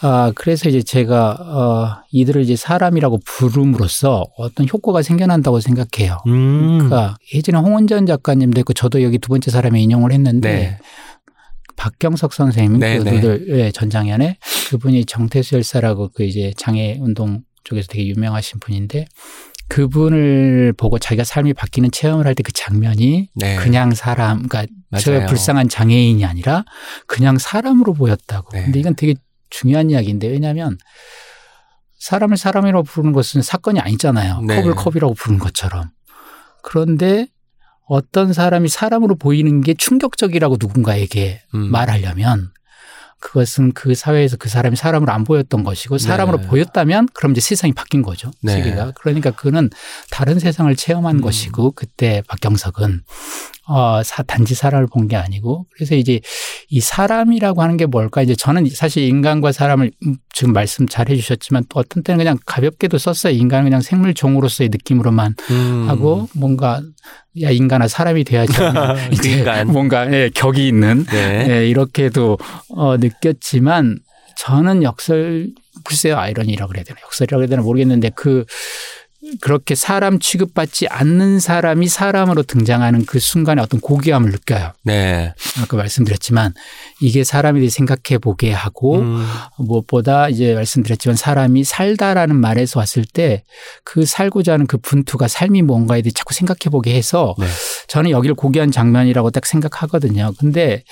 아 0.00 0.30
그래서 0.36 0.68
이제 0.68 0.80
제가 0.82 1.32
어 1.32 2.02
이들을 2.12 2.42
이제 2.42 2.54
사람이라고 2.54 3.18
부름으로써 3.24 4.24
어떤 4.36 4.68
효과가 4.68 5.02
생겨난다고 5.02 5.58
생각해요. 5.60 6.18
음. 6.28 6.78
그러니까 6.78 7.16
예전에 7.34 7.58
홍원전 7.58 8.06
작가님도 8.06 8.60
있고 8.60 8.74
저도 8.74 9.02
여기 9.02 9.18
두 9.18 9.28
번째 9.28 9.50
사람에 9.50 9.80
인용을 9.80 10.12
했는데 10.12 10.52
네. 10.52 10.78
박경석 11.76 12.32
선생님 12.32 12.80
네, 12.80 12.98
네. 12.98 13.10
그들 13.10 13.58
예, 13.58 13.70
전장현에 13.70 14.38
그분이 14.70 15.04
정태수 15.06 15.54
열사라고 15.54 16.10
그 16.12 16.24
이제 16.24 16.52
장애 16.56 16.98
운동 17.00 17.42
쪽에서 17.64 17.88
되게 17.88 18.06
유명하신 18.08 18.60
분인데 18.60 19.06
그분을 19.68 20.72
보고 20.76 20.98
자기가 20.98 21.24
삶이 21.24 21.52
바뀌는 21.54 21.90
체험을 21.90 22.26
할 22.26 22.34
때 22.34 22.42
그 22.42 22.52
장면이 22.52 23.28
네. 23.34 23.56
그냥 23.56 23.94
사람 23.94 24.46
그러니까 24.48 24.66
저 25.00 25.12
맞아요. 25.12 25.26
불쌍한 25.26 25.68
장애인이 25.68 26.24
아니라 26.24 26.64
그냥 27.06 27.36
사람으로 27.38 27.92
보였다고. 27.94 28.50
네. 28.52 28.64
근데 28.64 28.80
이건 28.80 28.94
되게 28.96 29.14
중요한 29.50 29.90
이야기인데 29.90 30.28
왜냐하면 30.28 30.78
사람을 31.98 32.36
사람이라고 32.36 32.84
부르는 32.84 33.12
것은 33.12 33.42
사건이 33.42 33.80
아니잖아요. 33.80 34.42
네. 34.42 34.62
컵을 34.62 34.74
컵이라고 34.74 35.14
부르는 35.14 35.38
것처럼. 35.40 35.90
그런데 36.62 37.26
어떤 37.86 38.32
사람이 38.32 38.68
사람으로 38.68 39.16
보이는 39.16 39.60
게 39.62 39.74
충격적이라고 39.74 40.56
누군가에게 40.60 41.42
음. 41.54 41.70
말하려면 41.70 42.50
그것은 43.20 43.72
그 43.72 43.94
사회에서 43.94 44.36
그 44.36 44.48
사람이 44.48 44.76
사람으로 44.76 45.12
안 45.12 45.24
보였던 45.24 45.64
것이고 45.64 45.98
사람으로 45.98 46.40
네. 46.40 46.46
보였다면 46.46 47.08
그럼 47.14 47.32
이제 47.32 47.40
세상이 47.40 47.72
바뀐 47.72 48.02
거죠. 48.02 48.30
네. 48.42 48.52
세계가. 48.52 48.92
그러니까 48.92 49.30
그는 49.32 49.70
다른 50.10 50.38
세상을 50.38 50.74
체험한 50.76 51.16
음. 51.16 51.20
것이고 51.20 51.72
그때 51.72 52.22
박경석은 52.28 53.02
어, 53.68 54.02
사, 54.02 54.22
단지 54.22 54.54
사람을 54.54 54.86
본 54.92 55.08
게 55.08 55.16
아니고 55.16 55.66
그래서 55.74 55.94
이제 55.94 56.20
이 56.70 56.80
사람이라고 56.80 57.62
하는 57.62 57.76
게 57.76 57.86
뭘까 57.86 58.22
이제 58.22 58.34
저는 58.34 58.66
사실 58.70 59.04
인간과 59.04 59.52
사람을 59.52 59.90
음, 60.06 60.16
지금 60.34 60.52
말씀 60.52 60.86
잘 60.86 61.08
해주셨지만 61.08 61.64
또 61.68 61.80
어떤 61.80 62.02
때는 62.02 62.18
그냥 62.18 62.38
가볍게도 62.46 62.98
썼어요. 62.98 63.32
인간은 63.34 63.64
그냥 63.64 63.80
생물 63.80 64.14
종으로서의 64.14 64.68
느낌으로만 64.70 65.34
음. 65.50 65.84
하고 65.88 66.28
뭔가 66.34 66.82
야 67.42 67.50
인간아 67.50 67.88
사람이 67.88 68.24
돼야지 68.24 68.52
이제 69.12 69.30
인간. 69.38 69.66
뭔가 69.68 70.10
예, 70.12 70.30
격이 70.34 70.66
있는 70.66 71.04
네. 71.06 71.46
예, 71.48 71.68
이렇게도 71.68 72.38
어, 72.70 72.96
느꼈지만 72.98 73.98
저는 74.36 74.82
역설 74.82 75.48
글쎄요 75.84 76.16
아이러니라고 76.18 76.68
그래야 76.68 76.84
되나 76.84 76.98
역설이라고 77.02 77.42
해야 77.42 77.48
되나 77.48 77.62
모르겠는데 77.62 78.10
그 78.14 78.44
그렇게 79.40 79.74
사람 79.74 80.18
취급받지 80.18 80.86
않는 80.88 81.40
사람이 81.40 81.88
사람으로 81.88 82.42
등장하는 82.42 83.04
그 83.06 83.18
순간에 83.18 83.62
어떤 83.62 83.80
고귀함을 83.80 84.30
느껴요. 84.30 84.72
네. 84.84 85.34
아까 85.62 85.76
말씀드렸지만 85.76 86.54
이게 87.00 87.24
사람에 87.24 87.60
대해 87.60 87.70
생각해 87.70 88.18
보게 88.20 88.52
하고 88.52 88.98
음. 88.98 89.26
무엇보다 89.58 90.28
이제 90.28 90.54
말씀드렸지만 90.54 91.16
사람이 91.16 91.64
살다라는 91.64 92.36
말에서 92.36 92.80
왔을 92.80 93.04
때 93.04 93.44
그 93.84 94.04
살고자 94.04 94.52
하는 94.52 94.66
그 94.66 94.76
분투가 94.78 95.28
삶이 95.28 95.62
뭔가에 95.62 96.02
대해 96.02 96.12
자꾸 96.14 96.34
생각해 96.34 96.70
보게 96.70 96.94
해서 96.94 97.34
네. 97.38 97.46
저는 97.88 98.10
여기를 98.10 98.34
고귀한 98.34 98.70
장면이라고 98.70 99.30
딱 99.30 99.46
생각하거든요. 99.46 100.32
근데 100.38 100.84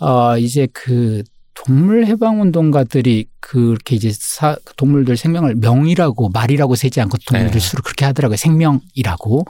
어 0.00 0.36
이제 0.38 0.68
그 0.72 1.22
동물 1.54 2.06
해방 2.06 2.40
운동가들이 2.40 3.26
그렇게 3.40 3.96
이제 3.96 4.10
사, 4.12 4.56
동물들 4.76 5.16
생명을 5.16 5.56
명이라고 5.56 6.30
말이라고 6.30 6.74
세지 6.74 7.00
않고 7.00 7.18
동물들 7.26 7.60
네. 7.60 7.66
수로 7.66 7.82
그렇게 7.82 8.04
하더라고요. 8.04 8.36
생명이라고. 8.36 9.44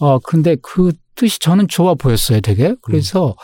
어 0.00 0.18
근데 0.20 0.56
그 0.62 0.92
뜻이 1.14 1.38
저는 1.38 1.68
좋아 1.68 1.94
보였어요, 1.94 2.40
되게. 2.40 2.74
그래서 2.82 3.36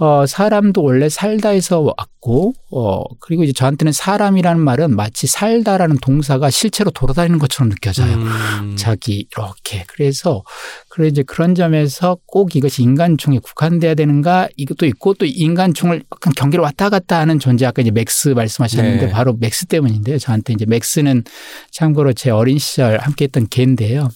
어 0.00 0.26
사람도 0.26 0.84
원래 0.84 1.08
살다에서 1.08 1.80
왔고 1.80 2.54
어 2.70 3.02
그리고 3.18 3.42
이제 3.42 3.52
저한테는 3.52 3.92
사람이라는 3.92 4.62
말은 4.62 4.94
마치 4.94 5.26
살다라는 5.26 5.98
동사가 6.00 6.50
실제로 6.50 6.92
돌아다니는 6.92 7.40
것처럼 7.40 7.68
느껴져요. 7.68 8.14
음. 8.14 8.76
자기 8.76 9.26
이렇게 9.32 9.84
그래서 9.88 10.44
그래 10.88 11.08
이제 11.08 11.24
그런 11.24 11.56
점에서 11.56 12.16
꼭 12.26 12.54
이것이 12.54 12.84
인간총에 12.84 13.40
국한돼야 13.40 13.96
되는가 13.96 14.48
이것도 14.56 14.86
있고 14.86 15.14
또 15.14 15.26
인간총을 15.26 16.04
약간 16.12 16.32
경계를 16.32 16.62
왔다 16.62 16.90
갔다 16.90 17.18
하는 17.18 17.40
존재 17.40 17.66
아까 17.66 17.82
이제 17.82 17.90
맥스 17.90 18.28
말씀하셨는데 18.28 19.06
네. 19.06 19.12
바로 19.12 19.32
맥스 19.32 19.66
때문인데요 19.66 20.18
저한테 20.18 20.52
이제 20.52 20.64
맥스는 20.64 21.24
참고로 21.72 22.12
제 22.12 22.30
어린 22.30 22.58
시절 22.58 22.98
함께 22.98 23.24
했던 23.24 23.48
개인데요 23.48 24.08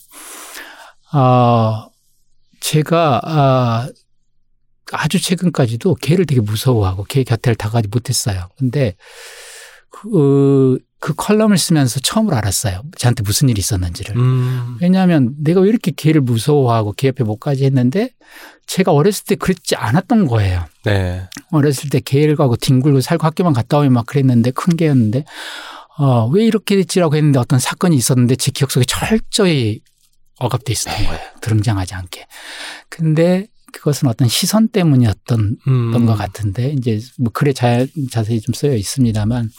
어 1.13 1.87
제가 2.61 3.21
아 3.25 3.89
아주 4.93 5.21
최근까지도 5.21 5.97
개를 5.97 6.27
되게 6.27 6.41
무서워하고 6.41 7.05
개 7.05 7.25
곁에를 7.25 7.57
다가지 7.57 7.89
못했어요 7.89 8.49
근데 8.59 8.95
그, 9.93 10.79
그 10.99 11.15
칼럼을 11.15 11.59
쓰면서 11.59 12.01
처음으로 12.01 12.35
알았어요. 12.37 12.83
저한테 12.97 13.23
무슨 13.23 13.49
일이 13.49 13.61
있었는지를. 13.61 14.17
음. 14.17 14.79
왜냐하면 14.81 15.35
내가 15.39 15.61
왜 15.61 15.69
이렇게 15.69 15.93
개를 15.93 16.23
무서워하고 16.23 16.93
개 16.93 17.09
옆에 17.09 17.23
못 17.23 17.37
가지 17.37 17.65
했는데 17.65 18.11
제가 18.67 18.93
어렸을 18.93 19.25
때 19.27 19.35
그랬지 19.37 19.77
않았던 19.77 20.27
거예요. 20.27 20.65
네. 20.85 21.29
어렸을 21.51 21.91
때 21.91 22.01
개를 22.01 22.37
가고 22.37 22.57
뒹굴고 22.57 23.01
살고 23.01 23.27
학교만 23.27 23.53
갔다 23.53 23.79
오면 23.79 23.93
막 23.93 24.07
그랬는데 24.07 24.51
큰 24.53 24.77
개였는데 24.77 25.25
어, 25.99 26.27
왜 26.29 26.47
이렇게 26.47 26.77
됐지라고 26.77 27.15
했는데 27.15 27.39
어떤 27.39 27.59
사건이 27.59 27.95
있었는데 27.95 28.37
제 28.37 28.51
기억 28.51 28.71
속에 28.71 28.85
철저히 28.87 29.81
억압돼 30.39 30.73
있었던 30.73 31.07
거예요. 31.07 31.21
등장하지 31.43 31.95
않게. 31.95 32.27
근데 32.89 33.47
그것은 33.73 34.09
어떤 34.09 34.29
시선 34.29 34.69
때문이었던 34.69 35.57
음. 35.67 36.07
것 36.07 36.15
같은데 36.15 36.73
이제 36.73 37.01
뭐 37.19 37.33
글에 37.33 37.53
자, 37.53 37.85
자세히 38.11 38.41
좀 38.41 38.55
쓰여 38.55 38.75
있습니다만 38.75 39.51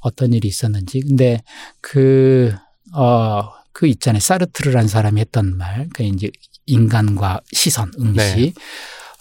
어떤 0.00 0.32
일이 0.32 0.48
있었는지 0.48 1.00
근데 1.00 1.42
그 1.80 2.54
어, 2.94 3.50
그 3.72 3.86
있잖아요. 3.86 4.20
사르트르라는 4.20 4.88
사람이 4.88 5.20
했던 5.20 5.56
말. 5.56 5.88
그러니까 5.92 6.04
이제 6.04 6.30
인간과 6.64 7.40
시선, 7.52 7.90
응시. 8.00 8.54
네. 8.54 8.54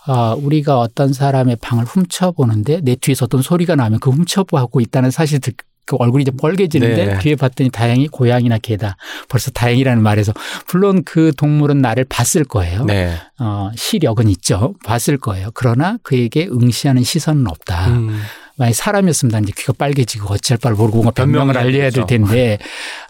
어, 0.07 0.35
우리가 0.35 0.79
어떤 0.79 1.13
사람의 1.13 1.57
방을 1.57 1.83
훔쳐보는데 1.83 2.81
내 2.81 2.95
뒤에서 2.95 3.25
어떤 3.25 3.41
소리가 3.41 3.75
나면 3.75 3.99
그 3.99 4.11
훔쳐보고 4.11 4.79
있다는 4.79 5.11
사실 5.11 5.39
들, 5.39 5.53
그 5.85 5.95
얼굴이 5.97 6.23
이제 6.23 6.31
빨개지는데 6.31 7.05
네. 7.05 7.19
뒤에 7.19 7.35
봤더니 7.35 7.69
다행히 7.69 8.07
고양이나 8.07 8.57
개다. 8.57 8.97
벌써 9.29 9.51
다행이라는 9.51 10.01
말에서 10.01 10.33
물론 10.71 11.03
그 11.03 11.31
동물은 11.37 11.79
나를 11.79 12.05
봤을 12.05 12.43
거예요. 12.43 12.85
네. 12.85 13.15
어, 13.39 13.71
시력은 13.75 14.27
있죠. 14.29 14.73
봤을 14.83 15.17
거예요. 15.17 15.49
그러나 15.53 15.97
그에게 16.03 16.47
응시하는 16.51 17.03
시선은 17.03 17.47
없다. 17.47 17.87
음. 17.89 18.21
만약 18.57 18.73
사람이었으면 18.73 19.31
난 19.31 19.43
이제 19.43 19.53
귀가 19.55 19.73
빨개지고 19.73 20.33
어찌할 20.33 20.59
바를 20.59 20.77
모르고 20.77 20.97
뭔가 20.97 21.11
변명을 21.11 21.57
알려야 21.57 21.89
될. 21.89 22.05
텐데, 22.05 22.57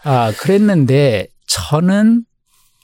아, 0.02 0.32
그랬는데 0.36 1.28
저는 1.46 2.24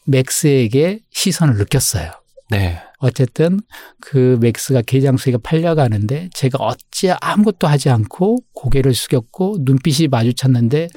맥스에게 0.04 1.00
시선을 1.10 1.56
느꼈어요. 1.56 2.12
네. 2.50 2.80
어쨌든 3.02 3.60
그 4.00 4.38
맥스가 4.40 4.82
개장수가 4.82 5.38
팔려가는데 5.42 6.30
제가 6.32 6.58
어찌 6.58 7.10
아무것도 7.10 7.66
하지 7.66 7.90
않고 7.90 8.38
고개를 8.54 8.94
숙였고 8.94 9.58
눈빛이 9.60 10.06
마주쳤는데 10.08 10.88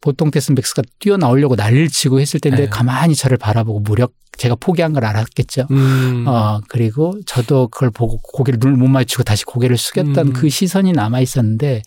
보통 0.00 0.30
때는 0.30 0.56
맥스가 0.56 0.82
뛰어나오려고 0.98 1.54
난리를 1.54 1.88
치고 1.88 2.20
했을 2.20 2.40
텐데 2.40 2.64
네. 2.64 2.68
가만히 2.68 3.14
저를 3.14 3.36
바라보고 3.36 3.80
무력 3.80 4.12
제가 4.38 4.56
포기한 4.56 4.92
걸 4.92 5.04
알았겠죠. 5.04 5.66
음. 5.70 6.24
어, 6.26 6.60
그리고 6.68 7.14
저도 7.26 7.68
그걸 7.68 7.90
보고 7.90 8.18
고개를 8.22 8.58
눈을 8.60 8.76
못 8.76 8.88
맞추고 8.88 9.22
다시 9.22 9.44
고개를 9.44 9.76
숙였던 9.76 10.28
음. 10.28 10.32
그 10.32 10.48
시선이 10.48 10.92
남아 10.92 11.20
있었는데 11.20 11.82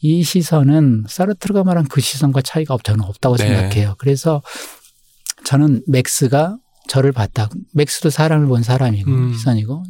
이 0.00 0.22
시선은 0.22 1.06
사르트르가 1.08 1.64
말한 1.64 1.86
그 1.88 2.00
시선과 2.00 2.42
차이가 2.42 2.74
없, 2.74 2.84
저는 2.84 3.02
없다고 3.02 3.36
네. 3.36 3.48
생각해요. 3.48 3.94
그래서 3.98 4.42
저는 5.44 5.82
맥스가 5.88 6.58
저를 6.88 7.12
봤다. 7.12 7.48
맥스도 7.72 8.10
사람을 8.10 8.46
본 8.46 8.62
사람이고 8.62 9.10
음. 9.10 9.32
시선이고 9.32 9.82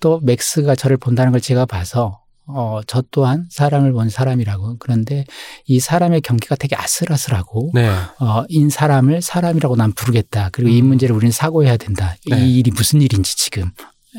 또 0.00 0.20
맥스가 0.22 0.74
저를 0.74 0.96
본다는 0.96 1.32
걸 1.32 1.40
제가 1.40 1.66
봐서 1.66 2.22
어, 2.46 2.80
저 2.86 3.02
또한 3.10 3.46
사람을 3.50 3.92
본 3.92 4.08
사람이라고. 4.08 4.76
그런데 4.78 5.24
이 5.66 5.80
사람의 5.80 6.22
경계가 6.22 6.56
되게 6.56 6.76
아슬아슬하고 6.76 7.70
네. 7.74 7.88
어, 8.20 8.44
인 8.48 8.68
사람을 8.68 9.22
사람이라고 9.22 9.76
난 9.76 9.92
부르겠다. 9.92 10.50
그리고 10.52 10.70
이 10.70 10.80
음. 10.80 10.86
문제를 10.86 11.14
우리는 11.14 11.30
사고해야 11.30 11.76
된다. 11.76 12.16
네. 12.28 12.44
이 12.44 12.58
일이 12.58 12.70
무슨 12.70 13.00
일인지 13.00 13.36
지금. 13.36 13.70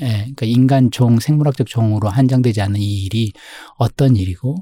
예, 0.01 0.07
그러니까 0.07 0.45
인간 0.45 0.89
종, 0.89 1.19
생물학적 1.19 1.67
종으로 1.67 2.09
한정되지 2.09 2.61
않는 2.61 2.79
이 2.79 3.03
일이 3.03 3.31
어떤 3.77 4.15
일이고 4.15 4.55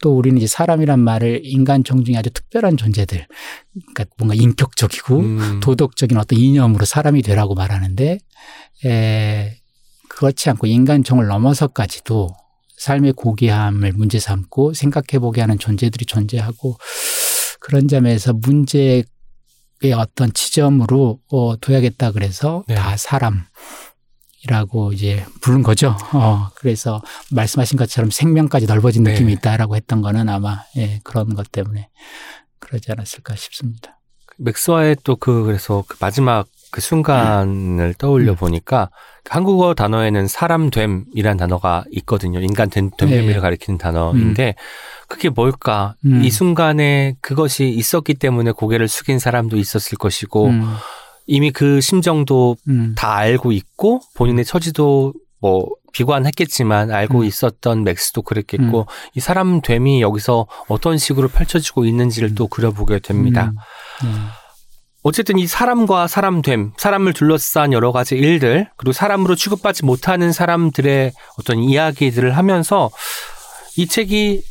또 0.00 0.16
우리는 0.16 0.36
이제 0.36 0.46
사람이란 0.46 1.00
말을 1.00 1.40
인간 1.44 1.84
종 1.84 2.04
중에 2.04 2.16
아주 2.16 2.30
특별한 2.30 2.76
존재들, 2.76 3.26
그러니까 3.72 4.04
뭔가 4.18 4.34
인격적이고 4.34 5.18
음. 5.20 5.60
도덕적인 5.60 6.18
어떤 6.18 6.38
이념으로 6.38 6.84
사람이 6.84 7.22
되라고 7.22 7.54
말하는데, 7.54 8.18
에, 8.84 9.56
그렇지 10.10 10.50
않고 10.50 10.66
인간 10.66 11.02
종을 11.02 11.26
넘어서까지도 11.26 12.28
삶의 12.76 13.14
고귀함을 13.14 13.92
문제 13.92 14.18
삼고 14.18 14.74
생각해 14.74 15.18
보게 15.18 15.40
하는 15.40 15.58
존재들이 15.58 16.04
존재하고 16.04 16.76
그런 17.60 17.88
점에서 17.88 18.32
문제의 18.32 19.04
어떤 19.96 20.32
지점으로 20.32 21.20
어, 21.30 21.56
둬야겠다 21.60 22.12
그래서 22.12 22.62
네. 22.68 22.74
다 22.74 22.96
사람 22.96 23.46
이라고 24.44 24.92
이제 24.92 25.24
부른 25.40 25.62
거죠. 25.62 25.96
어, 26.12 26.48
그래서 26.54 27.02
말씀하신 27.32 27.78
것처럼 27.78 28.10
생명까지 28.10 28.66
넓어진 28.66 29.02
네. 29.04 29.12
느낌이 29.12 29.32
있다라고 29.34 29.76
했던 29.76 30.02
거는 30.02 30.28
아마 30.28 30.62
예, 30.76 31.00
그런 31.02 31.34
것 31.34 31.50
때문에 31.50 31.88
그러지 32.58 32.92
않았을까 32.92 33.34
싶습니다. 33.36 33.98
맥스와의 34.36 34.96
또 35.04 35.16
그 35.16 35.44
그래서 35.44 35.84
그 35.88 35.96
마지막 36.00 36.46
그 36.70 36.80
순간을 36.80 37.94
떠올려 37.98 38.32
음. 38.32 38.36
보니까 38.36 38.90
한국어 39.30 39.74
단어에는 39.74 40.26
사람 40.26 40.70
됨이란 40.70 41.36
단어가 41.36 41.84
있거든요. 41.92 42.40
인간 42.40 42.68
됨, 42.68 42.90
됨됨이를 42.90 43.34
네. 43.34 43.40
가리키는 43.40 43.78
단어인데 43.78 44.56
그게 45.08 45.28
뭘까? 45.28 45.94
음. 46.04 46.24
이 46.24 46.30
순간에 46.30 47.14
그것이 47.20 47.68
있었기 47.68 48.14
때문에 48.14 48.50
고개를 48.50 48.88
숙인 48.88 49.20
사람도 49.20 49.56
있었을 49.56 49.96
것이고 49.96 50.48
음, 50.48 50.74
이미 51.26 51.50
그 51.50 51.80
심정도 51.80 52.56
음, 52.68 52.94
다 52.96 53.14
알고 53.16 53.52
있고 53.52 54.00
본인의 54.14 54.44
처지도 54.44 55.14
뭐 55.40 55.68
비관했겠지만 55.92 56.90
알고 56.90 57.20
음. 57.20 57.24
있었던 57.24 57.84
맥스도 57.84 58.22
그랬겠고 58.22 58.86
이 59.14 59.20
사람 59.20 59.60
됨이 59.60 60.02
여기서 60.02 60.46
어떤 60.68 60.98
식으로 60.98 61.28
펼쳐지고 61.28 61.84
있는지를 61.84 62.34
또 62.34 62.48
그려보게 62.48 62.98
됩니다. 62.98 63.52
음, 64.02 64.08
네. 64.08 64.18
어쨌든 65.04 65.38
이 65.38 65.46
사람과 65.46 66.06
사람됨, 66.06 66.72
사람을 66.78 67.12
둘러싼 67.12 67.74
여러 67.74 67.92
가지 67.92 68.16
일들, 68.16 68.70
그리고 68.78 68.92
사람으로 68.92 69.34
취급받지 69.34 69.84
못하는 69.84 70.32
사람들의 70.32 71.12
어떤 71.38 71.58
이야기들을 71.58 72.34
하면서 72.34 72.90
이 73.76 73.86
책이 73.86 74.42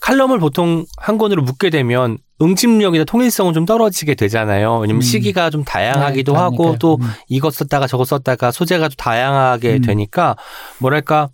칼럼을 0.00 0.38
보통 0.38 0.86
한 0.96 1.18
권으로 1.18 1.42
묶게 1.42 1.70
되면 1.70 2.18
응집력이나 2.42 3.04
통일성은 3.04 3.52
좀 3.52 3.66
떨어지게 3.66 4.14
되잖아요. 4.14 4.78
왜냐면 4.78 4.98
음. 4.98 5.02
시기가 5.02 5.50
좀 5.50 5.62
다양하기도 5.62 6.32
네, 6.32 6.38
하고. 6.38 6.76
또 6.78 6.98
음. 7.00 7.06
이것 7.28 7.52
썼다가 7.52 7.86
저것 7.86 8.08
썼다가 8.08 8.50
소재가 8.50 8.88
좀 8.88 8.96
다양하게 8.96 9.74
음. 9.74 9.80
되니까 9.82 10.36
뭐랄까 10.78 11.28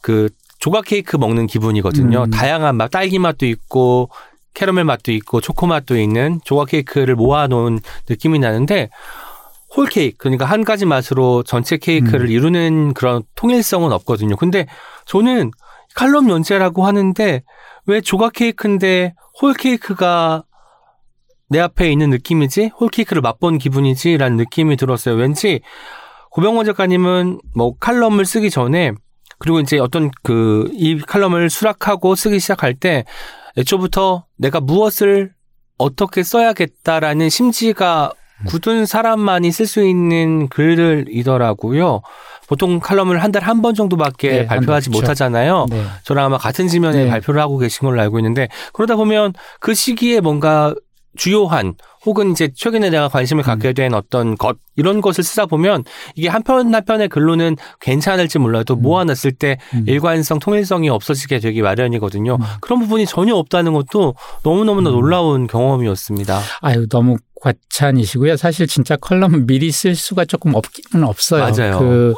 그 0.00 0.30
조각 0.58 0.86
케이크 0.86 1.16
먹는 1.16 1.46
기분이거든요. 1.46 2.24
음. 2.24 2.30
다양한 2.30 2.76
맛 2.76 2.90
딸기 2.90 3.18
맛도 3.18 3.44
있고 3.44 4.08
캐러멜 4.54 4.84
맛도 4.84 5.12
있고 5.12 5.42
초코 5.42 5.66
맛도 5.66 5.98
있는 5.98 6.40
조각 6.44 6.68
케이크를 6.68 7.14
모아놓은 7.14 7.80
느낌이 8.08 8.38
나는데 8.38 8.88
홀 9.76 9.86
케이크 9.86 10.16
그러니까 10.16 10.46
한 10.46 10.64
가지 10.64 10.86
맛으로 10.86 11.42
전체 11.42 11.76
케이크를 11.76 12.26
음. 12.26 12.30
이루는 12.30 12.94
그런 12.94 13.22
통일성은 13.34 13.92
없거든요. 13.92 14.36
근데 14.36 14.66
저는 15.04 15.50
칼럼 15.96 16.30
연재라고 16.30 16.86
하는데 16.86 17.42
왜 17.86 18.00
조각 18.00 18.34
케이크인데 18.34 19.14
홀 19.42 19.54
케이크가 19.54 20.44
내 21.48 21.58
앞에 21.58 21.90
있는 21.90 22.10
느낌이지? 22.10 22.70
홀 22.78 22.88
케이크를 22.88 23.22
맛본 23.22 23.58
기분이지라는 23.58 24.36
느낌이 24.36 24.76
들었어요. 24.76 25.14
왠지 25.16 25.60
고병원 26.30 26.66
작가님은 26.66 27.40
뭐 27.56 27.76
칼럼을 27.78 28.24
쓰기 28.26 28.50
전에 28.50 28.92
그리고 29.38 29.60
이제 29.60 29.78
어떤 29.78 30.10
그 30.22 30.70
이 30.72 30.98
칼럼을 30.98 31.50
수락하고 31.50 32.14
쓰기 32.14 32.40
시작할 32.40 32.74
때 32.74 33.04
애초부터 33.58 34.26
내가 34.36 34.60
무엇을 34.60 35.32
어떻게 35.78 36.22
써야겠다라는 36.22 37.28
심지가 37.30 38.12
굳은 38.48 38.84
사람만이 38.84 39.50
쓸 39.50 39.66
수 39.66 39.82
있는 39.86 40.48
글들이더라고요. 40.48 42.02
보통 42.48 42.80
칼럼을 42.80 43.22
한 43.22 43.32
달에 43.32 43.44
한 43.44 43.62
번 43.62 43.74
정도밖에 43.74 44.28
네, 44.30 44.46
발표하지 44.46 44.90
그렇죠. 44.90 45.02
못하잖아요. 45.02 45.66
네. 45.70 45.82
저랑 46.04 46.26
아마 46.26 46.38
같은 46.38 46.68
지면에 46.68 47.04
네. 47.04 47.10
발표를 47.10 47.40
하고 47.40 47.58
계신 47.58 47.86
걸로 47.86 48.00
알고 48.02 48.18
있는데 48.18 48.48
그러다 48.72 48.96
보면 48.96 49.32
그 49.60 49.74
시기에 49.74 50.20
뭔가 50.20 50.74
주요한 51.16 51.74
혹은 52.06 52.30
이제 52.32 52.48
최근에 52.54 52.88
내가 52.90 53.08
관심을 53.08 53.42
음. 53.42 53.44
갖게 53.44 53.72
된 53.72 53.92
어떤 53.94 54.36
것 54.36 54.56
이런 54.76 55.00
것을 55.00 55.24
쓰다 55.24 55.46
보면 55.46 55.84
이게 56.14 56.28
한편 56.28 56.72
한 56.74 56.84
편의 56.84 57.08
글로는 57.08 57.56
괜찮을지 57.80 58.38
몰라도 58.38 58.74
음. 58.74 58.82
모아놨을 58.82 59.32
때 59.38 59.58
음. 59.74 59.84
일관성 59.86 60.38
통일성이 60.38 60.88
없어지게 60.88 61.40
되기 61.40 61.62
마련이거든요. 61.62 62.36
음. 62.36 62.44
그런 62.60 62.78
부분이 62.80 63.06
전혀 63.06 63.34
없다는 63.34 63.72
것도 63.72 64.14
너무너무나 64.44 64.90
음. 64.90 64.94
놀라운 64.94 65.46
경험이었습니다. 65.46 66.40
아유 66.62 66.86
너무 66.88 67.16
과찬이시고요. 67.70 68.36
사실 68.36 68.66
진짜 68.66 68.96
컬럼은 68.96 69.46
미리 69.46 69.70
쓸 69.70 69.94
수가 69.94 70.24
조금 70.24 70.54
없기는 70.54 71.06
없어요. 71.06 71.42
맞아요. 71.42 71.78
그 71.78 72.14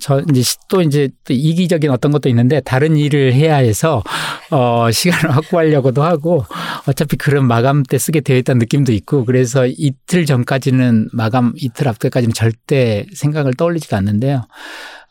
저 0.00 0.22
이제 0.30 0.42
시- 0.42 0.56
또 0.68 0.80
이제 0.80 1.10
또 1.26 1.34
이기적인 1.34 1.90
어떤 1.90 2.10
것도 2.12 2.28
있는데 2.30 2.60
다른 2.60 2.96
일을 2.96 3.34
해야 3.34 3.56
해서 3.56 4.02
어 4.50 4.90
시간을 4.90 5.30
확보하려고도 5.36 6.02
하고 6.02 6.44
어차피 6.88 7.16
그런 7.16 7.46
마감 7.46 7.82
때 7.82 7.98
쓰게 7.98 8.20
되어 8.20 8.38
있다는 8.38 8.60
느낌도 8.60 8.92
있고 8.92 9.24
그래서 9.32 9.66
이틀 9.66 10.26
전까지는 10.26 11.08
마감 11.12 11.54
이틀 11.56 11.88
앞까지는 11.88 12.34
절대 12.34 13.06
생각을 13.14 13.54
떠올리지가 13.54 13.96
않는데요. 13.96 14.42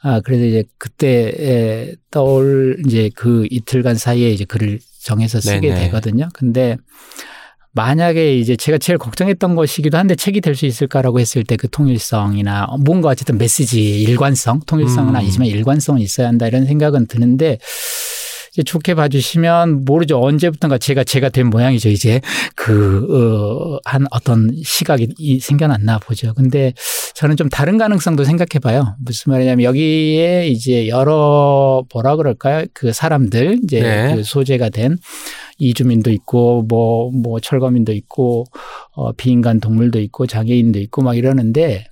아 0.04 0.20
그래서 0.20 0.46
이제 0.46 0.64
그때 0.78 1.96
떠올 2.12 2.78
이제 2.86 3.10
그 3.16 3.48
이틀간 3.50 3.96
사이에 3.96 4.30
이제 4.32 4.46
글을 4.46 4.80
정해서 5.02 5.42
쓰게 5.42 5.70
네네. 5.70 5.86
되거든요. 5.86 6.30
근데 6.34 6.78
만약에 7.74 8.38
이제 8.38 8.56
제가 8.56 8.78
제일 8.78 9.00
걱정했던 9.00 9.56
것이기도 9.56 9.98
한데 9.98 10.14
책이 10.16 10.42
될 10.42 10.56
수 10.56 10.68
있을까라고 10.68 11.20
했을 11.20 11.44
때 11.44 11.56
그 11.56 11.68
통일성이나 11.70 12.68
뭔가 12.86 13.10
어쨌든 13.10 13.40
메시지의 13.40 14.04
일관성, 14.04 14.60
통일성은 14.68 15.10
음. 15.10 15.16
아니지만 15.16 15.48
일관성은 15.48 16.00
있어야 16.00 16.28
한다 16.28 16.46
이런 16.48 16.66
생각은 16.66 17.08
드는데 17.08 17.58
좋게 18.66 18.96
봐주시면 18.96 19.86
모르죠 19.86 20.22
언제부턴가 20.22 20.78
제가 20.78 21.04
제가 21.06 21.30
된 21.30 21.48
모양이죠 21.50 21.88
이제 21.90 22.20
그한 22.56 24.06
어떤 24.12 24.52
시각이 24.64 25.08
이- 25.18 25.40
생겨났나 25.40 26.00
보죠. 26.00 26.34
근데 26.34 26.74
저는 27.16 27.38
좀 27.38 27.50
다른 27.50 27.78
가능성도 27.78 28.24
생각해봐요. 28.24 28.96
무슨 29.00 29.32
말이냐면 29.32 29.64
여기에 29.64 30.48
이제 30.48 30.88
여러 30.88 31.84
뭐라 31.94 32.16
그럴까요? 32.16 32.66
그 32.74 32.92
사람들 32.92 33.60
이제 33.64 33.82
네. 33.82 34.16
그 34.16 34.24
소재가 34.24 34.70
된 34.70 34.98
이주민도 35.58 36.12
있고 36.12 36.64
뭐뭐 36.68 37.40
철거민도 37.42 37.94
있고 37.94 38.46
어 38.94 39.12
비인간 39.14 39.60
동물도 39.60 40.00
있고 40.02 40.28
장애인도 40.28 40.80
있고 40.80 41.02
막 41.04 41.16
이러는데 41.18 41.86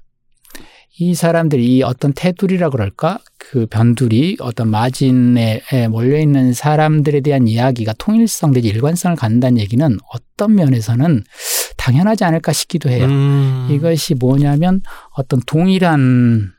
이 1.01 1.15
사람들이 1.15 1.77
이 1.77 1.81
어떤 1.81 2.11
테두리라 2.13 2.69
그럴까 2.69 3.19
그 3.37 3.65
변두리 3.67 4.35
어떤 4.41 4.67
마진에 4.67 5.61
몰려 5.89 6.19
있는 6.19 6.51
사람들에 6.53 7.21
대한 7.21 7.47
이야기가 7.47 7.93
통일성 7.97 8.51
내지 8.51 8.67
일관성을 8.67 9.15
갖는다는 9.15 9.59
얘기는 9.59 9.97
어떤 10.13 10.55
면에서는 10.55 11.23
당연하지 11.77 12.25
않을까 12.25 12.51
싶기도 12.51 12.89
해요. 12.89 13.05
음. 13.05 13.69
이것이 13.71 14.15
뭐냐면 14.15 14.81
어떤 15.11 15.39
동일한 15.45 16.51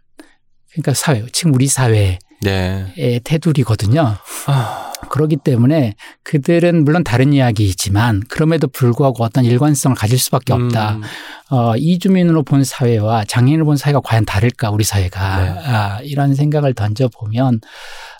그러니까 0.72 0.94
사회 0.94 1.22
지금 1.32 1.52
우리 1.54 1.66
사회의 1.66 2.18
네. 2.42 3.20
테두리거든요. 3.24 4.16
아, 4.46 4.92
그렇기 5.08 5.36
때문에 5.36 5.94
그들은 6.22 6.84
물론 6.84 7.04
다른 7.04 7.32
이야기이지만 7.32 8.22
그럼에도 8.28 8.68
불구하고 8.68 9.24
어떤 9.24 9.44
일관성을 9.44 9.96
가질 9.96 10.18
수밖에 10.18 10.52
없다. 10.52 10.96
음. 10.96 11.02
어, 11.50 11.76
이주민으로 11.76 12.42
본 12.42 12.64
사회와 12.64 13.24
장애인으로 13.24 13.66
본 13.66 13.76
사회가 13.76 14.00
과연 14.00 14.24
다를까 14.24 14.70
우리 14.70 14.84
사회가 14.84 15.36
네. 15.44 15.50
아, 15.66 15.98
이런 16.02 16.34
생각을 16.34 16.74
던져 16.74 17.08
보면 17.08 17.60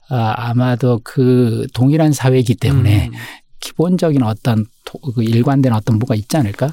아, 0.09 0.35
아마도 0.37 1.01
그 1.05 1.67
동일한 1.75 2.13
사회이기 2.13 2.57
때문에 2.57 3.07
음. 3.09 3.13
기본적인 3.61 4.23
어떤 4.23 4.65
도- 4.65 4.71
그 5.15 5.23
일관된 5.23 5.73
어떤 5.73 5.99
뭐가 5.99 6.15
있지 6.15 6.37
않을까 6.37 6.73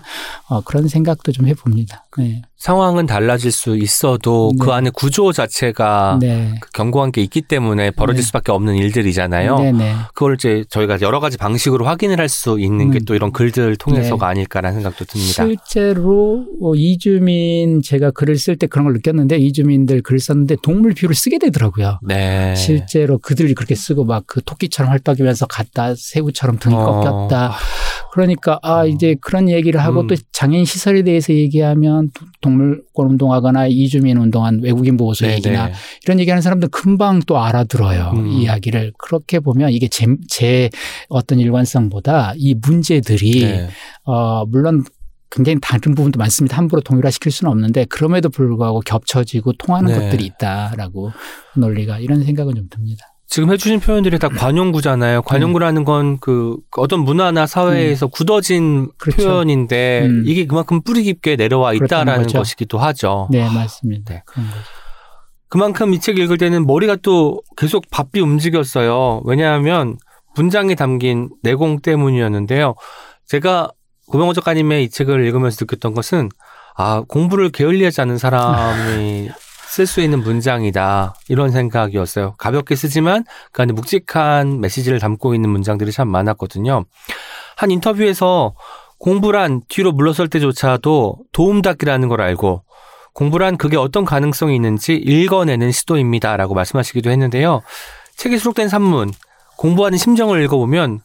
어, 0.50 0.62
그런 0.62 0.88
생각도 0.88 1.32
좀 1.32 1.48
해봅니다. 1.48 2.06
네. 2.18 2.42
상황은 2.58 3.06
달라질 3.06 3.52
수 3.52 3.78
있어도 3.78 4.52
그 4.60 4.66
네. 4.68 4.72
안에 4.74 4.90
구조 4.92 5.32
자체가 5.32 6.18
네. 6.20 6.56
그 6.60 6.72
견고한 6.72 7.12
게 7.12 7.22
있기 7.22 7.42
때문에 7.44 7.92
벌어질 7.92 8.22
네. 8.22 8.26
수밖에 8.26 8.52
없는 8.52 8.76
일들이잖아요. 8.76 9.60
네네. 9.60 9.96
그걸 10.16 10.34
이제 10.36 10.64
저희가 10.70 10.98
여러 11.02 11.20
가지 11.20 11.38
방식으로 11.38 11.86
확인을 11.86 12.20
할 12.20 12.28
수 12.28 12.60
있는 12.60 12.92
게 12.92 13.00
음. 13.00 13.06
또 13.06 13.16
이런 13.16 13.32
글들 13.32 13.78
통해서가 13.78 14.26
네. 14.26 14.32
아닐까라는 14.32 14.76
생각도 14.82 15.06
듭니다. 15.06 15.46
실제로 15.46 16.46
어, 16.62 16.76
이주민 16.76 17.82
제가 17.82 18.12
글을 18.12 18.38
쓸 18.38 18.58
때 18.58 18.68
그런 18.68 18.86
걸 18.86 18.94
느꼈는데 18.94 19.38
이주민들 19.38 20.02
글을 20.02 20.20
썼는데 20.20 20.58
동물 20.62 20.94
비유를 20.94 21.16
쓰게 21.16 21.40
되더라고요. 21.40 22.00
네. 22.04 22.54
실제로 22.56 23.18
그들이 23.18 23.54
그렇게 23.54 23.76
쓰고 23.76 24.04
막 24.04 24.24
그 24.28 24.42
토끼처럼 24.44 24.92
헐떡이면서 24.92 25.46
갔다 25.46 25.94
새우처럼 25.96 26.60
등이 26.60 26.76
어. 26.76 27.02
꺾였다. 27.30 27.56
그러니까 28.12 28.60
아 28.64 28.82
어. 28.82 28.88
이제 28.88 29.16
그런 29.22 29.50
얘기를 29.50 29.80
하고 29.82 30.02
음. 30.02 30.08
또 30.08 30.16
장애인 30.32 30.66
시설에 30.66 31.04
대해서 31.04 31.34
얘기하면 31.34 32.10
도- 32.14 32.26
동물권 32.42 33.10
운동하거나 33.12 33.68
이주민 33.68 34.18
운동한 34.18 34.60
외국인 34.64 34.98
보호소 34.98 35.26
네, 35.28 35.36
얘기나 35.36 35.68
네. 35.68 35.74
이런 36.04 36.20
얘기하는 36.20 36.42
사람들 36.42 36.70
금방 36.70 37.20
또 37.28 37.40
알아들어요. 37.40 38.14
음. 38.16 38.28
이 38.28 38.44
이야기를 38.44 38.94
그렇게 38.98 39.40
보면 39.40 39.72
이게 39.72 39.88
제, 39.88 40.06
제 40.30 40.70
어떤 41.10 41.40
일관성보다 41.40 42.34
이 42.38 42.56
문제들이 42.56 43.42
네. 43.42 43.68
어, 44.06 44.46
물론 44.46 44.84
굉장히 45.30 45.58
다른 45.62 45.94
부분도 45.94 46.18
많습니다. 46.18 46.58
함부로 46.58 46.82
동일화시킬 46.82 47.32
수는 47.32 47.52
없는데 47.52 47.86
그럼에도 47.86 48.30
불구하고 48.30 48.80
겹쳐지고 48.80 49.54
통하는 49.54 49.92
네. 49.92 50.00
것들이 50.00 50.26
있다라고 50.26 51.12
논리가 51.58 52.00
이런 52.00 52.24
생각은 52.24 52.56
좀 52.56 52.68
듭니다. 52.70 53.06
지금 53.30 53.52
해주신 53.52 53.82
표현들이 53.82 54.20
다 54.20 54.30
관용구잖아요. 54.30 55.22
관용구라는 55.24 55.84
건 55.84 56.18
그 56.22 56.58
어떤 56.78 57.02
문화나 57.02 57.46
사회에서 57.46 58.08
굳어진 58.08 58.64
음. 58.64 58.90
그렇죠. 58.98 59.24
표현인데 59.28 60.04
음. 60.06 60.24
이게 60.26 60.46
그만큼 60.46 60.82
뿌리 60.82 61.04
깊게 61.04 61.36
내려와 61.36 61.74
있다라는 61.74 62.24
거죠. 62.24 62.38
것이기도 62.40 62.78
하죠. 62.78 63.28
네, 63.32 63.48
맞습니다. 63.50 64.14
네. 64.14 64.24
그만큼 65.50 65.94
이 65.94 66.00
책 66.00 66.18
읽을 66.20 66.38
때는 66.38 66.66
머리가 66.66 66.96
또 67.02 67.42
계속 67.58 67.86
바삐 67.92 68.20
움직였어요. 68.22 69.22
왜냐하면 69.26 69.98
문장에 70.36 70.76
담긴 70.76 71.30
내공 71.44 71.80
때문이었는데요. 71.82 72.76
제가 73.28 73.70
고병호 74.08 74.34
작가님의 74.34 74.86
이 74.86 74.90
책을 74.90 75.26
읽으면서 75.26 75.58
느꼈던 75.62 75.94
것은 75.94 76.30
아 76.76 77.04
공부를 77.08 77.50
게을리하지 77.50 78.02
않은 78.02 78.18
사람이 78.18 79.30
쓸 79.68 79.86
수 79.86 80.02
있는 80.02 80.22
문장이다 80.22 81.16
이런 81.28 81.52
생각이었어요. 81.52 82.36
가볍게 82.38 82.76
쓰지만 82.76 83.26
그 83.52 83.62
안에 83.62 83.74
묵직한 83.74 84.62
메시지를 84.62 85.00
담고 85.00 85.36
있는 85.36 85.50
문장들이 85.50 85.92
참 85.92 86.08
많았거든요. 86.08 86.86
한 87.56 87.72
인터뷰에서 87.72 88.56
공부란 89.00 89.62
뒤로 89.68 89.92
물러설 89.92 90.28
때조차도 90.28 91.18
도움닫기라는 91.32 92.08
걸 92.08 92.22
알고 92.22 92.64
공부란 93.14 93.58
그게 93.58 93.78
어떤 93.78 94.06
가능성이 94.06 94.56
있는지 94.56 94.96
읽어내는 94.96 95.72
시도입니다 95.72 96.38
라고 96.38 96.54
말씀하시기도 96.54 97.10
했는데요. 97.10 97.62
책에 98.16 98.38
수록된 98.38 98.70
산문, 98.70 99.12
공부하는 99.58 99.98
심정을 99.98 100.44
읽어보면 100.44 101.02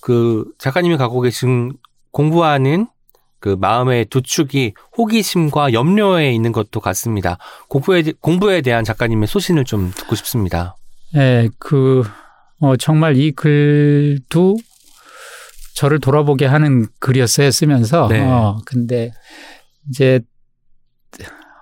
그 0.00 0.44
작가님이 0.58 0.96
갖고 0.96 1.20
계신 1.20 1.72
공부하는 2.12 2.86
그 3.40 3.56
마음의 3.60 4.06
두 4.06 4.22
축이 4.22 4.74
호기심과 4.96 5.72
염려에 5.72 6.32
있는 6.32 6.52
것도 6.52 6.80
같습니다. 6.80 7.38
공부에, 7.68 8.02
공부에 8.20 8.60
대한 8.60 8.84
작가님의 8.84 9.28
소신을 9.28 9.64
좀 9.64 9.92
듣고 9.94 10.14
싶습니다. 10.16 10.76
네, 11.14 11.48
그, 11.58 12.02
어, 12.60 12.76
정말 12.76 13.16
이 13.16 13.32
글도 13.32 14.56
저를 15.74 16.00
돌아보게 16.00 16.46
하는 16.46 16.86
글이었어요 16.98 17.50
쓰면서. 17.50 18.08
네. 18.08 18.20
어, 18.20 18.58
근데 18.66 19.12
이제 19.88 20.20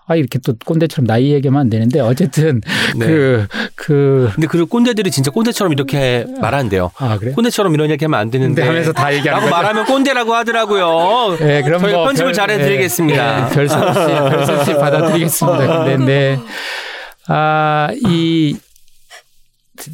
아 0.09 0.15
이렇게 0.15 0.39
또 0.39 0.55
꼰대처럼 0.65 1.07
나이 1.07 1.33
얘기하면 1.33 1.61
안 1.63 1.69
되는데 1.71 1.99
어쨌든 2.01 2.61
네. 2.97 3.07
그그 3.07 4.31
근데 4.35 4.47
그 4.47 4.65
꼰대들이 4.67 5.11
진짜 5.11 5.31
꼰대처럼 5.33 5.73
이렇게 5.73 6.25
말한대요. 6.41 6.93
아 6.99 7.19
그래? 7.19 7.33
꼰대처럼 7.33 7.75
이런 7.75 7.91
얘기 7.91 8.05
하면 8.05 8.21
안 8.21 8.31
되는데. 8.31 8.63
하면서 8.63 8.93
다 8.93 9.11
거죠. 9.11 9.51
말하면 9.51 9.85
꼰대라고 9.87 10.33
하더라고요. 10.35 11.37
네, 11.41 11.63
그럼 11.63 11.81
저희가 11.81 11.97
뭐 11.99 12.07
편집을 12.07 12.27
별- 12.29 12.35
잘해드리겠습니다. 12.35 13.49
네, 13.49 13.55
별수 13.55 13.75
없이 13.77 13.99
별수 14.01 14.53
없이 14.53 14.75
받아드리겠습니다. 14.75 15.85
근데 15.85 16.05
네. 16.05 16.39
아이 17.27 18.55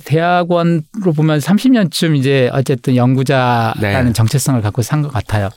대학원으로 0.04 1.12
보면 1.16 1.38
30년쯤 1.40 2.16
이제 2.16 2.48
어쨌든 2.52 2.94
연구자라는 2.96 4.04
네. 4.06 4.12
정체성을 4.12 4.60
갖고 4.62 4.82
산 4.82 5.02
것 5.02 5.12
같아요. 5.12 5.48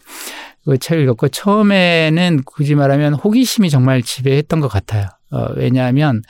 그 0.66 0.78
책을 0.78 1.04
읽었고 1.04 1.30
처음에는 1.30 2.42
굳이 2.46 2.76
말하면 2.76 3.14
호기심이 3.14 3.70
정말 3.70 4.02
지배했던 4.02 4.60
것 4.60 4.68
같아요. 4.68 5.08
어, 5.32 5.48
왜냐하면 5.56 6.22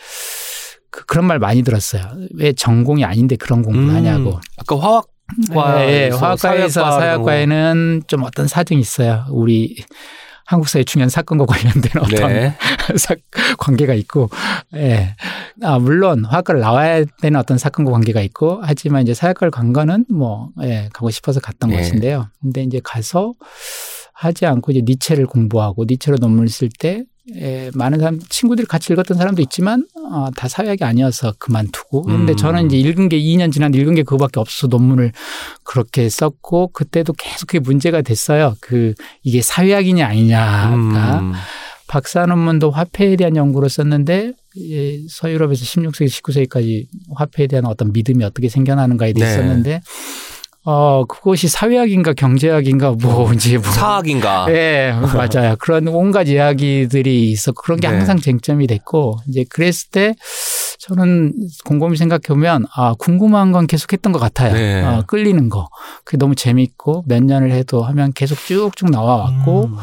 그, 0.92 1.06
그런 1.06 1.26
말 1.26 1.40
많이 1.40 1.64
들었어요. 1.64 2.04
왜 2.36 2.54
전공이 2.54 3.04
아닌데 3.04 3.36
그런 3.38 3.62
공부를 3.62 3.90
음, 3.90 3.96
하냐고. 3.96 4.40
아까 4.58 4.78
화학과 4.78 5.80
네, 5.86 6.10
화학과에서 6.10 6.92
사회학과에는 6.92 8.04
좀 8.08 8.24
어떤 8.24 8.48
사정이 8.48 8.80
있어요. 8.82 9.26
우리 9.30 9.76
한국 10.46 10.70
사회 10.70 10.84
중요한 10.84 11.10
사건과 11.10 11.46
관련된 11.48 11.92
어떤 12.00 12.34
네. 12.34 12.56
사, 12.98 13.16
관계가 13.58 13.96
있고, 13.96 14.30
예. 14.76 15.16
아, 15.64 15.80
물론 15.80 16.24
화학과를 16.24 16.62
나와야 16.62 17.04
되는 17.20 17.40
어떤 17.40 17.58
사건과 17.58 17.92
관계가 17.92 18.22
있고, 18.22 18.62
하지만 18.64 19.02
이제 19.02 19.16
사회학과를 19.16 19.50
간 19.50 19.74
거는 19.74 20.06
뭐, 20.08 20.50
예, 20.62 20.90
가고 20.94 21.10
싶어서 21.10 21.40
갔던 21.40 21.72
예. 21.72 21.78
것인데요. 21.78 22.28
근데 22.42 22.62
이제 22.62 22.80
가서 22.84 23.34
하지 24.16 24.46
않고 24.46 24.72
이제 24.72 24.82
니체를 24.84 25.26
공부하고, 25.26 25.86
니체로 25.88 26.18
논문을 26.20 26.50
쓸 26.50 26.70
때, 26.70 27.04
예, 27.36 27.72
많은 27.74 28.00
사람, 28.00 28.20
친구들이 28.30 28.68
같이 28.68 28.94
읽었던 28.94 29.18
사람도 29.18 29.42
있지만, 29.44 29.86
어, 29.96 30.30
다 30.36 30.48
사회학이 30.48 30.84
아니어서 30.84 31.34
그만두고. 31.38 32.04
근데 32.04 32.34
음. 32.34 32.38
저는 32.38 32.68
이제 32.68 32.78
읽은 32.78 33.10
게 33.10 33.20
2년 33.20 33.52
지난 33.52 33.74
읽은 33.74 33.96
게 33.96 34.04
그거밖에 34.04 34.40
없어서 34.40 34.68
논문을 34.68 35.12
그렇게 35.64 36.08
썼고, 36.08 36.70
그때도 36.70 37.14
계속 37.14 37.48
그게 37.48 37.60
문제가 37.60 38.02
됐어요. 38.02 38.56
그, 38.62 38.94
이게 39.24 39.42
사회학이냐 39.42 40.06
아니냐가. 40.06 41.20
음. 41.20 41.34
박사 41.88 42.26
논문도 42.26 42.72
화폐에 42.72 43.16
대한 43.16 43.36
연구로 43.36 43.70
썼는데 43.70 44.34
예, 44.58 45.00
서유럽에서 45.08 45.64
16세기, 45.64 46.08
19세기까지 46.08 46.88
화폐에 47.14 47.48
대한 47.48 47.66
어떤 47.66 47.92
믿음이 47.92 48.24
어떻게 48.24 48.50
생겨나는가에 48.50 49.14
대해 49.14 49.30
네. 49.30 49.36
썼는데 49.36 49.82
어 50.68 51.06
그것이 51.06 51.48
사회학인가 51.48 52.14
경제학인가 52.14 52.94
뭐인지 52.94 53.60
뭐 53.60 53.72
사학인가. 53.72 54.48
예, 54.54 54.92
맞아요. 55.14 55.56
그런 55.60 55.88
온갖 55.88 56.28
이야기들이 56.28 57.30
있어 57.30 57.52
그런 57.52 57.80
게 57.80 57.88
네. 57.88 57.96
항상 57.96 58.18
쟁점이 58.18 58.66
됐고 58.66 59.20
이제 59.28 59.46
그랬을 59.48 59.92
때 59.92 60.16
저는 60.80 61.34
곰곰이 61.66 61.98
생각해 61.98 62.22
보면 62.28 62.66
아 62.76 62.96
궁금한 62.98 63.52
건 63.52 63.68
계속 63.68 63.94
했던 63.94 64.12
것 64.12 64.18
같아요. 64.18 64.54
네. 64.54 64.84
어, 64.84 65.04
끌리는 65.06 65.50
거 65.50 65.70
그게 66.04 66.18
너무 66.18 66.34
재밌고 66.34 67.04
몇 67.06 67.24
년을 67.24 67.52
해도 67.52 67.84
하면 67.84 68.12
계속 68.14 68.40
쭉쭉 68.40 68.90
나와 68.90 69.18
왔고 69.18 69.66
음. 69.66 69.76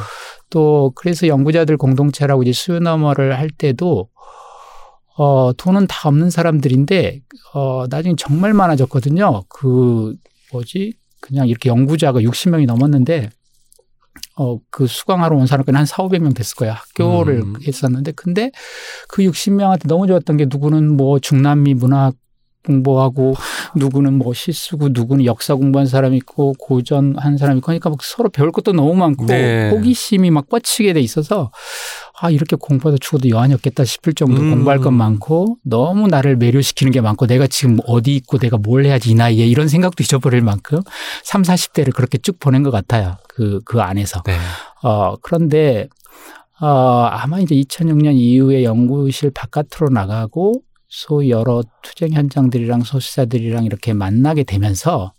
또 0.50 0.92
그래서 0.96 1.28
연구자들 1.28 1.76
공동체라고 1.76 2.42
이제 2.42 2.52
수요너머를 2.52 3.38
할 3.38 3.50
때도 3.50 4.08
어 5.16 5.52
돈은 5.56 5.86
다 5.86 6.08
없는 6.08 6.30
사람들인데 6.30 7.20
어 7.54 7.84
나중에 7.88 8.16
정말 8.18 8.52
많아졌거든요. 8.52 9.44
그 9.48 10.14
뭐지? 10.52 10.94
그냥 11.20 11.48
이렇게 11.48 11.68
연구자가 11.68 12.20
60명이 12.20 12.66
넘었는데 12.66 13.30
어 14.36 14.58
그 14.70 14.86
수강하러 14.86 15.36
온 15.36 15.46
사람까지 15.46 15.76
한 15.76 15.86
4, 15.86 16.02
500명 16.04 16.34
됐을 16.34 16.56
거예요. 16.56 16.74
학교를 16.74 17.40
음. 17.42 17.54
했었는데 17.66 18.12
근데 18.12 18.50
그 19.08 19.22
60명한테 19.22 19.86
너무 19.86 20.06
좋았던 20.06 20.38
게 20.38 20.46
누구는 20.48 20.96
뭐 20.96 21.18
중남미 21.18 21.74
문학 21.74 22.14
공부하고 22.64 23.34
누구는 23.76 24.14
뭐 24.14 24.32
시쓰고 24.32 24.90
누구는 24.90 25.24
역사 25.24 25.54
공부한 25.54 25.86
사람 25.86 26.14
있고 26.14 26.54
고전 26.58 27.16
한 27.18 27.36
사람 27.36 27.58
있고 27.58 27.70
하니까 27.72 27.90
막 27.90 27.98
서로 28.02 28.28
배울 28.28 28.52
것도 28.52 28.72
너무 28.72 28.94
많고 28.94 29.26
네. 29.26 29.70
호기심이 29.70 30.30
막 30.30 30.48
뻗치게 30.48 30.92
돼 30.92 31.00
있어서 31.00 31.50
아 32.24 32.30
이렇게 32.30 32.54
공부하다 32.54 32.98
죽어도 33.00 33.28
여한이 33.28 33.52
없겠다 33.54 33.84
싶을 33.84 34.14
정도로 34.14 34.42
음. 34.42 34.50
공부할 34.50 34.78
것 34.78 34.92
많고 34.92 35.58
너무 35.64 36.06
나를 36.06 36.36
매료시키는 36.36 36.92
게 36.92 37.00
많고 37.00 37.26
내가 37.26 37.48
지금 37.48 37.78
어디 37.84 38.14
있고 38.14 38.38
내가 38.38 38.58
뭘 38.58 38.86
해야지 38.86 39.10
이 39.10 39.14
나이에 39.16 39.44
이런 39.44 39.66
생각도 39.66 40.04
잊어버릴 40.04 40.40
만큼 40.40 40.78
3, 41.24 41.42
40대를 41.42 41.92
그렇게 41.92 42.18
쭉 42.18 42.38
보낸 42.38 42.62
것 42.62 42.70
같아요. 42.70 43.16
그, 43.28 43.60
그 43.64 43.80
안에서. 43.80 44.22
네. 44.24 44.36
어, 44.84 45.16
그런데, 45.20 45.88
어, 46.60 46.68
아마 47.10 47.40
이제 47.40 47.56
2006년 47.56 48.14
이후에 48.14 48.62
연구실 48.62 49.32
바깥으로 49.32 49.88
나가고 49.92 50.62
소위 50.88 51.30
여러 51.30 51.64
투쟁 51.82 52.12
현장들이랑 52.12 52.84
소수자들이랑 52.84 53.64
이렇게 53.64 53.94
만나게 53.94 54.44
되면서 54.44 55.12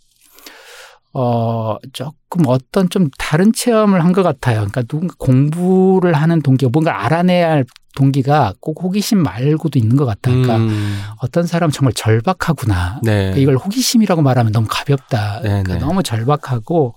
어, 1.14 1.76
조금 1.92 2.44
어떤 2.46 2.88
좀 2.90 3.08
다른 3.18 3.52
체험을 3.52 4.04
한 4.04 4.12
것 4.12 4.22
같아요. 4.22 4.56
그러니까 4.56 4.82
누군가 4.82 5.14
공부를 5.18 6.12
하는 6.14 6.42
동기가 6.42 6.70
뭔가 6.72 7.04
알아내야 7.04 7.50
할 7.50 7.64
동기가 7.96 8.54
꼭 8.60 8.82
호기심 8.82 9.18
말고도 9.22 9.78
있는 9.78 9.96
것 9.96 10.04
같다. 10.04 10.30
그러니까 10.30 10.56
음. 10.56 11.00
어떤 11.20 11.46
사람은 11.46 11.72
정말 11.72 11.92
절박하구나. 11.92 13.00
네. 13.04 13.12
그러니까 13.12 13.38
이걸 13.40 13.56
호기심이라고 13.56 14.22
말하면 14.22 14.52
너무 14.52 14.66
가볍다. 14.68 15.40
네, 15.42 15.48
그러니까 15.48 15.74
네. 15.74 15.78
너무 15.80 16.02
절박하고 16.02 16.96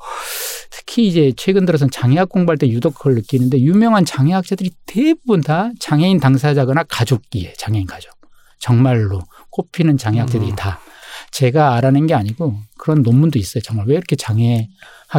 특히 0.72 1.08
이제 1.08 1.32
최근 1.38 1.66
들어서는 1.66 1.92
장애학 1.92 2.30
공부할 2.30 2.58
때 2.58 2.68
유독 2.70 2.96
그걸 2.96 3.14
느끼는데 3.16 3.60
유명한 3.62 4.06
장애학자들이 4.06 4.72
대부분 4.88 5.42
다 5.42 5.70
장애인 5.80 6.20
당사자거나 6.20 6.84
가족이에요. 6.90 7.52
장애인 7.58 7.86
가족. 7.86 8.12
정말로 8.60 9.20
꼽히는 9.52 9.98
장애학자들이 9.98 10.52
음. 10.52 10.56
다. 10.56 10.80
제가 11.38 11.76
알아낸 11.76 12.08
게 12.08 12.16
아니고 12.16 12.58
그런 12.80 13.04
논문도 13.04 13.38
있어요. 13.38 13.62
정말 13.62 13.86
왜 13.86 13.94
이렇게 13.94 14.16
장애학 14.16 14.68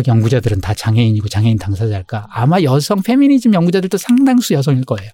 연구자들은 0.08 0.60
다 0.60 0.74
장애인이고 0.74 1.28
장애인 1.28 1.58
당사자일까? 1.58 2.26
아마 2.30 2.60
여성 2.62 3.02
페미니즘 3.02 3.54
연구자들도 3.54 3.96
상당수 3.98 4.54
여성일 4.54 4.84
거예요. 4.84 5.12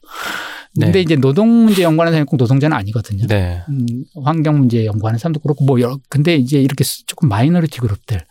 근데 0.73 0.93
네. 0.93 1.01
이제 1.03 1.17
노동 1.17 1.67
문제 1.67 1.83
연구하는 1.83 2.11
사람이 2.13 2.27
꼭 2.27 2.39
노동자는 2.39 2.75
아니거든요. 2.75 3.27
네. 3.27 3.63
음, 3.69 3.87
환경 4.25 4.59
문제 4.59 4.87
연구하는 4.87 5.19
사람도 5.19 5.41
그렇고 5.41 5.67
뭐 5.67 5.79
여러 5.79 5.99
근데 6.09 6.37
이제 6.37 6.59
이렇게 6.61 6.85
조금 7.07 7.29
마이너리티 7.29 7.81
그룹들 7.81 8.25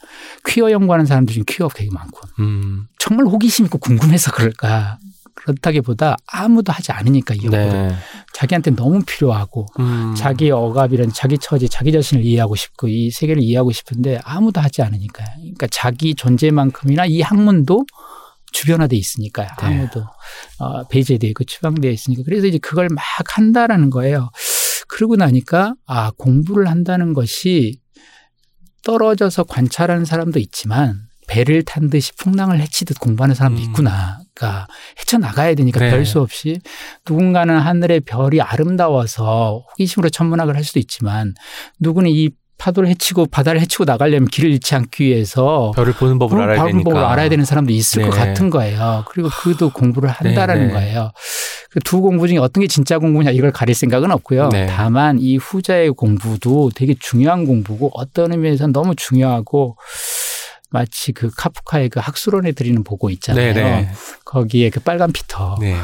퀴어 0.47 0.71
연구하는 0.71 1.05
사람들 1.05 1.31
중에 1.31 1.43
퀴어가 1.47 1.75
되게 1.75 1.91
많고 1.91 2.21
음. 2.39 2.87
정말 2.97 3.27
호기심 3.27 3.65
있고 3.65 3.77
궁금해서 3.77 4.31
그럴까 4.31 4.97
그렇다기보다 5.35 6.17
아무도 6.27 6.71
하지 6.71 6.91
않으니까 6.91 7.33
이 7.35 7.43
연구를 7.43 7.87
네. 7.87 7.95
자기한테 8.33 8.71
너무 8.71 9.01
필요하고 9.05 9.65
음. 9.79 10.13
자기 10.15 10.51
억압이란 10.51 11.11
자기 11.13 11.37
처지 11.37 11.69
자기 11.69 11.91
자신을 11.91 12.23
이해하고 12.23 12.55
싶고 12.55 12.87
이 12.87 13.11
세계를 13.11 13.41
이해하고 13.43 13.71
싶은데 13.71 14.19
아무도 14.23 14.61
하지 14.61 14.81
않으니까 14.81 15.23
그러니까 15.37 15.67
자기 15.71 16.15
존재만큼이나 16.15 17.05
이 17.05 17.21
학문도 17.21 17.85
주변화돼 18.51 18.95
있으니까요. 18.95 19.47
네. 19.47 19.65
아무도 19.65 20.05
어, 20.59 20.87
배제돼 20.87 21.27
있고 21.27 21.43
추방돼 21.43 21.91
있으니까 21.91 22.23
그래서 22.23 22.47
이제 22.47 22.59
그걸 22.59 22.87
막 22.89 23.03
한다라는 23.37 23.89
거예요. 23.89 24.29
그러고 24.87 25.15
나니까 25.15 25.73
아 25.85 26.11
공부를 26.17 26.69
한다는 26.69 27.13
것이 27.13 27.79
떨어져서 28.83 29.43
관찰하는 29.45 30.05
사람도 30.05 30.39
있지만 30.39 31.07
배를 31.27 31.63
탄 31.63 31.89
듯이 31.89 32.11
풍랑을 32.17 32.59
헤치듯 32.59 32.99
공부하는 32.99 33.35
사람도 33.35 33.61
음. 33.61 33.63
있구나. 33.63 34.19
그러니까 34.33 34.67
헤쳐나가야 34.99 35.55
되니까 35.55 35.79
네. 35.79 35.89
별수 35.91 36.19
없이 36.19 36.59
누군가는 37.07 37.55
하늘의 37.57 38.01
별이 38.01 38.41
아름다워서 38.41 39.63
호기심으로 39.71 40.09
천문학을 40.09 40.55
할 40.55 40.63
수도 40.63 40.79
있지만 40.79 41.33
누구는 41.79 42.09
이 42.09 42.29
파도를 42.57 42.87
헤치고 42.89 43.25
바다를 43.25 43.59
헤치고 43.61 43.83
나가려면 43.83 44.27
길을 44.29 44.49
잃지 44.51 44.73
않기 44.75 45.03
위해서 45.03 45.71
별을 45.75 45.93
보는 45.93 46.17
법을 46.19 46.41
알아야 46.41 46.65
되니까. 46.65 46.89
법을 46.89 47.03
알아야 47.03 47.27
되는 47.27 47.43
사람도 47.43 47.73
있을 47.73 48.03
네. 48.03 48.09
것 48.09 48.15
같은 48.15 48.49
거예요. 48.49 49.03
그리고 49.09 49.29
그도 49.29 49.69
공부를 49.69 50.09
한다라는 50.09 50.67
네, 50.67 50.67
네. 50.67 50.73
거예요. 50.73 51.11
그두 51.71 52.01
공부 52.01 52.27
중에 52.27 52.37
어떤 52.37 52.61
게 52.61 52.67
진짜 52.67 52.99
공부냐 52.99 53.31
이걸 53.31 53.51
가릴 53.51 53.75
생각은 53.75 54.11
없고요. 54.11 54.49
네. 54.49 54.67
다만 54.67 55.19
이 55.19 55.37
후자의 55.37 55.91
공부도 55.91 56.71
되게 56.75 56.95
중요한 56.97 57.45
공부고 57.45 57.91
어떤 57.95 58.31
의미에서는 58.31 58.71
너무 58.71 58.95
중요하고 58.95 59.75
마치 60.73 61.11
그 61.11 61.29
카프카의 61.29 61.89
그 61.89 61.99
학술원에 61.99 62.51
드리는 62.51 62.83
보고 62.83 63.11
있잖아요. 63.11 63.53
네, 63.53 63.61
네. 63.61 63.91
거기에 64.25 64.71
그 64.71 64.79
빨간 64.79 65.11
피터가 65.11 65.57
네. 65.59 65.77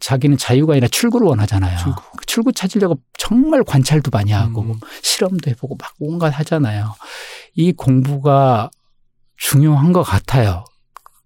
자기는 0.00 0.38
자유가 0.38 0.72
아니라 0.72 0.88
출구를 0.88 1.26
원하잖아요. 1.26 1.78
출구. 1.78 2.02
그 2.16 2.24
출구 2.24 2.52
찾으려고 2.52 3.00
정말 3.18 3.64
관찰도 3.64 4.10
많이 4.10 4.32
하고 4.32 4.62
음. 4.62 4.80
실험도 5.02 5.50
해보고 5.50 5.76
막 5.78 5.92
온갖 6.00 6.30
하잖아요. 6.30 6.94
이 7.54 7.72
공부가 7.72 8.70
중요한 9.36 9.92
것 9.92 10.02
같아요. 10.02 10.64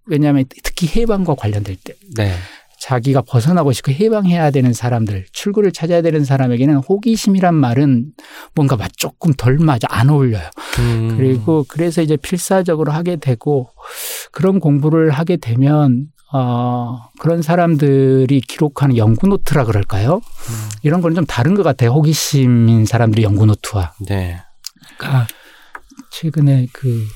왜냐하면 0.07 0.45
특히 0.65 0.89
해방과 0.89 1.37
관련될 1.37 1.77
때 1.77 1.95
네. 2.17 2.37
자기가 2.81 3.23
벗어나고 3.23 3.73
싶고 3.73 3.93
해방해야 3.93 4.51
되는 4.51 4.73
사람들, 4.73 5.27
출구를 5.33 5.73
찾아야 5.73 6.03
되는 6.03 6.25
사람에게는 6.25 6.77
호기심이란 6.77 7.55
말은 7.55 8.13
뭔가 8.55 8.77
맛 8.77 8.93
조금 8.97 9.33
덜 9.33 9.59
맞아 9.59 9.87
안 9.91 10.11
어울려요. 10.11 10.49
음. 10.79 11.17
그리고 11.17 11.65
그래서 11.69 12.03
이제 12.03 12.17
필사적으로 12.17 12.93
하게 12.93 13.17
되고 13.17 13.71
그런 14.31 14.61
공부를 14.61 15.11
하게 15.11 15.37
되면 15.37 16.09
어, 16.33 17.09
그런 17.19 17.41
사람들이 17.41 18.41
기록하는 18.41 18.97
연구 18.97 19.29
노트라 19.29 19.65
그럴까요? 19.65 20.21
이런 20.83 21.01
거는 21.01 21.15
좀 21.15 21.25
다른 21.25 21.55
것 21.55 21.63
같아요. 21.63 21.91
호기심인 21.93 22.85
사람들이 22.85 23.23
연구 23.23 23.47
노트와. 23.47 23.95
네. 24.07 24.41
그러니까 24.99 25.27
최근에 26.11 26.67
그 26.73 27.07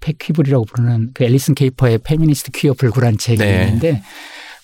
페퀴불이라고 0.00 0.64
부르는 0.64 1.10
그 1.14 1.24
앨리슨 1.24 1.54
케이퍼의 1.54 1.98
페미니스트 1.98 2.50
퀴어 2.52 2.72
불구란 2.72 3.18
책이 3.18 3.38
네. 3.38 3.66
있는데 3.66 4.02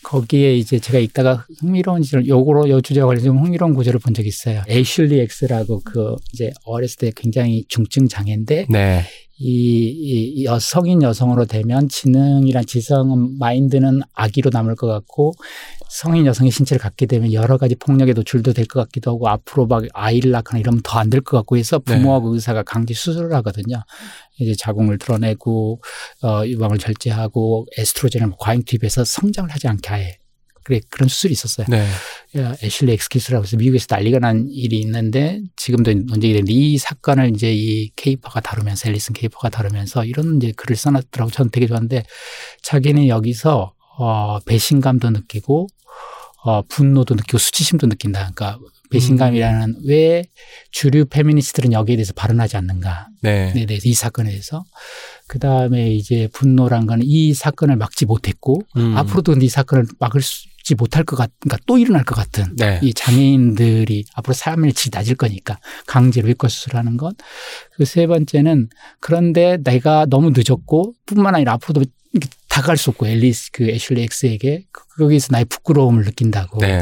거기에 0.06 0.54
이제 0.54 0.78
제가 0.78 1.00
읽다가 1.00 1.44
흥미로운 1.60 2.02
지를 2.02 2.28
요거로 2.28 2.68
요 2.68 2.80
주제와 2.80 3.08
관련해서 3.08 3.26
좀 3.26 3.38
흥미로운 3.38 3.74
구절을 3.74 3.98
본 3.98 4.14
적이 4.14 4.28
있어요. 4.28 4.62
애슐리 4.68 5.18
엑스라고 5.20 5.80
그 5.84 6.14
이제 6.32 6.52
어렸을 6.64 6.98
때 6.98 7.12
굉장히 7.14 7.64
중증 7.66 8.06
장애인데 8.06 8.66
네. 8.70 9.02
이, 9.38 10.32
이 10.36 10.44
여- 10.46 10.58
성인 10.58 11.02
여성으로 11.02 11.44
되면 11.44 11.88
지능이란 11.88 12.64
지성 12.66 13.36
마인드는 13.38 14.00
아기로 14.14 14.50
남을 14.52 14.76
것 14.76 14.86
같고 14.86 15.34
성인 15.90 16.24
여성의 16.26 16.50
신체를 16.50 16.80
갖게 16.80 17.06
되면 17.06 17.32
여러 17.32 17.58
가지 17.58 17.74
폭력에 17.74 18.12
노출도 18.14 18.52
될 18.54 18.66
것 18.66 18.80
같기도 18.80 19.10
하고 19.12 19.28
앞으로 19.28 19.66
막 19.66 19.84
아이를 19.92 20.30
낳거나 20.30 20.58
이러면 20.58 20.80
더 20.82 20.98
안 20.98 21.10
될 21.10 21.20
것 21.22 21.36
같고 21.38 21.56
해서 21.58 21.78
부모하고 21.78 22.34
의사가 22.34 22.62
강제 22.62 22.94
수술을 22.94 23.32
하거든요. 23.36 23.82
이제 24.40 24.54
자궁을 24.54 24.98
들어내고 24.98 25.80
어, 26.22 26.42
유방을 26.46 26.78
절제하고 26.78 27.66
에스트로겐을 27.78 28.32
과잉 28.38 28.62
투입해서 28.64 29.04
성장을 29.04 29.50
하지 29.50 29.68
않게 29.68 29.94
해. 29.94 30.18
그래 30.66 30.80
그런 30.90 31.08
수술이 31.08 31.32
있었어요. 31.32 31.64
네. 31.70 31.86
야, 32.38 32.56
애슐리 32.60 32.92
엑스 32.94 33.11
케이스라고 33.11 33.44
해서 33.44 33.56
미국에서 33.56 33.86
난리가 33.88 34.18
난 34.18 34.48
일이 34.50 34.80
있는데 34.80 35.40
지금도 35.54 35.92
논쟁이 35.92 36.32
되는데 36.32 36.52
이 36.52 36.76
사건을 36.76 37.30
이제 37.36 37.54
이 37.54 37.92
케이퍼가 37.94 38.40
다루면서 38.40 38.88
앨리슨 38.88 39.14
케이퍼가 39.14 39.48
다루면서 39.48 40.04
이런 40.04 40.38
이제 40.38 40.52
글을 40.56 40.74
써놨더라고 40.74 41.30
저는 41.30 41.52
되게 41.52 41.68
좋았는데 41.68 42.02
자기는 42.64 43.06
여기서 43.06 43.74
어, 43.96 44.40
배신감도 44.40 45.10
느끼고 45.10 45.68
어, 46.42 46.62
분노도 46.62 47.14
느끼고 47.14 47.38
수치심도 47.38 47.86
느낀다. 47.86 48.32
그러니까 48.34 48.58
배신감이라는 48.90 49.76
왜 49.86 50.24
주류 50.70 51.06
페미니스트들은 51.06 51.72
여기에 51.72 51.96
대해서 51.96 52.12
발언하지 52.14 52.56
않는가. 52.56 53.08
네. 53.22 53.52
에 53.56 53.66
대해서 53.66 53.88
이 53.88 53.94
사건에 53.94 54.30
대해서 54.30 54.64
그 55.26 55.38
다음에 55.38 55.90
이제 55.92 56.28
분노란 56.32 56.86
거는 56.86 57.04
이 57.06 57.34
사건을 57.34 57.76
막지 57.76 58.06
못했고 58.06 58.60
음. 58.76 58.96
앞으로도 58.96 59.34
이 59.40 59.48
사건을 59.48 59.86
막을 59.98 60.20
지 60.22 60.74
못할 60.74 61.04
것 61.04 61.14
같, 61.14 61.30
그러니까 61.38 61.62
또 61.66 61.78
일어날 61.78 62.02
것 62.04 62.16
같은 62.16 62.56
네. 62.56 62.80
이 62.82 62.92
장애인들이 62.92 64.04
앞으로 64.14 64.34
질이 64.34 64.90
낮을 64.92 65.14
거니까 65.14 65.60
강제로 65.86 66.26
외과 66.26 66.48
수술하는 66.48 66.96
것. 66.96 67.14
그 67.76 67.84
세 67.84 68.08
번째는 68.08 68.68
그런데 68.98 69.58
내가 69.62 70.06
너무 70.06 70.32
늦었고 70.34 70.94
뿐만 71.06 71.36
아니라 71.36 71.52
앞으로도 71.52 71.88
다가갈 72.48 72.76
수 72.78 72.90
없고 72.90 73.06
앨리스 73.06 73.50
그 73.52 73.68
애슐리 73.68 74.02
엑스에게 74.02 74.64
그- 74.72 74.82
거기서 74.98 75.28
나의 75.30 75.44
부끄러움을 75.44 76.04
느낀다고. 76.04 76.58
네. 76.60 76.80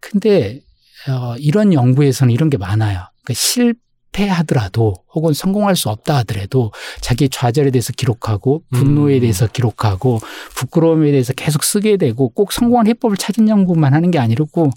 근데 0.00 0.60
어, 1.08 1.36
이런 1.38 1.72
연구에서는 1.72 2.32
이런 2.32 2.50
게 2.50 2.58
많아요. 2.58 3.00
그러니까 3.24 3.34
실패하더라도 3.34 4.94
혹은 5.14 5.32
성공할 5.32 5.76
수 5.76 5.88
없다 5.88 6.16
하더라도 6.18 6.72
자기 7.00 7.28
좌절에 7.28 7.70
대해서 7.70 7.92
기록하고 7.92 8.62
분노에 8.70 9.16
음. 9.16 9.20
대해서 9.20 9.46
기록하고 9.46 10.20
부끄러움에 10.54 11.10
대해서 11.10 11.32
계속 11.32 11.64
쓰게 11.64 11.96
되고 11.96 12.28
꼭 12.28 12.52
성공한 12.52 12.86
해법을 12.86 13.16
찾은 13.16 13.48
연구만 13.48 13.94
하는 13.94 14.10
게 14.10 14.18
아니고 14.18 14.70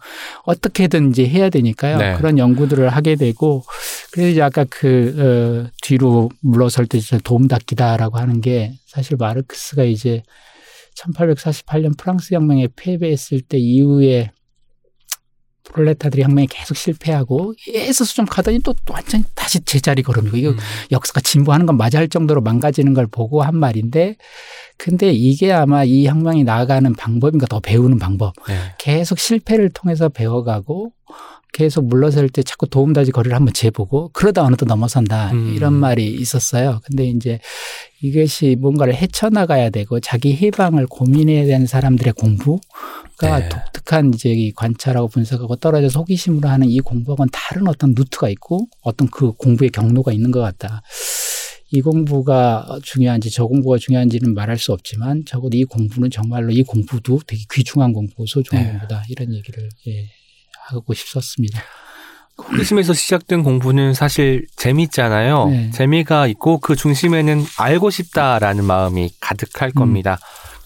어떻게든 0.45 1.09
이제 1.09 1.27
해야 1.27 1.49
되니까요. 1.49 1.97
네. 1.97 2.13
그런 2.15 2.37
연구들을 2.37 2.89
하게 2.89 3.15
되고 3.15 3.63
그래서 4.11 4.29
이제 4.29 4.41
아까 4.41 4.65
그 4.69 5.67
어, 5.67 5.71
뒤로 5.81 6.29
물러설 6.41 6.85
때 6.85 6.99
도움닫기다라고 7.23 8.17
하는 8.17 8.41
게 8.41 8.73
사실 8.85 9.17
마르크스가 9.17 9.83
이제 9.83 10.23
1848년 10.95 11.97
프랑스 11.97 12.33
혁명에 12.33 12.67
패배했을 12.75 13.41
때 13.41 13.57
이후에 13.57 14.31
프롤레타들이 15.63 16.23
혁명이 16.23 16.47
계속 16.47 16.75
실패하고 16.75 17.53
계속 17.57 18.05
좀 18.05 18.25
가더니 18.25 18.59
또, 18.59 18.73
또 18.85 18.93
완전히 18.93 19.23
다시 19.33 19.59
제자리 19.61 20.03
걸음이고 20.03 20.37
이거 20.37 20.49
음. 20.51 20.57
역사가 20.91 21.21
진보하는 21.21 21.65
건 21.65 21.77
맞아 21.77 21.99
할 21.99 22.09
정도로 22.09 22.41
망가지는 22.41 22.93
걸 22.93 23.07
보고 23.07 23.41
한 23.41 23.55
말인데 23.55 24.17
근데 24.77 25.11
이게 25.11 25.51
아마 25.51 25.83
이 25.83 26.05
혁명이 26.05 26.43
나아가는 26.43 26.93
방법인가 26.93 27.47
더 27.47 27.59
배우는 27.59 27.99
방법 27.99 28.33
네. 28.47 28.57
계속 28.77 29.19
실패를 29.19 29.69
통해서 29.69 30.09
배워가고 30.09 30.91
계속 31.53 31.85
물러설 31.85 32.29
때 32.29 32.41
자꾸 32.41 32.67
도움다지 32.67 33.11
거리를 33.11 33.33
한번 33.35 33.53
재보고 33.53 34.09
그러다 34.11 34.43
어느 34.43 34.55
또 34.55 34.65
넘어선다 34.65 35.31
음. 35.33 35.53
이런 35.55 35.73
말이 35.73 36.11
있었어요. 36.11 36.81
근데 36.83 37.07
이제 37.07 37.39
이것이 38.01 38.57
뭔가를 38.59 38.95
헤쳐나가야 38.95 39.69
되고 39.69 39.99
자기 39.99 40.35
해방을 40.35 40.87
고민해야 40.87 41.45
되는 41.45 41.67
사람들의 41.67 42.13
공부가 42.13 43.39
네. 43.39 43.49
독특한 43.49 44.13
이제 44.13 44.31
이 44.31 44.51
관찰하고 44.51 45.07
분석하고 45.07 45.55
떨어져서 45.57 45.99
호기심으로 45.99 46.49
하는 46.49 46.67
이 46.69 46.79
공부하고는 46.79 47.29
다른 47.31 47.67
어떤 47.67 47.93
루트가 47.95 48.29
있고 48.29 48.67
어떤 48.81 49.07
그 49.09 49.31
공부의 49.33 49.69
경로가 49.69 50.11
있는 50.11 50.31
것 50.31 50.41
같다. 50.41 50.81
이 51.71 51.81
공부가 51.81 52.67
중요한지 52.83 53.31
저 53.31 53.45
공부가 53.45 53.77
중요한지는 53.77 54.33
말할 54.33 54.57
수 54.57 54.73
없지만 54.73 55.23
적어도 55.25 55.55
이 55.55 55.63
공부는 55.63 56.09
정말로 56.09 56.51
이 56.51 56.63
공부도 56.63 57.21
되게 57.25 57.43
귀중한 57.51 57.93
공부고 57.93 58.25
소중한 58.25 58.65
네. 58.65 58.71
공부다 58.71 59.03
이런 59.09 59.33
얘기를 59.33 59.69
예, 59.87 60.09
하고 60.67 60.93
싶었습니다. 60.93 61.61
호기심에서 62.37 62.93
시작된 62.93 63.43
공부는 63.43 63.93
사실 63.93 64.47
재밌잖아요. 64.55 65.49
네. 65.49 65.71
재미가 65.71 66.27
있고 66.27 66.57
그 66.59 66.75
중심에는 66.75 67.45
알고 67.59 67.89
싶다라는 67.89 68.65
마음이 68.65 69.11
가득할 69.19 69.69
음. 69.69 69.73
겁니다. 69.73 70.17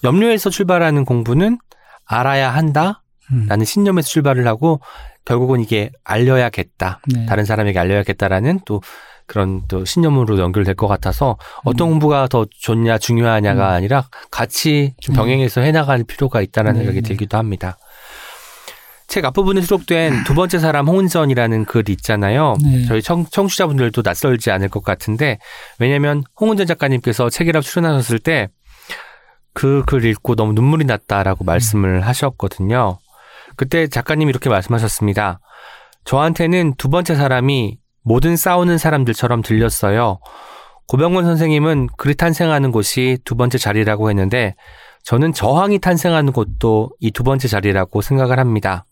염려에서 0.03 0.49
출발하는 0.49 1.03
공부는 1.03 1.57
알아야 2.05 2.53
한다 2.53 3.03
라는 3.29 3.61
음. 3.61 3.65
신념에서 3.65 4.07
출발을 4.07 4.47
하고 4.47 4.79
결국은 5.25 5.59
이게 5.59 5.91
알려야겠다. 6.05 7.01
네. 7.13 7.25
다른 7.25 7.43
사람에게 7.43 7.77
알려야겠다라는 7.77 8.61
또 8.65 8.81
그런 9.25 9.63
또 9.67 9.83
신념으로 9.83 10.39
연결될 10.39 10.75
것 10.75 10.87
같아서 10.87 11.37
어떤 11.65 11.89
음. 11.89 11.91
공부가 11.91 12.27
더 12.29 12.45
좋냐 12.49 12.97
중요하냐가 12.97 13.71
음. 13.71 13.73
아니라 13.75 14.07
같이 14.31 14.95
좀 15.01 15.13
네. 15.13 15.19
병행해서 15.19 15.61
해나갈 15.61 16.05
필요가 16.05 16.41
있다는 16.41 16.73
네, 16.73 16.77
생각이 16.79 17.01
네. 17.01 17.07
들기도 17.09 17.37
합니다. 17.37 17.77
책 19.07 19.23
앞부분에 19.25 19.61
수록된 19.61 20.23
두 20.25 20.33
번째 20.35 20.59
사람 20.59 20.87
홍은전이라는 20.87 21.65
글 21.65 21.89
있잖아요. 21.89 22.55
네. 22.61 22.85
저희 22.85 23.01
청, 23.01 23.25
청취자분들도 23.25 24.01
낯설지 24.03 24.51
않을 24.51 24.67
것 24.69 24.83
같은데 24.83 25.39
왜냐하면 25.79 26.23
홍은전 26.39 26.67
작가님께서 26.67 27.29
책이라 27.29 27.61
출연하셨을 27.61 28.19
때 28.19 28.49
그 29.53 29.83
글 29.87 30.05
읽고 30.05 30.35
너무 30.35 30.53
눈물이 30.53 30.85
났다라고 30.85 31.43
말씀을 31.43 32.05
하셨거든요. 32.05 32.99
그때 33.55 33.87
작가님이 33.87 34.29
이렇게 34.29 34.49
말씀하셨습니다. 34.49 35.39
저한테는 36.03 36.75
두 36.77 36.89
번째 36.89 37.15
사람이 37.15 37.79
모든 38.03 38.37
싸우는 38.37 38.77
사람들처럼 38.77 39.41
들렸어요. 39.41 40.19
고병건 40.87 41.25
선생님은 41.25 41.87
글이 41.97 42.13
탄생하는 42.15 42.71
곳이 42.71 43.17
두 43.25 43.35
번째 43.35 43.57
자리라고 43.57 44.09
했는데 44.11 44.53
저는 45.03 45.33
저항이 45.33 45.79
탄생하는 45.79 46.33
곳도 46.33 46.91
이 46.99 47.09
두 47.09 47.23
번째 47.23 47.47
자리라고 47.47 48.01
생각을 48.01 48.37
합니다. 48.39 48.85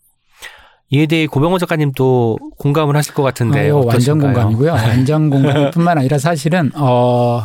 이에 0.90 1.06
대해 1.06 1.26
고병원 1.26 1.58
작가님도 1.58 2.38
공감을 2.58 2.96
하실 2.96 3.12
것 3.14 3.22
같은데 3.22 3.60
아유, 3.60 3.82
완전? 3.84 4.20
공감이고요. 4.20 4.72
완전 4.72 5.30
공감뿐만 5.30 5.98
아니라 5.98 6.18
사실은 6.18 6.70
어 6.74 7.42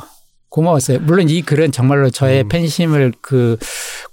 고마웠어요. 0.49 0.99
물론 0.99 1.29
이 1.29 1.41
글은 1.41 1.71
정말로 1.71 2.09
저의 2.09 2.43
음. 2.43 2.49
팬심을 2.49 3.13
그 3.21 3.57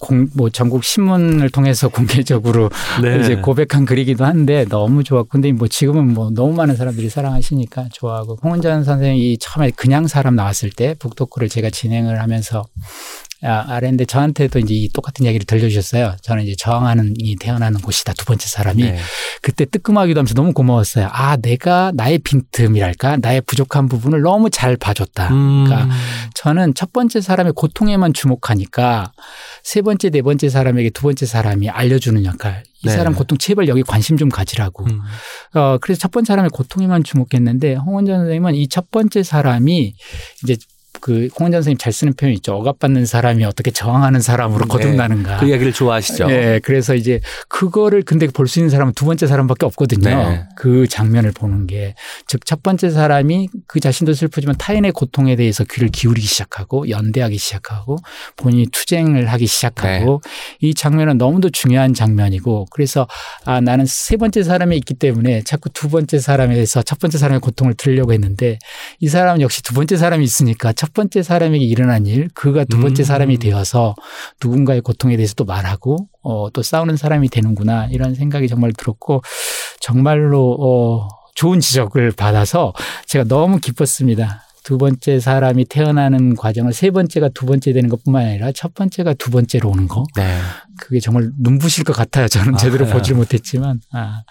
공 0.01 0.29
뭐 0.37 0.49
전국 0.49 0.85
신문을 0.85 1.51
통해서 1.51 1.89
공개적으로 1.91 2.71
네. 3.03 3.19
이제 3.19 3.35
고백한 3.35 3.85
글이기도 3.85 4.25
한데 4.25 4.65
너무 4.69 5.03
좋았고 5.03 5.29
근데 5.29 5.51
뭐 5.51 5.67
지금은 5.67 6.15
뭐 6.15 6.31
너무 6.31 6.53
많은 6.55 6.77
사람들이 6.77 7.09
사랑하시니까 7.09 7.89
좋아하고 7.93 8.39
홍은전 8.41 8.85
선생님이 8.85 9.39
처음에 9.41 9.73
그냥 9.73 10.07
사람 10.07 10.37
나왔을 10.37 10.71
때 10.71 10.95
북토크를 11.01 11.49
제가 11.49 11.71
진행을 11.71 12.21
하면서 12.21 12.65
아, 13.43 13.65
아랬는데 13.69 14.05
저한테도 14.05 14.59
이제 14.61 14.75
이 14.75 14.89
똑같은 14.93 15.25
이야기를 15.25 15.45
들려주셨어요. 15.47 16.17
저는 16.23 16.45
이제 16.45 16.55
저항하는 16.57 17.15
이 17.19 17.37
태어나는 17.37 17.81
곳이다 17.81 18.15
두 18.15 18.25
번째 18.25 18.47
사람이 18.49 18.83
네. 18.83 18.99
그때 19.43 19.65
뜨끔하기도 19.65 20.19
하면서 20.19 20.35
너무 20.35 20.53
고마웠어요. 20.53 21.09
아 21.13 21.37
내가 21.37 21.93
나의 21.95 22.19
빈틈이랄까 22.19 23.19
나의 23.19 23.41
부족한 23.43 23.89
부분을 23.89 24.23
너무 24.23 24.51
잘 24.51 24.77
봐줬다. 24.77 25.29
음, 25.29 25.65
그러니까 25.67 25.95
저는 26.35 26.75
첫 26.75 26.93
번째 26.93 27.21
사람의 27.21 27.53
고통에만 27.55 28.13
주목하니까 28.13 29.13
세 29.63 29.83
번째, 29.83 30.11
네 30.11 30.23
번째 30.23 30.49
사람에게 30.49 30.91
두 30.91 31.03
번째 31.03 31.27
사람이 31.27 31.69
알려주는 31.69 32.25
역할. 32.25 32.63
이 32.85 32.87
네. 32.87 32.93
사람 32.95 33.13
고통 33.13 33.37
제발 33.39 33.67
여기 33.67 33.83
관심 33.83 34.17
좀 34.17 34.29
가지라고. 34.29 34.85
음, 34.85 35.01
어, 35.55 35.79
그래서 35.81 35.99
첫 36.01 36.13
번째 36.13 36.29
사람의 36.29 36.51
고통에만 36.51 37.03
주목했는데 37.03 37.75
홍원전 37.75 38.19
선생님은 38.21 38.55
이 38.55 38.69
첫 38.69 38.91
번째 38.93 39.23
사람이 39.25 39.95
이제 40.45 40.57
그 41.01 41.29
홍원전 41.39 41.61
선생님 41.63 41.79
잘 41.79 41.93
쓰는 41.93 42.13
표현 42.15 42.35
있죠. 42.35 42.55
억압받는 42.55 43.07
사람이 43.07 43.45
어떻게 43.45 43.71
저항하는 43.71 44.21
사람으로 44.21 44.65
네. 44.65 44.69
거듭나는가. 44.69 45.39
그 45.39 45.47
이야기를 45.47 45.73
좋아하시죠. 45.73 46.27
예, 46.31 46.61
그래서 46.63 46.95
이제 46.95 47.21
그거를 47.49 48.03
근데 48.03 48.27
볼 48.27 48.49
수 48.49 48.59
있는 48.59 48.71
사람은 48.71 48.95
두 48.95 49.05
번째 49.05 49.27
사람밖에 49.27 49.67
없거든요. 49.67 50.09
네. 50.09 50.45
그 50.57 50.89
장면을 50.89 51.33
보는 51.33 51.67
게. 51.67 51.95
즉, 52.27 52.45
첫 52.47 52.63
번째 52.63 52.91
사람이 52.91 53.49
그 53.67 53.79
자신도 53.79 54.15
슬프지만 54.15 54.57
타인의 54.57 54.93
고통에 54.93 55.37
대해서 55.37 55.65
귀를 55.65 55.89
기울이기 55.91 56.27
시작하고 56.27 56.89
연대하기 56.89 57.37
시작하고 57.37 57.97
본인이 58.37 58.67
투쟁을 58.73 59.27
하기 59.27 59.47
시작하고 59.47 60.23
네. 60.25 60.31
이 60.69 60.75
장면은 60.75 61.19
너무도 61.19 61.51
중요한 61.51 61.93
장면이고 61.95 62.67
그래서 62.71 63.07
아, 63.45 63.61
나는 63.61 63.85
세 63.87 64.17
번째 64.17 64.43
사람이 64.43 64.77
있기 64.79 64.95
때문에 64.95 65.43
자꾸 65.45 65.69
두 65.71 65.89
번째 65.91 66.19
사람에서 66.19 66.83
첫 66.83 66.99
번째 66.99 67.19
사람의 67.19 67.41
고통을 67.41 67.75
들으려고 67.75 68.13
했는데 68.13 68.59
이 69.01 69.09
사람은 69.09 69.43
역시 69.43 69.63
두 69.63 69.75
번째 69.75 69.97
사람이 69.97 70.25
있으니까 70.25 70.73
첫 70.73 70.88
번째 70.93 71.23
사람에게 71.23 71.65
일어난 71.65 72.07
일, 72.07 72.29
그가 72.35 72.65
두 72.65 72.81
번째 72.81 73.03
음. 73.03 73.05
사람이 73.05 73.39
되어서 73.39 73.95
누군가의 74.43 74.81
고통에 74.81 75.17
대해서 75.17 75.35
또 75.35 75.45
말하고 75.45 76.09
어, 76.23 76.51
또 76.53 76.63
싸우는 76.63 76.97
사람이 76.97 77.29
되는구나 77.29 77.87
이런 77.91 78.15
생각이 78.15 78.49
정말 78.49 78.73
들었고 78.73 79.23
정말로 79.81 80.57
어, 80.61 81.09
좋은 81.35 81.61
지적을 81.61 82.13
받아서 82.13 82.73
제가 83.07 83.25
너무 83.25 83.61
기뻤습니다. 83.61 84.43
두 84.65 84.77
번째 84.77 85.19
사람이 85.19 85.65
태어나는 85.65 86.37
과정을 86.37 86.75
세 86.75 86.91
번째가 86.91 87.31
두 87.31 87.47
번째 87.47 87.73
되는 87.73 87.89
것뿐만 87.89 88.27
아니라 88.27 88.53
첫 88.53 88.75
번째가 88.75 89.15
두 89.15 89.31
번째로 89.31 89.71
오는 89.71 89.89
거 89.89 90.05
네. 90.15 90.37
그게 90.79 91.01
정말 91.01 91.31
눈부실 91.39 91.85
것 91.85 91.95
같아요. 91.95 92.29
저는 92.29 92.55
아, 92.55 92.59
제대로 92.59 92.85
네. 92.85 92.93
보질 92.93 93.15
못했지만 93.15 93.81
아, 93.93 94.25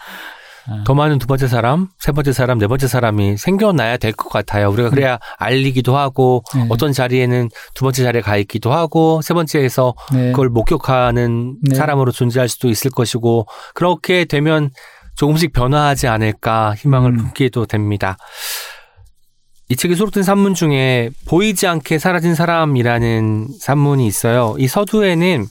더 0.86 0.94
많은 0.94 1.18
두 1.20 1.28
번째 1.28 1.48
사람, 1.48 1.88
세 2.00 2.12
번째 2.12 2.34
사람, 2.34 2.58
네 2.58 2.68
번째 2.68 2.88
사람이 2.88 3.38
생겨나야 3.38 3.98
될 3.98 4.12
것 4.14 4.30
같아요. 4.30 4.70
우리가 4.72 4.90
그래야 4.90 5.20
알리기도 5.38 5.96
하고 5.98 6.44
네. 6.56 6.66
어떤 6.70 6.92
자리에는 6.94 7.50
두 7.74 7.84
번째 7.84 8.04
자리에 8.04 8.22
가 8.22 8.38
있기도 8.38 8.74
하고 8.74 9.22
세 9.22 9.34
번째에서 9.34 9.94
네. 10.14 10.32
그걸 10.32 10.50
목격하는 10.50 11.58
네. 11.62 11.76
사람으로 11.76 12.12
존재할 12.12 12.50
수도 12.50 12.70
있을 12.70 12.92
것이고 12.92 13.48
그렇게 13.74 14.26
되면 14.26 14.70
조금씩 15.16 15.54
변화하지 15.54 16.08
않을까 16.08 16.76
희망을 16.76 17.12
음. 17.12 17.18
품기도 17.18 17.66
됩니다. 17.66 18.18
이 19.70 19.76
책에 19.76 19.96
수록된 19.96 20.24
산문 20.24 20.54
중에 20.54 21.10
보이지 21.28 21.68
않게 21.68 22.00
사라진 22.00 22.36
사람이라는 22.36 23.48
산문이 23.60 24.08
있어요. 24.08 24.56
이 24.60 24.68
서두에는 24.68 25.46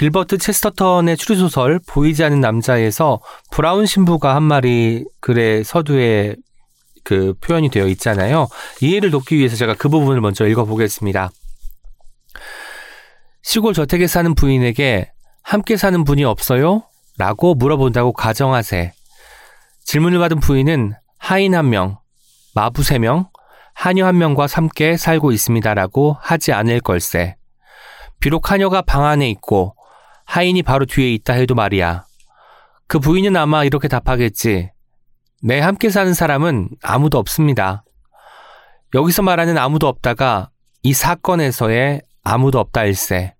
길버트 0.00 0.38
체스터턴의 0.38 1.18
추리소설 1.18 1.78
보이지 1.86 2.24
않는 2.24 2.40
남자에서 2.40 3.20
브라운 3.50 3.84
신부가 3.84 4.34
한 4.34 4.42
말이 4.42 5.04
글의 5.20 5.62
서두에 5.62 6.36
그 7.04 7.34
표현이 7.42 7.68
되어 7.68 7.86
있잖아요. 7.88 8.48
이해를 8.80 9.10
돕기 9.10 9.36
위해서 9.36 9.56
제가 9.56 9.74
그 9.74 9.90
부분을 9.90 10.22
먼저 10.22 10.46
읽어보겠습니다. 10.46 11.28
시골 13.42 13.74
저택에 13.74 14.06
사는 14.06 14.34
부인에게 14.34 15.10
함께 15.42 15.76
사는 15.76 16.02
분이 16.02 16.24
없어요? 16.24 16.82
라고 17.18 17.54
물어본다고 17.54 18.14
가정하세. 18.14 18.94
질문을 19.84 20.18
받은 20.18 20.40
부인은 20.40 20.94
하인 21.18 21.54
한 21.54 21.68
명, 21.68 21.98
마부 22.54 22.84
세 22.84 22.98
명, 22.98 23.28
하녀 23.74 24.06
한 24.06 24.16
명과 24.16 24.46
함께 24.50 24.96
살고 24.96 25.32
있습니다라고 25.32 26.16
하지 26.22 26.54
않을 26.54 26.80
걸세. 26.80 27.36
비록 28.18 28.50
하녀가 28.50 28.80
방 28.80 29.04
안에 29.04 29.28
있고 29.28 29.74
하인이 30.30 30.62
바로 30.62 30.86
뒤에 30.86 31.12
있다 31.14 31.32
해도 31.32 31.56
말이야. 31.56 32.04
그 32.86 33.00
부인은 33.00 33.36
아마 33.36 33.64
이렇게 33.64 33.88
답하겠지. 33.88 34.70
내 35.42 35.58
함께 35.58 35.90
사는 35.90 36.14
사람은 36.14 36.68
아무도 36.84 37.18
없습니다. 37.18 37.82
여기서 38.94 39.22
말하는 39.22 39.58
아무도 39.58 39.88
없다가 39.88 40.50
이 40.84 40.92
사건에서의 40.92 42.02
아무도 42.22 42.60
없다 42.60 42.84
일세. 42.84 43.34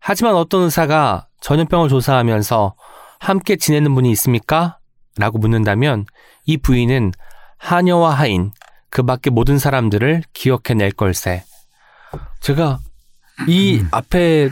하지만 0.00 0.34
어떤 0.34 0.62
의사가 0.62 1.28
전염병을 1.40 1.88
조사하면서 1.88 2.74
함께 3.20 3.54
지내는 3.54 3.94
분이 3.94 4.10
있습니까? 4.10 4.80
라고 5.16 5.38
묻는다면 5.38 6.06
이 6.46 6.56
부인은 6.56 7.12
하녀와 7.58 8.10
하인, 8.10 8.50
그 8.90 9.04
밖의 9.04 9.30
모든 9.30 9.60
사람들을 9.60 10.24
기억해낼 10.32 10.90
걸세. 10.90 11.44
제가 12.40 12.80
이 13.46 13.84
앞에 13.92 14.50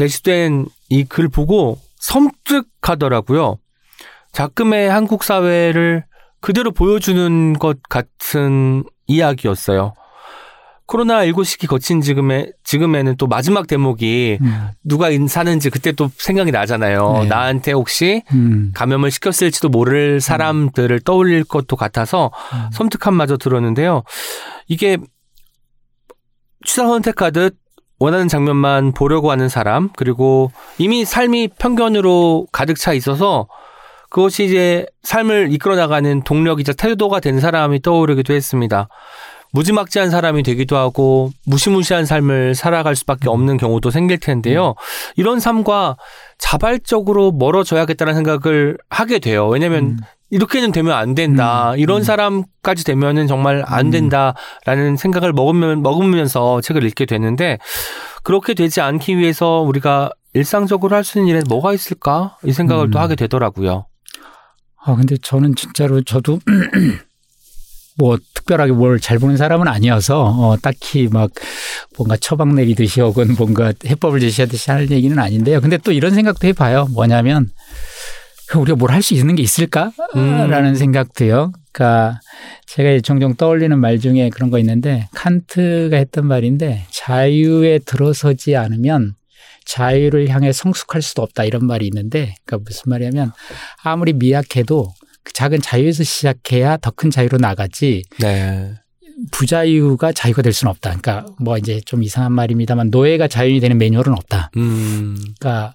제시된 0.00 0.66
이 0.90 1.04
글 1.04 1.28
보고 1.28 1.78
섬뜩하더라고요. 2.00 3.56
작금의 4.32 4.90
한국 4.90 5.24
사회를 5.24 6.04
그대로 6.42 6.70
보여주는 6.70 7.54
것 7.54 7.78
같은 7.88 8.84
이야기였어요. 9.06 9.94
코로나19 10.86 11.44
시기 11.44 11.66
거친 11.66 12.00
지금에, 12.02 12.52
지금에는 12.62 13.16
또 13.16 13.26
마지막 13.26 13.66
대목이 13.66 14.38
음, 14.40 14.68
누가 14.84 15.08
인- 15.10 15.26
사는지 15.26 15.70
그때 15.70 15.90
또 15.92 16.10
생각이 16.16 16.52
나잖아요. 16.52 17.20
네. 17.22 17.28
나한테 17.28 17.72
혹시 17.72 18.22
음, 18.32 18.70
감염을 18.74 19.10
시켰을지도 19.10 19.70
모를 19.70 20.20
사람들을 20.20 21.00
떠올릴 21.00 21.42
것도 21.42 21.74
같아서 21.74 22.30
음. 22.52 22.70
섬뜩함마저 22.72 23.38
들었는데요. 23.38 24.04
이게 24.68 24.98
취사 26.64 26.86
선택하듯 26.86 27.56
원하는 27.98 28.28
장면만 28.28 28.92
보려고 28.92 29.30
하는 29.30 29.48
사람, 29.48 29.90
그리고 29.96 30.50
이미 30.78 31.04
삶이 31.04 31.48
편견으로 31.58 32.46
가득 32.52 32.78
차 32.78 32.92
있어서 32.92 33.48
그것이 34.10 34.44
이제 34.44 34.86
삶을 35.02 35.52
이끌어 35.52 35.76
나가는 35.76 36.22
동력이자 36.22 36.74
태도가 36.74 37.20
된 37.20 37.40
사람이 37.40 37.82
떠오르기도 37.82 38.34
했습니다. 38.34 38.88
무지막지한 39.52 40.10
사람이 40.10 40.42
되기도 40.42 40.76
하고 40.76 41.30
무시무시한 41.46 42.04
삶을 42.04 42.54
살아갈 42.54 42.94
수밖에 42.94 43.28
없는 43.28 43.56
경우도 43.56 43.90
생길 43.90 44.18
텐데요. 44.18 44.74
이런 45.16 45.40
삶과 45.40 45.96
자발적으로 46.38 47.32
멀어져야겠다는 47.32 48.14
생각을 48.14 48.76
하게 48.90 49.18
돼요. 49.18 49.48
왜냐면 49.48 49.84
음. 49.84 49.98
이렇게는 50.30 50.72
되면 50.72 50.92
안 50.94 51.14
된다. 51.14 51.72
음, 51.72 51.78
이런 51.78 51.98
음. 51.98 52.02
사람까지 52.02 52.84
되면은 52.84 53.26
정말 53.26 53.62
안 53.66 53.86
음. 53.86 53.90
된다라는 53.90 54.96
생각을 54.96 55.32
먹으면 55.32 55.82
먹으면서 55.82 56.60
책을 56.60 56.82
읽게 56.84 57.06
되는데 57.06 57.58
그렇게 58.24 58.54
되지 58.54 58.80
않기 58.80 59.18
위해서 59.18 59.60
우리가 59.60 60.10
일상적으로 60.34 60.96
할 60.96 61.04
수 61.04 61.18
있는 61.18 61.30
일에 61.30 61.42
뭐가 61.48 61.72
있을까? 61.72 62.36
이 62.44 62.52
생각을 62.52 62.86
음. 62.86 62.90
또 62.90 62.98
하게 62.98 63.14
되더라고요. 63.14 63.86
아, 64.84 64.94
근데 64.94 65.16
저는 65.16 65.54
진짜로 65.54 66.02
저도 66.02 66.38
뭐 67.98 68.18
특별하게 68.34 68.72
뭘 68.72 69.00
잘 69.00 69.18
보는 69.18 69.36
사람은 69.36 69.68
아니어서 69.68 70.24
어, 70.24 70.56
딱히 70.60 71.08
막 71.10 71.30
뭔가 71.96 72.16
처방 72.16 72.54
내리듯이 72.54 73.00
혹은 73.00 73.34
뭔가 73.38 73.72
해법을 73.86 74.20
제시하듯이 74.20 74.70
할 74.70 74.90
얘기는 74.90 75.18
아닌데요. 75.18 75.60
근데 75.60 75.78
또 75.78 75.92
이런 75.92 76.14
생각도 76.14 76.46
해봐요. 76.48 76.88
뭐냐면 76.92 77.48
우리가 78.54 78.76
뭘 78.76 78.90
할 78.90 79.02
수 79.02 79.14
있는 79.14 79.34
게 79.34 79.42
있을까? 79.42 79.92
음. 80.14 80.48
라는 80.50 80.74
생각도요. 80.76 81.52
그러니까 81.72 82.20
제가 82.66 83.00
종종 83.00 83.34
떠올리는 83.34 83.76
말 83.78 83.98
중에 83.98 84.30
그런 84.30 84.50
거 84.50 84.58
있는데 84.60 85.08
칸트가 85.14 85.96
했던 85.96 86.26
말인데 86.26 86.86
자유에 86.90 87.80
들어서지 87.80 88.56
않으면 88.56 89.14
자유를 89.66 90.28
향해 90.28 90.52
성숙할 90.52 91.02
수도 91.02 91.22
없다 91.22 91.44
이런 91.44 91.66
말이 91.66 91.86
있는데 91.86 92.34
그러니까 92.44 92.64
무슨 92.68 92.90
말이냐면 92.90 93.32
아무리 93.82 94.12
미약해도 94.12 94.94
그 95.24 95.32
작은 95.32 95.60
자유에서 95.60 96.04
시작해야 96.04 96.76
더 96.76 96.92
큰 96.92 97.10
자유로 97.10 97.38
나가지 97.38 98.04
네. 98.20 98.74
부자유가 99.32 100.12
자유가 100.12 100.42
될 100.42 100.52
수는 100.52 100.70
없다. 100.70 100.96
그러니까 101.00 101.26
뭐 101.40 101.56
이제 101.58 101.80
좀 101.84 102.02
이상한 102.02 102.32
말입니다만 102.32 102.90
노예가 102.90 103.28
자유인이 103.28 103.60
되는 103.60 103.76
매뉴얼은 103.78 104.12
없다. 104.12 104.50
음. 104.56 105.16
그러니까 105.40 105.74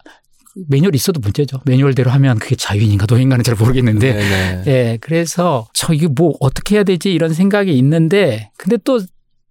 매뉴얼 0.68 0.96
있어도 0.96 1.20
문제죠. 1.20 1.62
매뉴얼대로 1.66 2.12
하면 2.12 2.40
그게 2.40 2.56
자유인가 2.56 3.06
노예인가는 3.10 3.44
잘 3.44 3.56
모르겠는데 3.56 4.14
네네. 4.14 4.64
예, 4.68 4.98
그래서 5.02 5.68
저 5.74 5.94
이게 5.94 6.08
뭐 6.08 6.36
어떻게 6.40 6.76
해야 6.76 6.84
되지 6.84 7.14
이런 7.14 7.34
생각이 7.34 7.78
있는데 7.78 8.52
근데 8.58 8.78
또 8.84 9.00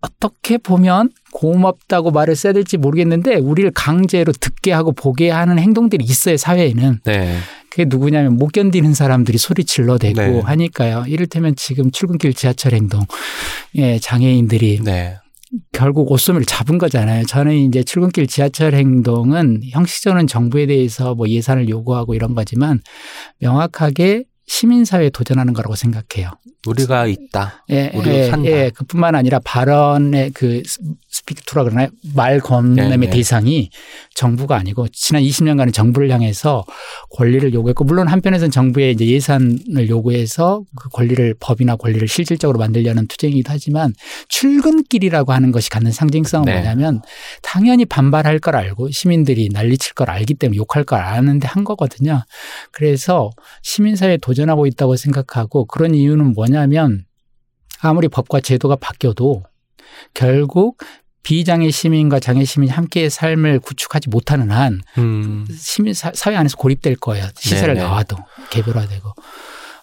어떻게 0.02 0.56
보면 0.58 1.10
고맙다고 1.32 2.10
말을 2.10 2.34
써야 2.34 2.52
될지 2.52 2.76
모르겠는데 2.76 3.36
우리를 3.36 3.70
강제로 3.72 4.32
듣게 4.32 4.72
하고 4.72 4.92
보게 4.92 5.30
하는 5.30 5.58
행동들이 5.58 6.04
있어요 6.04 6.36
사회에는 6.36 7.00
네. 7.04 7.36
그게 7.70 7.84
누구냐면 7.86 8.36
못 8.36 8.48
견디는 8.48 8.94
사람들이 8.94 9.38
소리 9.38 9.64
질러대고 9.64 10.20
네. 10.20 10.40
하니까요 10.40 11.04
이를테면 11.06 11.54
지금 11.54 11.90
출근길 11.90 12.34
지하철 12.34 12.74
행동 12.74 13.04
예 13.76 13.98
장애인들이 13.98 14.80
네. 14.82 15.18
결국 15.72 16.10
옷소매를 16.12 16.46
잡은 16.46 16.78
거잖아요. 16.78 17.24
저는 17.26 17.56
이제 17.56 17.82
출근길 17.82 18.26
지하철 18.26 18.74
행동은 18.74 19.62
형식적으로는 19.70 20.26
정부에 20.26 20.66
대해서 20.66 21.14
뭐 21.14 21.28
예산을 21.28 21.68
요구하고 21.68 22.14
이런 22.14 22.34
거지만 22.34 22.80
명확하게 23.40 24.24
시민사회에 24.50 25.10
도전하는 25.10 25.52
거라고 25.52 25.76
생각해요. 25.76 26.32
우리가 26.66 27.06
있다. 27.06 27.64
예, 27.70 27.90
우리가 27.94 28.14
예, 28.14 28.28
산다. 28.28 28.50
예, 28.50 28.70
그뿐만 28.74 29.14
아니라 29.14 29.38
발언의 29.44 30.32
그 30.32 30.62
스피크투라 31.08 31.64
그러나요? 31.64 31.88
말 32.14 32.40
건네의 32.40 32.90
네, 32.90 32.96
네. 32.96 33.10
대상이 33.10 33.70
정부가 34.14 34.56
아니고 34.56 34.88
지난 34.92 35.22
20년간의 35.22 35.72
정부를 35.72 36.10
향해서 36.10 36.64
권리를 37.16 37.54
요구했고 37.54 37.84
물론 37.84 38.08
한편에서는 38.08 38.50
정부의 38.50 38.92
이제 38.92 39.06
예산을 39.06 39.88
요구해서 39.88 40.64
그 40.76 40.88
권리를 40.90 41.34
법이나 41.40 41.76
권리를 41.76 42.06
실질적으로 42.08 42.58
만들려는 42.58 43.06
투쟁이기도 43.06 43.52
하지만 43.52 43.94
출근길이라고 44.28 45.32
하는 45.32 45.52
것이 45.52 45.70
갖는 45.70 45.92
상징성은 45.92 46.46
네. 46.46 46.54
뭐냐면 46.54 47.00
당연히 47.42 47.84
반발할 47.86 48.40
걸 48.40 48.56
알고 48.56 48.90
시민들이 48.90 49.48
난리칠 49.50 49.94
걸 49.94 50.10
알기 50.10 50.34
때문에 50.34 50.56
욕할 50.56 50.84
걸 50.84 51.00
아는데 51.00 51.46
한 51.46 51.64
거거든요. 51.64 52.22
그래서 52.72 53.30
시민사회에 53.62 54.18
도전 54.18 54.39
하고 54.48 54.66
있다고 54.66 54.96
생각하고 54.96 55.66
그런 55.66 55.94
이유는 55.94 56.32
뭐냐면 56.32 57.04
아무리 57.80 58.08
법과 58.08 58.40
제도가 58.40 58.76
바뀌어도 58.76 59.42
결국 60.14 60.78
비장애 61.22 61.70
시민과 61.70 62.20
장애 62.20 62.44
시민이 62.44 62.72
함께의 62.72 63.10
삶을 63.10 63.60
구축하지 63.60 64.08
못하는 64.08 64.50
한 64.50 64.80
음. 64.98 65.46
시민 65.52 65.92
사, 65.92 66.12
사회 66.14 66.36
안에서 66.36 66.56
고립될 66.56 66.96
거예요. 66.96 67.26
시설을 67.36 67.74
네네. 67.74 67.86
나와도 67.86 68.16
개별화되고. 68.50 69.08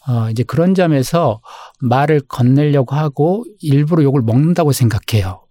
어, 0.07 0.29
이제 0.31 0.43
그런 0.43 0.73
점에서 0.73 1.41
말을 1.81 2.21
건네려고 2.21 2.95
하고 2.95 3.43
일부러 3.59 4.03
욕을 4.03 4.21
먹는다고 4.21 4.71
생각해요. 4.71 5.46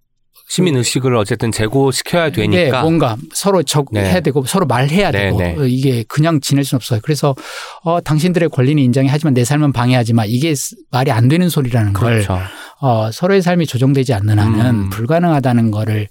시민 0.48 0.76
의식을 0.76 1.14
어쨌든 1.16 1.50
제고시켜야 1.50 2.30
네, 2.30 2.32
되니까. 2.48 2.82
뭔가 2.82 3.16
서로 3.34 3.62
적 3.64 3.86
네. 3.90 4.00
해야 4.04 4.20
되고 4.20 4.44
서로 4.44 4.64
말해야 4.66 5.10
네, 5.10 5.24
되고 5.26 5.38
네. 5.38 5.56
어, 5.58 5.64
이게 5.66 6.04
그냥 6.08 6.40
지낼 6.40 6.64
수는 6.64 6.76
없어요. 6.78 7.00
그래서 7.02 7.34
어, 7.82 8.00
당신들의 8.00 8.48
권리는 8.50 8.80
인정해 8.82 9.08
하지만 9.10 9.34
내 9.34 9.44
삶은 9.44 9.72
방해하지 9.72 10.12
마. 10.14 10.24
이게 10.24 10.54
스- 10.54 10.76
말이 10.90 11.10
안 11.10 11.26
되는 11.28 11.48
소리라는 11.48 11.92
걸 11.92 12.22
그렇죠. 12.22 12.38
어, 12.80 13.10
서로의 13.10 13.40
삶이 13.42 13.66
조정되지 13.66 14.12
않는 14.14 14.38
한은 14.38 14.66
음. 14.66 14.90
불가능하다는 14.90 15.70
거를 15.70 16.08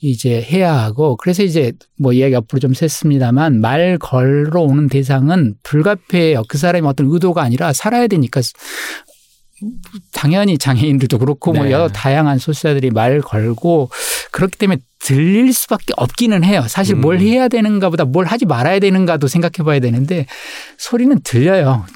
이제 0.00 0.40
해야 0.42 0.72
하고 0.74 1.16
그래서 1.16 1.42
이제 1.42 1.72
뭐 2.00 2.12
이야기 2.12 2.34
앞으로 2.34 2.58
좀 2.58 2.72
셌습니다만 2.74 3.60
말 3.60 3.98
걸러 3.98 4.62
오는 4.62 4.88
대상은 4.88 5.54
불가피해요. 5.62 6.42
그 6.48 6.56
사람이 6.58 6.86
어떤 6.88 7.06
의도가 7.10 7.42
아니라 7.42 7.72
살아야 7.74 8.06
되니까 8.06 8.40
당연히 10.12 10.58
장애인들도 10.58 11.18
그렇고 11.18 11.52
뭐 11.52 11.64
네. 11.64 11.70
여러 11.70 11.88
다양한 11.88 12.38
소수자들이 12.38 12.90
말 12.90 13.20
걸고 13.20 13.90
그렇기 14.32 14.58
때문에 14.58 14.80
들릴 14.98 15.52
수밖에 15.52 15.94
없기는 15.96 16.44
해요. 16.44 16.64
사실 16.68 16.96
뭘 16.96 17.16
음. 17.16 17.20
해야 17.20 17.48
되는가 17.48 17.90
보다 17.90 18.04
뭘 18.04 18.26
하지 18.26 18.44
말아야 18.44 18.80
되는가도 18.80 19.28
생각해 19.28 19.64
봐야 19.64 19.80
되는데 19.80 20.26
소리는 20.78 21.18
들려요. 21.22 21.86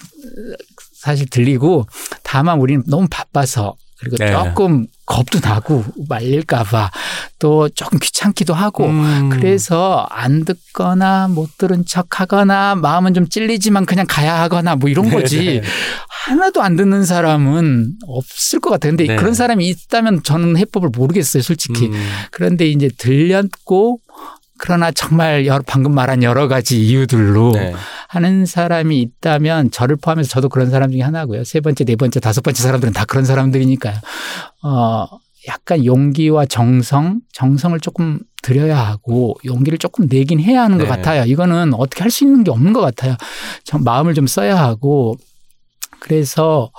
사실 0.94 1.28
들리고 1.28 1.86
다만 2.22 2.60
우리는 2.60 2.82
너무 2.86 3.08
바빠서 3.10 3.74
그리고 3.98 4.16
네. 4.16 4.32
조금 4.32 4.86
겁도 5.10 5.40
나고 5.42 5.84
말릴까봐 6.08 6.92
또 7.40 7.68
조금 7.70 7.98
귀찮기도 7.98 8.54
하고 8.54 8.86
음. 8.86 9.28
그래서 9.30 10.06
안 10.08 10.44
듣거나 10.44 11.26
못 11.26 11.58
들은 11.58 11.84
척 11.84 12.20
하거나 12.20 12.76
마음은 12.76 13.14
좀 13.14 13.28
찔리지만 13.28 13.86
그냥 13.86 14.06
가야 14.08 14.40
하거나 14.40 14.76
뭐 14.76 14.88
이런 14.88 15.10
거지 15.10 15.44
네네. 15.44 15.62
하나도 16.26 16.62
안 16.62 16.76
듣는 16.76 17.04
사람은 17.04 17.94
없을 18.06 18.60
것 18.60 18.70
같아요. 18.70 18.92
근데 18.92 19.06
네. 19.06 19.16
그런 19.16 19.34
사람이 19.34 19.66
있다면 19.66 20.22
저는 20.22 20.56
해법을 20.56 20.90
모르겠어요, 20.94 21.42
솔직히. 21.42 21.86
음. 21.86 21.92
그런데 22.30 22.68
이제 22.68 22.88
들렸고 22.96 23.98
그러나 24.60 24.90
정말 24.90 25.46
여러, 25.46 25.62
방금 25.66 25.94
말한 25.94 26.22
여러 26.22 26.46
가지 26.46 26.80
이유들로 26.86 27.52
네. 27.52 27.72
하는 28.08 28.44
사람이 28.44 29.00
있다면 29.00 29.70
저를 29.70 29.96
포함해서 29.96 30.28
저도 30.28 30.50
그런 30.50 30.68
사람 30.70 30.90
중에 30.92 31.00
하나고요. 31.00 31.44
세 31.44 31.60
번째, 31.60 31.84
네 31.84 31.96
번째, 31.96 32.20
다섯 32.20 32.42
번째 32.42 32.62
사람들은 32.62 32.92
다 32.92 33.06
그런 33.06 33.24
사람들이니까요. 33.24 33.96
어, 34.62 35.06
약간 35.48 35.86
용기와 35.86 36.44
정성, 36.44 37.20
정성을 37.32 37.80
조금 37.80 38.20
들여야 38.42 38.78
하고 38.78 39.34
용기를 39.46 39.78
조금 39.78 40.06
내긴 40.10 40.40
해야 40.40 40.62
하는 40.62 40.76
것 40.76 40.84
네. 40.84 40.90
같아요. 40.90 41.24
이거는 41.24 41.72
어떻게 41.74 42.02
할 42.02 42.10
수 42.10 42.24
있는 42.24 42.44
게 42.44 42.50
없는 42.50 42.74
것 42.74 42.80
같아요. 42.82 43.16
좀 43.64 43.82
마음을 43.82 44.12
좀 44.12 44.26
써야 44.26 44.58
하고 44.58 45.16
그래서 46.00 46.70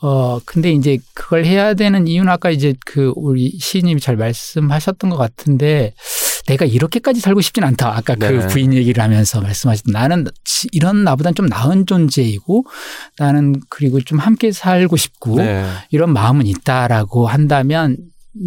어 0.00 0.38
근데 0.44 0.72
이제 0.72 0.98
그걸 1.14 1.44
해야 1.44 1.74
되는 1.74 2.06
이유는 2.06 2.30
아까 2.30 2.50
이제 2.50 2.74
그 2.86 3.12
우리 3.16 3.50
시인님이 3.58 4.00
잘 4.00 4.16
말씀하셨던 4.16 5.10
것 5.10 5.16
같은데 5.16 5.92
내가 6.48 6.64
이렇게까지 6.64 7.20
살고 7.20 7.40
싶진 7.42 7.62
않다. 7.64 7.94
아까 7.96 8.14
네. 8.14 8.28
그 8.32 8.46
부인 8.48 8.72
얘기를 8.72 9.02
하면서 9.02 9.40
말씀하셨던 9.40 9.92
나는 9.92 10.26
지- 10.44 10.68
이런 10.72 11.04
나보단 11.04 11.34
좀 11.34 11.46
나은 11.46 11.84
존재이고 11.86 12.64
나는 13.18 13.54
그리고 13.68 14.00
좀 14.00 14.18
함께 14.18 14.50
살고 14.50 14.96
싶고 14.96 15.36
네. 15.36 15.64
이런 15.90 16.12
마음은 16.12 16.46
있다라고 16.46 17.26
한다면 17.28 17.98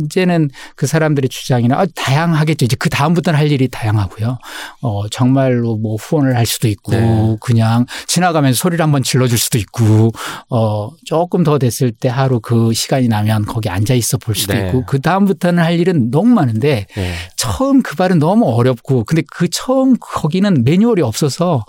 이제는 0.04 0.50
그 0.76 0.88
사람들의 0.88 1.30
주장이나 1.30 1.80
아, 1.80 1.86
다양하겠죠. 1.96 2.66
이제 2.66 2.76
그 2.78 2.90
다음부터는 2.90 3.38
할 3.40 3.52
일이 3.52 3.68
다양하고요. 3.68 4.38
어, 4.82 5.10
정말로 5.10 5.76
뭐 5.76 5.96
후원을 5.96 6.36
할 6.36 6.46
수도 6.46 6.68
있고 6.68 6.92
네. 6.92 7.38
그냥 7.42 7.86
지나가면서 8.08 8.58
소리를 8.58 8.82
한번 8.84 9.04
질러줄 9.04 9.38
수도 9.38 9.58
있고 9.58 10.12
어, 10.50 10.90
조금 11.06 11.44
더 11.44 11.58
됐을 11.58 11.92
때 11.92 12.10
하루 12.10 12.40
그 12.40 12.74
시간이 12.74 13.08
나면 13.08 13.46
거기 13.46 13.70
앉아 13.70 13.94
있어 13.96 14.18
볼 14.18 14.36
수도 14.36 14.54
네. 14.54 14.68
있고 14.68 14.86
그 14.86 15.02
다음부터는 15.02 15.64
할 15.64 15.80
일은 15.80 16.12
너무 16.12 16.34
많은데 16.34 16.86
네. 16.96 17.14
처음 17.36 17.82
그 17.82 17.96
발은 17.96 18.20
너무 18.20 18.46
어렵고 18.46 19.04
근데 19.06 19.24
그 19.32 19.50
처음 19.50 19.96
거기는 20.00 20.64
매뉴얼이 20.64 21.02
없어서 21.02 21.66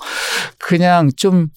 그냥 0.58 1.10
좀 1.16 1.48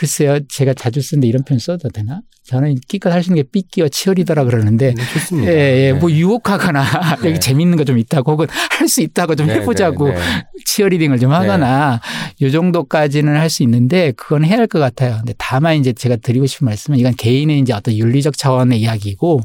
글쎄요 0.00 0.38
제가 0.48 0.72
자주 0.72 1.02
쓰는데 1.02 1.28
이런 1.28 1.44
표현 1.44 1.58
써도 1.58 1.90
되나? 1.90 2.22
저는 2.44 2.76
끼껏 2.88 3.12
할 3.12 3.22
수 3.22 3.30
있는 3.30 3.42
게 3.42 3.48
삐끼와 3.52 3.88
치어리더라 3.90 4.44
그러는데 4.44 4.94
네, 4.96 5.04
좋습니다. 5.12 5.52
예, 5.52 5.56
예, 5.88 5.92
네. 5.92 5.98
뭐 5.98 6.10
유혹하거나 6.10 6.82
네. 7.22 7.28
여기 7.28 7.38
재밌는 7.40 7.76
거 7.76 7.84
좀 7.84 7.98
있다고 7.98 8.32
혹은 8.32 8.46
할 8.50 8.88
수 8.88 9.02
있다고 9.02 9.34
좀 9.36 9.46
네, 9.48 9.56
해보자고 9.56 10.08
네, 10.08 10.14
네. 10.14 10.20
치어리딩을 10.64 11.18
좀 11.18 11.32
하거나 11.32 12.00
요 12.40 12.50
정도까지는 12.50 13.36
할 13.36 13.50
수 13.50 13.62
있는데 13.62 14.12
그건 14.16 14.44
해야 14.44 14.56
할 14.56 14.66
것 14.66 14.78
같아요. 14.78 15.16
근데 15.18 15.34
다만 15.36 15.76
이제 15.76 15.92
제가 15.92 16.16
드리고 16.16 16.46
싶은 16.46 16.64
말씀은 16.64 16.98
이건 16.98 17.14
개인의 17.14 17.58
이제 17.60 17.74
어떤 17.74 17.94
윤리적 17.94 18.38
차원의 18.38 18.80
이야기고 18.80 19.40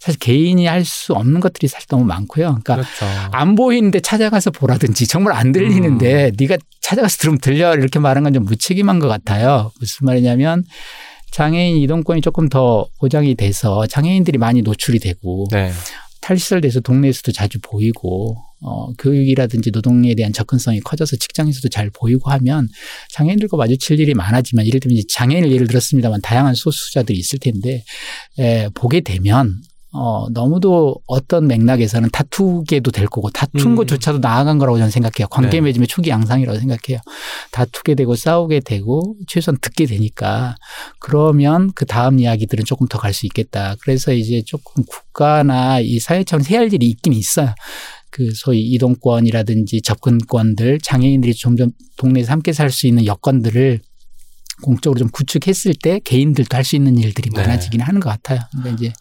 사실 0.00 0.18
개인이 0.18 0.64
할 0.66 0.84
수 0.84 1.12
없는 1.14 1.40
것들이 1.40 1.68
사실 1.68 1.86
너무 1.88 2.04
많고요. 2.04 2.58
그러니까 2.62 2.74
그렇죠. 2.76 3.06
안 3.32 3.54
보이는데 3.54 4.00
찾아가서 4.00 4.50
보라든지 4.52 5.06
정말 5.06 5.34
안 5.34 5.52
들리는데 5.52 6.32
네가 6.38 6.56
찾아가서 6.80 7.18
들으면 7.18 7.38
들려 7.40 7.74
이렇게 7.74 7.98
말한 7.98 8.24
건 8.24 8.32
좀 8.32 8.44
무책임한 8.44 8.98
것 9.00 9.08
같아요. 9.08 9.72
무슨 9.80 10.04
말이냐면 10.06 10.64
장애인 11.32 11.76
이동권이 11.78 12.20
조금 12.22 12.48
더 12.48 12.86
보장이 13.00 13.34
돼서 13.34 13.86
장애인들이 13.86 14.38
많이 14.38 14.62
노출이 14.62 14.98
되고 14.98 15.46
네. 15.50 15.72
탈시설돼서 16.20 16.80
동네에서도 16.80 17.32
자주 17.32 17.58
보이고 17.60 18.36
어, 18.60 18.92
교육이라든지 18.98 19.70
노동에 19.70 20.14
대한 20.14 20.32
접근성이 20.32 20.80
커져서 20.80 21.16
직장에서도 21.16 21.68
잘 21.68 21.90
보이고 21.90 22.30
하면 22.32 22.68
장애인들과 23.12 23.56
마주칠 23.56 24.00
일이 24.00 24.14
많아지만 24.14 24.66
예를 24.66 24.80
들면 24.80 24.98
이제 24.98 25.06
장애인을 25.10 25.52
예를 25.52 25.66
들었습니다만 25.68 26.20
다양한 26.22 26.54
소수자들이 26.54 27.18
있을 27.18 27.38
텐데 27.38 27.84
에, 28.38 28.68
보게 28.74 29.00
되면 29.00 29.60
어, 29.90 30.28
너무도 30.30 30.96
어떤 31.06 31.46
맥락에서는 31.46 32.10
다투게도 32.12 32.90
될 32.90 33.06
거고 33.06 33.30
다툰 33.30 33.72
음. 33.72 33.74
것조차도 33.76 34.18
나아간 34.18 34.58
거라고 34.58 34.76
저는 34.76 34.90
생각해요. 34.90 35.28
관계 35.30 35.58
네. 35.58 35.60
맺음의 35.62 35.88
초기 35.88 36.10
양상이라고 36.10 36.58
생각해요. 36.58 37.00
다투게 37.52 37.94
되고 37.94 38.14
싸우게 38.14 38.60
되고 38.60 39.16
최소한 39.26 39.56
듣게 39.60 39.86
되니까 39.86 40.56
그러면 41.00 41.72
그 41.74 41.86
다음 41.86 42.18
이야기들은 42.20 42.64
조금 42.66 42.86
더 42.86 42.98
갈 42.98 43.14
수 43.14 43.24
있겠다. 43.26 43.76
그래서 43.80 44.12
이제 44.12 44.42
조금 44.44 44.84
국가나 44.84 45.80
이 45.80 45.98
사회 45.98 46.22
차원에서 46.22 46.50
해야 46.50 46.60
할 46.60 46.72
일이 46.72 46.86
있긴 46.86 47.14
있어요. 47.14 47.54
그 48.10 48.32
소위 48.34 48.60
이동권이라든지 48.72 49.80
접근권들 49.82 50.80
장애인들이 50.82 51.34
점점 51.34 51.70
동네에서 51.96 52.32
함께 52.32 52.52
살 52.52 52.70
수 52.70 52.86
있는 52.86 53.06
여건들을 53.06 53.80
공적으로 54.62 54.98
좀 54.98 55.08
구축했을 55.10 55.74
때 55.80 56.00
개인들도 56.02 56.56
할 56.56 56.64
수 56.64 56.76
있는 56.76 56.98
일들이 56.98 57.30
네. 57.30 57.40
많아지긴 57.42 57.80
하는 57.80 58.00
것 58.00 58.10
같아요. 58.10 58.40
그러니까 58.50 58.74
이제 58.76 58.92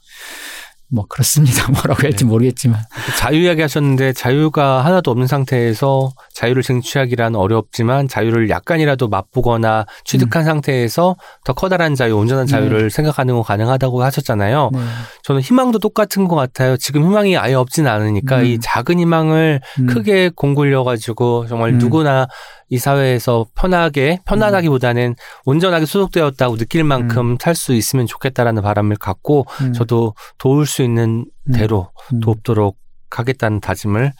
뭐 0.89 1.05
그렇습니다. 1.07 1.68
뭐라고 1.72 2.03
할지 2.03 2.23
네. 2.23 2.30
모르겠지만. 2.30 2.81
자유 3.19 3.41
이야기 3.41 3.61
하셨는데 3.61 4.14
자유가 4.14 4.85
하나도 4.85 5.11
없는 5.11 5.27
상태에서 5.27 6.11
자유를 6.34 6.64
쟁취하기란 6.64 7.35
어렵지만 7.35 8.07
자유를 8.07 8.49
약간이라도 8.49 9.09
맛보거나 9.09 9.85
취득한 10.05 10.45
상태에서 10.45 11.15
더 11.43 11.53
커다란 11.53 11.95
자유, 11.95 12.15
온전한 12.15 12.47
자유를 12.47 12.89
생각하는 12.89 13.35
건 13.35 13.43
가능하다고 13.43 14.01
하셨잖아요. 14.03 14.69
네. 14.73 14.80
저는 15.28 15.41
희망도 15.41 15.80
똑같은 15.80 16.30
것 16.30 16.38
같아요. 16.38 16.78
지금 16.78 17.04
희망이 17.04 17.36
아예 17.36 17.54
없진 17.54 17.86
않으니까 17.86 18.40
음. 18.40 18.45
이 18.45 18.60
작은 18.62 18.98
희망을 18.98 19.60
음. 19.82 19.86
크게 19.86 20.32
공굴려 20.34 20.86
가지고 20.86 21.45
정말 21.49 21.72
음. 21.72 21.80
누구나 21.80 22.28
이 22.70 22.78
사회에서 22.78 23.45
편하게 23.54 24.20
편안하기보다는 24.24 25.16
온전하게 25.44 25.86
소속되었다고 25.86 26.56
느낄 26.56 26.86
만큼 26.86 27.38
살 27.41 27.58
수 27.58 27.74
있으면 27.74 28.06
좋겠다라는 28.06 28.62
바람을 28.62 28.95
갖고 28.95 29.45
음. 29.60 29.74
저도 29.74 30.14
도울 30.38 30.66
수 30.66 30.82
있는 30.82 31.26
음. 31.49 31.52
대로 31.52 31.90
음. 32.14 32.22
돕도록 32.22 32.78
하겠다는 33.10 33.60
다짐을 33.60 34.14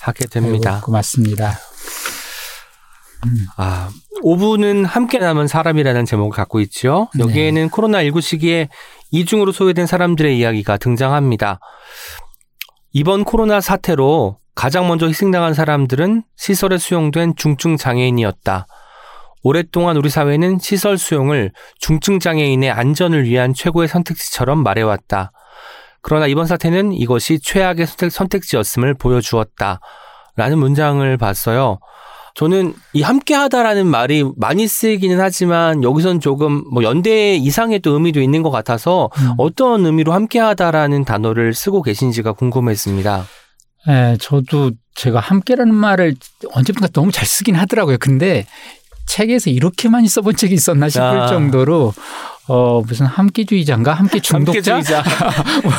하게 0.00 0.26
됩니다. 0.26 0.72
아이고, 0.72 0.86
고맙습니다. 0.86 1.52
아, 3.56 3.90
5부는 4.22 4.84
함께 4.84 5.18
남은 5.18 5.48
사람이라는 5.48 6.04
제목을 6.04 6.30
갖고 6.30 6.60
있죠. 6.60 7.08
네. 7.14 7.24
여기에는 7.24 7.70
코로나19 7.70 8.20
시기에 8.20 8.68
이중으로 9.10 9.52
소외된 9.52 9.86
사람들의 9.86 10.38
이야기가 10.38 10.76
등장합니다. 10.76 11.60
이번 12.92 13.24
코로나 13.24 13.60
사태로 13.60 14.38
가장 14.54 14.88
먼저 14.88 15.06
희생당한 15.06 15.54
사람들은 15.54 16.24
시설에 16.36 16.78
수용된 16.78 17.36
중증 17.36 17.76
장애인이었다. 17.76 18.66
오랫동안 19.44 19.96
우리 19.96 20.10
사회는 20.10 20.58
시설 20.58 20.98
수용을 20.98 21.52
중증 21.78 22.18
장애인의 22.18 22.70
안전을 22.70 23.24
위한 23.24 23.54
최고의 23.54 23.88
선택지처럼 23.88 24.62
말해왔다. 24.62 25.32
그러나 26.02 26.26
이번 26.26 26.46
사태는 26.46 26.92
이것이 26.92 27.38
최악의 27.40 27.86
선택, 27.86 28.10
선택지였음을 28.10 28.94
보여주었다. 28.94 29.80
라는 30.36 30.58
문장을 30.58 31.16
봤어요. 31.16 31.78
저는 32.38 32.72
이 32.92 33.02
함께하다라는 33.02 33.88
말이 33.88 34.24
많이 34.36 34.68
쓰이기는 34.68 35.20
하지만 35.20 35.82
여기선 35.82 36.20
조금 36.20 36.62
뭐 36.72 36.84
연대 36.84 37.34
이상의 37.34 37.80
또 37.80 37.94
의미도 37.94 38.20
있는 38.20 38.44
것 38.44 38.52
같아서 38.52 39.10
음. 39.16 39.32
어떤 39.38 39.84
의미로 39.84 40.12
함께하다라는 40.12 41.04
단어를 41.04 41.52
쓰고 41.52 41.82
계신지가 41.82 42.34
궁금했습니다. 42.34 43.26
예, 43.88 44.16
저도 44.20 44.70
제가 44.94 45.18
함께라는 45.18 45.74
말을 45.74 46.14
언제부턴가 46.52 46.92
너무 46.92 47.10
잘 47.10 47.26
쓰긴 47.26 47.56
하더라고요. 47.56 47.96
근데 47.98 48.46
책에서 49.08 49.50
이렇게 49.50 49.88
많이 49.88 50.06
써본 50.06 50.36
적이 50.36 50.54
있었나 50.54 50.88
싶을 50.88 51.02
아. 51.02 51.26
정도로 51.26 51.92
어 52.48 52.80
무슨 52.80 53.04
함께주의자인가 53.06 53.92
함께 53.92 54.20
중독자 54.20 54.76
함께주의자. 54.76 55.02
뭐 55.64 55.72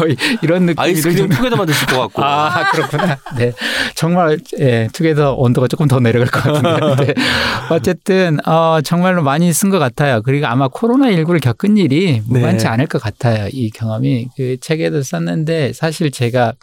이런 0.44 0.68
느낌이 0.68 0.76
아이스크림 0.86 1.18
좀- 1.18 1.30
투게더 1.30 1.56
만드실 1.56 1.88
것 1.88 2.00
같고. 2.02 2.24
아 2.24 2.70
그렇구나. 2.72 3.18
네, 3.38 3.54
정말 3.96 4.38
예, 4.60 4.88
투게더 4.94 5.34
온도가 5.34 5.68
조금 5.68 5.88
더 5.88 6.00
내려갈 6.00 6.28
것 6.30 6.44
같은데 6.44 7.06
네. 7.06 7.14
어쨌든 7.72 8.38
어 8.48 8.82
정말로 8.84 9.24
많이 9.24 9.52
쓴 9.52 9.70
것 9.70 9.80
같아요. 9.80 10.22
그리고 10.22 10.46
아마 10.48 10.68
코로나 10.68 11.08
19를 11.08 11.42
겪은 11.42 11.78
일이 11.78 12.22
네. 12.28 12.40
무관치 12.40 12.68
않을 12.68 12.86
것 12.88 13.02
같아요. 13.02 13.48
이 13.52 13.72
경험이 13.72 14.28
그 14.38 14.58
책에도 14.62 15.02
썼는데 15.02 15.74
사실 15.74 16.12
제가 16.12 16.54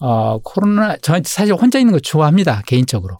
어 0.00 0.38
코로나 0.44 0.96
저 1.02 1.18
사실 1.24 1.54
혼자 1.54 1.78
있는 1.78 1.92
거 1.92 1.98
좋아합니다 2.00 2.62
개인적으로. 2.66 3.16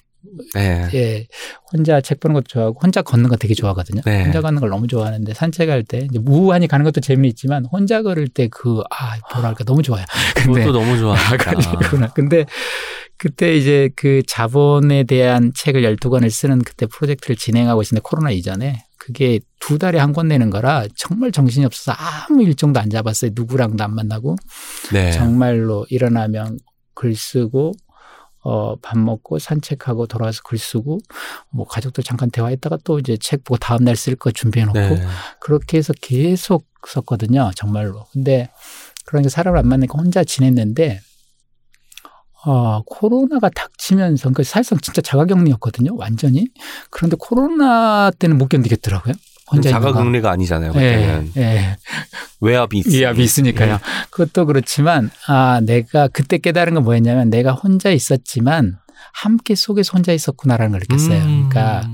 네. 0.54 0.88
예, 0.94 1.26
혼자 1.72 2.00
책 2.00 2.20
보는 2.20 2.34
것도 2.34 2.44
좋아하고 2.48 2.78
혼자 2.82 3.02
걷는 3.02 3.28
거 3.28 3.36
되게 3.36 3.54
좋아하거든요. 3.54 4.02
네. 4.04 4.24
혼자 4.24 4.40
걷는 4.40 4.60
걸 4.60 4.70
너무 4.70 4.86
좋아하는데 4.86 5.34
산책할 5.34 5.84
때 5.84 6.06
이제 6.10 6.18
무한히 6.18 6.66
가는 6.66 6.84
것도 6.84 7.00
재미있지만 7.00 7.64
혼자 7.66 8.02
걸을 8.02 8.28
때 8.28 8.48
그 8.48 8.82
아 8.90 9.16
뭐랄까 9.34 9.64
너무 9.64 9.82
좋아요. 9.82 10.04
근데 10.36 10.60
그것도 10.64 10.78
너무 10.78 10.92
아, 10.94 10.98
좋아합니다. 10.98 11.50
그렇구나. 11.78 12.06
근데 12.14 12.44
그때 13.16 13.56
이제 13.56 13.90
그 13.96 14.22
자본에 14.26 15.04
대한 15.04 15.52
책을 15.54 15.82
12권을 15.82 16.30
쓰는 16.30 16.62
그때 16.62 16.86
프로젝트를 16.86 17.34
진행하고 17.36 17.82
있었는데 17.82 18.02
코로나 18.04 18.30
이전에 18.30 18.84
그게 18.98 19.40
두 19.60 19.78
달에 19.78 19.98
한 19.98 20.12
권 20.12 20.28
내는 20.28 20.50
거라 20.50 20.84
정말 20.96 21.32
정신이 21.32 21.64
없어서 21.66 21.92
아무 21.98 22.42
일정도 22.42 22.78
안 22.80 22.90
잡았어요. 22.90 23.32
누구랑도 23.34 23.82
안 23.82 23.94
만나고 23.94 24.36
네. 24.92 25.10
정말로 25.12 25.86
일어나면 25.90 26.58
글 26.94 27.14
쓰고 27.16 27.72
어, 28.42 28.76
밥 28.76 28.98
먹고 28.98 29.38
산책하고 29.38 30.06
돌아와서 30.06 30.40
글 30.44 30.58
쓰고 30.58 30.98
뭐 31.50 31.66
가족들 31.66 32.04
잠깐 32.04 32.30
대화했다가 32.30 32.78
또 32.84 32.98
이제 32.98 33.16
책 33.20 33.44
보고 33.44 33.58
다음 33.58 33.84
날 33.84 33.94
쓸 33.96 34.16
거 34.16 34.30
준비해 34.30 34.64
놓고 34.66 34.78
네. 34.78 35.06
그렇게 35.40 35.78
해서 35.78 35.92
계속 36.00 36.66
썼거든요. 36.86 37.50
정말로. 37.56 38.06
근데 38.12 38.48
그러니까 39.04 39.28
사람을 39.30 39.58
안 39.58 39.66
만나니까 39.68 39.98
혼자 39.98 40.22
지냈는데 40.24 41.00
어, 42.44 42.82
코로나가 42.86 43.50
닥치면서 43.50 44.30
그 44.30 44.44
사실상 44.44 44.78
진짜 44.80 45.02
자가격리였거든요. 45.02 45.96
완전히. 45.96 46.46
그런데 46.90 47.16
코로나 47.18 48.10
때는 48.18 48.38
못 48.38 48.48
견디겠더라고요. 48.48 49.14
혼자. 49.50 49.70
자가격리가 49.70 50.30
아니잖아요. 50.30 50.72
예, 50.76 50.78
그때는 50.78 51.32
예. 51.36 51.76
외압이 52.40 52.78
있 52.78 52.86
위압이 52.86 53.22
있으니까요. 53.22 53.78
그것도 54.10 54.46
그렇지만 54.46 55.10
아 55.26 55.60
내가 55.62 56.08
그때 56.08 56.38
깨달은 56.38 56.74
건 56.74 56.84
뭐였냐면 56.84 57.30
내가 57.30 57.52
혼자 57.52 57.90
있었지만 57.90 58.78
함께 59.12 59.54
속에서 59.54 59.92
혼자 59.94 60.12
있었구나라는 60.12 60.72
걸 60.72 60.80
느꼈어요. 60.80 61.22
음. 61.22 61.48
그러니까 61.48 61.88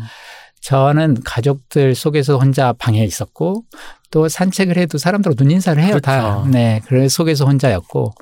저는 0.60 1.18
가족들 1.24 1.94
속에서 1.94 2.38
혼자 2.38 2.72
방에 2.72 3.04
있었고 3.04 3.64
또 4.10 4.28
산책을 4.28 4.76
해도 4.76 4.98
사람들하고 4.98 5.42
눈인사를 5.42 5.82
해요 5.82 6.00
다. 6.00 6.20
그렇죠. 6.20 6.48
네, 6.50 6.80
그래 6.86 7.08
속에서 7.08 7.44
혼자였고 7.44 8.14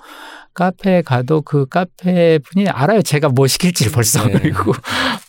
카페에 0.55 1.03
가도 1.03 1.43
그 1.43 1.67
카페 1.67 2.39
분이 2.39 2.69
알아요. 2.69 3.03
제가 3.03 3.29
뭐 3.31 3.47
시킬지 3.47 3.91
벌써 3.91 4.25
네. 4.27 4.33
그리고 4.35 4.73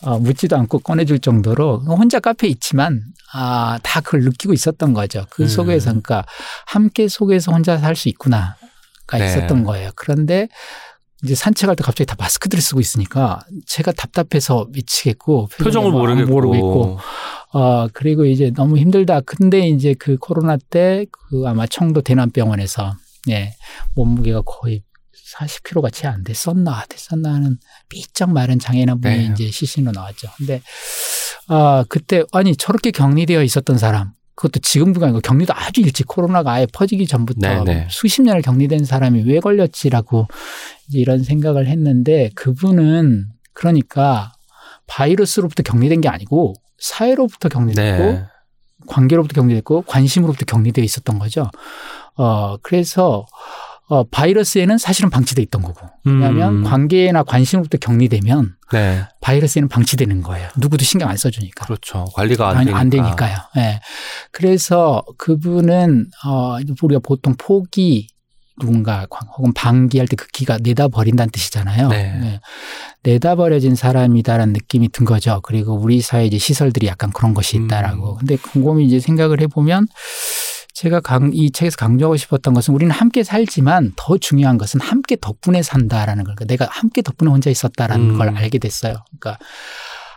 어, 0.02 0.20
묻지도 0.20 0.58
않고 0.58 0.80
꺼내줄 0.80 1.20
정도로 1.20 1.80
혼자 1.82 2.20
카페에 2.20 2.50
있지만 2.50 3.02
아, 3.34 3.80
다 3.84 4.02
그걸 4.02 4.22
느끼고 4.22 4.54
있었던 4.54 4.94
거죠. 4.94 5.26
그 5.30 5.44
음. 5.44 5.48
속에서 5.48 5.86
그러니까 5.91 6.26
함께 6.68 7.08
속에서 7.08 7.52
혼자 7.52 7.78
살 7.78 7.95
수 7.95 8.10
있구나가 8.10 8.56
네. 9.18 9.26
있었던 9.28 9.64
거예요. 9.64 9.91
그런데 9.95 10.48
이제 11.24 11.36
산책할 11.36 11.78
때 11.78 11.84
갑자기 11.84 12.06
다 12.06 12.16
마스크들을 12.20 12.62
쓰고 12.62 12.82
있으니까 12.82 13.40
제가 13.66 13.94
답답해서 13.94 14.68
미치겠고 14.74 15.48
표정을 15.58 15.91
뭐 15.91 16.02
모르겠고. 16.02 16.30
모르고 16.32 16.56
있고 16.56 17.00
어 17.54 17.88
그리고 17.94 18.26
이제 18.26 18.52
너무 18.54 18.78
힘들다. 18.78 19.22
근데 19.22 19.68
이제 19.70 19.94
그 19.98 20.18
코로나 20.18 20.58
때 20.70 21.06
그 21.30 21.44
아마 21.48 21.66
청도 21.66 22.02
대남병원에서 22.02 22.95
예 23.30 23.54
몸무게가 23.95 24.41
거의 24.45 24.84
40kg가 25.34 25.91
채 25.91 26.07
안 26.07 26.23
됐었나 26.23 26.85
됐었나 26.89 27.34
하는 27.34 27.57
삐쩍 27.89 28.31
마른 28.31 28.60
장애인 28.60 28.89
한 28.89 29.01
분이 29.01 29.18
네. 29.18 29.30
이제 29.31 29.49
시신으로 29.51 29.91
나왔죠. 29.91 30.30
근데 30.38 30.61
아 31.47 31.84
그때 31.89 32.23
아니 32.31 32.55
저렇게 32.55 32.91
격리되어 32.91 33.41
있었던 33.43 33.77
사람 33.77 34.11
그것도 34.35 34.60
지금도 34.60 35.03
아니고 35.03 35.22
격리도 35.22 35.53
아주 35.55 35.81
일찍 35.81 36.07
코로나가 36.07 36.53
아예 36.53 36.65
퍼지기 36.72 37.07
전부터 37.07 37.64
네, 37.64 37.64
네. 37.64 37.88
수십 37.89 38.22
년을 38.22 38.41
격리된 38.41 38.85
사람이 38.85 39.23
왜 39.23 39.39
걸렸지라고 39.39 40.27
이제 40.88 40.99
이런 40.99 41.23
생각을 41.23 41.68
했는데 41.68 42.30
그분은 42.35 43.27
그러니까 43.53 44.34
바이러스로부터 44.88 45.64
격리된 45.64 46.01
게 46.01 46.10
아니고 46.10 46.53
사회로부터 46.80 47.49
격리됐고 47.49 48.03
네. 48.03 48.26
관계로부터 48.88 49.41
격리됐고 49.41 49.84
관심으로부터 49.84 50.45
격리되어 50.45 50.84
있었던 50.84 51.19
거죠. 51.19 51.49
어 52.15 52.57
그래서 52.57 53.26
어 53.89 54.03
바이러스에는 54.05 54.77
사실은 54.77 55.10
방치돼 55.10 55.41
있던 55.43 55.61
거고 55.61 55.85
왜냐하면 56.05 56.57
음. 56.60 56.64
관계나 56.64 57.23
관심으로부터 57.23 57.77
격리되면 57.80 58.55
네. 58.72 59.03
바이러스에는 59.22 59.68
방치되는 59.69 60.22
거예요. 60.22 60.49
누구도 60.57 60.85
신경 60.85 61.10
안 61.10 61.18
써주니까. 61.18 61.65
그렇죠. 61.65 62.05
관리가 62.15 62.47
안 62.49 62.57
되니까. 62.65 62.77
안 62.80 62.89
되니까요. 62.89 63.38
예. 63.57 63.80
그래서 64.31 65.03
그분은 65.18 66.07
어 66.26 66.57
우리가 66.81 67.01
보통 67.03 67.35
포기 67.38 68.07
누군가 68.60 69.05
광- 69.10 69.27
혹은 69.38 69.51
방기할 69.53 70.07
때 70.07 70.15
그 70.15 70.27
기가 70.27 70.57
내다 70.61 70.88
버린다는 70.88 71.31
뜻이잖아요. 71.31 71.89
네. 71.89 72.19
예. 72.23 72.39
내다 73.03 73.35
버려진 73.35 73.76
사람이다라는 73.76 74.53
느낌이 74.53 74.89
든 74.89 75.05
거죠. 75.05 75.41
그리고 75.43 75.73
우리 75.73 75.99
사회 76.01 76.26
이제 76.26 76.38
시설들이 76.38 76.88
약간 76.88 77.11
그런 77.11 77.34
것이 77.34 77.57
있다라고. 77.57 78.14
음. 78.14 78.18
근데 78.19 78.38
곰곰이 78.38 78.85
이제 78.85 78.99
생각을 78.99 79.41
해보면 79.41 79.88
제가 80.74 81.02
강, 81.02 81.32
이 81.34 81.52
책에서 81.52 81.78
강조하고 81.78 82.18
싶었던 82.18 82.54
것은 82.54 82.74
우리는 82.74 82.91
함께 82.91 83.24
살지만 83.24 83.94
더 83.95 84.18
중요한 84.18 84.58
것은 84.58 84.82
함께 84.82 85.16
덕분에 85.16 85.62
산다라는 85.62 86.24
걸. 86.24 86.36
그러니까 86.36 86.45
내가 86.45 86.68
함께 86.72 87.02
덕분에 87.02 87.30
혼자 87.30 87.50
있었다라는 87.50 88.12
음. 88.12 88.18
걸 88.18 88.36
알게 88.36 88.58
됐어요. 88.58 88.95
그러니까 89.20 89.38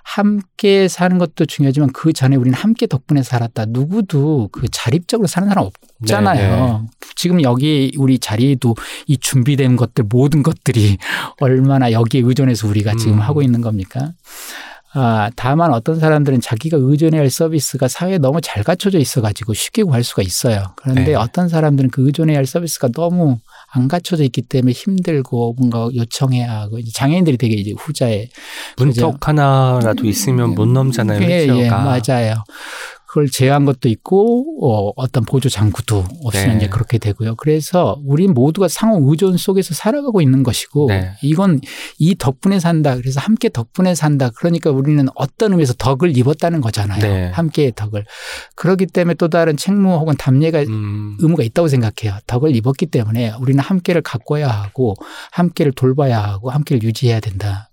함께 0.03 0.87
사는 0.89 1.19
것도 1.19 1.47
중요하지만 1.47 1.91
그 1.93 2.13
전에 2.13 2.37
우리는 2.37 2.57
함께 2.57 2.87
덕분에 2.87 3.23
살았다. 3.23 3.67
누구도 3.67 4.49
그 4.53 4.69
자립적으로 4.71 5.27
사는 5.27 5.49
사람 5.49 5.69
없잖아요. 6.01 6.87
네, 6.89 7.09
지금 7.17 7.43
여기 7.43 7.93
우리 7.99 8.19
자리에도 8.19 8.77
이 9.09 9.19
준비된 9.19 9.77
것들 9.77 10.05
모든 10.09 10.43
것들이 10.43 10.97
얼마나 11.41 11.91
여기에 11.91 12.23
의존해서 12.25 12.69
우리가 12.69 12.95
지금 12.95 13.15
음. 13.15 13.21
하고 13.21 13.43
있는 13.43 13.61
겁니까? 13.61 14.13
아, 14.99 15.31
다만 15.37 15.75
어떤 15.75 16.01
사람들은 16.01 16.41
자기가 16.41 16.79
의존해야 16.81 17.21
할 17.21 17.29
서비스가 17.29 17.87
사회에 17.87 18.17
너무 18.17 18.41
잘 18.41 18.65
갖춰져 18.65 18.99
있어가지고 18.99 19.53
쉽게 19.53 19.83
구할 19.83 20.03
수가 20.03 20.23
있어요. 20.23 20.73
그런데 20.77 21.05
네. 21.05 21.15
어떤 21.15 21.51
사람들은 21.51 21.91
그 21.91 22.07
의존해야 22.07 22.39
할 22.39 22.47
서비스가 22.47 22.89
너무 22.89 23.37
안 23.73 23.89
갖춰져 23.89 24.25
있기 24.25 24.41
때문에 24.41 24.73
힘들고 24.73 25.57
뭔가 25.59 25.91
요청해야 25.95 26.61
하고 26.61 26.79
이제 26.79 26.91
장애인들이 26.95 27.37
되게 27.37 27.57
이제 27.57 27.75
후자에 27.77 28.29
문턱 28.79 29.29
하나라도 29.29 30.07
있으면 30.07 30.55
못 30.55 30.67
넘잖아요. 30.67 31.21
예? 31.23 31.47
예, 31.47 31.69
맞아요. 31.69 32.43
그걸 33.17 33.31
제한 33.31 33.65
것도 33.65 33.89
있고 33.89 34.45
어, 34.61 34.93
어떤 34.95 35.25
보조 35.25 35.49
장구도 35.49 36.05
없으면 36.25 36.49
네. 36.51 36.57
이제 36.57 36.69
그렇게 36.69 36.99
되고요. 36.99 37.37
그래서 37.37 37.99
우리 38.05 38.29
모두가 38.29 38.69
상호 38.69 39.11
의존 39.11 39.39
속에서 39.39 39.73
살아가고 39.73 40.21
있는 40.21 40.43
것이고 40.43 40.89
네. 40.89 41.13
이건 41.23 41.63
이 41.99 42.15
덕분에 42.15 42.61
산다. 42.61 42.95
그래서 42.97 43.19
함께 43.19 43.49
덕분에 43.49 43.95
산다. 43.95 44.29
그러니까 44.37 44.71
우리는 44.71 45.07
어떤 45.15 45.53
의미에서 45.53 45.73
덕을 45.79 46.15
입었다는 46.15 46.61
거잖아요. 46.61 47.01
네. 47.01 47.31
함께의 47.31 47.73
덕을. 47.75 48.05
그렇기 48.55 48.85
때문에 48.85 49.15
또 49.15 49.29
다른 49.29 49.57
책무 49.57 49.95
혹은 49.95 50.15
답례가 50.19 50.61
음. 50.65 51.17
의무가 51.19 51.43
있다고 51.43 51.69
생각해요. 51.69 52.19
덕을 52.27 52.55
입었기 52.55 52.85
때문에 52.85 53.33
우리는 53.41 53.59
함께를 53.65 54.03
가꿔야 54.03 54.49
하고 54.49 54.95
함께를 55.33 55.73
돌봐야 55.73 56.21
하고 56.21 56.51
함께를 56.51 56.83
유지해야 56.83 57.21
된다. 57.21 57.71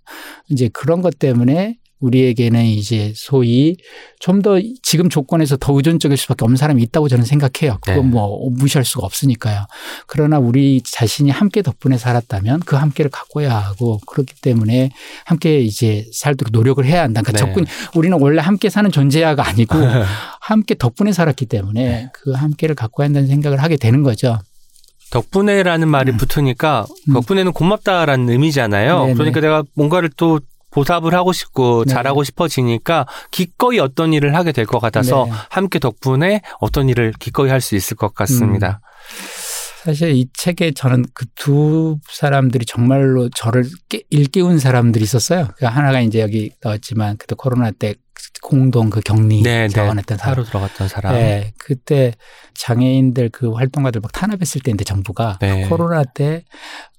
이제 0.47 0.69
그런 0.71 1.01
것 1.01 1.19
때문에 1.19 1.79
우리에게는 2.03 2.65
이제 2.65 3.13
소위 3.15 3.77
좀 4.19 4.43
더 4.43 4.59
지금 4.83 5.09
조건에서 5.09 5.57
더 5.57 5.73
의존적일 5.73 6.17
수밖에 6.17 6.43
없는 6.43 6.57
사람이 6.57 6.83
있다고 6.83 7.07
저는 7.07 7.23
생각해요. 7.25 7.79
그건 7.81 8.01
네. 8.03 8.09
뭐 8.09 8.49
무시할 8.51 8.83
수가 8.83 9.05
없으니까요. 9.05 9.65
그러나 10.05 10.37
우리 10.37 10.81
자신이 10.83 11.31
함께 11.31 11.61
덕분에 11.61 11.97
살았다면 11.97 12.59
그 12.65 12.75
함께를 12.75 13.09
가꿔야 13.09 13.57
하고 13.57 13.99
그렇기 14.05 14.35
때문에 14.41 14.91
함께 15.25 15.61
이제 15.61 16.05
살도록 16.13 16.51
노력을 16.51 16.83
해야 16.85 17.01
한다. 17.01 17.21
그러니까 17.21 17.31
네. 17.31 17.37
접근 17.37 17.65
우리는 17.95 18.17
원래 18.19 18.41
함께 18.41 18.69
사는 18.69 18.91
존재야가 18.91 19.47
아니고 19.47 19.77
함께 20.41 20.75
덕분에 20.75 21.13
살았기 21.13 21.45
때문에 21.45 21.83
네. 21.83 22.09
그 22.13 22.31
함께를 22.31 22.75
가꿔야 22.75 23.05
한다는 23.05 23.27
생각을 23.29 23.63
하게 23.63 23.77
되는 23.77 24.03
거죠. 24.03 24.39
덕분에라는 25.11 25.87
말이 25.87 26.11
붙으니까 26.17 26.85
음. 27.07 27.13
덕분에는 27.13 27.53
고맙다라는 27.53 28.29
의미잖아요. 28.29 28.99
네네. 29.01 29.13
그러니까 29.13 29.39
내가 29.39 29.63
뭔가를 29.75 30.09
또 30.17 30.39
보답을 30.73 31.13
하고 31.13 31.31
싶고 31.33 31.85
네. 31.85 31.93
잘하고 31.93 32.23
싶어지니까 32.23 33.05
기꺼이 33.31 33.79
어떤 33.79 34.11
일을 34.13 34.35
하게 34.35 34.51
될 34.51 34.65
것 34.65 34.79
같아서 34.79 35.25
네. 35.25 35.31
함께 35.49 35.77
덕분에 35.79 36.41
어떤 36.59 36.89
일을 36.89 37.13
기꺼이 37.19 37.49
할 37.49 37.61
수 37.61 37.75
있을 37.75 37.95
것 37.95 38.13
같습니다. 38.15 38.81
사실 39.83 40.11
이 40.11 40.27
책에 40.33 40.71
저는 40.71 41.05
그 41.13 41.25
두 41.35 41.97
사람들이 42.09 42.65
정말로 42.65 43.29
저를 43.29 43.65
깨- 43.89 44.03
일깨운 44.09 44.57
사람들이 44.57 45.03
있었어요. 45.03 45.49
그 45.57 45.65
하나가 45.65 45.99
이제 45.99 46.21
여기 46.21 46.51
나왔지만 46.63 47.17
그때 47.17 47.35
코로나 47.37 47.69
때 47.71 47.95
공동 48.41 48.89
그 48.89 49.01
격리 49.01 49.41
네, 49.41 49.63
네. 49.63 49.67
자원했던 49.67 50.17
사람. 50.17 50.31
하루 50.33 50.45
들어갔던 50.45 50.87
사람. 50.87 51.13
네, 51.15 51.51
그때 51.59 52.13
장애인들 52.55 53.29
그 53.29 53.51
활동가들 53.51 53.99
막 54.01 54.11
탄압했을 54.13 54.61
때인데 54.61 54.83
정부가 54.85 55.37
네. 55.41 55.67
코로나 55.67 56.03
때 56.03 56.43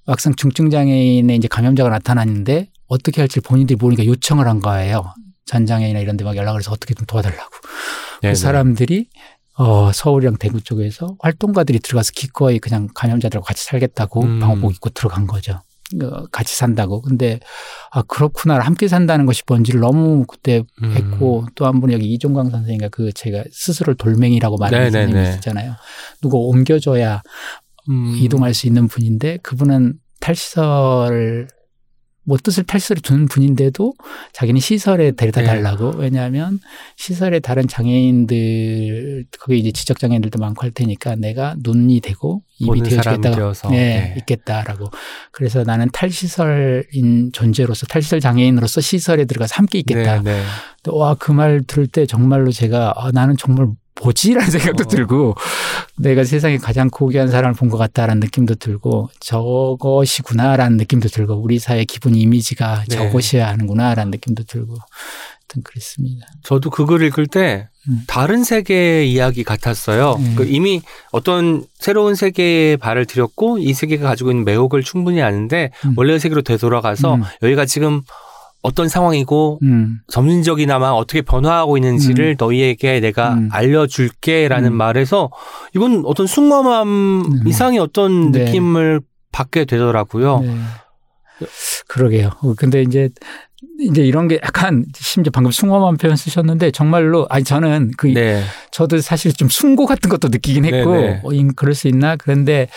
막상 0.05 0.35
중증 0.35 0.69
장애인의 0.69 1.35
이제 1.37 1.47
감염자가 1.47 1.89
나타났는데 1.89 2.69
어떻게 2.95 3.21
할지 3.21 3.39
본인들이 3.41 3.77
모르니까 3.77 4.05
요청을 4.05 4.47
한 4.47 4.59
거예요. 4.61 5.13
전장애인이나 5.45 5.99
이런 5.99 6.17
데 6.17 6.23
막 6.25 6.35
연락을 6.35 6.59
해서 6.61 6.71
어떻게 6.71 6.93
좀 6.95 7.05
도와달라고. 7.05 7.51
네, 8.23 8.29
그 8.29 8.35
사람들이 8.35 9.07
어, 9.57 9.91
서울이랑 9.93 10.37
대구 10.37 10.59
쪽에서 10.61 11.15
활동가들이 11.19 11.79
들어가서 11.79 12.11
기꺼이 12.15 12.59
그냥 12.59 12.89
감염자들하고 12.93 13.45
같이 13.45 13.63
살겠다고 13.65 14.23
음. 14.23 14.39
방호복 14.39 14.73
입고 14.73 14.89
들어간 14.89 15.27
거죠. 15.27 15.61
어, 16.01 16.25
같이 16.31 16.55
산다고. 16.57 17.01
근데 17.01 17.39
아 17.91 18.01
그렇구나. 18.01 18.59
함께 18.59 18.87
산다는 18.87 19.25
것이 19.27 19.43
뭔지를 19.47 19.79
너무 19.81 20.25
그때 20.27 20.63
음. 20.83 20.91
했고 20.93 21.45
또 21.55 21.65
한 21.65 21.79
분 21.79 21.91
여기 21.93 22.11
이종광 22.13 22.49
선생님과 22.49 22.89
그 22.89 23.13
제가 23.13 23.43
스스로를 23.51 23.95
돌멩이라고 23.95 24.57
말하는. 24.57 24.91
선생님이 24.91 25.35
있잖아요. 25.35 25.75
누가 26.21 26.37
옮겨줘야 26.37 27.21
음. 27.89 28.13
이동할 28.17 28.53
수 28.55 28.65
있는 28.67 28.87
분인데 28.87 29.37
그분은 29.43 29.99
탈시설을 30.19 31.47
뭐 32.25 32.37
뜻을 32.41 32.63
탈시설에 32.63 32.99
두는 33.01 33.27
분인데도 33.27 33.93
자기는 34.33 34.59
시설에 34.59 35.11
데려다 35.11 35.41
네. 35.41 35.47
달라고 35.47 35.93
왜냐하면 35.97 36.59
시설에 36.97 37.39
다른 37.39 37.67
장애인들 37.67 39.25
거기 39.39 39.59
이제 39.59 39.71
지적 39.71 39.99
장애인들도 39.99 40.39
많고 40.39 40.63
할 40.63 40.71
테니까 40.71 41.15
내가 41.15 41.55
눈이 41.59 42.01
되고 42.01 42.41
입이 42.59 42.81
되어주겠다가. 42.81 43.53
네, 43.69 43.77
네. 43.77 44.15
있겠다라고 44.19 44.89
그래서 45.31 45.63
나는 45.63 45.89
탈시설인 45.91 47.31
존재로서 47.31 47.85
탈시설 47.85 48.19
장애인으로서 48.19 48.81
시설에 48.81 49.25
들어가서 49.25 49.55
함께 49.55 49.79
있겠다. 49.79 50.21
네, 50.21 50.33
네. 50.33 50.43
와그 50.87 51.31
말 51.31 51.61
들을 51.65 51.87
때 51.87 52.05
정말로 52.05 52.51
제가 52.51 52.93
아, 52.95 53.11
나는 53.11 53.37
정말 53.37 53.67
뭐지라는 54.01 54.49
생각도 54.51 54.83
어. 54.83 54.87
들고 54.87 55.35
내가 55.97 56.23
세상에 56.23 56.57
가장 56.57 56.89
고귀한 56.89 57.29
사람을 57.29 57.55
본 57.55 57.69
것 57.69 57.77
같다라는 57.77 58.19
느낌도 58.19 58.55
들고 58.55 59.09
저것이구나라는 59.19 60.77
느낌도 60.77 61.09
들고 61.09 61.35
우리 61.35 61.59
사회 61.59 61.83
기본 61.85 62.15
이미지가 62.15 62.83
네. 62.87 62.95
저것이어야 62.95 63.47
하는구나라는 63.47 64.11
느낌도 64.11 64.43
들고 64.43 64.75
하여튼 64.75 65.63
그랬습니다. 65.63 66.27
저도 66.43 66.69
그글 66.69 67.01
읽을 67.03 67.27
때 67.27 67.69
음. 67.87 68.01
다른 68.07 68.43
세계의 68.43 69.11
이야기 69.11 69.43
같았어요. 69.43 70.13
음. 70.19 70.33
그 70.35 70.45
이미 70.45 70.81
어떤 71.11 71.63
새로운 71.79 72.15
세계에 72.15 72.77
발을 72.77 73.05
들였고 73.05 73.59
이 73.59 73.73
세계가 73.73 74.07
가지고 74.07 74.31
있는 74.31 74.43
매혹을 74.45 74.83
충분히 74.83 75.21
아는데 75.21 75.71
음. 75.85 75.93
원래의 75.95 76.19
세계로 76.19 76.41
되돌아가서 76.41 77.15
음. 77.15 77.23
여기가 77.43 77.65
지금 77.65 78.01
어떤 78.65 78.89
상황이고 78.89 79.59
음, 79.63 79.99
점진적이나마 80.07 80.89
어떻게 80.91 81.21
변화하고 81.21 81.77
있는지를 81.77 82.35
너희에게 82.39 82.99
내가 82.99 83.33
음. 83.35 83.49
알려줄게라는 83.51 84.71
음. 84.73 84.75
말에서 84.75 85.29
이건 85.75 86.03
어떤 86.05 86.27
숭엄함 86.27 86.87
음. 86.87 87.47
이상의 87.47 87.79
어떤 87.79 88.31
네. 88.31 88.45
느낌을 88.45 89.01
받게 89.31 89.65
되더라고요. 89.65 90.39
네. 90.39 90.55
그러게요. 91.87 92.31
어, 92.41 92.53
근데 92.57 92.81
이제 92.81 93.09
이제 93.79 94.01
이런 94.03 94.27
게 94.27 94.39
약간 94.43 94.85
심지어 94.95 95.31
방금 95.31 95.51
숭엄한 95.51 95.97
표현 95.97 96.15
쓰셨는데 96.15 96.71
정말로 96.71 97.25
아니 97.29 97.43
저는 97.43 97.91
그 97.97 98.07
네. 98.07 98.41
저도 98.71 98.99
사실 99.01 99.33
좀 99.33 99.49
숭고 99.49 99.85
같은 99.85 100.09
것도 100.09 100.29
느끼긴 100.29 100.63
했고 100.65 100.91
네네. 100.93 101.21
어, 101.23 101.33
인- 101.33 101.53
그럴 101.55 101.73
수 101.73 101.87
있나 101.87 102.15
그런데 102.15 102.67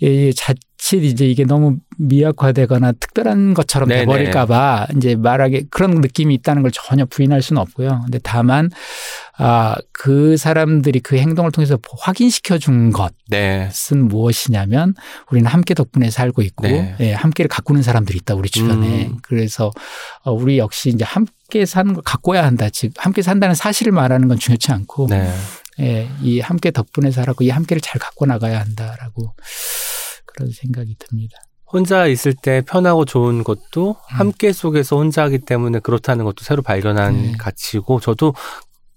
이 0.00 0.32
자 0.34 0.54
칫 0.80 1.04
이제 1.04 1.26
이게 1.26 1.44
너무 1.44 1.76
미약화되거나 1.98 2.92
특별한 2.92 3.54
것처럼 3.54 3.88
네네. 3.88 4.00
돼버릴까봐 4.00 4.88
이제 4.96 5.14
말하기 5.14 5.66
그런 5.70 5.92
느낌이 5.92 6.34
있다는 6.34 6.62
걸 6.62 6.70
전혀 6.72 7.04
부인할 7.04 7.42
수는 7.42 7.60
없고요. 7.60 8.00
근데 8.04 8.18
다만 8.22 8.70
아 9.36 9.76
그 10.02 10.38
사람들이 10.38 11.00
그 11.00 11.18
행동을 11.18 11.52
통해서 11.52 11.78
확인시켜 11.98 12.56
준 12.56 12.90
것은 12.90 13.10
네. 13.28 13.68
무엇이냐면 14.00 14.94
우리는 15.30 15.46
함께 15.46 15.74
덕분에 15.74 16.08
살고 16.08 16.40
있고 16.40 16.66
네. 16.66 16.96
예, 17.00 17.12
함께를 17.12 17.50
가꾸는 17.50 17.82
사람들이 17.82 18.16
있다 18.22 18.34
우리 18.34 18.48
주변에 18.48 19.08
음. 19.08 19.18
그래서 19.20 19.70
어, 20.24 20.32
우리 20.32 20.56
역시 20.56 20.88
이제 20.88 21.04
함께 21.04 21.66
사는 21.66 21.92
걸 21.92 22.02
가꿔야 22.02 22.44
한다. 22.44 22.70
즉 22.70 22.92
함께 22.96 23.20
산다는 23.20 23.54
사실을 23.54 23.92
말하는 23.92 24.26
건 24.26 24.38
중요치 24.38 24.72
않고 24.72 25.08
네. 25.10 25.30
예, 25.80 26.08
이 26.22 26.40
함께 26.40 26.70
덕분에 26.70 27.10
살았고 27.10 27.44
이 27.44 27.50
함께를 27.50 27.82
잘 27.82 27.98
갖고 28.00 28.24
나가야 28.24 28.58
한다라고 28.58 29.34
그런 30.34 30.50
생각이 30.52 30.96
듭니다. 30.98 31.36
혼자 31.72 32.06
있을 32.06 32.34
때 32.34 32.62
편하고 32.66 33.04
좋은 33.04 33.44
것도 33.44 33.96
함께 34.08 34.52
속에서 34.52 34.96
혼자 34.96 35.22
하기 35.24 35.38
때문에 35.40 35.78
그렇다는 35.78 36.24
것도 36.24 36.42
새로 36.42 36.62
발견한 36.62 37.14
음. 37.14 37.22
네. 37.22 37.32
가치고 37.38 38.00
저도 38.00 38.34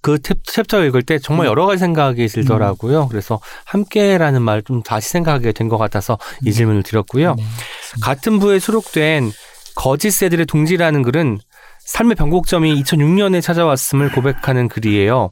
그 0.01 0.17
챕- 0.19 0.43
챕터 0.43 0.83
읽을 0.85 1.03
때 1.03 1.19
정말 1.19 1.45
음. 1.45 1.49
여러 1.51 1.65
가지 1.67 1.79
생각이 1.79 2.27
들더라고요. 2.27 3.07
그래서 3.09 3.39
함께라는 3.65 4.41
말 4.41 4.63
좀 4.63 4.81
다시 4.81 5.09
생각하게 5.09 5.51
된 5.51 5.69
것 5.69 5.77
같아서 5.77 6.17
이 6.45 6.51
질문을 6.51 6.81
드렸고요. 6.83 7.35
네. 7.35 7.43
같은 8.01 8.39
부에 8.39 8.57
수록된 8.59 9.31
거짓 9.75 10.11
새들의 10.11 10.45
동지라는 10.47 11.03
글은 11.03 11.39
삶의 11.85 12.15
변곡점이 12.15 12.81
2006년에 12.83 13.41
찾아왔음을 13.41 14.11
고백하는 14.13 14.67
글이에요. 14.67 15.31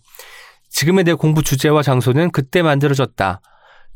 지금에 0.70 1.04
대해 1.04 1.16
공부 1.16 1.42
주제와 1.44 1.82
장소는 1.84 2.32
그때 2.32 2.62
만들어졌다. 2.62 3.42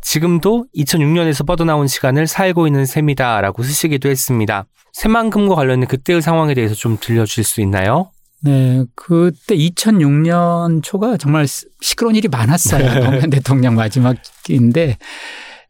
지금도 0.09 0.67
2006년에서 0.77 1.45
뻗어나온 1.47 1.87
시간을 1.87 2.27
살고 2.27 2.67
있는 2.67 2.85
셈이다 2.85 3.41
라고 3.41 3.63
쓰시기도 3.63 4.07
했습니다. 4.07 4.67
새만금과 4.93 5.55
관련된 5.55 5.87
그때의 5.87 6.21
상황에 6.21 6.53
대해서 6.53 6.75
좀 6.75 6.97
들려주실 7.01 7.43
수 7.43 7.59
있나요? 7.61 8.11
네, 8.43 8.83
그때 8.93 9.55
2006년 9.57 10.83
초가 10.83 11.17
정말 11.17 11.47
시- 11.47 11.65
시끄러운 11.81 12.15
일이 12.15 12.27
많았어요. 12.27 13.03
노무현 13.03 13.31
대통령 13.31 13.73
마지막인데 13.73 14.97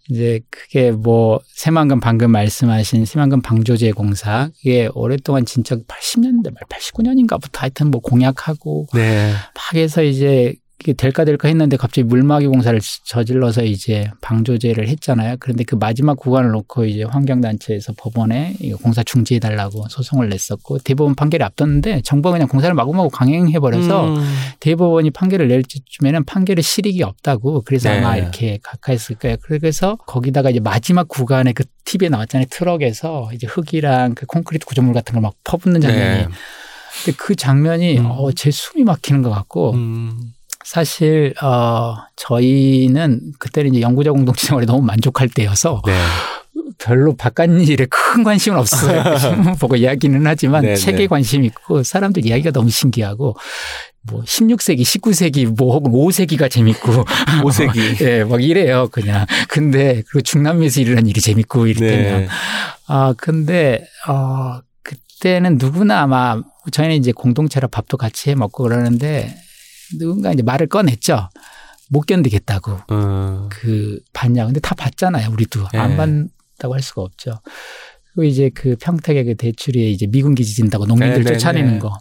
이제 0.10 0.42
그게 0.52 0.92
뭐 0.92 1.40
새만금 1.56 2.02
방금 2.02 2.30
말씀하신 2.32 3.06
새만금 3.06 3.42
방조제 3.42 3.94
공사 3.94 4.50
이게 4.60 4.90
오랫동안 4.94 5.46
진짜 5.46 5.78
80년대 5.78 6.54
말 6.54 6.62
89년인가부터 6.70 7.60
하여튼 7.60 7.90
뭐 7.90 8.02
공약하고 8.02 8.88
네. 8.94 9.32
막 9.32 9.74
해서 9.80 10.04
이제 10.04 10.54
이게 10.82 10.94
될까 10.94 11.26
될까 11.26 11.48
했는데 11.48 11.78
갑자기 11.78 12.04
물막이 12.04 12.48
공사를 12.48 12.80
저질러서 13.06 13.64
이제 13.64 14.10
방조제를 14.22 14.88
했잖아요. 14.90 15.38
그런데 15.40 15.64
그 15.64 15.76
마지막 15.76 16.18
구간을 16.18 16.52
놓고 16.52 16.86
이제 16.86 17.04
환경단체에서 17.04 17.94
법원에 17.98 18.56
이거 18.60 18.78
공사 18.78 19.02
중지해달라고 19.04 19.88
소송을 19.90 20.30
냈었고 20.30 20.80
대법원 20.80 21.16
판결이 21.16 21.44
앞뒀는데 21.44 22.02
정부가 22.04 22.34
그냥 22.34 22.48
공사를 22.48 22.74
마구마구 22.76 23.10
강행해버려서 23.10 24.16
음, 24.16 24.24
대법원이 24.60 25.12
판결을 25.12 25.48
낼 25.48 25.64
때쯤에는 25.64 26.26
판결의 26.26 26.62
실익이 26.62 27.04
없다고 27.04 27.64
그래서 27.66 27.90
네. 27.90 28.00
아마 28.00 28.18
이렇게 28.18 28.60
각하했을 28.62 29.16
거예요. 29.16 29.38
그래서 29.42 29.96
거기다가 30.08 30.50
이제 30.50 30.60
마지막 30.60 31.08
구간에 31.08 31.54
그 31.54 31.64
TV에 31.86 32.10
나왔잖아요. 32.10 32.48
트럭에서 32.50 33.30
이제 33.34 33.48
흙이랑 33.48 34.16
그 34.16 34.26
콘크리트 34.26 34.66
구조물 34.66 34.94
같은 34.94 35.14
걸 35.14 35.22
막 35.26 35.34
퍼붓는 35.44 35.82
장면이. 35.82 36.24
네. 36.24 36.28
근데 37.04 37.18
그 37.18 37.36
장면이 37.36 37.98
음. 38.00 38.06
어, 38.06 38.32
제 38.32 38.52
숨이 38.52 38.84
막히는 38.84 39.22
것 39.24 39.30
같고 39.32 39.72
음, 39.74 40.34
사실 40.66 41.34
어 41.44 41.96
저희는 42.16 43.34
그때는 43.38 43.72
이제 43.76 43.82
연구자 43.82 44.12
공동체 44.12 44.48
생활에 44.48 44.66
너무 44.66 44.82
만족할 44.82 45.30
때여서 45.30 45.84
네. 45.86 45.94
별로 46.80 47.16
바깥 47.16 47.50
일에 47.52 47.86
큰 47.86 48.24
관심은 48.24 48.58
없어요. 48.58 49.18
신문 49.18 49.56
보고 49.60 49.76
이야기는 49.76 50.26
하지만 50.26 50.64
네네. 50.64 50.76
책에 50.76 51.08
관심 51.08 51.44
있고 51.44 51.84
사람들 51.84 52.26
이야기가 52.26 52.52
너무 52.52 52.70
신기하고 52.72 53.36
뭐 54.08 54.22
16세기, 54.24 54.82
19세기 54.82 55.56
뭐 55.56 55.74
혹은 55.74 55.92
5세기가 55.92 56.50
재밌고 56.50 57.06
오색이. 57.46 57.98
예, 58.02 58.24
막 58.24 58.44
이래요, 58.44 58.88
그냥. 58.92 59.26
근데 59.48 60.04
그 60.10 60.22
중남미에서 60.22 60.82
일어난 60.82 61.08
일이 61.08 61.22
재밌고 61.22 61.68
이럴 61.68 61.90
때면 61.90 62.22
네. 62.22 62.28
아, 62.88 63.14
근데, 63.18 63.88
어, 64.08 64.60
그 64.84 64.96
그때는 65.26 65.58
누구나 65.58 66.02
아마 66.02 66.42
저희는 66.72 66.98
이제 66.98 67.12
공동체로 67.12 67.68
밥도 67.68 67.98
같이 67.98 68.30
해 68.30 68.36
먹고 68.36 68.64
그러는데 68.64 69.36
누군가 69.98 70.32
이제 70.32 70.44
말을 70.44 70.68
꺼냈죠. 70.68 71.30
못 71.90 72.02
견디겠다고. 72.02 72.80
음. 72.92 73.50
그 73.50 74.00
봤냐. 74.14 74.46
근데 74.46 74.60
다 74.60 74.76
봤잖아요. 74.76 75.32
우리도 75.32 75.68
예. 75.74 75.78
안 75.78 75.98
봤다고 75.98 76.74
할 76.74 76.82
수가 76.82 77.02
없죠. 77.04 77.40
그리고 78.14 78.24
이제 78.24 78.50
그 78.54 78.76
평택의 78.80 79.26
그 79.26 79.36
대출이 79.36 79.92
이제 79.92 80.08
미군 80.08 80.36
기지 80.36 80.56
진다고 80.56 80.86
농민들 80.86 81.24
네, 81.24 81.32
네, 81.32 81.38
쫓아내는 81.38 81.74
네. 81.74 81.80
거. 81.80 81.98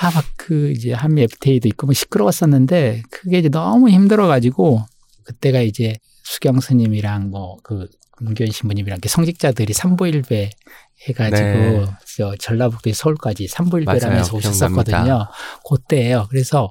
아, 0.00 0.10
막 0.10 0.24
그 0.36 0.70
이제 0.70 0.94
한미 0.94 1.22
FTA도 1.24 1.68
있고 1.68 1.86
뭐 1.88 1.92
시끄러웠었는데 1.92 3.02
그게 3.10 3.38
이제 3.38 3.50
너무 3.50 3.90
힘들어가지고 3.90 4.82
그때가 5.24 5.60
이제 5.60 5.94
수경 6.24 6.58
스님이랑 6.60 7.28
뭐 7.28 7.58
그 7.62 7.86
문교현 8.20 8.50
신부님이랑 8.50 8.96
이렇게 8.96 9.08
성직자들이 9.10 9.72
삼보일배 9.74 10.50
해가지고 11.06 11.46
네. 11.46 11.86
저 12.16 12.34
전라북도 12.38 12.92
서울까지 12.92 13.46
삼보일배라면서 13.48 14.32
맞아요. 14.32 14.38
오셨었거든요. 14.38 15.28
그때예요. 15.68 16.26
그래서 16.28 16.70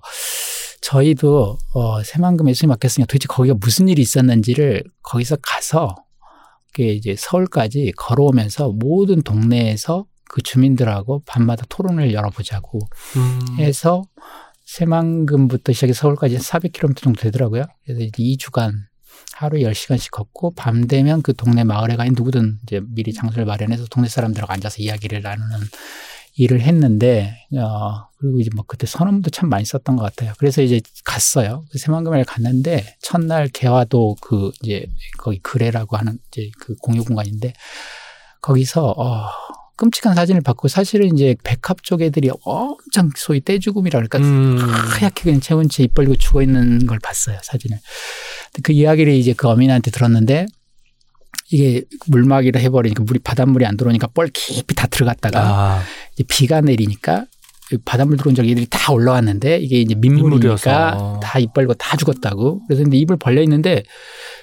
저희도 0.82 1.58
어, 1.74 2.04
새만금에 2.04 2.54
수임 2.54 2.70
맡겼으니까 2.70 3.08
도대체 3.08 3.28
거기가 3.28 3.56
무슨 3.60 3.88
일이 3.88 4.02
있었는지를 4.02 4.84
거기서 5.02 5.38
가서 5.42 5.96
그게 6.74 6.94
이제 6.94 7.16
서울까지 7.18 7.94
걸어오면서 7.96 8.70
모든 8.70 9.22
동네에서 9.22 10.06
그 10.30 10.42
주민들하고 10.42 11.24
밤마다 11.26 11.64
토론을 11.70 12.14
열어보자고 12.14 12.80
음. 13.16 13.40
해서 13.60 14.04
새만금부터 14.66 15.72
시작해서 15.72 16.02
서울까지 16.02 16.38
400km 16.38 16.98
정도 16.98 17.22
되더라고요. 17.22 17.64
그래서 17.86 18.02
이제 18.02 18.12
2주간 18.36 18.74
하루 19.38 19.60
10시간씩 19.60 20.10
걷고 20.12 20.56
밤 20.56 20.88
되면 20.88 21.22
그 21.22 21.34
동네 21.34 21.64
마을에 21.64 21.96
가인 21.96 22.14
누구든 22.18 22.58
이제 22.64 22.82
미리 22.88 23.14
장소를 23.14 23.46
마련해서 23.46 23.86
동네 23.92 24.10
사람들하고 24.10 24.52
앉아서 24.52 24.78
이야기를 24.80 25.22
나누는 25.22 25.58
일을 26.38 26.62
했는데 26.62 27.36
어 27.56 28.08
그리고 28.18 28.40
이제 28.40 28.50
뭐 28.56 28.66
그때 28.68 28.88
선언도 28.88 29.30
참 29.30 29.50
많이 29.50 29.64
썼던 29.64 29.96
것 29.96 30.04
같아요. 30.04 30.34
그래서 30.40 30.64
이제 30.64 30.82
갔어요. 31.04 31.66
그 31.72 31.78
새만금에 31.78 32.24
갔는데 32.24 32.98
첫날 33.02 33.48
개화도 33.48 34.18
그 34.22 34.52
이제 34.64 34.88
거기 35.20 35.40
그래라고 35.40 35.98
하는 35.98 36.18
이제 36.32 36.50
그 36.60 36.76
공유 36.76 37.04
공간인데 37.04 37.54
거기서 38.42 38.94
어 38.98 39.30
끔찍한 39.78 40.16
사진을 40.16 40.42
받고 40.42 40.68
사실은 40.68 41.14
이제 41.16 41.36
백합 41.44 41.84
쪽 41.84 42.02
애들이 42.02 42.32
엄청 42.44 43.12
소위 43.16 43.40
떼죽음이라 43.42 44.00
그럴까 44.00 44.18
음. 44.18 44.58
하얗게 44.58 45.24
그냥 45.24 45.40
채운 45.40 45.70
채 45.70 45.84
입 45.84 45.94
벌리고 45.94 46.16
죽어 46.16 46.42
있는 46.42 46.88
걸 46.88 46.98
봤어요 47.00 47.38
사진을. 47.44 47.80
그 48.64 48.72
이야기를 48.72 49.14
이제 49.14 49.34
그 49.34 49.48
어민한테 49.48 49.92
들었는데 49.92 50.46
이게 51.50 51.84
물막이를 52.08 52.60
해버리니까 52.62 53.04
물이 53.04 53.20
바닷물이 53.20 53.66
안 53.66 53.78
들어오니까 53.78 54.08
뻘 54.08 54.28
깊이 54.34 54.76
다 54.76 54.88
들어갔다가 54.88 55.40
아, 55.40 55.84
이제 56.14 56.24
비가 56.28 56.60
내리니까 56.62 57.26
바닷물 57.86 58.18
들어온 58.18 58.34
적 58.36 58.48
얘들이 58.48 58.66
다 58.70 58.92
올라왔는데 58.94 59.58
이게 59.60 59.80
이제 59.80 59.94
민물이니까. 59.96 61.20
다 61.22 61.40
입 61.40 61.54
벌고 61.54 61.74
다 61.76 61.96
죽었다고. 61.98 62.62
그래서 62.68 62.84
근데 62.84 62.98
입을 62.98 63.18
벌려 63.18 63.42
있는데 63.44 63.84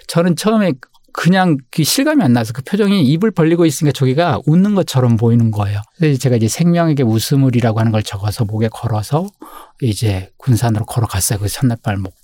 저는 0.09 0.37
처음에 0.37 0.73
그냥 1.13 1.57
그 1.71 1.85
실감이 1.85 2.23
안 2.23 2.33
나서 2.33 2.53
그 2.53 2.63
표정이 2.63 3.05
입을 3.05 3.31
벌리고 3.31 3.67
있으니까 3.67 3.93
저기가 3.93 4.41
웃는 4.47 4.75
것처럼 4.75 5.17
보이는 5.17 5.51
거예요. 5.51 5.81
그래서 5.97 6.19
제가 6.19 6.37
이제 6.37 6.49
생명에게 6.49 7.03
웃음을이라고 7.03 7.79
하는 7.81 7.93
걸 7.93 8.03
적어서 8.03 8.45
목에 8.45 8.69
걸어서 8.69 9.27
이제 9.81 10.31
군산으로 10.39 10.85
걸어갔어요. 10.87 11.39
그 11.39 11.49
첫날 11.49 11.79
발 11.83 11.97
먹고. 11.97 12.17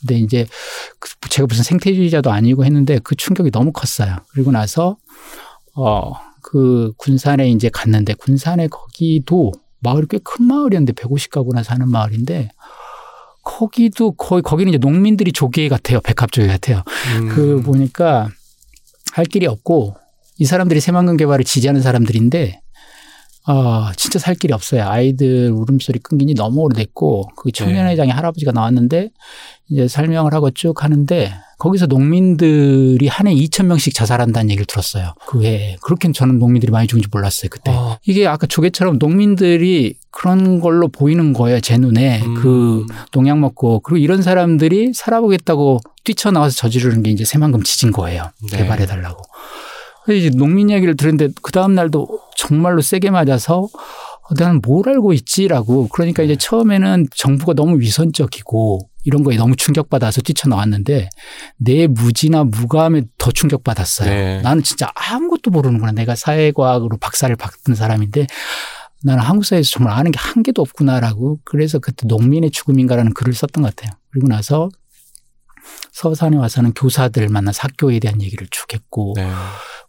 근데 0.00 0.18
이제 0.18 0.46
그 0.98 1.10
제가 1.28 1.46
무슨 1.46 1.64
생태주의자도 1.64 2.30
아니고 2.30 2.64
했는데 2.64 2.98
그 3.02 3.14
충격이 3.14 3.50
너무 3.50 3.72
컸어요. 3.72 4.16
그리고 4.30 4.50
나서 4.52 4.96
어, 5.74 6.12
그 6.42 6.92
군산에 6.98 7.48
이제 7.50 7.68
갔는데 7.70 8.14
군산에 8.14 8.68
거기도 8.68 9.52
마을이 9.80 10.06
꽤 10.08 10.18
큰 10.22 10.46
마을이었는데 10.46 10.92
150가구나 10.94 11.62
사는 11.62 11.88
마을인데 11.88 12.50
거기도 13.42 14.12
거의 14.12 14.42
거기는 14.42 14.72
이제 14.72 14.78
농민들이 14.78 15.32
조개 15.32 15.68
같아요. 15.68 16.00
백합조개 16.00 16.46
같아요. 16.46 16.82
음. 17.18 17.28
그 17.28 17.60
보니까 17.62 18.28
할 19.12 19.24
길이 19.26 19.46
없고 19.46 19.96
이 20.38 20.44
사람들이 20.46 20.80
새만금 20.80 21.16
개발을 21.16 21.44
지지하는 21.44 21.82
사람들인데 21.82 22.60
아 23.46 23.92
진짜 23.96 24.18
살 24.18 24.34
길이 24.34 24.52
없어요. 24.54 24.84
아이들 24.88 25.50
울음소리 25.50 25.98
끊긴 25.98 26.28
지 26.28 26.34
너무 26.34 26.60
오래됐고 26.62 27.30
그 27.36 27.52
청년회장의 27.52 28.12
할아버지가 28.12 28.52
나왔는데 28.52 29.10
이제 29.68 29.86
설명을 29.88 30.32
하고 30.32 30.50
쭉 30.50 30.82
하는데 30.82 31.32
거기서 31.58 31.86
농민들이 31.86 33.06
한 33.06 33.26
해 33.26 33.34
2천 33.34 33.66
명씩 33.66 33.94
자살한다는 33.94 34.50
얘기를 34.50 34.66
들었어요. 34.66 35.14
그 35.26 35.44
해에 35.44 35.76
그렇게 35.82 36.10
저는 36.12 36.38
농민들이 36.38 36.70
많이 36.72 36.86
죽은지 36.86 37.08
몰랐어요 37.12 37.48
그때. 37.50 37.70
어. 37.70 37.98
이게 38.06 38.26
아까 38.26 38.46
조개처럼 38.46 38.98
농민들이 38.98 39.94
그런 40.10 40.60
걸로 40.60 40.88
보이는 40.88 41.32
거예요 41.32 41.60
제 41.60 41.76
눈에 41.76 42.22
음. 42.22 42.34
그 42.34 42.86
농약 43.12 43.38
먹고 43.38 43.80
그리고 43.80 43.98
이런 43.98 44.22
사람들이 44.22 44.92
살아보겠다고 44.94 45.80
뛰쳐나와서 46.04 46.54
저지르는 46.56 47.02
게 47.02 47.10
이제 47.10 47.24
새만금 47.24 47.62
지진 47.62 47.90
거예요. 47.92 48.30
네. 48.50 48.58
개발해 48.58 48.86
달라고. 48.86 49.22
이제 50.12 50.30
농민 50.30 50.70
이야기를 50.70 50.96
들었는데 50.96 51.34
그 51.42 51.52
다음 51.52 51.74
날도 51.74 52.20
정말로 52.36 52.80
세게 52.82 53.10
맞아서 53.10 53.60
어, 53.60 54.34
나는 54.38 54.60
뭘 54.62 54.88
알고 54.88 55.12
있지라고. 55.12 55.88
그러니까 55.88 56.22
네. 56.22 56.26
이제 56.26 56.36
처음에는 56.36 57.06
정부가 57.14 57.54
너무 57.54 57.78
위선적이고 57.80 58.80
이런 59.04 59.22
거에 59.22 59.36
너무 59.36 59.54
충격받아서 59.56 60.22
뛰쳐나왔는데 60.22 61.10
내 61.58 61.86
무지나 61.86 62.44
무감에 62.44 63.02
더 63.18 63.30
충격받았어요. 63.30 64.08
네. 64.08 64.40
나는 64.42 64.62
진짜 64.62 64.90
아무것도 64.94 65.50
모르는구나. 65.50 65.92
내가 65.92 66.14
사회과학으로 66.14 66.96
박사를 66.98 67.34
받은 67.36 67.74
사람인데 67.74 68.26
나는 69.02 69.22
한국 69.22 69.44
사회에서 69.44 69.70
정말 69.70 69.94
아는 69.94 70.10
게 70.10 70.18
한 70.18 70.42
개도 70.42 70.62
없구나라고. 70.62 71.40
그래서 71.44 71.78
그때 71.78 72.06
농민의 72.06 72.50
죽음인가라는 72.50 73.12
글을 73.14 73.34
썼던 73.34 73.62
것 73.62 73.76
같아요. 73.76 73.96
그리고 74.10 74.26
나서 74.28 74.68
서산에 75.92 76.36
와서는 76.36 76.72
교사들 76.74 77.28
만나서 77.28 77.60
학교에 77.62 77.98
대한 77.98 78.20
얘기를 78.22 78.46
쭉 78.50 78.72
했고 78.72 79.14
네. 79.16 79.30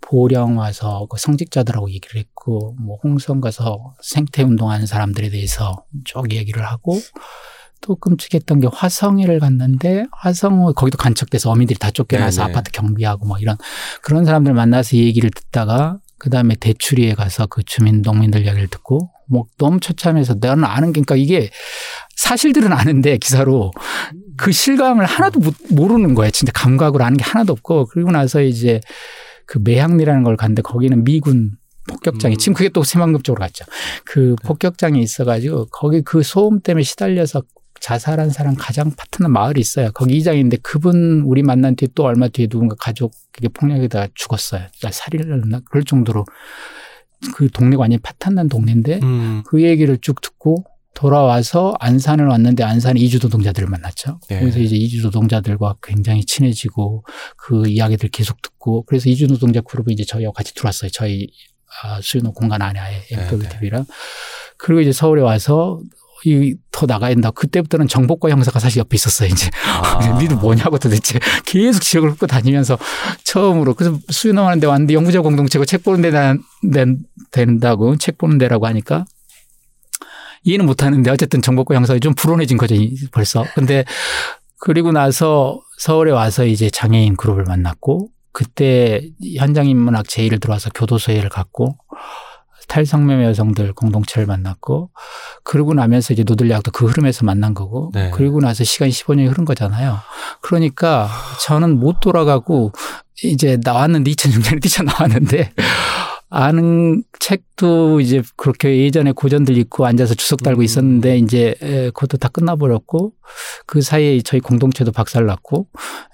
보령 0.01 0.57
와서 0.57 1.07
그 1.09 1.17
성직자들하고 1.17 1.89
얘기를 1.91 2.19
했고 2.19 2.75
뭐 2.79 2.97
홍성 3.03 3.41
가서 3.41 3.95
생태 4.01 4.43
운동하는 4.43 4.85
사람들에 4.85 5.29
대해서 5.29 5.83
쭉 6.03 6.31
얘기를 6.31 6.65
하고 6.65 6.99
또 7.81 7.95
끔찍했던 7.95 8.61
게 8.61 8.67
화성에를 8.71 9.39
갔는데 9.39 10.05
화성 10.11 10.73
거기도 10.75 10.97
간척돼서 10.97 11.51
어민들이 11.51 11.77
다 11.77 11.91
쫓겨나서 11.91 12.43
네네. 12.43 12.51
아파트 12.51 12.71
경비하고 12.71 13.25
뭐 13.25 13.37
이런 13.37 13.57
그런 14.01 14.25
사람들 14.25 14.53
만나서 14.53 14.97
얘기를 14.97 15.29
듣다가 15.29 15.99
그 16.17 16.29
다음에 16.29 16.55
대추리에 16.55 17.13
가서 17.13 17.45
그 17.47 17.63
주민 17.63 18.01
농민들 18.01 18.45
이야기를 18.45 18.67
듣고 18.69 19.09
뭐 19.27 19.45
너무 19.57 19.79
처참해서 19.79 20.35
나는 20.39 20.63
아는 20.65 20.89
게 20.93 21.01
그러니까 21.01 21.15
이게 21.15 21.49
사실들은 22.15 22.71
아는데 22.73 23.17
기사로 23.17 23.71
그 24.37 24.51
실감을 24.51 25.05
하나도 25.05 25.39
못- 25.39 25.55
모르는 25.69 26.13
거예요. 26.15 26.31
진짜 26.31 26.51
감각으로 26.53 27.03
아는 27.03 27.17
게 27.17 27.23
하나도 27.23 27.53
없고 27.53 27.87
그리고 27.87 28.11
나서 28.11 28.41
이제 28.41 28.81
그 29.45 29.59
매향리라는 29.63 30.23
걸 30.23 30.37
갔는데 30.37 30.61
거기는 30.61 31.03
미군 31.03 31.51
폭격장이 31.87 32.35
음. 32.35 32.37
지금 32.37 32.53
그게 32.55 32.69
또 32.69 32.83
새만금 32.83 33.21
쪽으로 33.21 33.41
갔죠. 33.41 33.63
그 34.05 34.35
폭격장이 34.43 34.99
있어가지고 35.01 35.67
거기 35.67 36.01
그 36.01 36.23
소음 36.23 36.59
때문에 36.61 36.83
시달려서 36.83 37.43
자살한 37.79 38.31
사람 38.31 38.55
가장 38.57 38.91
파트너 38.95 39.29
마을이 39.29 39.59
있어요. 39.61 39.91
거기 39.93 40.15
이장인데 40.17 40.57
그분 40.63 41.21
우리 41.25 41.43
만난 41.43 41.75
뒤에 41.75 41.89
또 41.93 42.03
얼마 42.05 42.27
뒤에 42.27 42.47
누군가 42.47 42.75
가족에게 42.79 43.49
폭력에다가 43.53 44.07
죽었어요. 44.15 44.61
그러니까 44.79 44.91
살인을 44.91 45.43
했나 45.43 45.59
그럴 45.69 45.83
정도로 45.83 46.25
그 47.33 47.49
동네가 47.49 47.81
완전히 47.81 47.99
파탄난 48.01 48.49
동네인데 48.49 48.99
음. 49.03 49.43
그 49.45 49.61
얘기를 49.63 49.97
쭉 50.01 50.21
듣고 50.21 50.63
돌아와서 50.93 51.75
안산을 51.79 52.25
왔는데 52.25 52.63
안산에 52.63 52.99
이주 52.99 53.19
노동자들을 53.21 53.67
만났죠. 53.67 54.19
네. 54.29 54.39
그래서 54.39 54.59
이제 54.59 54.75
이주 54.75 55.01
노동자들과 55.03 55.75
굉장히 55.83 56.25
친해지고 56.25 57.03
그 57.37 57.67
이야기들 57.67 58.09
계속 58.09 58.41
듣고 58.41 58.83
그래서 58.83 59.09
이주 59.09 59.27
노동자 59.27 59.61
그룹이 59.61 59.93
이제 59.93 60.05
저희와 60.05 60.31
같이 60.31 60.53
들어왔어요. 60.55 60.89
저희 60.91 61.27
아, 61.83 61.99
수유노 62.01 62.31
공간 62.31 62.61
안에 62.61 62.79
아예 62.79 63.01
네, 63.09 63.23
엠플 63.23 63.49
TV랑 63.49 63.85
그리고 64.57 64.81
이제 64.81 64.93
서울에 64.93 65.21
와서 65.21 65.81
이 66.25 66.55
더 66.71 66.85
나가야 66.85 67.13
된다. 67.13 67.31
그때부터는 67.31 67.87
정복과 67.87 68.29
형사가 68.29 68.59
사실 68.59 68.79
옆에 68.79 68.95
있었어요. 68.95 69.29
이제 69.29 69.49
아. 69.65 69.99
니들 70.19 70.35
뭐냐고 70.35 70.77
도대체 70.77 71.19
계속 71.45 71.79
지역을 71.81 72.11
훑고 72.11 72.27
다니면서 72.27 72.77
처음으로 73.23 73.75
그래서 73.75 73.97
수유농하는 74.09 74.59
데 74.59 74.67
왔는데 74.67 74.93
영구자 74.93 75.21
공동체고 75.21 75.63
책 75.63 75.83
보는 75.85 76.01
데 76.01 76.11
난- 76.11 76.43
된- 76.73 76.99
된다고 77.31 77.95
책 77.95 78.17
보는 78.17 78.37
데라고 78.37 78.67
하니까 78.67 79.05
이해는 80.43 80.65
못 80.65 80.83
하는데 80.83 81.09
어쨌든 81.09 81.41
정복과 81.41 81.75
형사가 81.75 81.99
좀 81.99 82.13
불온해진 82.13 82.57
거죠 82.57 82.75
이- 82.75 82.95
벌써. 83.11 83.45
근데 83.55 83.85
그리고 84.59 84.91
나서 84.91 85.61
서울에 85.77 86.11
와서 86.11 86.45
이제 86.45 86.69
장애인 86.69 87.15
그룹을 87.15 87.43
만났고 87.45 88.09
그때 88.33 89.01
현장 89.37 89.67
인문학 89.67 90.09
제의를 90.09 90.39
들어와서 90.41 90.69
교도소회를 90.75 91.29
갔고 91.29 91.77
탈성매매 92.67 93.25
여성들 93.25 93.73
공동체를 93.73 94.25
만났고 94.25 94.89
그러고 95.43 95.73
나면서 95.73 96.13
이제 96.13 96.23
노들야학도 96.23 96.71
그 96.71 96.85
흐름에서 96.85 97.25
만난 97.25 97.53
거고 97.53 97.91
네. 97.93 98.11
그리고 98.13 98.39
나서 98.39 98.63
시간이 98.63 98.91
15년이 98.91 99.29
흐른 99.29 99.45
거잖아요. 99.45 99.97
그러니까 100.41 101.09
저는 101.45 101.79
못 101.79 101.99
돌아가고 101.99 102.71
이제 103.23 103.57
나왔는데 103.63 104.11
2006년에 104.11 104.61
뛰쳐나왔는데 104.61 105.51
아는 106.29 107.03
책도 107.19 108.01
이제 108.01 108.21
그렇게 108.35 108.79
예전에 108.79 109.11
고전들 109.11 109.57
읽고 109.57 109.85
앉아서 109.85 110.15
주석 110.15 110.43
달고 110.43 110.61
음. 110.61 110.63
있었는데 110.63 111.17
이제 111.19 111.55
에, 111.61 111.85
그것도 111.91 112.17
다 112.17 112.27
끝나버렸고 112.29 113.13
그 113.65 113.81
사이에 113.81 114.19
저희 114.21 114.41
공동체도 114.41 114.91
박살났고 114.91 115.67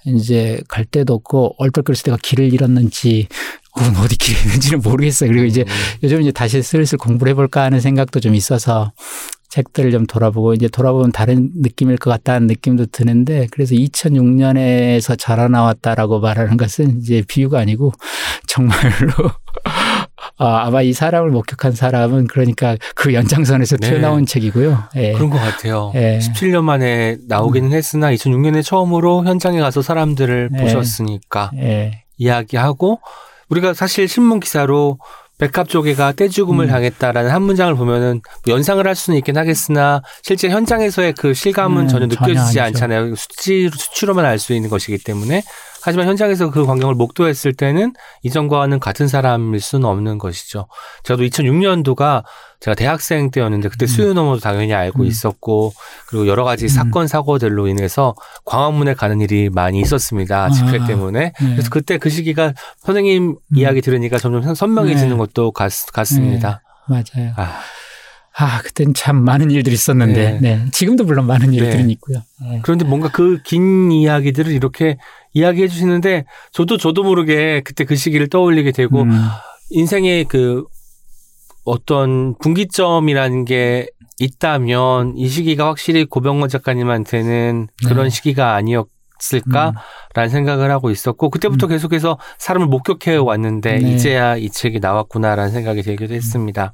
이제 0.06 0.62
갈 0.68 0.86
데도 0.86 1.14
없고 1.14 1.56
얼떨결에 1.58 1.98
때가 2.04 2.18
길을 2.22 2.54
잃었는지 2.54 3.28
혹은 3.76 3.96
어디 3.98 4.18
길을 4.18 4.42
잃는지는 4.42 4.82
모르겠어요. 4.82 5.30
그리고 5.30 5.46
이제 5.46 5.66
요즘 6.04 6.22
이제 6.22 6.32
다시 6.32 6.62
슬슬 6.62 6.98
공부를 6.98 7.32
해볼까 7.32 7.64
하는 7.64 7.80
생각도 7.80 8.20
좀 8.20 8.36
있어서 8.36 8.92
책들을 9.52 9.92
좀 9.92 10.08
돌아보고 10.08 10.54
이제 10.54 10.70
돌아보면 10.70 11.12
다른 11.12 11.52
느낌일 11.56 11.98
것 11.98 12.10
같다는 12.10 12.48
느낌도 12.48 12.88
드는데 12.88 13.48
그래서 13.52 13.76
2006년에서 13.76 15.18
자라나왔다라고 15.20 16.22
말하는 16.22 16.56
것은 16.56 17.02
이제 17.02 17.22
비유가 17.28 17.60
아니고 17.60 17.92
정말로 18.48 19.30
어, 20.38 20.46
아마 20.56 20.82
이 20.82 20.94
사람을 20.94 21.32
목격한 21.32 21.74
사람은 21.74 22.28
그러니까 22.28 22.78
그 22.96 23.14
연장선에서 23.14 23.78
네. 23.78 23.90
튀어나온 23.90 24.26
책이고요. 24.26 24.84
예. 24.96 25.12
그런 25.12 25.30
것 25.30 25.38
같아요. 25.38 25.92
예. 25.96 26.20
17년 26.20 26.64
만에 26.64 27.18
나오기는 27.28 27.74
했으나 27.74 28.14
2006년에 28.14 28.64
처음으로 28.64 29.26
현장에 29.26 29.60
가서 29.60 29.82
사람들을 29.82 30.50
네. 30.54 30.62
보셨으니까 30.62 31.52
예. 31.58 32.06
이야기하고 32.18 33.02
우리가 33.52 33.74
사실 33.74 34.08
신문 34.08 34.40
기사로 34.40 34.98
백합 35.38 35.68
조개가 35.68 36.14
떼죽음을 36.14 36.66
음. 36.66 36.70
당했다라는 36.70 37.32
한 37.32 37.42
문장을 37.42 37.74
보면은 37.76 38.22
뭐 38.46 38.56
연상을 38.56 38.86
할 38.86 38.96
수는 38.96 39.18
있긴 39.18 39.38
하겠으나 39.38 40.02
실제 40.22 40.50
현장에서의 40.50 41.14
그 41.14 41.34
실감은 41.34 41.84
음, 41.84 41.88
전혀 41.88 42.08
전혀 42.08 42.34
느껴지지 42.34 42.60
아니죠. 42.60 42.84
않잖아요. 42.86 43.16
수치, 43.16 43.70
수치로만 43.76 44.24
알 44.26 44.38
수 44.40 44.54
있는 44.54 44.70
것이기 44.70 45.00
때문에 45.00 45.44
하지만 45.84 46.08
현장에서 46.08 46.52
그 46.52 46.66
광경을 46.66 46.96
목도했을 46.96 47.54
때는 47.54 47.94
이전과는 48.24 48.80
같은 48.80 49.08
사람일 49.08 49.60
수는 49.60 49.86
없는 49.88 50.18
것이죠. 50.18 50.68
저도 51.04 51.24
2006년도가 51.24 52.24
제가 52.60 52.76
대학생 52.76 53.32
때였는데 53.32 53.70
그때 53.70 53.86
음. 53.86 53.88
수요너머도 53.88 54.40
당연히 54.40 54.74
알고 54.74 55.02
음. 55.04 55.06
있었고 55.08 55.74
그리고 56.08 56.28
여러 56.28 56.44
가지 56.44 56.66
음. 56.66 56.68
사건 56.70 57.08
사고들로 57.08 57.68
인해서 57.68 58.16
광화문에 58.46 58.94
가는 58.94 59.20
일이 59.22 59.50
많이 59.50 59.80
있었습니다. 59.82 60.50
집회 60.52 60.80
아. 60.80 60.86
때문에. 60.86 61.20
네. 61.40 61.50
그래서 61.52 61.70
그때 61.70 61.98
그 61.98 62.10
시기가 62.10 62.54
선생님 62.80 63.30
음. 63.30 63.58
이야기 63.58 63.82
들으니까 63.82 64.18
점점 64.18 64.44
선- 64.44 64.56
선명해지는 64.56 65.12
네. 65.12 65.18
것도 65.18 65.52
같, 65.52 65.72
같습니다. 65.94 66.62
맞아요. 66.88 67.34
아, 67.38 67.60
아, 68.38 68.62
그땐 68.62 68.94
참 68.94 69.24
많은 69.24 69.52
일들이 69.52 69.74
있었는데, 69.76 70.40
네. 70.40 70.56
네. 70.58 70.66
지금도 70.72 71.04
물론 71.04 71.28
많은 71.28 71.54
일들은 71.54 71.86
네. 71.88 71.92
있고요. 71.94 72.22
네. 72.42 72.60
그런데 72.64 72.86
뭔가 72.86 73.10
그 73.10 73.38
긴 73.44 73.92
이야기들을 73.92 74.52
이렇게 74.52 74.98
이야기해 75.34 75.68
주시는데 75.68 76.26
저도 76.52 76.78
저도 76.78 77.04
모르게 77.04 77.62
그때 77.64 77.86
그 77.86 77.96
시기를 77.96 78.28
떠올리게 78.28 78.72
되고 78.72 79.04
음, 79.04 79.12
인생의 79.70 80.26
그 80.26 80.66
어떤 81.64 82.36
분기점이라는 82.40 83.46
게 83.46 83.88
있다면 84.20 85.14
이 85.18 85.28
시기가 85.28 85.68
확실히 85.68 86.06
고병원 86.06 86.50
작가님한테는 86.50 87.68
그런 87.88 88.04
네. 88.06 88.10
시기가 88.10 88.56
아니었을까라는 88.56 90.30
생각을 90.30 90.70
하고 90.70 90.92
있었고 90.92 91.30
그때부터 91.30 91.68
계속해서 91.68 92.18
사람을 92.38 92.68
목격해 92.68 93.16
왔는데 93.16 93.80
네. 93.80 93.92
이제야 93.92 94.36
이 94.36 94.50
책이 94.50 94.80
나왔구나라는 94.80 95.52
생각이 95.52 95.82
들기도 95.82 96.14
했습니다. 96.14 96.74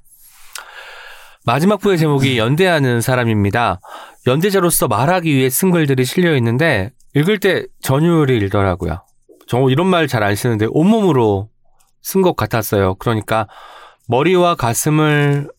마지막 1.45 1.79
부의 1.79 1.97
제목이 1.97 2.37
연대하는 2.37 2.99
사람입니다. 2.99 3.79
연대자로서 4.25 4.89
말하기 4.89 5.33
위해 5.33 5.49
쓴 5.49 5.71
글들이 5.71 6.03
실려 6.03 6.35
있는데 6.35 6.91
읽을 7.17 7.39
때 7.39 7.65
전율이 7.81 8.35
일더라고요. 8.37 9.01
저 9.47 9.69
이런 9.69 9.87
말 9.87 10.07
잘 10.07 10.23
안 10.23 10.35
쓰는데 10.35 10.67
온몸으로 10.69 11.49
쓴 12.03 12.21
것 12.21 12.35
같았어요. 12.35 12.95
그러니까 12.95 13.47
머리와 14.07 14.55
가슴을 14.55 15.49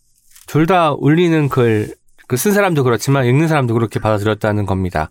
둘 0.46 0.66
다 0.66 0.92
울리는 0.92 1.48
글, 1.48 1.94
그 2.26 2.36
쓴 2.36 2.52
사람도 2.52 2.84
그렇지만 2.84 3.24
읽는 3.26 3.48
사람도 3.48 3.74
그렇게 3.74 3.98
받아들였다는 4.00 4.66
겁니다. 4.66 5.08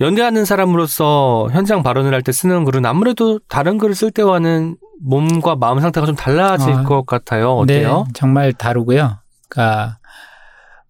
연대하는 0.00 0.44
사람으로서 0.44 1.48
현장 1.52 1.82
발언을 1.82 2.12
할 2.14 2.22
때 2.22 2.30
쓰는 2.32 2.64
글은 2.64 2.86
아무래도 2.86 3.40
다른 3.48 3.78
글을 3.78 3.94
쓸 3.94 4.10
때와는 4.12 4.76
몸과 5.00 5.56
마음 5.56 5.80
상태가 5.80 6.06
좀 6.06 6.14
달라질 6.16 6.72
아, 6.72 6.82
것 6.84 7.04
같아요. 7.06 7.52
어때요? 7.56 8.04
네, 8.06 8.12
정말 8.14 8.52
다르고요. 8.52 9.18
그러니까 9.48 9.98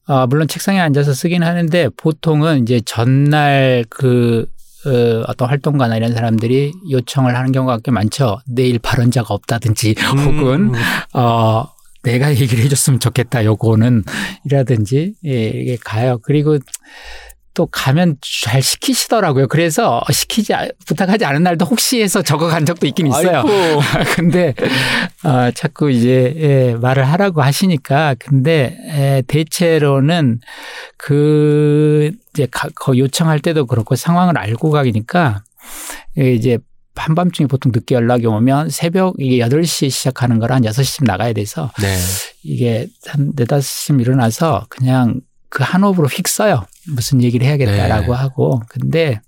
어, 0.06 0.26
물론 0.26 0.46
책상에 0.48 0.80
앉아서 0.80 1.12
쓰긴 1.14 1.42
하는데 1.42 1.88
보통은 1.96 2.62
이제 2.62 2.80
전날 2.84 3.84
그 3.90 4.46
어, 4.86 5.24
어떤 5.26 5.48
활동가나 5.48 5.96
이런 5.96 6.14
사람들이 6.14 6.72
요청을 6.90 7.36
하는 7.36 7.52
경우가 7.52 7.78
꽤 7.84 7.90
많죠. 7.90 8.38
내일 8.46 8.78
발언자가 8.78 9.34
없다든지 9.34 9.94
혹은 10.24 10.74
음, 10.74 10.80
어 11.14 11.66
내가 12.05 12.30
얘기를 12.30 12.62
해줬으면 12.64 13.00
좋겠다. 13.00 13.44
요거는 13.44 14.05
이라든지 14.46 15.14
예, 15.26 15.48
이게 15.48 15.76
가요. 15.84 16.18
그리고 16.22 16.59
또 17.55 17.66
가면 17.66 18.18
잘 18.44 18.62
시키시더라고요. 18.62 19.48
그래서 19.48 20.00
시키지 20.12 20.55
아- 20.55 20.68
부탁하지 20.86 21.24
않은 21.24 21.42
날도 21.42 21.64
혹시 21.64 22.00
해서 22.00 22.22
적어간 22.22 22.64
적도 22.64 22.86
있긴 22.86 23.09
있어요. 23.09 23.42
근데 24.14 24.55
어, 25.24 25.50
자꾸 25.52 25.90
이제 25.90 26.34
예, 26.36 26.74
말을 26.80 27.05
하라고 27.09 27.42
하시니까 27.42 28.14
근데 28.20 28.76
에, 28.86 29.22
대체로는 29.26 30.38
그 30.99 32.12
이제 32.31 32.47
가, 32.51 32.69
거 32.75 32.97
요청할 32.97 33.41
때도 33.41 33.66
그렇고 33.66 33.97
상황을 33.97 34.37
알고 34.37 34.70
가니까 34.70 35.43
예, 36.19 36.35
이제 36.35 36.59
한밤중에 36.95 37.47
보통 37.47 37.73
늦게 37.73 37.95
연락이 37.95 38.27
오면 38.27 38.70
새벽 38.70 39.15
이게 39.19 39.39
8시에 39.39 39.89
시작하는 39.89 40.39
걸한 40.39 40.62
6시쯤 40.62 41.07
나가야 41.07 41.33
돼서 41.33 41.70
네. 41.81 41.97
이게 42.43 42.89
한 43.07 43.33
4, 43.37 43.45
5시쯤 43.45 44.01
일어나서 44.01 44.66
그냥 44.69 45.20
그 45.49 45.62
한 45.62 45.83
호흡으로 45.83 46.09
휙 46.09 46.29
써요. 46.29 46.66
무슨 46.89 47.23
얘기를 47.23 47.47
해야겠다라고 47.47 48.12
네. 48.12 48.19
하고. 48.19 48.62
근데 48.69 49.20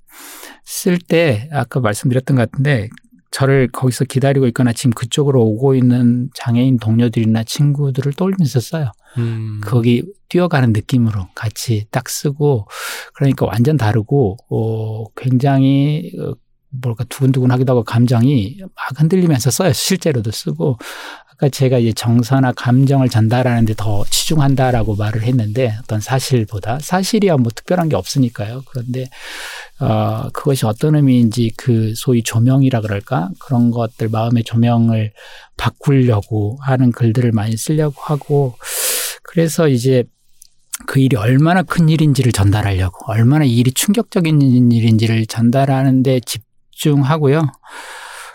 쓸 0.65 0.99
때 0.99 1.49
아까 1.53 1.81
말씀드렸던 1.81 2.37
것 2.37 2.51
같은데 2.51 2.89
저를 3.31 3.69
거기서 3.69 4.05
기다리고 4.07 4.47
있거나 4.49 4.73
지금 4.73 4.93
그쪽으로 4.93 5.43
오고 5.43 5.75
있는 5.75 6.31
장애인 6.35 6.79
동료들이나 6.79 7.45
친구들을 7.45 8.13
떠올리면서 8.15 8.61
써요. 8.61 8.91
음. 9.19 9.61
거기 9.65 10.05
뛰어가는 10.29 10.73
느낌으로 10.73 11.29
같이 11.35 11.87
딱 11.91 12.09
쓰고 12.09 12.67
그러니까 13.15 13.47
완전 13.47 13.77
다르고 13.77 14.37
어 14.49 15.05
굉장히 15.15 16.13
어, 16.19 16.35
뭘까 16.71 17.05
두근두근하기도 17.09 17.73
하고 17.73 17.85
감정이 17.85 18.59
막 18.61 19.01
흔들리면서 19.01 19.51
써요. 19.51 19.73
실제로도 19.73 20.31
쓰고 20.31 20.79
아까 21.41 21.49
제가 21.49 21.79
이제 21.79 21.93
정서나 21.95 22.53
감정을 22.53 23.09
전달하는 23.09 23.65
데 23.65 23.75
더 23.75 24.05
치중한다라고 24.11 24.97
말을 24.97 25.23
했는데 25.23 25.75
어떤 25.83 26.01
사실보다 26.01 26.81
사실이야 26.81 27.39
뭐 27.39 27.51
특별한 27.55 27.89
게 27.89 27.97
없으니까요. 27.97 28.63
그런데 28.67 29.09
어 29.79 30.29
그것이 30.35 30.67
어떤 30.67 30.97
의미인지 30.97 31.51
그 31.57 31.95
소위 31.97 32.23
조명이라 32.23 32.83
그럴까 32.83 33.31
그런 33.39 33.71
것들 33.71 34.11
마음의 34.11 34.45
조명을 34.45 35.13
바꾸려고 35.57 36.59
하는 36.61 36.93
글들을 36.93 37.33
많이 37.33 37.57
쓰려고 37.57 37.95
하고 38.03 38.57
그래서 39.23 39.67
이제 39.69 40.05
그 40.87 41.01
일이 41.01 41.17
얼마나 41.17 41.63
큰 41.63 41.89
일인지를 41.91 42.33
전달하려고, 42.33 43.13
얼마나 43.13 43.45
이 43.45 43.55
일이 43.57 43.71
충격적인 43.71 44.73
일인지를 44.73 45.27
전달하는데 45.27 46.21
집중하고요. 46.21 47.43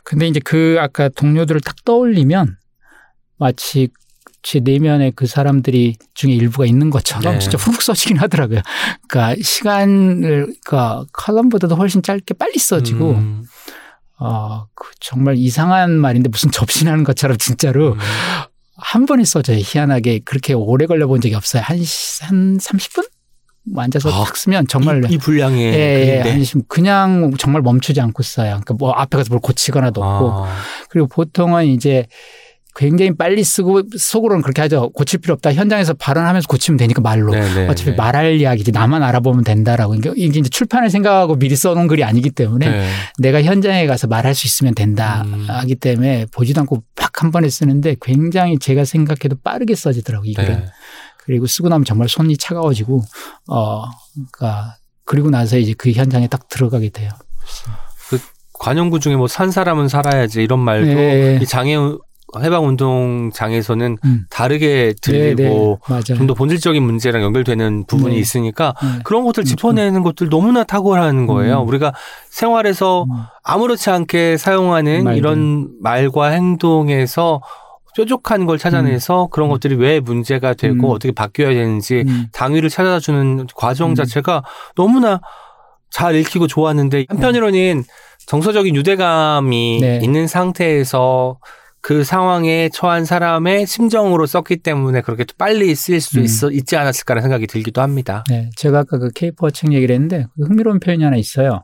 근데 0.04 0.28
이제 0.28 0.40
그 0.44 0.78
아까 0.80 1.10
동료들을 1.10 1.62
딱 1.62 1.76
떠올리면 1.84 2.58
마치 3.38 3.90
제 4.42 4.60
내면에 4.60 5.12
그 5.16 5.26
사람들이 5.26 5.96
중에 6.14 6.32
일부가 6.34 6.66
있는 6.66 6.90
것처럼 6.92 7.34
네. 7.34 7.40
진짜 7.40 7.58
훅 7.58 7.82
써지긴 7.82 8.18
하더라고요. 8.18 8.62
그러니까 9.08 9.42
시간을, 9.42 10.54
그러니까 10.64 11.06
칼럼보다도 11.14 11.76
훨씬 11.76 12.04
짧게 12.04 12.36
빨리 12.36 12.60
써지고, 12.60 13.12
음. 13.14 13.44
어, 14.20 14.68
그 14.76 14.92
정말 15.00 15.36
이상한 15.38 15.92
말인데 15.94 16.30
무슨 16.30 16.52
접신하는 16.52 17.04
것처럼 17.04 17.38
진짜로 17.38 17.94
음. 17.94 18.00
한 18.78 19.06
번에 19.08 19.24
써져요. 19.24 19.58
희한하게 19.60 20.20
그렇게 20.20 20.54
오래 20.54 20.86
걸려 20.86 21.08
본 21.08 21.22
적이 21.22 21.36
없어요. 21.36 21.64
한, 21.66 21.84
시- 21.84 22.24
한 22.24 22.58
30분? 22.58 23.08
뭐 23.74 23.82
앉아서 23.84 24.10
아, 24.14 24.26
딱 24.26 24.38
쓰면 24.38 24.68
정말 24.68 25.04
이, 25.10 25.16
이 25.16 25.18
분량의 25.18 25.74
예, 25.74 26.22
예. 26.24 26.30
아니, 26.32 26.46
그냥 26.68 27.32
정말 27.40 27.64
멈추지 27.64 28.00
않고 28.00 28.22
써요. 28.22 28.50
그러니까 28.50 28.76
뭐 28.76 28.92
앞에 28.92 29.18
가서 29.18 29.30
뭘 29.32 29.42
고치거나도 29.42 30.04
없고. 30.04 30.32
아, 30.46 30.56
그리고 30.90 31.08
보통은 31.08 31.66
이제 31.66 32.06
굉장히 32.76 33.16
빨리 33.16 33.44
쓰고 33.44 33.84
속으로는 33.98 34.42
그렇게 34.42 34.62
하죠. 34.64 34.90
고칠 34.90 35.20
필요 35.22 35.34
없다. 35.34 35.54
현장에서 35.54 35.94
발언하면서 35.94 36.48
고치면 36.48 36.78
되니까 36.78 37.02
말로. 37.02 37.32
네네. 37.32 37.68
어차피 37.70 37.94
말할 37.94 38.40
이야기지 38.42 38.72
나만 38.74 39.02
알아보면 39.02 39.46
된다라고. 39.46 39.96
이게 39.96 40.12
이제 40.40 40.42
출판을 40.50 40.90
생각하고 40.90 41.38
미리 41.38 41.56
써놓은 41.56 41.88
글이 41.88 42.04
아니기 42.04 42.30
때문에 42.32 42.70
네. 42.70 42.88
내가 43.20 43.42
현장에 43.42 43.88
가서 43.88 44.08
말할 44.08 44.36
수 44.36 44.46
있으면 44.46 44.76
된다 44.76 45.24
음. 45.26 45.46
하기 45.48 45.76
때문에 45.76 46.26
보지도 46.32 46.60
않고 46.62 46.84
팍 46.96 47.06
한 47.24 47.32
번에 47.32 47.48
쓰는데 47.48 47.96
굉장히 48.02 48.60
제가 48.60 48.84
생각해도 48.84 49.38
빠르게 49.42 49.74
써지더라고요. 49.74 50.30
이 50.30 50.34
글은. 50.34 50.50
네. 50.50 50.66
그리고 51.24 51.48
쓰고 51.48 51.70
나면 51.70 51.86
정말 51.86 52.10
손이 52.10 52.36
차가워지고 52.36 53.02
어 53.48 53.84
그러니까 54.34 54.76
그리고 55.06 55.30
나서 55.30 55.58
이제 55.58 55.74
그 55.78 55.92
현장에 55.94 56.28
딱 56.28 56.50
들어가게 56.50 56.90
돼요. 56.90 57.10
관용구 58.58 59.00
중에 59.00 59.16
뭐 59.16 59.28
산 59.28 59.52
사람은 59.52 59.88
살아야지 59.90 60.42
이런 60.44 60.60
말도 60.60 60.86
네. 60.94 61.40
이 61.42 61.46
장애 61.46 61.76
해방운동장에서는 62.38 63.98
음. 64.04 64.26
다르게 64.30 64.94
네, 64.94 64.94
들리고 65.02 65.80
네, 65.88 65.90
맞아요. 65.90 66.18
좀더 66.18 66.34
본질적인 66.34 66.82
문제랑 66.84 67.22
연결되는 67.22 67.86
부분이 67.86 68.16
네. 68.16 68.20
있으니까 68.20 68.74
네. 68.82 69.00
그런 69.04 69.24
것들 69.26 69.44
음, 69.44 69.46
짚어내는 69.46 70.04
것들 70.04 70.30
너무나 70.30 70.64
탁월한 70.64 71.28
거예요. 71.28 71.62
음. 71.62 71.68
우리가 71.68 71.94
생활에서 72.30 73.04
음. 73.04 73.10
아무렇지 73.44 73.90
않게 73.90 74.38
사용하는 74.38 75.04
말들. 75.04 75.18
이런 75.18 75.70
말과 75.82 76.28
행동에서 76.28 77.42
뾰족한 77.96 78.46
걸 78.46 78.58
찾아내서 78.58 79.30
그런 79.32 79.48
것들이 79.48 79.76
왜 79.76 80.00
문제가 80.02 80.54
되고 80.54 80.90
음. 80.90 80.94
어떻게 80.94 81.14
바뀌어야 81.14 81.54
되는지 81.54 82.04
음. 82.06 82.28
당위를 82.34 82.70
찾아주는 82.70 83.48
과정 83.56 83.92
음. 83.92 83.96
자체가 83.96 84.44
너무나 84.76 85.22
잘 85.90 86.16
읽히고 86.16 86.48
좋았는데 86.48 87.06
한편으로는 87.08 87.86
정서적인 88.28 88.76
유대감이 88.76 89.80
네. 89.80 90.00
있는 90.04 90.28
상태에서 90.28 91.38
그 91.86 92.04
상황에 92.04 92.70
처한 92.74 93.06
사람의 93.06 93.68
심정으로 93.68 94.26
썼기 94.26 94.58
때문에 94.58 95.02
그렇게 95.02 95.24
또 95.24 95.36
빨리 95.38 95.76
쓰일 95.76 96.02
수 96.02 96.18
음. 96.18 96.24
있어, 96.24 96.50
있지 96.50 96.76
않았을까라는 96.78 97.22
생각이 97.22 97.46
들기도 97.46 97.84
합니다. 97.84 98.24
네, 98.28 98.50
제가 98.56 98.80
아까 98.80 98.98
그 98.98 99.12
케이퍼 99.14 99.52
책 99.52 99.72
얘기를 99.72 99.94
했는데 99.94 100.26
흥미로운 100.36 100.80
표현이 100.80 101.04
하나 101.04 101.16
있어요. 101.16 101.64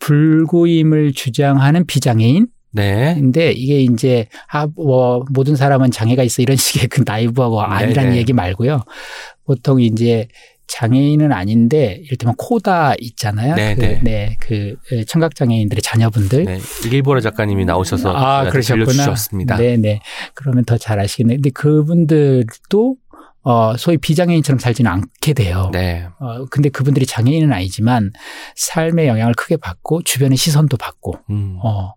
불구임을 0.00 1.12
주장하는 1.12 1.86
비장애인 1.86 2.48
네. 2.72 3.14
근데 3.14 3.52
이게 3.52 3.82
이제 3.82 4.26
아 4.48 4.66
뭐 4.74 5.24
모든 5.32 5.54
사람은 5.54 5.92
장애가 5.92 6.24
있어 6.24 6.42
이런 6.42 6.56
식의 6.58 6.88
그 6.88 7.04
나이브하고 7.06 7.62
아니라는 7.62 8.10
네네. 8.10 8.16
얘기 8.16 8.32
말고요. 8.32 8.82
보통 9.44 9.80
이제 9.80 10.26
장애인은 10.68 11.32
아닌데 11.32 12.00
이를테면 12.04 12.34
코다 12.36 12.94
있잖아요. 12.98 13.54
네네. 13.54 13.74
그, 13.74 14.04
네, 14.04 14.36
그 14.40 15.04
청각 15.06 15.34
장애인들의 15.34 15.80
자녀분들. 15.82 16.44
네. 16.44 16.58
일보라 16.90 17.20
작가님이 17.20 17.64
나오셔서 17.64 18.12
아, 18.14 18.48
그러셨구나. 18.50 18.84
들려주셨습니다. 18.86 19.56
네, 19.56 19.76
네. 19.76 20.00
그러면 20.34 20.64
더 20.64 20.76
잘 20.78 20.98
아시겠네. 21.00 21.36
근데 21.36 21.50
그분들도 21.50 22.96
어 23.42 23.76
소위 23.76 23.96
비장애인처럼 23.96 24.58
살지는 24.58 24.90
않게 24.90 25.32
돼요. 25.34 25.70
네. 25.72 26.06
어 26.18 26.44
근데 26.46 26.68
그분들이 26.68 27.06
장애인은 27.06 27.52
아니지만 27.52 28.10
삶의 28.56 29.06
영향을 29.06 29.34
크게 29.34 29.56
받고 29.56 30.02
주변의 30.02 30.36
시선도 30.36 30.76
받고 30.76 31.14
음. 31.30 31.58
어, 31.62 31.92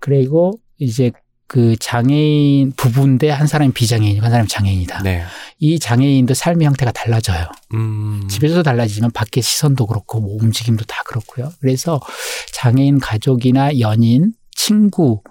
그리고 0.00 0.52
이제 0.78 1.12
그 1.48 1.76
장애인 1.78 2.72
부부인데 2.76 3.30
한 3.30 3.46
사람이 3.46 3.72
비장애인이고 3.72 4.24
한 4.24 4.30
사람이 4.30 4.48
장애인이다. 4.48 5.02
네. 5.02 5.22
이 5.58 5.78
장애인도 5.78 6.34
삶의 6.34 6.66
형태가 6.66 6.92
달라져요. 6.92 7.46
음. 7.74 8.26
집에서도 8.28 8.62
달라지지만 8.62 9.10
밖의 9.12 9.42
시선도 9.42 9.86
그렇고 9.86 10.20
뭐 10.20 10.36
움직임도 10.40 10.84
다 10.86 11.02
그렇고요. 11.06 11.52
그래서 11.60 12.00
장애인 12.52 12.98
가족이나 12.98 13.78
연인, 13.78 14.32
친구 14.50 15.22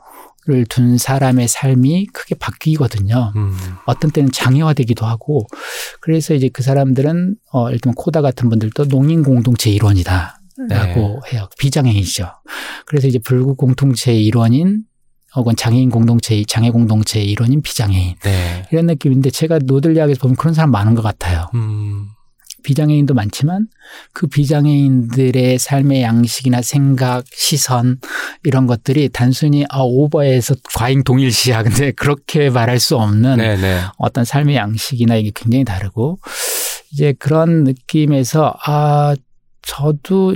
를 0.47 0.63
둔 0.69 0.99
사람의 0.99 1.47
삶이 1.47 2.05
크게 2.13 2.35
바뀌거든요. 2.35 3.33
음. 3.35 3.57
어떤 3.87 4.11
때는 4.11 4.31
장애화되기도 4.31 5.03
하고 5.03 5.47
그래서 6.01 6.35
이제 6.35 6.49
그 6.53 6.61
사람들은 6.61 7.35
어 7.51 7.71
일단 7.71 7.95
코다 7.95 8.21
같은 8.21 8.49
분들도 8.49 8.87
농인 8.89 9.23
공동체 9.23 9.71
일원이다. 9.71 10.39
라고 10.69 11.21
해요. 11.33 11.49
비장애인이죠. 11.57 12.29
그래서 12.85 13.07
이제 13.07 13.19
불구 13.19 13.55
공동체의 13.55 14.23
일원인 14.23 14.83
혹은 15.35 15.55
장애인 15.55 15.89
공동체, 15.89 16.43
장애 16.45 16.69
공동체의 16.69 17.29
일원인 17.29 17.61
비장애인. 17.61 18.15
네. 18.23 18.65
이런 18.71 18.85
느낌인데 18.87 19.29
제가 19.29 19.59
노들리학에서 19.63 20.19
보면 20.21 20.35
그런 20.35 20.53
사람 20.53 20.71
많은 20.71 20.95
것 20.95 21.01
같아요. 21.01 21.47
음. 21.53 22.09
비장애인도 22.65 23.13
많지만 23.13 23.67
그 24.11 24.25
비장애인들의 24.27 25.59
삶의 25.59 26.01
양식이나 26.01 26.63
생각, 26.63 27.23
시선 27.31 27.99
이런 28.43 28.65
것들이 28.65 29.09
단순히 29.09 29.65
아 29.69 29.81
오버해서 29.81 30.55
과잉 30.73 31.03
동일시야. 31.03 31.61
근데 31.61 31.91
그렇게 31.95 32.49
말할 32.49 32.79
수 32.79 32.97
없는 32.97 33.37
네, 33.37 33.55
네. 33.55 33.81
어떤 33.97 34.25
삶의 34.25 34.55
양식이나 34.55 35.15
이게 35.15 35.31
굉장히 35.33 35.63
다르고 35.63 36.17
이제 36.91 37.13
그런 37.19 37.63
느낌에서 37.63 38.55
아 38.65 39.15
저도 39.61 40.35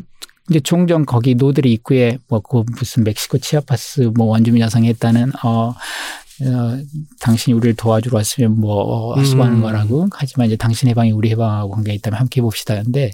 이제 0.49 0.59
종종 0.59 1.05
거기 1.05 1.35
노들이 1.35 1.71
입구에 1.73 2.17
뭐 2.27 2.39
그 2.49 2.63
무슨 2.77 3.03
멕시코 3.03 3.37
치아파스 3.37 4.11
뭐 4.15 4.27
원주민 4.27 4.61
여성이 4.61 4.89
했다는 4.89 5.31
어, 5.43 5.69
어 5.69 6.79
당신이 7.19 7.55
우리를 7.55 7.75
도와주러 7.75 8.17
왔으면 8.17 8.59
뭐 8.59 9.13
어, 9.13 9.23
수고하는 9.23 9.57
음. 9.57 9.61
거라고 9.61 10.07
하지만 10.11 10.47
이제 10.47 10.55
당신 10.55 10.89
해방이 10.89 11.11
우리 11.11 11.29
해방하고 11.29 11.71
관계가 11.71 11.93
있다면 11.93 12.19
함께 12.19 12.41
해봅시다. 12.41 12.81
근데 12.81 13.11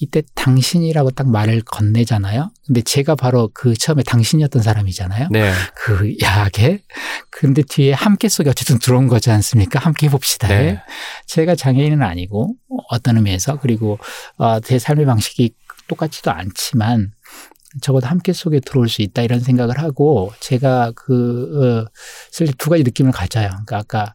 이때 0.00 0.22
당신이라고 0.34 1.10
딱 1.10 1.28
말을 1.28 1.60
건네잖아요. 1.62 2.50
근데 2.66 2.80
제가 2.80 3.14
바로 3.14 3.50
그 3.52 3.74
처음에 3.74 4.02
당신이었던 4.02 4.62
사람이잖아요. 4.62 5.28
네. 5.30 5.52
그 5.74 6.14
야하게. 6.22 6.82
근데 7.30 7.62
뒤에 7.62 7.92
함께 7.92 8.28
속에 8.28 8.48
어쨌든 8.50 8.78
들어온 8.78 9.08
거지 9.08 9.30
않습니까? 9.30 9.78
함께 9.78 10.06
해봅시다. 10.06 10.48
네. 10.48 10.80
제가 11.26 11.54
장애인은 11.54 12.02
아니고 12.02 12.54
어떤 12.88 13.16
의미에서 13.18 13.58
그리고 13.60 13.98
어, 14.38 14.60
제 14.60 14.78
삶의 14.78 15.06
방식이 15.06 15.52
똑같지도 15.90 16.30
않지만 16.30 17.12
적어도 17.82 18.06
함께 18.06 18.32
속에 18.32 18.60
들어올 18.60 18.88
수 18.88 19.02
있다 19.02 19.22
이런 19.22 19.40
생각을 19.40 19.78
하고 19.78 20.32
제가 20.40 20.92
그 20.94 21.86
어, 21.86 21.90
사실 22.30 22.54
두 22.56 22.70
가지 22.70 22.82
느낌을 22.82 23.12
가져요. 23.12 23.48
그러니까 23.48 23.78
아까 23.78 24.14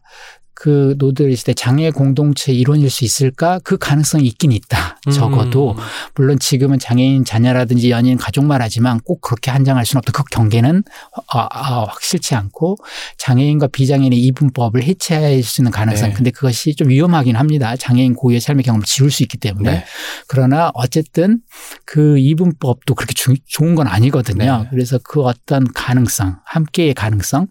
그 0.58 0.94
노들 0.96 1.36
시대 1.36 1.52
장애 1.52 1.90
공동체 1.90 2.50
일원일 2.50 2.88
수 2.88 3.04
있을까? 3.04 3.60
그 3.62 3.76
가능성이 3.76 4.24
있긴 4.28 4.52
있다. 4.52 4.98
적어도 5.12 5.72
음. 5.72 5.76
물론 6.14 6.38
지금은 6.38 6.78
장애인 6.78 7.26
자녀라든지 7.26 7.90
연인 7.90 8.16
가족만 8.16 8.62
하지만 8.62 8.98
꼭 9.00 9.20
그렇게 9.20 9.50
한정할 9.50 9.84
수는 9.84 9.98
없다. 9.98 10.12
그 10.12 10.22
경계는 10.30 10.82
아, 11.28 11.46
아, 11.50 11.84
확실치 11.84 12.34
않고 12.34 12.78
장애인과 13.18 13.66
비장애인의 13.68 14.18
이분법을 14.18 14.82
해체할 14.82 15.42
수 15.42 15.60
있는 15.60 15.70
가능성. 15.70 16.08
네. 16.08 16.14
근데 16.14 16.30
그것이 16.30 16.74
좀 16.74 16.88
위험하긴 16.88 17.36
합니다. 17.36 17.76
장애인 17.76 18.14
고유의 18.14 18.40
삶의 18.40 18.64
경험을 18.64 18.86
지울 18.86 19.10
수 19.10 19.22
있기 19.24 19.36
때문에. 19.36 19.70
네. 19.70 19.84
그러나 20.26 20.70
어쨌든 20.72 21.40
그 21.84 22.16
이분법도 22.18 22.94
그렇게 22.94 23.12
주- 23.12 23.34
좋은 23.46 23.74
건 23.74 23.88
아니거든요. 23.88 24.62
네. 24.62 24.68
그래서 24.70 24.98
그 25.04 25.20
어떤 25.22 25.70
가능성, 25.74 26.38
함께의 26.44 26.94
가능성이 26.94 27.46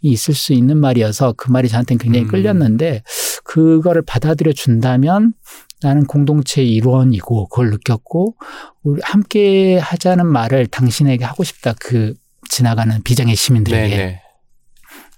있을 0.00 0.32
수 0.32 0.54
있는 0.54 0.78
말이어서 0.78 1.34
그 1.36 1.50
말이 1.50 1.68
저한테는 1.68 1.98
굉장히 1.98 2.24
음. 2.26 2.28
끌렸는데 2.46 3.02
그거를 3.44 4.02
받아들여 4.02 4.52
준다면 4.52 5.34
나는 5.82 6.06
공동체의 6.06 6.68
일원이고 6.68 7.48
그걸 7.48 7.70
느꼈고 7.70 8.36
우리 8.82 9.00
함께 9.04 9.78
하자는 9.78 10.26
말을 10.26 10.66
당신에게 10.68 11.24
하고 11.24 11.44
싶다. 11.44 11.74
그 11.78 12.14
지나가는 12.48 13.02
비장의 13.02 13.36
시민들에게 13.36 13.96
네, 13.96 13.96
네. 13.96 14.22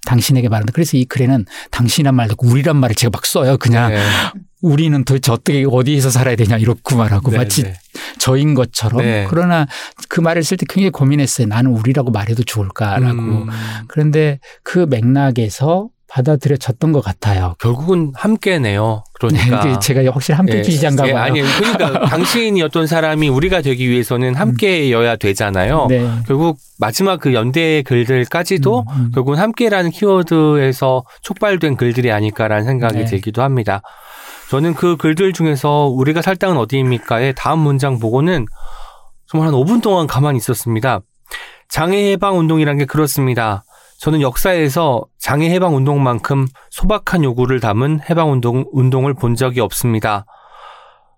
당신에게 0.07 0.49
말한다. 0.49 0.73
그래서 0.73 0.97
이 0.97 1.05
글에는 1.05 1.45
당신이란 1.71 2.15
말 2.15 2.29
듣고 2.29 2.49
우리란 2.49 2.77
말을 2.77 2.97
제가 2.97 3.11
막 3.13 3.27
써요. 3.27 3.57
그냥 3.59 3.91
네. 3.91 4.03
우리는 4.63 5.05
도대체 5.05 5.31
어떻게 5.31 5.65
어디에서 5.71 6.11
살아야 6.11 6.35
되냐 6.35 6.57
이렇게 6.57 6.97
말하고 6.97 7.31
네, 7.31 7.37
마치 7.37 7.63
네. 7.63 7.75
저인 8.19 8.55
것처럼 8.55 9.03
네. 9.03 9.27
그러나 9.29 9.67
그 10.09 10.21
말을 10.21 10.43
쓸 10.43 10.57
때 10.57 10.67
굉장히 10.69 10.91
고민했어요. 10.91 11.47
나는 11.47 11.71
우리라고 11.71 12.11
말해도 12.11 12.43
좋을까라고. 12.43 13.21
음. 13.21 13.47
그런데 13.87 14.41
그 14.65 14.87
맥락에서 14.89 15.91
받아들여졌던 16.09 16.93
것 16.93 17.03
같아요. 17.03 17.55
결국은 17.61 18.13
함께네요. 18.15 19.05
네, 19.31 19.39
그러니까. 19.39 19.61
근데 19.61 19.79
제가 19.79 20.11
확실히 20.13 20.37
함께 20.37 20.59
예, 20.59 20.63
주시장가 20.63 21.09
예, 21.09 21.13
봐요. 21.13 21.23
아니, 21.23 21.43
그러니까 21.43 22.07
당신이 22.09 22.63
어떤 22.63 22.87
사람이 22.87 23.29
우리가 23.29 23.61
되기 23.61 23.89
위해서는 23.89 24.35
함께여야 24.35 25.17
되잖아요. 25.17 25.87
네. 25.89 26.09
결국 26.27 26.59
마지막 26.79 27.21
그 27.21 27.35
연대의 27.35 27.83
글들까지도 27.83 28.85
음, 28.89 28.97
음. 28.97 29.11
결국은 29.15 29.39
함께라는 29.39 29.91
키워드에서 29.91 31.05
촉발된 31.23 31.77
글들이 31.77 32.11
아닐까라는 32.11 32.65
생각이 32.65 32.99
네. 32.99 33.05
들기도 33.05 33.43
합니다. 33.43 33.83
저는 34.51 34.75
그 34.75 34.97
글들 34.97 35.35
중에서 35.35 35.87
우리가 35.87 36.23
살 36.23 36.37
땅은 36.37 36.57
어디입니까의 36.57 37.35
다음 37.37 37.59
문장 37.59 37.99
보고는 37.99 38.47
정말 39.27 39.49
한 39.49 39.55
5분 39.55 39.83
동안 39.83 40.07
가만히 40.07 40.39
있었습니다. 40.39 41.01
장애 41.69 42.13
해방 42.13 42.39
운동이란 42.39 42.79
게 42.79 42.87
그렇습니다. 42.87 43.63
저는 43.99 44.21
역사에서 44.21 45.05
장애 45.19 45.51
해방 45.51 45.75
운동만큼 45.75 46.47
소박한 46.71 47.25
요구를 47.25 47.61
담은 47.61 48.01
해방 48.09 48.31
운동 48.31 48.65
운동을 48.73 49.15
본 49.15 49.35
적이 49.35 49.61
없습니다. 49.61 50.25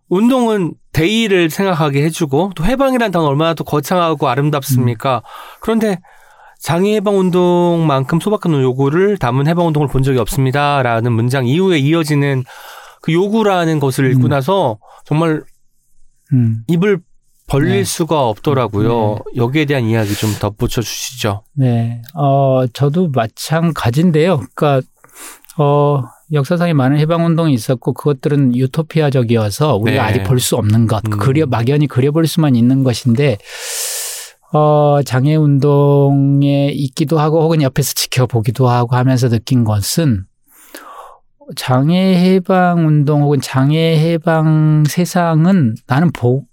운동은 0.08 0.74
대의를 0.92 1.50
생각하게 1.50 2.02
해주고 2.04 2.52
또 2.56 2.64
해방이란 2.64 3.12
단어 3.12 3.26
얼마나 3.26 3.54
또 3.54 3.64
거창하고 3.64 4.28
아름답습니까? 4.28 5.22
그런데 5.60 6.00
장애 6.58 6.96
해방 6.96 7.18
운동만큼 7.18 8.18
소박한 8.18 8.52
요구를 8.60 9.18
담은 9.18 9.46
해방 9.46 9.66
운동을 9.66 9.88
본 9.88 10.02
적이 10.02 10.18
없습니다라는 10.18 11.12
문장 11.12 11.46
이후에 11.46 11.78
이어지는 11.78 12.44
그 13.02 13.12
요구라는 13.12 13.78
것을 13.78 14.10
읽고 14.12 14.24
음. 14.24 14.28
나서 14.28 14.78
정말 15.04 15.42
음, 16.32 16.64
입을 16.66 17.00
벌릴 17.50 17.70
네. 17.78 17.84
수가 17.84 18.28
없더라고요. 18.28 19.18
여기에 19.36 19.64
대한 19.64 19.84
이야기 19.84 20.14
좀 20.14 20.32
덧붙여 20.38 20.80
주시죠. 20.82 21.42
네. 21.54 22.00
어, 22.14 22.64
저도 22.72 23.08
마찬가지인데요. 23.08 24.40
그러니까 24.54 24.86
어, 25.58 26.02
역사상에 26.32 26.72
많은 26.72 26.98
해방 26.98 27.26
운동이 27.26 27.52
있었고 27.52 27.92
그것들은 27.92 28.54
유토피아적이어서 28.56 29.76
우리가 29.76 30.02
네. 30.04 30.08
아직 30.08 30.22
볼 30.22 30.38
수 30.38 30.56
없는 30.56 30.86
것, 30.86 31.04
음. 31.06 31.10
그려 31.18 31.46
막연히 31.46 31.86
그려볼 31.88 32.26
수만 32.28 32.54
있는 32.54 32.84
것인데 32.84 33.36
어, 34.52 35.00
장애 35.04 35.34
운동에 35.34 36.68
있기도 36.72 37.18
하고 37.18 37.42
혹은 37.42 37.62
옆에서 37.62 37.92
지켜보기도 37.94 38.68
하고 38.68 38.96
하면서 38.96 39.28
느낀 39.28 39.64
것은 39.64 40.24
장애 41.56 42.14
해방 42.14 42.86
운동 42.86 43.22
혹은 43.22 43.40
장애 43.40 43.98
해방 43.98 44.84
세상은 44.86 45.74
나는 45.88 46.12
보, 46.12 46.44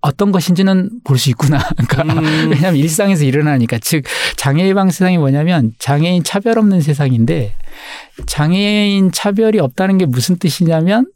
어떤 0.00 0.32
것인지는 0.32 0.90
볼 1.04 1.18
수 1.18 1.28
있구나. 1.30 1.58
그러니까 1.88 2.20
음. 2.20 2.50
왜냐하면 2.50 2.76
일상에서 2.76 3.24
일어나니까 3.24 3.78
즉 3.80 4.04
장애 4.36 4.66
예방 4.66 4.90
세상이 4.90 5.18
뭐냐면 5.18 5.72
장애인 5.78 6.24
차별 6.24 6.58
없는 6.58 6.80
세상인데 6.80 7.54
장애인 8.26 9.12
차별이 9.12 9.58
없다는 9.58 9.98
게 9.98 10.06
무슨 10.06 10.36
뜻이냐면 10.38 11.06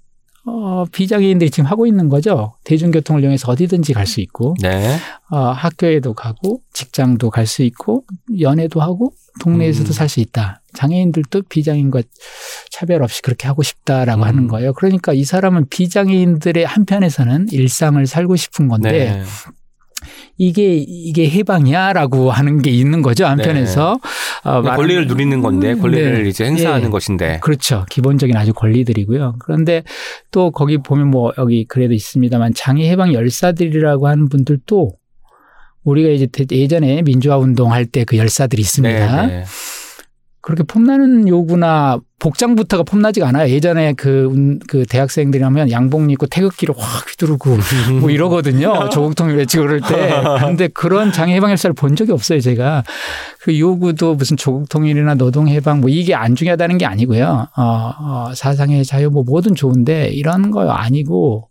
어, 0.46 0.84
비장애인들이 0.92 1.50
지금 1.50 1.70
하고 1.70 1.86
있는 1.86 2.10
거죠. 2.10 2.54
대중교통을 2.64 3.22
이용해서 3.22 3.50
어디든지 3.50 3.94
갈 3.94 4.06
수 4.06 4.20
있고 4.20 4.54
네. 4.60 4.96
어, 5.30 5.38
학교에도 5.38 6.12
가고 6.12 6.60
직장도 6.74 7.30
갈 7.30 7.46
수 7.46 7.62
있고 7.62 8.04
연애도 8.38 8.80
하고 8.82 9.12
동네에서도 9.40 9.90
음. 9.90 9.92
살수 9.92 10.20
있다. 10.20 10.60
장애인들도 10.74 11.42
비장애인과 11.48 12.02
차별 12.70 13.02
없이 13.02 13.22
그렇게 13.22 13.46
하고 13.46 13.62
싶다라고 13.62 14.22
음. 14.22 14.26
하는 14.26 14.48
거예요. 14.48 14.72
그러니까 14.72 15.12
이 15.12 15.24
사람은 15.24 15.68
비장애인들의 15.70 16.64
한편에서는 16.64 17.48
일상을 17.50 18.04
살고 18.06 18.36
싶은 18.36 18.68
건데 18.68 18.90
네. 18.92 19.22
이게 20.36 20.74
이게 20.76 21.30
해방이야라고 21.30 22.30
하는 22.30 22.60
게 22.60 22.70
있는 22.70 23.02
거죠 23.02 23.24
한편에서 23.24 23.98
어, 24.44 24.62
네, 24.62 24.70
권리를 24.70 25.06
누리는 25.06 25.40
건데 25.40 25.74
권리를 25.74 26.24
네. 26.24 26.28
이제 26.28 26.44
행사하는 26.44 26.86
예. 26.86 26.90
것인데. 26.90 27.38
그렇죠 27.40 27.86
기본적인 27.90 28.36
아주 28.36 28.52
권리들이고요 28.52 29.36
그런데 29.38 29.82
또 30.30 30.50
거기 30.50 30.78
보면 30.78 31.10
뭐 31.10 31.32
여기 31.38 31.64
그래도 31.64 31.94
있습니다만 31.94 32.52
장애 32.54 32.90
해방 32.90 33.12
열사들이라고 33.12 34.08
하는 34.08 34.28
분들도 34.28 34.92
우리가 35.84 36.08
이제 36.10 36.26
대- 36.26 36.44
예전에 36.50 37.02
민주화 37.02 37.36
운동할 37.38 37.86
때 37.86 38.04
그 38.04 38.16
열사들이 38.16 38.60
있습니다. 38.62 39.26
네, 39.26 39.36
네. 39.38 39.44
그렇게 40.40 40.62
폼나는 40.62 41.26
요구나 41.26 41.98
복장부터가 42.18 42.82
폼나지가 42.82 43.28
않아요. 43.28 43.48
예전에 43.48 43.94
그, 43.94 44.26
운- 44.30 44.58
그 44.68 44.84
대학생들이라면 44.84 45.70
양복 45.70 46.10
입고 46.10 46.26
태극기를 46.26 46.74
확 46.76 47.08
휘두르고 47.10 47.56
뭐 48.00 48.10
이러거든요. 48.10 48.90
조국통일 48.90 49.36
외치고 49.36 49.64
그럴 49.64 49.80
때. 49.80 50.10
근데 50.40 50.68
그런 50.68 51.12
장애 51.12 51.34
해방 51.34 51.48
열사를 51.50 51.72
본 51.74 51.96
적이 51.96 52.12
없어요, 52.12 52.40
제가. 52.40 52.84
그 53.40 53.58
요구도 53.58 54.16
무슨 54.16 54.36
조국통일이나 54.36 55.14
노동해방 55.14 55.80
뭐 55.80 55.88
이게 55.88 56.14
안 56.14 56.34
중요하다는 56.34 56.76
게 56.76 56.84
아니고요. 56.84 57.48
어, 57.56 57.62
어, 57.62 58.32
사상의 58.34 58.84
자유 58.84 59.08
뭐 59.10 59.22
뭐든 59.22 59.54
좋은데 59.54 60.08
이런 60.08 60.50
거 60.50 60.68
아니고 60.68 61.48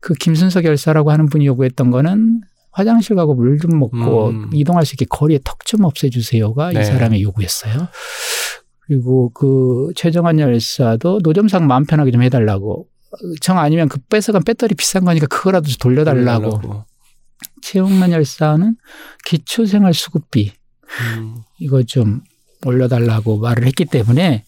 그 0.00 0.12
김순석 0.12 0.64
열사라고 0.66 1.10
하는 1.10 1.26
분이 1.30 1.46
요구했던 1.46 1.90
거는 1.90 2.42
화장실 2.76 3.16
가고 3.16 3.34
물 3.34 3.58
좀 3.58 3.78
먹고 3.78 4.28
음. 4.28 4.50
이동할 4.52 4.84
수 4.84 4.94
있게 4.94 5.06
거리에 5.08 5.38
턱 5.42 5.64
좀 5.64 5.84
없애주세요가 5.84 6.72
네. 6.72 6.80
이 6.80 6.84
사람의 6.84 7.22
요구였어요. 7.22 7.88
그리고 8.86 9.30
그 9.30 9.90
최정환 9.96 10.38
열사도 10.38 11.20
노점상 11.22 11.66
마음 11.66 11.86
편하게 11.86 12.10
좀 12.12 12.22
해달라고. 12.22 12.86
정 13.40 13.58
아니면 13.58 13.88
그 13.88 13.98
뺏어간 14.10 14.42
배터리 14.44 14.74
비싼 14.74 15.04
거니까 15.04 15.26
그거라도 15.26 15.68
좀 15.68 15.76
돌려달라고. 15.80 16.50
돌려달라고. 16.50 16.84
최용만 17.62 18.12
열사는 18.12 18.76
기초생활 19.24 19.94
수급비 19.94 20.52
음. 21.16 21.36
이거 21.58 21.82
좀 21.82 22.20
올려달라고 22.64 23.38
말을 23.38 23.66
했기 23.66 23.84
때문에 23.86 24.44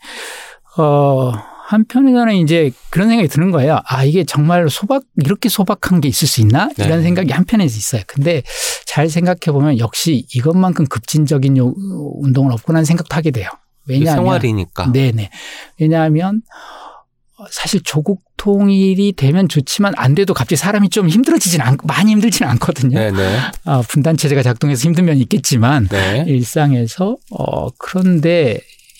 어 0.76 1.32
한편에서는 1.68 2.34
이제 2.36 2.70
그런 2.88 3.08
생각이 3.08 3.28
드는 3.28 3.50
거예요. 3.50 3.80
아 3.84 4.02
이게 4.02 4.24
정말 4.24 4.70
소박 4.70 5.02
이렇게 5.22 5.50
소박한 5.50 6.00
게 6.00 6.08
있을 6.08 6.26
수 6.26 6.40
있나 6.40 6.70
네. 6.78 6.84
이런 6.86 7.02
생각이 7.02 7.30
한편에서 7.30 7.76
있어요. 7.76 8.02
근데 8.06 8.42
잘 8.86 9.10
생각해 9.10 9.52
보면 9.52 9.78
역시 9.78 10.26
이것만큼 10.34 10.86
급진적인 10.86 11.58
요- 11.58 11.74
운동은 12.22 12.52
없구나 12.52 12.78
하는 12.78 12.84
생각도 12.86 13.14
하게 13.14 13.30
돼요. 13.32 13.50
왜냐하면 13.86 14.24
생활이니까. 14.24 14.92
네네. 14.92 15.28
왜냐하면 15.78 16.40
사실 17.50 17.82
조국 17.84 18.22
통일이 18.38 19.12
되면 19.12 19.46
좋지만 19.48 19.92
안 19.96 20.14
돼도 20.14 20.32
갑자기 20.32 20.56
사람이 20.56 20.88
좀 20.88 21.08
힘들어지진 21.08 21.60
않 21.60 21.76
많이 21.84 22.12
힘들지는 22.12 22.50
않거든요. 22.52 22.98
네네. 22.98 23.36
아, 23.66 23.82
분단 23.86 24.16
체제가 24.16 24.42
작동해서 24.42 24.84
힘든 24.88 25.04
면이 25.04 25.20
있겠지만 25.20 25.86
네. 25.88 26.24
일상에서 26.26 27.16
어 27.30 27.70
그런데 27.78 28.58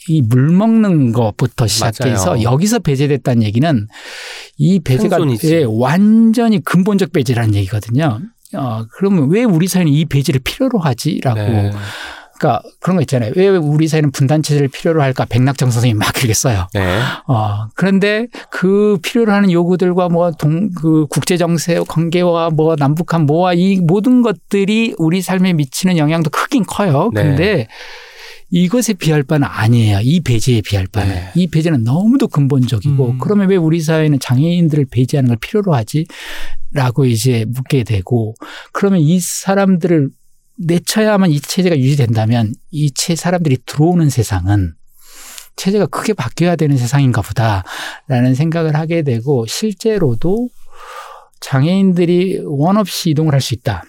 이 0.08 0.22
물 0.22 0.48
먹는 0.50 1.12
것부터 1.12 1.66
시작해서 1.66 2.30
맞아요. 2.30 2.42
여기서 2.42 2.78
배제됐다는 2.80 3.42
얘기는 3.42 3.86
이 4.56 4.80
배제가. 4.80 5.16
예, 5.44 5.64
완전히 5.68 6.62
근본적 6.62 7.12
배제라는 7.12 7.54
얘기거든요. 7.54 8.20
어 8.54 8.84
그러면 8.92 9.30
왜 9.30 9.44
우리 9.44 9.68
사회는 9.68 9.92
이 9.92 10.04
배제를 10.06 10.40
필요로 10.42 10.78
하지라고 10.78 11.40
네. 11.40 11.70
그러니까 12.38 12.62
그런 12.80 12.96
거 12.96 13.02
있잖아요. 13.02 13.32
왜 13.36 13.48
우리 13.48 13.88
사회는 13.88 14.12
분단 14.12 14.42
체제를 14.42 14.68
필요로 14.68 15.02
할까? 15.02 15.26
백낙정 15.28 15.70
선생님이 15.70 15.98
막 15.98 16.16
이렇게 16.18 16.32
써요. 16.34 16.68
네. 16.72 17.00
어, 17.26 17.66
그런데 17.74 18.28
그 18.50 18.98
필요로 19.02 19.32
하는 19.32 19.50
요구들과 19.50 20.08
뭐 20.08 20.30
동, 20.30 20.70
그 20.70 21.06
국제정세 21.10 21.80
관계와 21.88 22.50
뭐 22.50 22.76
남북한 22.78 23.26
뭐와 23.26 23.54
이 23.54 23.80
모든 23.82 24.22
것들이 24.22 24.94
우리 24.98 25.20
삶에 25.20 25.52
미치는 25.52 25.98
영향도 25.98 26.30
크긴 26.30 26.64
커요. 26.64 27.10
네. 27.12 27.22
근데 27.24 27.68
이것에 28.50 28.94
비할 28.94 29.22
바는 29.22 29.46
아니에요. 29.46 30.00
이 30.02 30.20
배제에 30.20 30.62
비할 30.62 30.86
바는. 30.86 31.14
네. 31.14 31.30
이 31.34 31.46
배제는 31.48 31.84
너무도 31.84 32.28
근본적이고 32.28 33.06
음. 33.10 33.18
그러면 33.18 33.48
왜 33.50 33.56
우리 33.56 33.80
사회는 33.80 34.20
장애인들을 34.20 34.86
배제하는 34.90 35.28
걸 35.28 35.36
필요로 35.38 35.74
하지? 35.74 36.06
라고 36.72 37.04
이제 37.04 37.44
묻게 37.48 37.84
되고 37.84 38.34
그러면 38.72 39.00
이 39.00 39.20
사람들을 39.20 40.08
내쳐야만 40.58 41.30
이 41.30 41.40
체제가 41.40 41.78
유지된다면 41.78 42.52
이 42.70 42.90
체 42.94 43.14
사람들이 43.14 43.58
들어오는 43.66 44.08
세상은 44.10 44.74
체제가 45.56 45.86
크게 45.86 46.12
바뀌어야 46.14 46.56
되는 46.56 46.76
세상인가 46.76 47.20
보다라는 47.22 48.34
생각을 48.34 48.76
하게 48.76 49.02
되고 49.02 49.44
실제로도 49.46 50.48
장애인들이 51.40 52.42
원 52.44 52.76
없이 52.76 53.10
이동을 53.10 53.32
할 53.34 53.40
수 53.40 53.54
있다. 53.54 53.84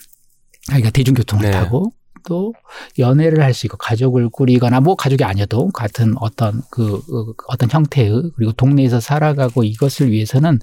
그러니까 0.67 0.89
대중교통을 0.91 1.45
네. 1.45 1.51
타고 1.51 1.91
또 2.25 2.53
연애를 2.97 3.43
할 3.43 3.53
수 3.59 3.67
있고 3.67 3.77
가족을 3.77 4.29
꾸리거나 4.29 4.79
뭐 4.79 4.95
가족이 4.95 5.23
아니어도 5.23 5.69
같은 5.71 6.15
어떤 6.19 6.61
그, 6.69 7.01
그 7.05 7.33
어떤 7.47 7.69
형태의 7.69 8.31
그리고 8.35 8.51
동네에서 8.53 8.99
살아가고 8.99 9.63
이것을 9.63 10.11
위해서는 10.11 10.59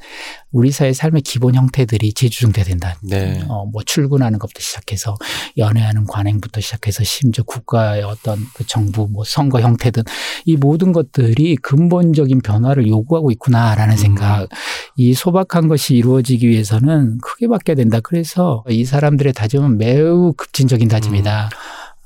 우리 0.50 0.70
사회 0.70 0.92
삶의 0.92 1.22
기본 1.22 1.54
형태들이 1.54 2.14
재조정돼야 2.14 2.64
된다. 2.64 2.96
네. 3.02 3.44
어, 3.48 3.66
뭐 3.66 3.82
출근하는 3.84 4.38
것부터 4.38 4.60
시작해서 4.60 5.16
연애하는 5.58 6.06
관행부터 6.06 6.60
시작해서 6.60 7.04
심지어 7.04 7.44
국가의 7.44 8.02
어떤 8.02 8.38
그 8.54 8.66
정부 8.66 9.08
뭐 9.10 9.24
선거 9.24 9.60
형태든 9.60 10.04
이 10.46 10.56
모든 10.56 10.92
것들이 10.92 11.56
근본적인 11.56 12.40
변화를 12.40 12.86
요구하고 12.88 13.30
있구나라는 13.32 13.94
음. 13.94 13.98
생각. 13.98 14.48
이 14.96 15.12
소박한 15.12 15.68
것이 15.68 15.94
이루어지기 15.96 16.48
위해서는 16.48 17.18
크게 17.18 17.48
바뀌어야 17.48 17.74
된다. 17.74 18.00
그래서 18.00 18.64
이 18.68 18.84
사람들의 18.84 19.34
다짐은 19.34 19.76
매우 19.76 20.32
급진적인 20.32 20.88
다짐이다. 20.88 21.44
음. 21.44 21.45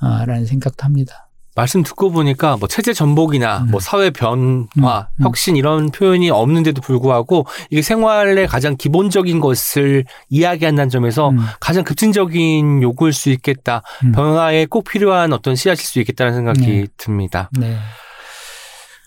아, 0.00 0.24
라는 0.26 0.46
생각도 0.46 0.84
합니다. 0.84 1.30
말씀 1.56 1.82
듣고 1.82 2.10
보니까 2.10 2.56
뭐 2.56 2.68
체제 2.68 2.92
전복이나 2.92 3.58
음. 3.58 3.70
뭐 3.70 3.80
사회 3.80 4.10
변화, 4.10 4.68
음. 4.78 5.24
혁신 5.24 5.56
이런 5.56 5.90
표현이 5.90 6.30
없는데도 6.30 6.80
불구하고 6.80 7.46
이게 7.70 7.82
생활의 7.82 8.46
가장 8.46 8.76
기본적인 8.76 9.40
것을 9.40 10.04
이야기한다는 10.28 10.88
점에서 10.88 11.30
음, 11.30 11.38
가장 11.58 11.84
급진적인 11.84 12.82
요구일 12.82 13.12
수 13.12 13.30
있겠다. 13.30 13.82
음. 14.04 14.12
변화에 14.12 14.66
꼭 14.66 14.84
필요한 14.84 15.32
어떤 15.32 15.56
씨앗일 15.56 15.84
수 15.84 15.98
있겠다는 16.00 16.34
생각이 16.34 16.60
네. 16.60 16.86
듭니다. 16.96 17.50
네. 17.58 17.76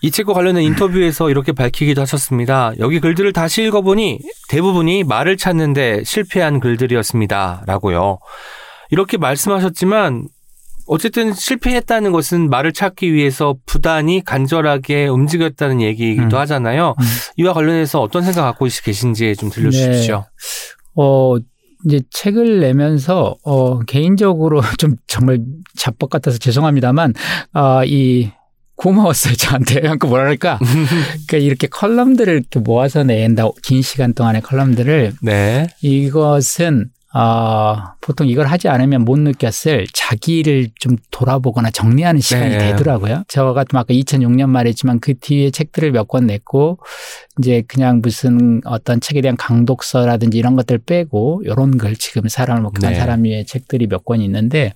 이 0.02 0.10
책과 0.10 0.34
관련된 0.34 0.62
인터뷰에서 0.64 1.30
이렇게 1.30 1.52
밝히기도 1.52 2.02
하셨습니다. 2.02 2.72
여기 2.78 3.00
글들을 3.00 3.32
다시 3.32 3.62
읽어보니 3.62 4.20
대부분이 4.50 5.02
말을 5.04 5.38
찾는데 5.38 6.04
실패한 6.04 6.60
글들이었습니다. 6.60 7.62
라고요. 7.66 8.18
이렇게 8.90 9.16
말씀하셨지만 9.16 10.28
어쨌든 10.86 11.32
실패했다는 11.32 12.12
것은 12.12 12.50
말을 12.50 12.72
찾기 12.72 13.12
위해서 13.12 13.56
부단히 13.66 14.22
간절하게 14.22 15.06
움직였다는 15.06 15.80
얘기이기도 15.80 16.36
음. 16.36 16.40
하잖아요. 16.40 16.94
음. 16.98 17.04
이와 17.36 17.54
관련해서 17.54 18.00
어떤 18.00 18.22
생각 18.22 18.42
갖고 18.42 18.66
계신지 18.66 19.34
좀 19.36 19.50
들려주십시오. 19.50 20.26
어, 20.96 21.36
이제 21.86 22.00
책을 22.10 22.60
내면서, 22.60 23.36
어, 23.44 23.80
개인적으로 23.80 24.60
좀 24.78 24.96
정말 25.06 25.40
잡법 25.76 26.10
같아서 26.10 26.38
죄송합니다만, 26.38 27.14
아, 27.52 27.82
이, 27.84 28.30
고마웠어요, 28.76 29.34
저한테. 29.36 29.80
그러니까 29.80 30.08
뭐랄까. 30.08 30.58
그러니까 30.58 31.38
이렇게 31.38 31.68
컬럼들을 31.68 32.32
이렇게 32.34 32.58
모아서 32.58 33.04
낸다. 33.04 33.48
긴 33.62 33.82
시간 33.82 34.14
동안의 34.14 34.42
컬럼들을 34.42 35.14
네. 35.22 35.68
이것은, 35.80 36.90
어, 37.16 37.76
보통 38.00 38.26
이걸 38.26 38.46
하지 38.46 38.68
않으면 38.68 39.02
못 39.04 39.18
느꼈을 39.20 39.86
자기를 39.92 40.70
좀 40.80 40.96
돌아보거나 41.12 41.70
정리하는 41.70 42.20
시간이 42.20 42.56
네. 42.56 42.58
되더라고요. 42.58 43.22
저 43.28 43.52
같은 43.52 43.78
아까 43.78 43.94
2006년 43.94 44.48
말했지만 44.48 44.98
그 44.98 45.14
뒤에 45.18 45.50
책들을 45.50 45.92
몇 45.92 46.08
권 46.08 46.26
냈고 46.26 46.78
이제 47.38 47.62
그냥 47.68 48.00
무슨 48.02 48.60
어떤 48.64 49.00
책에 49.00 49.20
대한 49.20 49.36
강독서라든지 49.36 50.36
이런 50.36 50.56
것들 50.56 50.78
빼고 50.78 51.42
이런 51.44 51.78
걸 51.78 51.94
지금 51.96 52.28
사람을 52.28 52.62
목격한 52.62 52.92
네. 52.92 52.98
사람 52.98 53.24
위에 53.24 53.44
책들이 53.44 53.86
몇 53.86 54.04
권 54.04 54.20
있는데 54.20 54.74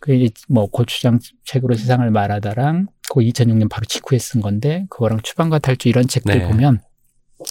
그 0.00 0.12
이제 0.12 0.34
뭐 0.48 0.66
고추장 0.66 1.18
책으로 1.44 1.74
세상을 1.76 2.08
말하다랑 2.10 2.88
그 3.10 3.20
2006년 3.20 3.70
바로 3.70 3.84
직후에 3.86 4.18
쓴 4.18 4.40
건데 4.40 4.84
그거랑 4.90 5.20
추방과 5.22 5.60
탈주 5.60 5.88
이런 5.88 6.06
책들 6.08 6.40
네. 6.40 6.46
보면 6.48 6.80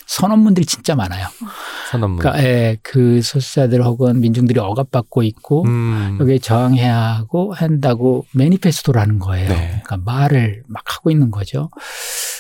선언문들이 0.07 0.65
진짜 0.65 0.95
많아요. 0.95 1.27
선언문. 1.91 2.19
그러니까 2.19 2.43
예, 2.43 2.77
그 2.81 3.21
소수자들 3.21 3.83
혹은 3.83 4.19
민중들이 4.19 4.59
억압받고 4.59 5.23
있고 5.23 5.63
음. 5.65 6.17
여기에 6.19 6.39
저항해야 6.39 6.97
하고 6.97 7.53
한다고 7.53 8.25
매니페스토라는 8.33 9.19
거예요. 9.19 9.49
네. 9.49 9.81
그러니까 9.83 9.97
말을 9.97 10.63
막 10.67 10.83
하고 10.87 11.11
있는 11.11 11.29
거죠. 11.31 11.69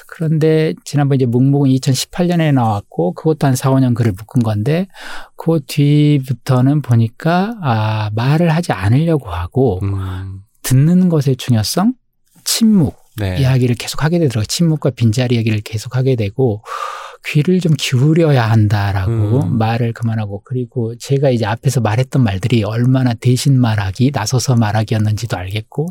그런데 0.07 0.73
지난번 0.85 1.17
이제 1.17 1.25
묵묵은 1.25 1.69
2018년에 1.71 2.53
나왔고 2.53 3.13
그것도 3.13 3.47
한 3.47 3.55
4, 3.55 3.71
5년 3.71 3.93
글을 3.95 4.13
묶은 4.13 4.43
건데 4.43 4.87
그 5.35 5.59
뒤부터는 5.67 6.81
보니까 6.81 7.55
아, 7.61 8.09
말을 8.15 8.49
하지 8.49 8.71
않으려고 8.71 9.29
하고 9.29 9.79
음. 9.83 10.41
듣는 10.63 11.09
것의 11.09 11.35
중요성, 11.37 11.93
침묵 12.43 12.97
네. 13.17 13.37
이야기를 13.39 13.75
계속 13.75 14.03
하게 14.03 14.19
되더라고요. 14.19 14.45
침묵과 14.45 14.91
빈자리 14.91 15.35
얘기를 15.35 15.59
계속 15.61 15.95
하게 15.95 16.15
되고 16.15 16.63
귀를 17.27 17.59
좀 17.59 17.73
기울여야 17.77 18.49
한다라고 18.49 19.43
음. 19.43 19.57
말을 19.57 19.93
그만하고 19.93 20.41
그리고 20.43 20.95
제가 20.97 21.29
이제 21.29 21.45
앞에서 21.45 21.81
말했던 21.81 22.23
말들이 22.23 22.63
얼마나 22.63 23.13
대신 23.13 23.59
말하기, 23.59 24.11
나서서 24.13 24.55
말하기였는지도 24.55 25.35
알겠고 25.37 25.87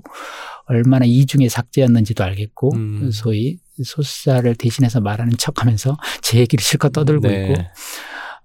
얼마나 0.67 1.05
이중의 1.05 1.49
삭제였는지도 1.49 2.25
알겠고 2.25 2.75
음. 2.75 3.11
소위 3.13 3.59
소수자를 3.83 4.55
대신해서 4.55 5.01
말하는 5.01 5.37
척하면서 5.37 5.97
제 6.23 6.39
얘기를 6.39 6.63
실컷 6.63 6.93
떠들고 6.93 7.29
네. 7.29 7.43
있고 7.43 7.63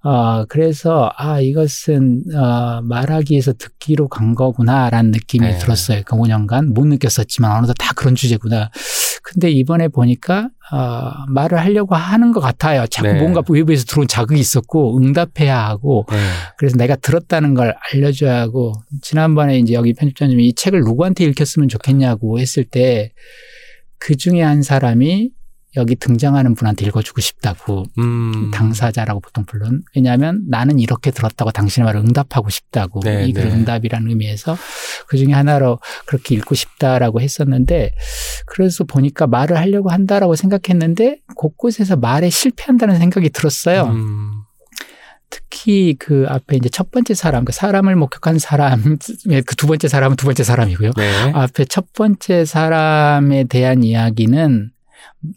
어, 0.02 0.46
그래서, 0.46 1.12
아, 1.18 1.42
이것은, 1.42 2.24
어, 2.34 2.82
말하기 2.84 3.34
위해서 3.34 3.52
듣기로 3.52 4.08
간 4.08 4.34
거구나라는 4.34 5.12
느낌이 5.12 5.46
네. 5.46 5.58
들었어요. 5.58 6.04
그 6.06 6.16
5년간. 6.16 6.74
못 6.74 6.88
느꼈었지만, 6.88 7.52
어느덧 7.52 7.74
다 7.74 7.92
그런 7.94 8.16
주제구나. 8.16 8.72
근데 9.24 9.50
이번에 9.50 9.88
보니까, 9.88 10.50
어, 10.72 11.12
말을 11.28 11.60
하려고 11.60 11.96
하는 11.96 12.32
것 12.32 12.40
같아요. 12.40 12.88
자꾸 12.88 13.08
네. 13.08 13.20
뭔가 13.20 13.42
외부에서 13.50 13.86
들어온 13.86 14.08
자극이 14.08 14.40
있었고, 14.40 14.98
응답해야 14.98 15.68
하고, 15.68 16.06
네. 16.10 16.18
그래서 16.58 16.78
내가 16.78 16.96
들었다는 16.96 17.54
걸 17.54 17.76
알려줘야 17.92 18.40
하고, 18.40 18.74
지난번에 19.02 19.58
이제 19.58 19.74
여기 19.74 19.94
편집자님이 19.94 20.48
이 20.48 20.54
책을 20.54 20.82
누구한테 20.82 21.24
읽혔으면 21.26 21.70
좋겠냐고 21.70 22.40
했을 22.40 22.64
때, 22.64 23.12
그 23.98 24.16
중에 24.16 24.42
한 24.42 24.64
사람이 24.64 25.32
여기 25.76 25.96
등장하는 25.96 26.56
분한테 26.56 26.86
읽어주고 26.88 27.22
싶다고 27.22 27.86
음. 28.00 28.50
당사자라고 28.52 29.20
보통 29.20 29.46
불른. 29.46 29.84
왜냐하면 29.96 30.42
나는 30.48 30.80
이렇게 30.80 31.12
들었다고 31.12 31.52
당신의 31.52 31.86
말을 31.86 32.02
응답하고 32.02 32.50
싶다고 32.50 33.02
네, 33.02 33.26
이글 33.28 33.44
네. 33.44 33.52
응답이라는 33.52 34.10
의미에서 34.10 34.58
그 35.08 35.18
중에 35.18 35.32
하나로 35.34 35.80
그렇게 36.06 36.36
읽고 36.36 36.56
싶다라고 36.56 37.22
했었는데 37.22 37.92
그래서 38.48 38.84
보니까 38.84 39.28
말을 39.28 39.58
하려고 39.58 39.90
한다라고 39.92 40.36
생각했는데 40.36 41.18
곳곳에서 41.36 41.96
말에 41.98 42.30
실패한다는 42.30 42.98
생각이 42.98 43.30
들었어요. 43.30 43.84
음. 43.84 44.32
특히 45.30 45.96
그 46.00 46.26
앞에 46.28 46.58
이제 46.58 46.70
첫 46.70 46.90
번째 46.90 47.14
사람, 47.14 47.46
그 47.46 47.52
사람을 47.52 47.96
목격한 47.96 48.40
사람, 48.40 48.98
그 49.46 49.56
두 49.56 49.68
번째 49.68 49.88
사람은 49.88 50.18
두 50.18 50.26
번째 50.26 50.44
사람이고요. 50.44 50.92
네. 50.98 51.32
앞에 51.34 51.66
첫 51.66 51.94
번째 51.94 52.46
사람에 52.46 53.44
대한 53.44 53.84
이야기는 53.84 54.72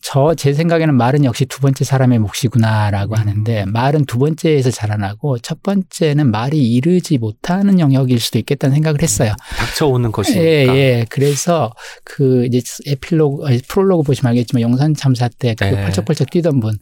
저 0.03 0.35
제 0.37 0.53
생각에는 0.53 0.95
말은 0.95 1.25
역시 1.25 1.47
두 1.47 1.61
번째 1.61 1.85
사람의 1.85 2.19
몫이구나라고 2.21 3.15
음. 3.15 3.19
하는데 3.19 3.65
말은 3.67 4.05
두 4.07 4.19
번째에서 4.19 4.71
자라나고 4.71 5.39
첫 5.39 5.63
번째는 5.63 6.31
말이 6.31 6.73
이르지 6.73 7.19
못하는 7.19 7.79
영역일 7.81 8.19
수도 8.21 8.39
있겠다는 8.39 8.75
생각을 8.75 9.03
했어요. 9.03 9.35
닥쳐오는 9.59 10.11
것이니까. 10.13 10.43
예, 10.45 10.67
예. 10.69 11.07
그래서 11.11 11.73
그 12.05 12.47
이제 12.47 12.61
에필로그, 12.87 13.61
프롤로그 13.69 14.03
보시면 14.05 14.31
알겠지만 14.31 14.63
영산 14.63 14.95
참사 14.95 15.29
때그 15.29 15.65
네. 15.65 15.83
펄쩍펄쩍 15.85 16.31
뛰던 16.31 16.61
분 16.61 16.79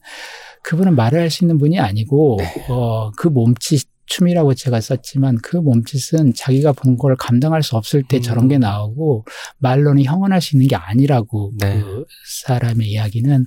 그분은 0.63 0.95
말을 0.95 1.21
할 1.21 1.31
수 1.31 1.45
있는 1.45 1.59
분이 1.59 1.79
아니고 1.79 2.37
네. 2.41 2.67
어, 2.69 3.11
그 3.17 3.29
몸짓 3.29 3.89
춤이라고 4.11 4.55
제가 4.55 4.81
썼지만 4.81 5.39
그 5.43 5.57
몸짓은 5.57 6.35
자기가 6.35 6.73
본 6.73 6.91
걸 6.99 7.17
감당할 7.17 7.63
수 7.63 7.77
없을 7.77 8.03
때 8.03 8.17
음. 8.19 8.23
저런 8.23 8.49
게 8.49 8.59
나오고 8.59 9.25
말로는 9.59 10.03
형언할 10.05 10.41
수 10.43 10.57
있는 10.57 10.69
게 10.69 10.77
아니라고 10.77 11.53
네. 11.59 11.81
그 11.81 12.05
사람의 12.45 12.89
이야기는 12.89 13.47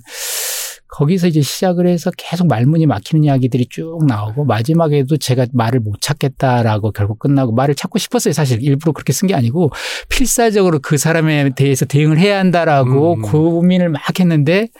거기서 0.87 1.27
이제 1.27 1.41
시작을 1.41 1.87
해서 1.87 2.11
계속 2.17 2.47
말문이 2.47 2.85
막히는 2.85 3.23
이야기들이 3.23 3.65
쭉 3.69 4.05
나오고 4.07 4.45
마지막에도 4.45 5.17
제가 5.17 5.47
말을 5.51 5.79
못 5.79 5.99
찾겠다라고 6.01 6.91
결국 6.91 7.17
끝나고 7.19 7.51
말을 7.51 7.73
찾고 7.75 7.97
싶었어요. 7.99 8.31
사실 8.33 8.61
일부러 8.61 8.91
그렇게 8.93 9.11
쓴 9.11 9.27
게 9.27 9.33
아니고 9.33 9.71
필사적으로 10.09 10.79
그 10.79 10.97
사람에 10.97 11.51
대해서 11.55 11.85
대응을 11.85 12.19
해야 12.19 12.37
한다라고 12.39 13.15
음. 13.15 13.21
고민을 13.23 13.89
막 13.89 14.01
했는데 14.19 14.67
시- 14.67 14.71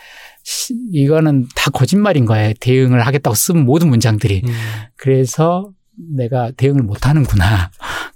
이거는 0.92 1.48
다 1.56 1.72
거짓말인 1.72 2.26
거예요. 2.26 2.54
대응을 2.60 3.06
하겠다고 3.06 3.36
쓴 3.36 3.66
모든 3.66 3.90
문장들이. 3.90 4.42
음. 4.46 4.54
그래서 4.98 5.72
내가 6.16 6.52
대응을 6.52 6.84
못 6.84 7.08
하는구나. 7.08 7.72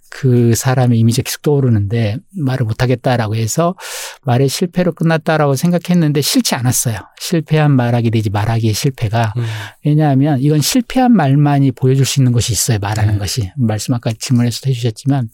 그 0.10 0.56
사람의 0.56 0.98
이미지가 0.98 1.26
계속 1.26 1.44
떠오르는데 1.44 2.18
말을 2.36 2.66
못 2.66 2.82
하겠다라고 2.82 3.36
해서 3.36 3.76
말의 4.24 4.50
실패로 4.50 4.94
끝났다라고 4.94 5.56
생각했는데 5.56 6.22
싫지 6.22 6.56
않았어요. 6.56 6.98
실패한 7.20 7.72
말하기 7.72 8.10
내지 8.10 8.32
말하기의 8.32 8.74
실패가. 8.74 9.34
음. 9.38 9.46
왜냐하면 9.86 10.40
이건 10.42 10.60
실패한 10.60 11.12
말만이 11.16 11.72
보여줄 11.74 12.06
수 12.06 12.20
있는 12.20 12.32
것이 12.32 12.52
있어요. 12.52 12.80
말하는 12.80 13.14
네. 13.14 13.20
것이. 13.20 13.52
말씀 13.58 13.94
아까 13.94 14.12
질문에서도 14.12 14.70
해주셨지만 14.72 15.30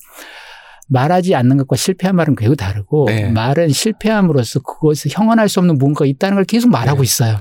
말하지 0.90 1.36
않는 1.36 1.58
것과 1.58 1.76
실패한 1.76 2.16
말은 2.16 2.36
매우 2.40 2.56
다르고 2.56 3.06
네. 3.08 3.30
말은 3.30 3.70
실패함으로써 3.70 4.60
그것을 4.60 5.12
형언할 5.14 5.50
수 5.50 5.60
없는 5.60 5.78
무언가가 5.78 6.06
있다는 6.06 6.36
걸 6.36 6.46
계속 6.46 6.70
말하고 6.70 7.00
네. 7.00 7.04
있어요. 7.04 7.38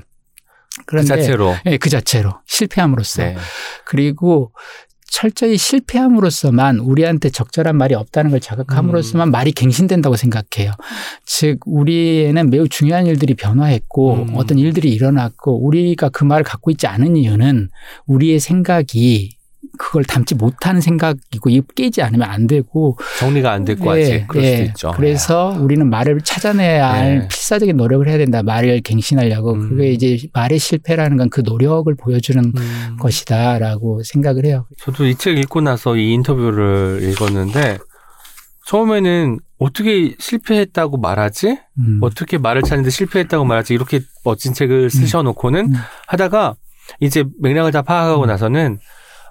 그 0.77 0.83
그런데 0.87 1.07
자체로. 1.07 1.55
예, 1.65 1.77
그 1.77 1.89
자체로 1.89 2.31
실패함으로써 2.47 3.23
네. 3.23 3.35
그리고 3.85 4.51
철저히 5.13 5.57
실패함으로써만 5.57 6.79
우리한테 6.79 7.29
적절한 7.29 7.77
말이 7.77 7.93
없다는 7.93 8.31
걸 8.31 8.39
자각함으로써만 8.39 9.29
말이 9.29 9.51
갱신된다고 9.51 10.15
생각해요. 10.15 10.71
즉 11.23 11.59
우리에는 11.67 12.49
매우 12.49 12.67
중요한 12.67 13.05
일들이 13.05 13.35
변화했고 13.35 14.13
음. 14.13 14.27
어떤 14.33 14.57
일들이 14.57 14.91
일어났고 14.91 15.63
우리가 15.63 16.09
그 16.09 16.23
말을 16.23 16.43
갖고 16.43 16.71
있지 16.71 16.87
않은 16.87 17.15
이유는 17.15 17.69
우리의 18.07 18.39
생각이 18.39 19.37
그걸 19.77 20.03
담지 20.03 20.35
못하는 20.35 20.81
생각이고 20.81 21.49
이 21.49 21.61
깨지 21.75 22.01
않으면 22.01 22.29
안 22.29 22.47
되고 22.47 22.97
정리가 23.19 23.51
안 23.51 23.65
됐고 23.65 23.97
예, 23.97 24.01
아직 24.03 24.27
그럴 24.27 24.43
예. 24.43 24.51
수도 24.51 24.63
있죠. 24.67 24.91
그래서 24.95 25.57
우리는 25.59 25.89
말을 25.89 26.21
찾아내야 26.21 26.91
할 26.91 27.19
네. 27.19 27.27
필사적인 27.27 27.75
노력을 27.75 28.07
해야 28.07 28.17
된다. 28.17 28.43
말을 28.43 28.81
갱신하려고. 28.81 29.53
음. 29.53 29.69
그게 29.69 29.91
이제 29.91 30.17
말의 30.33 30.59
실패라는 30.59 31.17
건 31.17 31.29
그 31.29 31.41
노력을 31.41 31.93
보여주는 31.95 32.43
음. 32.55 32.97
것이다라고 32.99 34.03
생각을 34.03 34.45
해요. 34.45 34.67
저도 34.79 35.05
이 35.07 35.15
책 35.15 35.37
읽고 35.39 35.61
나서 35.61 35.95
이 35.95 36.11
인터뷰를 36.13 36.99
읽었는데 37.01 37.77
처음에는 38.65 39.39
어떻게 39.59 40.15
실패했다고 40.19 40.97
말하지? 40.97 41.57
음. 41.79 41.99
어떻게 42.01 42.37
말을 42.37 42.61
찾는데 42.63 42.89
실패했다고 42.89 43.45
말하지? 43.45 43.73
이렇게 43.73 44.01
멋진 44.23 44.53
책을 44.53 44.89
쓰셔놓고는 44.89 45.65
음. 45.67 45.73
하다가 46.07 46.55
이제 46.99 47.23
맥락을 47.41 47.71
다 47.71 47.81
파악하고 47.81 48.25
나서는 48.25 48.77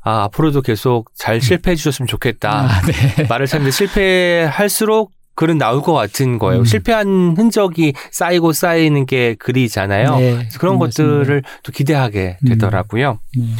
아 0.05 0.25
앞으로도 0.25 0.63
계속 0.63 1.11
잘 1.15 1.41
실패해 1.41 1.77
주셨으면 1.77 2.07
좋겠다. 2.07 2.51
아, 2.51 2.81
네. 2.83 3.25
말을 3.31 3.47
찾는데 3.47 3.71
실패할수록 3.71 5.13
글은 5.35 5.59
나올 5.59 5.81
것 5.81 5.93
같은 5.93 6.39
거예요. 6.39 6.61
음. 6.61 6.65
실패한 6.65 7.35
흔적이 7.37 7.95
쌓이고 8.11 8.53
쌓이는 8.53 9.07
게 9.07 9.35
글이잖아요. 9.37 10.17
네, 10.17 10.33
그래서 10.35 10.59
그런 10.59 10.79
맞습니다. 10.79 11.19
것들을 11.19 11.43
또 11.63 11.73
기대하게 11.73 12.39
음. 12.43 12.49
되더라고요. 12.49 13.19
음. 13.39 13.57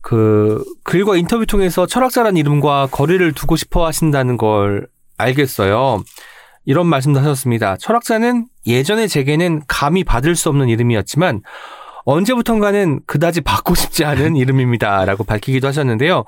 그 0.00 0.62
글과 0.84 1.16
인터뷰 1.16 1.46
통해서 1.46 1.86
철학자란 1.86 2.36
이름과 2.36 2.88
거리를 2.90 3.32
두고 3.32 3.56
싶어 3.56 3.86
하신다는 3.86 4.36
걸 4.36 4.86
알겠어요. 5.16 6.04
이런 6.66 6.86
말씀도 6.86 7.20
하셨습니다. 7.20 7.76
철학자는 7.78 8.46
예전의 8.66 9.08
제게는 9.08 9.62
감히 9.66 10.04
받을 10.04 10.36
수 10.36 10.48
없는 10.50 10.68
이름이었지만 10.68 11.42
언제부턴가는 12.04 13.00
그다지 13.06 13.40
받고 13.42 13.74
싶지 13.74 14.04
않은 14.04 14.36
이름입니다라고 14.36 15.24
밝히기도 15.24 15.68
하셨는데요. 15.68 16.24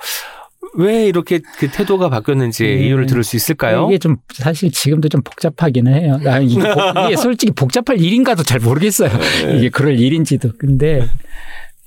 왜 0.79 1.07
이렇게 1.07 1.41
그 1.59 1.71
태도가 1.71 2.11
바뀌었는지 2.11 2.65
네. 2.65 2.87
이유를 2.87 3.07
들을 3.07 3.25
수 3.25 3.37
있을까요? 3.37 3.87
이게 3.89 3.99
좀 3.99 4.17
사실 4.35 4.71
지금도 4.71 5.09
좀 5.09 5.23
복잡하기는 5.23 5.95
해요. 5.95 6.21
아, 6.27 6.39
이게, 6.39 6.61
복- 6.61 6.81
이게 7.07 7.17
솔직히 7.17 7.53
복잡할 7.53 7.99
일인가도 8.01 8.43
잘 8.43 8.59
모르겠어요. 8.61 9.11
네. 9.47 9.57
이게 9.59 9.69
그럴 9.71 9.99
일인지도. 9.99 10.51
근데 10.59 11.09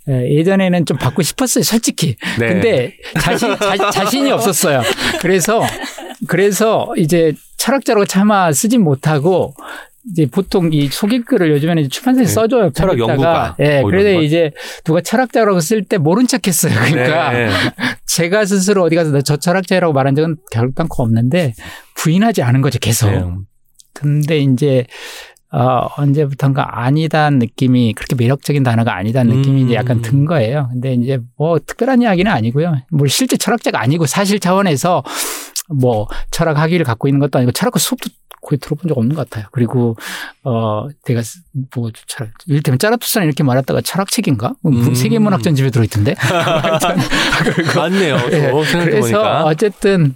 예, 0.08 0.38
예전에는 0.38 0.86
좀 0.88 0.98
받고 0.98 1.22
싶었어요, 1.22 1.64
솔직히. 1.64 2.16
네. 2.40 2.48
근데 2.48 2.96
자신 3.20 3.56
자, 3.58 3.92
자신이 3.92 4.32
없었어요. 4.32 4.82
그래서 5.22 5.62
그래서 6.28 6.92
이제 6.98 7.34
철학자로 7.58 8.06
차마 8.06 8.52
쓰진 8.52 8.82
못하고 8.84 9.54
이제 10.12 10.26
보통 10.26 10.72
이 10.74 10.88
소개글을 10.88 11.52
요즘에는 11.52 11.90
출판사에 11.90 12.26
네. 12.26 12.32
써줘요. 12.32 12.72
철학 12.72 12.98
편집자가. 12.98 13.12
연구가 13.12 13.56
예, 13.60 13.82
뭐 13.82 13.92
그래서 13.92 14.18
것. 14.18 14.24
이제 14.24 14.52
누가 14.84 15.02
철학자라고 15.02 15.60
쓸 15.60 15.84
때 15.84 15.98
모른 15.98 16.28
척했어요. 16.28 16.74
그러니까 16.92 17.32
네. 17.32 17.50
제가 18.06 18.46
스스로 18.46 18.84
어디 18.84 18.96
가서 18.96 19.22
저 19.22 19.38
철학자라고 19.38 19.94
말한 19.94 20.16
적은 20.16 20.38
결단코 20.52 21.04
없는데 21.04 21.54
부인하지 21.96 22.42
않은 22.42 22.62
거죠, 22.62 22.80
계속. 22.80 23.12
네. 23.12 23.24
근데 23.94 24.40
이제 24.40 24.86
어, 25.52 25.88
언제부턴가 25.98 26.84
아니다는 26.84 27.40
느낌이 27.40 27.94
그렇게 27.94 28.16
매력적인 28.16 28.64
단어가 28.64 28.96
아니다는 28.96 29.38
느낌이 29.38 29.62
음. 29.62 29.66
이제 29.68 29.76
약간 29.76 30.02
든 30.02 30.26
거예요. 30.26 30.70
근데 30.72 30.94
이제 30.94 31.20
뭐 31.38 31.58
특별한 31.60 32.02
이야기는 32.02 32.32
아니고요. 32.32 32.76
뭐 32.92 33.08
실제 33.08 33.36
철학자가 33.36 33.82
아니고 33.82 34.06
사실 34.06 34.40
차원에서 34.40 35.04
뭐 35.70 36.08
철학 36.30 36.58
학위를 36.58 36.86
갖고 36.86 37.08
있는 37.08 37.20
것도 37.20 37.40
아니고 37.40 37.52
철학과 37.52 37.80
수업도 37.80 38.10
거의 38.42 38.60
들어본 38.60 38.88
적 38.90 38.98
없는 38.98 39.16
것 39.16 39.30
같아요. 39.30 39.48
그리고 39.52 39.96
어 40.44 40.88
내가 41.06 41.22
쓰- 41.22 41.40
뭐 41.76 41.90
철학 42.08 42.32
이를테면 42.48 42.80
짜라투스는 42.80 43.26
이렇게 43.26 43.44
말했다가 43.44 43.82
철학책인가? 43.82 44.54
뭐 44.62 44.72
음. 44.72 44.94
세계문학 44.96 45.44
전 45.44 45.56
집에 45.56 45.70
들어있던데. 45.70 46.16
맞네요. 47.76 48.18
생각해 48.20 48.86
그래서. 48.86 49.44
어쨌든 49.46 50.16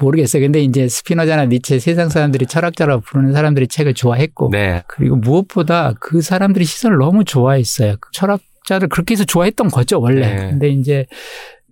모르겠어요. 0.00 0.42
근데 0.42 0.60
이제 0.60 0.88
스피노자나 0.88 1.46
니체 1.46 1.78
세상 1.78 2.08
사람들이 2.08 2.46
철학자라고 2.46 3.02
부르는 3.02 3.32
사람들이 3.32 3.66
책을 3.68 3.94
좋아했고 3.94 4.50
네. 4.52 4.82
그리고 4.86 5.16
무엇보다 5.16 5.94
그 6.00 6.20
사람들이 6.20 6.64
시선을 6.64 6.98
너무 6.98 7.24
좋아했어요. 7.24 7.96
그 8.00 8.10
철학 8.12 8.40
자를 8.66 8.88
그렇게 8.88 9.12
해서 9.14 9.24
좋아했던 9.24 9.70
거죠, 9.70 9.98
원래. 10.00 10.34
네. 10.34 10.50
근데 10.50 10.68
이제 10.68 11.06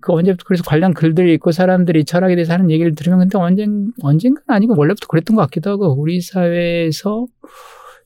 그 0.07 0.13
언제부터 0.13 0.45
그래서 0.47 0.63
관련 0.63 0.95
글들이 0.95 1.35
있고 1.35 1.51
사람들이 1.51 2.05
철학에 2.05 2.37
대해서 2.37 2.53
하는 2.53 2.71
얘기를 2.71 2.95
들으면 2.95 3.19
근데 3.19 3.39
언젠, 3.39 3.91
언젠가는 4.01 4.57
아니고 4.57 4.77
원래부터 4.77 5.09
그랬던 5.09 5.35
것 5.35 5.43
같기도 5.43 5.71
하고 5.71 6.01
우리 6.01 6.21
사회에서 6.21 7.27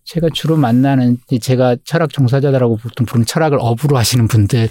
제가 0.05 0.29
주로 0.33 0.57
만나는 0.57 1.19
이 1.31 1.39
제가 1.39 1.77
철학 1.85 2.09
종사자들하고 2.09 2.79
보통 2.79 3.05
부르는 3.05 3.27
철학을 3.27 3.59
업으로 3.61 3.99
하시는 3.99 4.29
분들을 4.29 4.71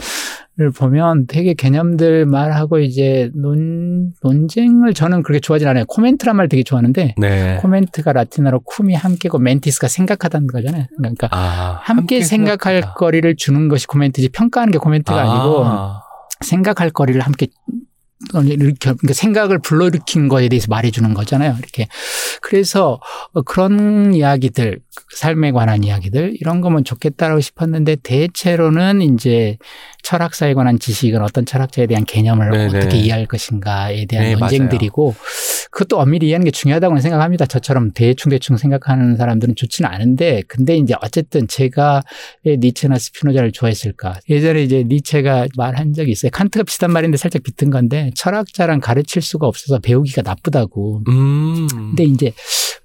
보면 0.76 1.28
되게 1.28 1.54
개념들 1.54 2.26
말하고 2.26 2.80
이제 2.80 3.30
논, 3.36 4.12
논쟁을 4.24 4.96
저는 4.96 5.22
그렇게 5.22 5.40
좋아하진 5.40 5.68
않아요. 5.68 5.86
코멘트란 5.86 6.36
말 6.36 6.50
되게 6.50 6.64
좋아하는데 6.64 7.14
네. 7.16 7.58
코멘트가 7.62 8.12
라틴어로 8.12 8.62
쿰이 8.66 8.96
함께고 8.96 9.38
멘티스가 9.38 9.88
생각하다는 9.88 10.48
거잖아요. 10.48 10.88
그러니까 10.98 11.28
아, 11.30 11.80
함께, 11.84 12.24
생각할 12.24 12.78
생각하다. 12.78 12.94
거리를 12.96 13.36
주는 13.36 13.68
것이 13.68 13.86
코멘트지 13.86 14.30
평가하는 14.30 14.72
게 14.72 14.80
코멘트가 14.80 15.22
아. 15.22 15.24
니고 15.24 15.64
아. 15.64 16.09
생각할 16.46 16.90
거리를 16.92 17.22
함께 17.22 17.48
그러니까 18.32 18.94
생각을 19.14 19.60
불러일으킨 19.60 20.28
거에 20.28 20.50
대해서 20.50 20.68
말해주는 20.70 21.14
거잖아요. 21.14 21.56
이렇게 21.58 21.88
그래서 22.42 23.00
어, 23.32 23.42
그런 23.42 24.14
이야기들 24.14 24.82
삶에 25.16 25.52
관한 25.52 25.84
이야기들 25.84 26.36
이런 26.40 26.62
거면 26.62 26.84
좋겠다라고 26.84 27.42
싶었는데 27.42 27.98
대체로는 27.98 29.02
이제 29.02 29.58
철학사에 30.04 30.54
관한 30.54 30.80
지식은 30.80 31.22
어떤 31.22 31.46
철학자에 31.46 31.88
대한 31.88 32.06
개념을 32.06 32.50
네네. 32.50 32.78
어떻게 32.78 32.98
이해할 32.98 33.26
것인가에 33.26 34.06
대한 34.06 34.26
네, 34.26 34.36
논쟁들이고 34.36 35.16
그것도 35.72 36.00
엄밀히 36.00 36.28
이해하는 36.28 36.46
게 36.46 36.52
중요하다고 36.52 37.00
생각합니다. 37.00 37.46
저처럼 37.46 37.92
대충 37.92 38.30
대충 38.30 38.58
생각하는 38.58 39.18
사람들은 39.18 39.56
좋지는 39.56 39.90
않은데 39.90 40.44
근데 40.48 40.78
이제 40.78 40.96
어쨌든 41.02 41.48
제가 41.48 42.02
왜 42.44 42.58
니체나 42.58 42.98
스피노자를 42.98 43.52
좋아했을까? 43.52 44.20
예전에 44.30 44.64
이제 44.64 44.84
니체가 44.88 45.48
말한 45.56 45.94
적이 45.94 46.12
있어요. 46.12 46.32
칸트가 46.32 46.64
비슷한 46.64 46.92
말인데 46.92 47.18
살짝 47.18 47.44
비슷한 47.44 47.70
건데 47.70 48.12
철학자란 48.16 48.80
가르칠 48.80 49.22
수가 49.22 49.48
없어서 49.48 49.80
배우기가 49.80 50.22
나쁘다고. 50.24 51.04
음. 51.08 51.68
근데 51.72 52.04
이제 52.04 52.32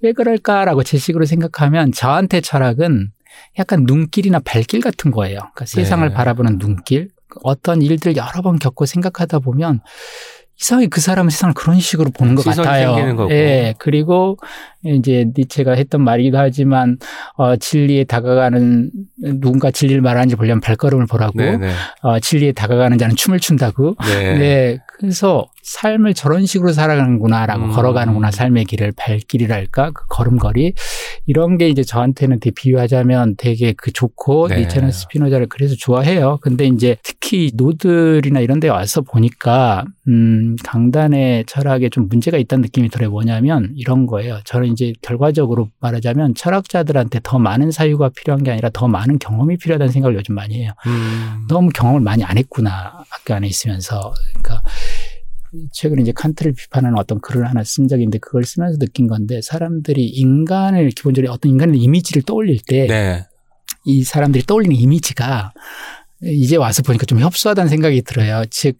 왜 0.01 0.11
그럴까라고 0.11 0.83
제 0.83 0.97
식으로 0.97 1.25
생각하면 1.25 1.91
저한테 2.05 2.39
철학은 2.39 3.11
약간 3.57 3.83
눈길이나 3.87 4.39
발길 4.39 4.79
같은 4.79 5.09
거예요. 5.09 5.39
그러니까 5.39 5.65
세상을 5.65 6.07
네. 6.07 6.13
바라보는 6.13 6.59
눈길. 6.59 7.09
어떤 7.43 7.81
일들 7.81 8.15
여러 8.15 8.43
번 8.43 8.59
겪고 8.59 8.85
생각하다 8.85 9.39
보면 9.39 9.81
이상하게 10.59 10.87
그 10.87 11.01
사람은 11.01 11.29
세상을 11.29 11.53
그런 11.53 11.79
식으로 11.79 12.11
보는 12.11 12.35
것 12.35 12.45
같아요. 12.45 13.27
예. 13.29 13.73
그리고 13.77 14.37
이제 14.83 15.25
니체가 15.35 15.73
했던 15.73 16.01
말이기도 16.03 16.37
하지만 16.37 16.97
어 17.35 17.55
진리에 17.55 18.03
다가가는 18.03 18.91
누군가 19.39 19.71
진리를 19.71 20.01
말하는지 20.01 20.35
보려면 20.35 20.61
발걸음을 20.61 21.07
보라고 21.07 21.39
네네. 21.39 21.71
어 22.01 22.19
진리에 22.19 22.51
다가가는 22.51 22.97
자는 22.97 23.15
춤을 23.15 23.39
춘다고 23.39 23.95
네. 24.05 24.37
네. 24.37 24.77
그래서 24.97 25.47
삶을 25.63 26.13
저런 26.13 26.45
식으로 26.45 26.71
살아가는구나라고 26.71 27.65
음. 27.65 27.71
걸어가는구나 27.71 28.31
삶의 28.31 28.65
길을 28.65 28.93
발길이랄까 28.95 29.91
그 29.91 30.05
걸음걸이 30.07 30.73
이런 31.25 31.57
게 31.57 31.67
이제 31.67 31.83
저한테는 31.83 32.39
되게 32.39 32.53
비유하자면 32.55 33.35
되게 33.37 33.73
그 33.73 33.91
좋고 33.91 34.49
네. 34.49 34.59
니체는 34.59 34.91
스피노자를 34.91 35.47
그래서 35.47 35.75
좋아해요. 35.75 36.37
근데 36.41 36.65
이제 36.65 36.97
특히 37.01 37.51
노들이나 37.55 38.39
이런 38.39 38.59
데 38.59 38.69
와서 38.69 39.01
보니까 39.01 39.85
음 40.07 40.44
강단의 40.63 41.45
철학에 41.45 41.89
좀 41.89 42.07
문제가 42.07 42.37
있다는 42.37 42.61
느낌이 42.63 42.89
들어요. 42.89 43.09
뭐냐면 43.09 43.73
이런 43.75 44.05
거예요. 44.05 44.39
저는 44.45 44.71
이제 44.71 44.93
결과적으로 45.01 45.69
말하자면 45.79 46.35
철학자들한테 46.35 47.21
더 47.23 47.39
많은 47.39 47.71
사유가 47.71 48.09
필요한 48.09 48.43
게 48.43 48.51
아니라 48.51 48.69
더 48.71 48.87
많은 48.87 49.19
경험이 49.19 49.57
필요하다는 49.57 49.91
생각을 49.91 50.15
요즘 50.15 50.35
많이 50.35 50.55
해요. 50.61 50.73
음. 50.87 51.45
너무 51.49 51.69
경험을 51.69 52.01
많이 52.01 52.23
안 52.23 52.37
했구나 52.37 53.03
학교 53.09 53.33
안에 53.33 53.47
있으면서 53.47 54.13
그러니까 54.33 54.63
최근에 55.71 56.01
이제 56.01 56.11
칸트를 56.11 56.53
비판하는 56.53 56.97
어떤 56.97 57.19
글을 57.21 57.47
하나 57.47 57.63
쓴 57.63 57.87
적이 57.87 58.03
있는데 58.03 58.19
그걸 58.19 58.43
쓰면서 58.43 58.77
느낀 58.77 59.07
건데 59.07 59.41
사람들이 59.41 60.05
인간을 60.05 60.89
기본적으로 60.89 61.31
어떤 61.31 61.51
인간의 61.51 61.79
이미지를 61.79 62.23
떠올릴 62.23 62.59
때이 62.67 62.87
네. 62.87 63.23
사람들이 64.03 64.45
떠올리는 64.45 64.75
이미지가 64.75 65.53
이제 66.23 66.55
와서 66.55 66.81
보니까 66.81 67.05
좀 67.05 67.19
협소하다는 67.19 67.69
생각이 67.69 68.01
들어요. 68.01 68.43
즉, 68.49 68.77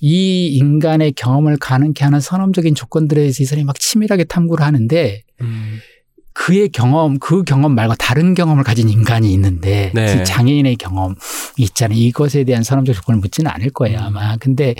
이 0.00 0.56
인간의 0.56 1.12
경험을 1.12 1.56
가능케 1.58 2.04
하는 2.04 2.20
선험적인 2.20 2.74
조건들에 2.74 3.20
대해서 3.22 3.42
이 3.42 3.46
사람이 3.46 3.64
막 3.64 3.78
치밀하게 3.78 4.24
탐구를 4.24 4.64
하는데 4.64 5.22
음. 5.40 5.80
그의 6.32 6.68
경험, 6.68 7.18
그 7.18 7.44
경험 7.44 7.74
말고 7.74 7.94
다른 7.94 8.34
경험을 8.34 8.62
가진 8.62 8.90
인간이 8.90 9.32
있는데 9.32 9.90
네. 9.94 10.18
그 10.18 10.24
장애인의 10.24 10.76
경험이 10.76 11.14
있잖아요. 11.56 11.98
이것에 11.98 12.44
대한 12.44 12.62
선험적 12.62 12.94
조건을 12.94 13.20
묻지는 13.20 13.50
않을 13.50 13.70
거예요, 13.70 13.98
음. 13.98 14.04
아마. 14.04 14.36
근데 14.36 14.74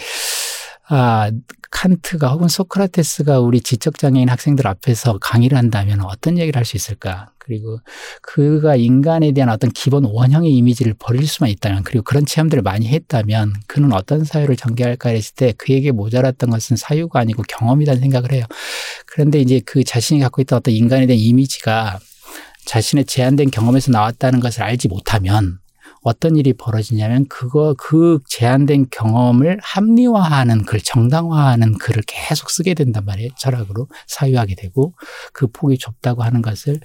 아, 0.89 1.31
칸트가 1.71 2.29
혹은 2.29 2.49
소크라테스가 2.49 3.41
우리 3.41 3.61
지적장애인 3.61 4.29
학생들 4.29 4.67
앞에서 4.69 5.19
강의를 5.19 5.59
한다면 5.59 6.01
어떤 6.03 6.39
얘기를 6.39 6.57
할 6.57 6.65
수 6.65 6.77
있을까? 6.77 7.31
그리고 7.39 7.79
그가 8.23 8.75
인간에 8.77 9.33
대한 9.33 9.51
어떤 9.51 9.71
기본 9.71 10.05
원형의 10.05 10.51
이미지를 10.53 10.95
버릴 10.99 11.27
수만 11.29 11.51
있다면 11.51 11.85
그리고 11.85 12.03
그런 12.03 12.27
체험들을 12.27 12.63
많이 12.63 12.89
했다면 12.89 13.53
그는 13.69 13.93
어떤 13.93 14.25
사유를 14.25 14.57
전개할까 14.57 15.11
했을 15.11 15.35
때 15.35 15.53
그에게 15.57 15.93
모자랐던 15.93 16.51
것은 16.51 16.77
사유가 16.77 17.21
아니고 17.21 17.45
경험이라는 17.49 18.01
생각을 18.01 18.33
해요. 18.33 18.45
그런데 19.07 19.41
이제 19.41 19.61
그 19.65 19.85
자신이 19.85 20.21
갖고 20.21 20.43
있던 20.43 20.59
어떤 20.59 20.75
인간에 20.75 21.07
대한 21.07 21.21
이미지가 21.21 22.01
자신의 22.65 23.05
제한된 23.05 23.51
경험에서 23.53 23.93
나왔다는 23.93 24.41
것을 24.41 24.63
알지 24.63 24.89
못하면 24.89 25.59
어떤 26.07 26.37
일이 26.37 26.53
벌어지냐면 26.53 27.27
그거 27.29 27.75
그 27.77 28.21
제한된 28.29 28.87
경험을 28.93 29.59
합리화하는 29.61 30.65
글, 30.65 30.81
정당화하는 30.81 31.79
글을 31.79 32.05
계속 32.07 32.51
쓰게 32.51 32.75
된단 32.75 33.05
말이에요. 33.05 33.31
철학으로 33.37 33.89
사유하게 34.07 34.55
되고 34.55 34.95
그 35.33 35.49
폭이 35.49 35.79
좁다고 35.79 36.23
하는 36.23 36.43
것을 36.43 36.79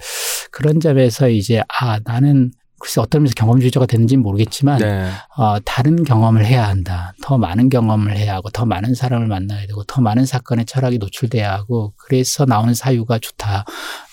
그런 0.50 0.80
점에서 0.80 1.28
이제 1.28 1.62
아 1.68 2.00
나는 2.04 2.50
글쎄 2.82 3.00
어떤 3.00 3.22
면에서 3.22 3.34
경험주의자가 3.36 3.86
되는지는 3.86 4.24
모르겠지만 4.24 4.78
네. 4.78 5.08
어, 5.36 5.60
다른 5.60 6.02
경험을 6.02 6.44
해야 6.44 6.66
한다. 6.66 7.14
더 7.22 7.38
많은 7.38 7.68
경험을 7.68 8.16
해야 8.16 8.34
하고 8.34 8.50
더 8.50 8.66
많은 8.66 8.96
사람을 8.96 9.28
만나야 9.28 9.68
되고 9.68 9.84
더 9.84 10.00
많은 10.00 10.26
사건에 10.26 10.64
철학이 10.64 10.98
노출돼야 10.98 11.52
하고 11.52 11.94
그래서 11.96 12.44
나오는 12.44 12.74
사유가 12.74 13.20
좋다. 13.20 13.64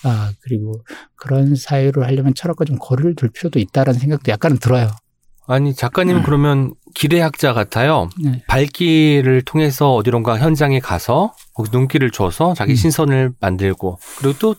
아, 0.04 0.32
그리고 0.42 0.84
그런 1.16 1.56
사유를 1.56 2.06
하려면 2.06 2.32
철학과 2.34 2.64
좀 2.64 2.78
거리를 2.78 3.16
둘 3.16 3.30
필요도 3.30 3.58
있다라는 3.58 3.98
생각도 3.98 4.30
약간은 4.30 4.58
들어요. 4.58 4.88
아니 5.48 5.74
작가님은 5.74 6.22
그러면 6.22 6.72
기대학자 6.94 7.52
같아요. 7.52 8.08
네. 8.22 8.44
발길을 8.46 9.42
통해서 9.42 9.94
어디론가 9.94 10.38
현장에 10.38 10.78
가서 10.78 11.34
눈길을 11.72 12.12
줘서 12.12 12.54
자기 12.54 12.74
음. 12.74 12.76
신선을 12.76 13.32
만들고 13.40 13.98
그리고 14.20 14.38
또 14.38 14.54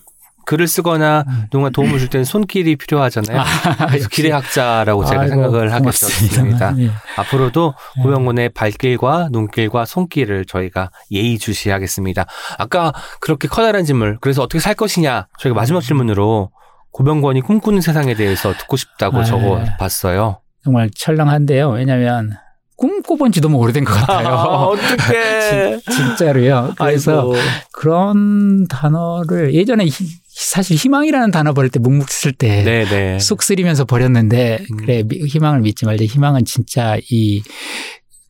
글을 0.46 0.68
쓰거나 0.68 1.24
음. 1.28 1.44
누군가 1.52 1.70
도움을 1.70 2.00
줄 2.00 2.08
때는 2.10 2.24
손길이 2.26 2.76
필요하잖아요. 2.76 3.44
그래서 3.88 4.10
기대학자라고 4.10 5.06
제가 5.06 5.22
아이고, 5.22 5.34
생각을 5.36 5.72
하게. 5.74 5.84
되었습니다. 5.84 6.76
예. 6.80 6.92
앞으로도 7.18 7.74
네. 7.98 8.04
고병곤의 8.04 8.50
발길과 8.50 9.30
눈길과 9.32 9.86
손길을 9.86 10.46
저희가 10.46 10.90
예의주시하겠습니다. 11.12 12.26
아까 12.58 12.94
그렇게 13.20 13.48
커다란 13.48 13.86
질문, 13.86 14.18
그래서 14.22 14.42
어떻게 14.44 14.60
살 14.60 14.74
것이냐, 14.76 15.28
저희가 15.40 15.60
마지막 15.60 15.82
질문으로 15.82 16.52
고병권이 16.92 17.42
꿈꾸는 17.42 17.82
세상에 17.82 18.14
대해서 18.16 18.54
듣고 18.54 18.78
싶다고 18.78 19.20
아, 19.20 19.24
적어 19.24 19.60
네. 19.60 19.66
봤어요. 19.80 20.42
정말 20.64 20.90
철렁한데요. 20.96 21.70
왜냐하면 21.70 22.32
꿈꿔본 22.78 23.32
지 23.32 23.42
너무 23.42 23.58
오래된 23.58 23.84
것 23.86 23.94
같아요. 23.94 24.28
어떡해. 24.74 25.78
진, 25.80 25.92
진짜로요. 25.96 26.74
그래서 26.78 27.12
아이고. 27.22 27.36
그런 27.74 28.68
단어를 28.68 29.54
예전에 29.54 29.86
히- 29.86 30.21
사실 30.44 30.76
희망이라는 30.76 31.32
단어 31.32 31.54
버릴 31.54 31.70
때 31.70 31.80
묵묵했을 31.80 32.34
때 32.34 32.64
네네. 32.64 33.20
쑥 33.20 33.44
쓰리면서 33.44 33.86
버렸는데 33.86 34.60
음. 34.72 34.78
그래 34.78 35.04
미- 35.04 35.26
희망을 35.28 35.62
믿지 35.62 35.86
말자. 35.86 36.04
희망은 36.06 36.46
진짜 36.46 36.98
이 37.10 37.44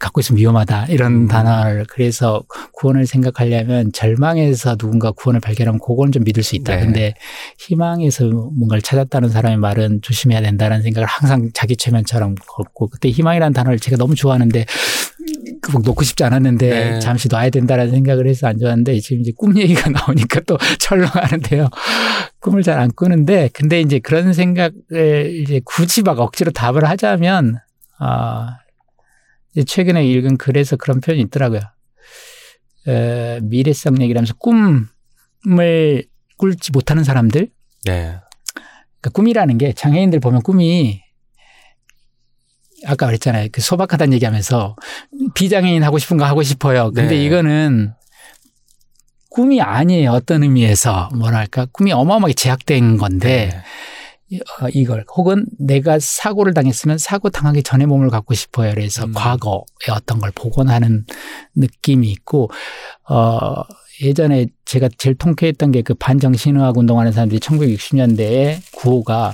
갖고 0.02 0.20
있으면 0.20 0.40
위험하다 0.40 0.88
이런 0.88 1.14
음. 1.14 1.28
단어를 1.28 1.86
그래서 1.88 2.44
구원을 2.74 3.06
생각하려면 3.06 3.92
절망에서 3.94 4.76
누군가 4.76 5.12
구원을 5.12 5.40
발견하면 5.40 5.80
그건 5.80 6.12
좀 6.12 6.24
믿을 6.24 6.44
수 6.44 6.56
있다. 6.56 6.76
네. 6.76 6.82
근데 6.82 7.14
희망에서 7.60 8.26
뭔가를 8.26 8.82
찾았다는 8.82 9.30
사람의 9.30 9.58
말은 9.58 10.02
조심해야 10.02 10.42
된다는 10.42 10.82
생각을 10.82 11.08
항상 11.08 11.52
자기 11.54 11.78
최면처럼 11.78 12.36
걷고 12.36 12.88
그때 12.88 13.10
희망이라는 13.10 13.54
단어를 13.54 13.80
제가 13.80 13.98
너무 13.98 14.16
좋아하는데 14.16 14.66
놓고 15.86 16.04
싶지 16.04 16.24
않았는데 16.24 16.70
네. 16.70 17.00
잠시 17.00 17.28
놔야 17.30 17.52
된다라는 17.52 17.92
생각을 17.92 18.28
해서 18.28 18.48
안 18.48 18.58
좋았는데 18.58 19.00
지금 19.00 19.22
이제 19.22 19.32
꿈 19.38 19.56
얘기가 19.58 19.90
나오니까 19.92 20.42
또 20.48 20.58
철렁하는데요. 20.80 21.70
꿈을 22.40 22.64
잘 22.64 22.80
안 22.80 22.90
꾸는데 22.96 23.50
근데 23.54 23.80
이제 23.82 24.00
그런 24.00 24.34
생각을 24.34 24.72
이제 25.44 25.62
굳이 25.64 26.02
막 26.02 26.20
억지로 26.20 26.52
답을 26.52 26.90
하자면 26.90 27.60
아 28.00 28.58
이제 28.58 28.61
최근에 29.66 30.06
읽은 30.08 30.38
글에서 30.38 30.76
그런 30.78 31.02
표현이 31.02 31.22
있더라고요. 31.24 31.62
에, 32.88 33.40
미래성 33.42 34.02
얘기라면서 34.02 34.34
꿈을 34.36 36.06
꿀지 36.38 36.72
못하는 36.72 37.04
사람들 37.04 37.50
네. 37.86 38.16
그러니까 39.02 39.10
꿈이라는 39.14 39.58
게 39.58 39.74
장애인들 39.74 40.20
보면 40.20 40.42
꿈이 40.42 41.02
아까 42.86 43.06
그랬잖아요. 43.06 43.50
그 43.52 43.62
소박하다는 43.62 44.14
얘기하면서 44.14 44.76
비장애인 45.36 45.84
하고 45.84 46.00
싶은 46.00 46.18
거 46.18 46.26
하고 46.26 46.42
싶어요. 46.42 46.92
근데 46.92 47.16
네. 47.16 47.26
이거는 47.26 47.94
꿈이 49.30 49.62
아니에요. 49.62 50.12
어떤 50.12 50.44
의미에서 50.44 51.10
뭐랄까 51.16 51.68
꿈이 51.72 51.92
어마어마하게 51.92 52.34
제약된 52.34 52.98
건데 52.98 53.52
어, 53.56 53.62
이걸 54.74 55.06
혹은 55.16 55.46
내가 55.60 56.00
사고를 56.00 56.54
당했으면 56.54 56.98
사고 56.98 57.30
당하기 57.30 57.64
전에 57.64 57.86
몸을 57.86 58.10
갖고 58.10 58.34
싶어요. 58.34 58.72
그래서 58.74 59.06
음. 59.06 59.14
과거의 59.14 59.64
어떤 59.92 60.20
걸 60.20 60.32
복원하는 60.34 61.06
느낌이 61.56 62.10
있고 62.12 62.50
어 63.10 63.64
예전에 64.04 64.48
제가 64.66 64.90
제일 64.98 65.16
통쾌했던 65.16 65.72
게 65.72 65.82
그 65.84 65.94
반정신의학 65.96 66.78
운동하는 66.78 67.12
사람들이 67.12 67.40
1960년대에 67.40 68.60
구호가 68.72 69.34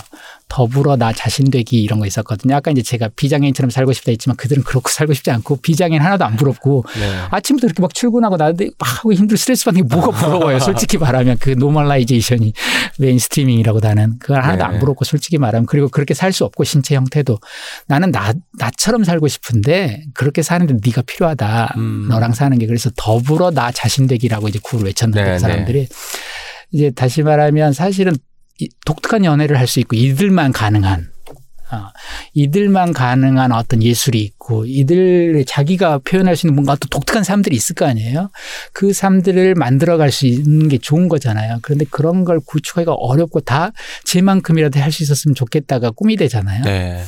더불어 0.50 0.96
나 0.96 1.12
자신 1.12 1.52
되기 1.52 1.82
이런 1.82 2.00
거 2.00 2.06
있었거든요. 2.06 2.56
아까 2.56 2.72
이제 2.72 2.82
제가 2.82 3.10
비장애인처럼 3.16 3.70
살고 3.70 3.92
싶다 3.94 4.12
했지만 4.12 4.38
그들은 4.38 4.64
그렇고 4.64 4.90
살고 4.90 5.14
싶지 5.14 5.30
않고 5.32 5.58
비장애인 5.58 6.02
하나도 6.02 6.24
안 6.26 6.36
부럽고 6.38 6.86
네. 7.00 7.16
아침부터 7.32 7.68
이렇게 7.68 7.82
막 7.82 7.94
출근하고 7.94 8.38
나는데 8.38 8.70
막 8.78 8.98
하고 9.00 9.12
힘들 9.14 9.38
스트레스 9.38 9.66
받는 9.66 9.88
게 9.88 9.96
뭐가 9.96 10.12
부러워요. 10.12 10.60
솔직히 10.60 10.98
말하면 10.98 11.38
그 11.40 11.50
normalization이 11.52 12.54
mainstreaming이라고 13.00 13.80
나는 13.80 14.18
그걸 14.20 14.42
하나도 14.42 14.58
네. 14.58 14.64
안 14.64 14.80
부럽고 14.80 15.06
솔직히 15.06 15.38
말하면 15.38 15.66
그리고 15.66 15.90
그렇게 15.90 16.14
살 16.14 16.28
수 16.38 16.46
없고 16.46 16.66
신체 16.66 16.94
형태도 16.96 17.40
나는 17.88 18.12
나 18.12 18.34
나처럼 18.60 19.04
살고 19.04 19.28
싶은데 19.28 20.04
그렇게 20.14 20.42
사는데 20.44 20.76
네가 20.86 21.02
필요하다. 21.04 21.74
음. 21.78 22.08
너랑 22.10 22.34
사는 22.34 22.56
게 22.60 22.68
그래서 22.68 22.92
더불어 22.96 23.50
나 23.52 23.72
자신 23.72 24.08
되기라고 24.08 24.48
이제 24.50 24.60
구호를 24.62 24.88
외쳤는데 24.88 25.24
네, 25.24 25.32
그 25.32 25.40
사람들이 25.40 25.88
이제 26.72 26.92
다시 26.92 27.24
말하면 27.24 27.74
사실은 27.74 28.14
이 28.14 28.18
독특한 28.86 29.26
연애를 29.26 29.58
할 29.60 29.68
수 29.68 29.80
있고 29.80 29.96
이들만 29.96 30.52
가능한 30.54 31.08
어, 31.70 31.88
이들만 32.34 32.94
가능한 32.94 33.52
어떤 33.52 33.84
예술이 33.84 34.22
있고 34.22 34.66
이들 34.66 35.44
자기가 35.46 36.00
표현할 36.00 36.38
수 36.38 36.48
있는 36.48 36.56
뭔가 36.56 36.76
또 36.78 36.88
독특한 36.88 37.26
삶들이 37.26 37.58
있을 37.58 37.76
거 37.76 37.86
아니에요. 37.86 38.30
그 38.72 38.94
삶들을 38.94 39.54
만들어갈 39.56 40.10
수 40.12 40.28
있는 40.28 40.70
게 40.70 40.78
좋은 40.78 41.10
거잖아요. 41.10 41.60
그런데 41.62 41.84
그런 41.90 42.24
걸 42.24 42.40
구축하기가 42.40 42.94
어렵고 42.94 43.42
다 43.42 43.74
제만큼이라도 44.06 44.80
할 44.80 44.92
수 44.94 45.04
있었으면 45.04 45.36
좋겠다가 45.36 45.92
꿈이 45.92 46.16
되잖아요. 46.16 46.64
네. 46.64 47.04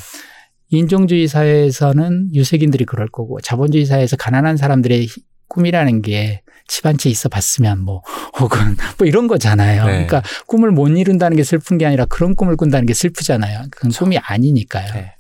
인종주의 0.72 1.28
사회에서는 1.28 2.36
유색인들이 2.36 2.84
그럴 2.86 3.08
거고 3.08 3.40
자본주의 3.42 3.86
사회에서 3.86 4.18
가난한 4.18 4.58
사람들의 4.58 5.06
히- 5.08 5.24
꿈이라는 5.50 6.02
게 6.02 6.42
집 6.70 6.86
한 6.86 6.98
채 6.98 7.10
있어 7.10 7.30
봤으면 7.30 7.80
뭐 7.84 8.04
혹은 8.40 8.78
뭐 9.00 9.08
이런 9.08 9.28
거잖아요. 9.28 9.86
네. 9.86 9.92
그러니까 10.06 10.22
꿈을 10.46 10.70
못 10.70 10.88
이룬다는 10.88 11.36
게 11.36 11.44
슬픈 11.44 11.80
게 11.80 11.86
아니라 11.88 12.06
그런 12.06 12.36
꿈을 12.36 12.56
꾼다는 12.56 12.86
게 12.86 12.94
슬프잖아요. 12.94 13.64
그건 13.72 13.92
꿈이 13.92 14.20
아니니까요. 14.20 14.94
네. 14.94 15.14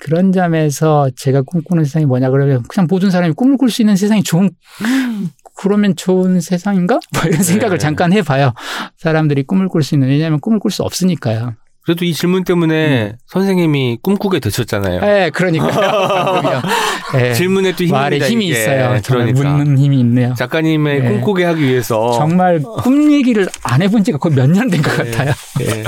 그런 0.00 0.32
점에서 0.32 1.08
제가 1.16 1.42
꿈꾸는 1.42 1.84
세상이 1.84 2.04
뭐냐 2.06 2.30
그러면 2.30 2.64
그냥 2.64 2.88
모든 2.90 3.10
사람이 3.12 3.34
꿈을 3.34 3.56
꿀 3.56 3.70
수 3.70 3.80
있는 3.80 3.94
세상이 3.96 4.24
좋은 4.24 4.50
그러면 5.56 5.94
좋은 5.96 6.40
세상인가? 6.40 6.98
뭐 7.14 7.22
이런 7.26 7.42
생각을 7.42 7.78
네. 7.78 7.82
잠깐 7.82 8.12
해봐요. 8.12 8.52
사람들이 8.98 9.44
꿈을 9.44 9.68
꿀 9.68 9.82
수 9.84 9.94
있는 9.94 10.08
왜냐하면 10.08 10.40
꿈을 10.40 10.58
꿀 10.58 10.70
수 10.72 10.82
없으니까요. 10.82 11.54
그래도 11.86 12.04
이 12.04 12.12
질문 12.12 12.42
때문에 12.42 13.12
선생님이 13.28 13.98
꿈꾸게 14.02 14.40
되셨잖아요. 14.40 15.00
예, 15.04 15.30
그러니까요. 15.32 15.70
방금요. 16.08 16.62
예. 17.22 17.32
질문에 17.32 17.76
또 17.76 17.84
힘이 17.84 17.92
말에 17.92 18.18
힘이 18.18 18.46
이게. 18.48 18.60
있어요. 18.60 19.00
그러니까. 19.06 19.42
묻는 19.52 19.78
힘이 19.78 20.00
있네요. 20.00 20.34
작가님의 20.36 21.00
네. 21.00 21.08
꿈꾸게 21.08 21.44
하기 21.44 21.62
위해서 21.62 22.10
정말 22.18 22.60
꿈 22.60 23.12
얘기를 23.12 23.46
안 23.62 23.82
해본 23.82 24.02
지가 24.02 24.18
거의 24.18 24.34
몇 24.34 24.48
년 24.50 24.68
된것 24.68 24.96
네. 24.96 25.10
같아요. 25.12 25.32
예. 25.60 25.84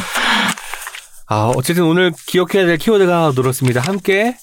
아, 1.26 1.52
어쨌든 1.56 1.82
오늘 1.84 2.12
기억해야 2.28 2.64
될 2.64 2.78
키워드가 2.78 3.14
하나 3.24 3.32
늘었습니다. 3.34 3.80
함께 3.80 4.36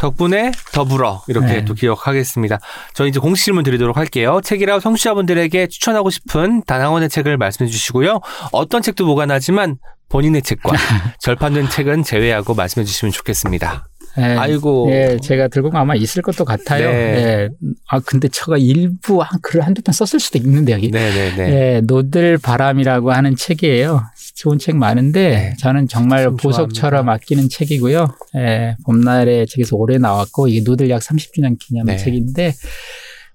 덕분에 0.00 0.52
더불어 0.72 1.22
이렇게 1.26 1.46
네. 1.46 1.64
또 1.64 1.74
기억하겠습니다. 1.74 2.58
저희 2.94 3.08
이제 3.10 3.18
공식 3.18 3.44
질문 3.46 3.64
드리도록 3.64 3.96
할게요. 3.96 4.40
책이라 4.44 4.80
청취자분들에게 4.80 5.66
추천하고 5.68 6.10
싶은 6.10 6.62
단 6.66 6.76
한 6.76 6.90
권의 6.92 7.08
책을 7.08 7.38
말씀해 7.38 7.70
주시고요. 7.70 8.20
어떤 8.52 8.82
책도 8.82 9.06
무관하지만 9.06 9.76
본인의 10.10 10.42
책과 10.42 10.72
절판된 11.20 11.70
책은 11.70 12.02
제외하고 12.04 12.54
말씀해 12.54 12.84
주시면 12.84 13.12
좋겠습니다. 13.12 13.88
예. 14.18 14.22
아이고. 14.22 14.88
예, 14.92 15.18
제가 15.22 15.48
들고 15.48 15.70
가면 15.70 15.82
아마 15.82 15.94
있을 15.94 16.22
것도 16.22 16.44
같아요. 16.46 16.88
네. 16.90 16.94
예. 16.96 17.48
아, 17.88 18.00
근데 18.00 18.28
제가 18.28 18.56
일부 18.56 19.20
한 19.20 19.38
글을 19.42 19.66
한두 19.66 19.82
편 19.82 19.92
썼을 19.92 20.20
수도 20.20 20.38
있는데, 20.38 20.72
여기. 20.72 20.90
네네네. 20.90 21.50
예, 21.76 21.80
노들 21.82 22.38
바람이라고 22.38 23.12
하는 23.12 23.36
책이에요. 23.36 24.04
좋은 24.36 24.58
책 24.58 24.76
많은데 24.76 25.30
네. 25.30 25.56
저는 25.58 25.88
정말 25.88 26.24
참 26.24 26.36
보석처럼. 26.36 27.08
아끼는 27.08 27.48
책이고요. 27.48 28.06
예, 28.36 28.76
봄날에 28.84 29.46
책에서 29.46 29.76
올해 29.76 29.96
나왔고 29.96 30.48
이게 30.48 30.60
노들약 30.62 31.00
30주년 31.00 31.58
기념 31.58 31.86
네. 31.86 31.96
책인데 31.96 32.52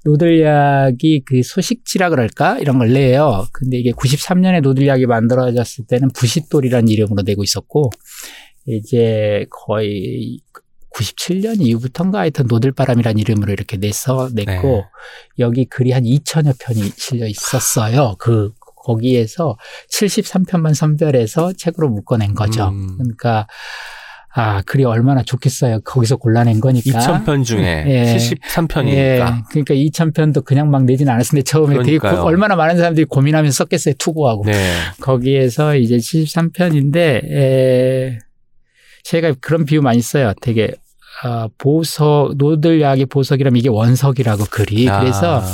노들약이 0.06 1.23
그 1.26 1.41
소식지라 1.44 2.11
그럴까 2.11 2.60
이런 2.60 2.78
걸 2.78 2.94
내요. 2.94 3.48
근데 3.52 3.78
이게 3.78 3.91
93년에 3.91 4.61
노들약이 4.61 5.07
만들어졌을 5.07 5.86
때는 5.88 6.10
부싯돌이라는 6.14 6.88
이름으로 6.88 7.23
내고 7.23 7.44
있었고 7.44 7.90
이제 8.68 9.45
거의 9.49 10.40
97년 10.95 11.61
이후부터인가 11.61 12.19
하여튼 12.19 12.45
노들바람이라는 12.48 13.18
이름으로 13.18 13.53
이렇게 13.53 13.78
내서 13.78 14.30
냈고 14.34 14.68
네. 14.68 14.84
여기 15.40 15.65
글이 15.65 15.94
한 15.94 16.03
2천여 16.03 16.56
편이 16.60 16.91
실려 16.95 17.26
있었어요. 17.26 18.15
그 18.19 18.52
거기에서 18.84 19.58
73편만 19.91 20.74
선별해서 20.74 21.53
책으로 21.53 21.90
묶어낸 21.90 22.34
거죠. 22.34 22.70
음. 22.70 22.95
그러니까 22.98 23.48
아 24.34 24.62
글이 24.66 24.86
얼마나 24.86 25.24
좋겠어요. 25.24 25.82
거기서 25.82 26.16
골라낸 26.16 26.62
거니까. 26.62 26.99
2000편 26.99 27.44
중에 27.44 27.84
예. 27.88 28.16
73편이니까. 28.16 28.88
예, 28.88 29.24
그러니까 29.49 29.74
2,000편도 29.76 30.45
그냥 30.45 30.72
막 30.72 30.86
내진 30.86 31.10
않았는데 31.10 31.44
처음에 31.44 31.76
되게 31.84 31.98
고- 31.98 32.03
그러니까요. 32.03 32.24
얼마나 32.26 32.56
많은 32.56 32.78
사람들이 32.78 33.06
고민하면서 33.06 33.53
썼겠어요. 33.66 33.95
투고하고. 33.98 34.45
네. 34.45 34.53
거기에서 35.02 35.76
이제 35.76 35.98
73편인데 35.98 36.98
에, 36.98 38.20
제가 39.03 39.34
그런 39.41 39.66
비유 39.66 39.82
많이 39.82 39.99
써요. 40.02 40.32
되게 40.41 40.72
어, 41.26 41.48
보석 41.58 42.38
노들약의 42.38 43.08
보석이라면 43.08 43.58
이게 43.58 43.68
원석이라고 43.70 44.45
글이 44.45 44.86
그래서 44.86 45.41
아, 45.41 45.45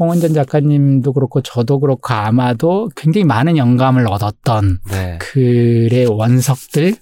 홍원전 0.00 0.32
작가님도 0.32 1.12
그렇고 1.12 1.42
저도 1.42 1.78
그렇고 1.78 2.14
아마도 2.14 2.88
굉장히 2.96 3.24
많은 3.24 3.58
영감을 3.58 4.08
얻었던 4.08 4.78
네. 4.90 5.18
글의 5.20 6.06
원석들 6.06 6.94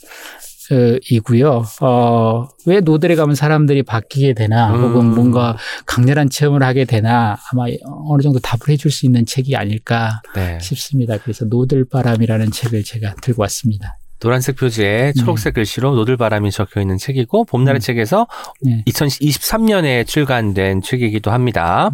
어, 0.71 0.99
이고요. 1.09 1.65
어, 1.81 2.49
왜 2.67 2.81
노들에 2.81 3.15
가면 3.15 3.35
사람들이 3.35 3.85
바뀌게 3.85 4.35
되나, 4.35 4.75
음. 4.75 4.83
혹은 4.83 5.07
뭔가 5.15 5.57
강렬한 5.87 6.29
체험을 6.29 6.63
하게 6.63 6.85
되나, 6.85 7.39
아마 7.51 7.65
어느 8.11 8.21
정도 8.21 8.39
답을 8.39 8.69
해줄 8.69 8.91
수 8.91 9.07
있는 9.07 9.25
책이 9.25 9.57
아닐까 9.57 10.21
네. 10.35 10.59
싶습니다. 10.61 11.17
그래서 11.17 11.47
노들바람이라는 11.47 12.51
책을 12.51 12.85
제가 12.85 13.15
들고 13.23 13.41
왔습니다. 13.43 13.97
노란색 14.21 14.57
표지에 14.57 15.13
초록색 15.13 15.55
글씨로 15.55 15.95
노들바람이 15.95 16.51
적혀 16.51 16.81
있는 16.81 16.99
책이고 16.99 17.45
봄날의 17.45 17.79
음. 17.79 17.81
책에서 17.81 18.27
네. 18.61 18.83
2023년에 18.89 20.07
출간된 20.07 20.83
책이기도 20.83 21.31
합니다. 21.31 21.91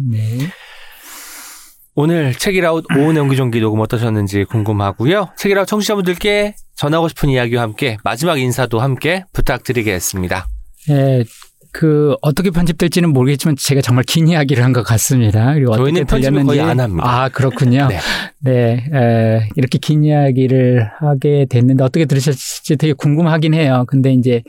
네. 1.95 2.01
오늘 2.01 2.33
책이라웃 2.33 2.85
오은의 2.97 3.21
옹기종기 3.23 3.61
녹음 3.61 3.79
어떠셨는지 3.79 4.43
궁금하고요. 4.45 5.29
책이라웃 5.37 5.67
청취자분들께 5.67 6.55
전하고 6.75 7.07
싶은 7.07 7.29
이야기와 7.29 7.63
함께 7.63 7.97
마지막 8.03 8.37
인사도 8.37 8.79
함께 8.79 9.23
부탁드리겠습니다. 9.31 10.45
예, 10.89 11.23
그 11.77 12.15
어떻게 12.21 12.51
편집될지는 12.51 13.09
모르겠지만 13.11 13.57
제가 13.57 13.81
정말 13.81 14.05
긴 14.07 14.29
이야기를 14.29 14.63
한 14.63 14.71
것 14.71 14.81
같습니다. 14.83 15.53
그리고 15.53 15.73
어떻게 15.73 16.05
편집을 16.05 16.45
거의 16.45 16.61
안 16.61 16.79
합니다. 16.79 17.03
아 17.05 17.27
그렇군요. 17.29 17.87
네. 17.91 17.99
네, 18.45 18.85
에, 18.93 19.49
이렇게 19.55 19.79
긴 19.79 20.03
이야기를 20.03 20.87
하게 20.99 21.47
됐는데 21.49 21.83
어떻게 21.83 22.05
들으셨을지 22.05 22.75
되게 22.77 22.93
궁금하긴 22.93 23.55
해요. 23.55 23.85
근데 23.87 24.13
이제 24.13 24.43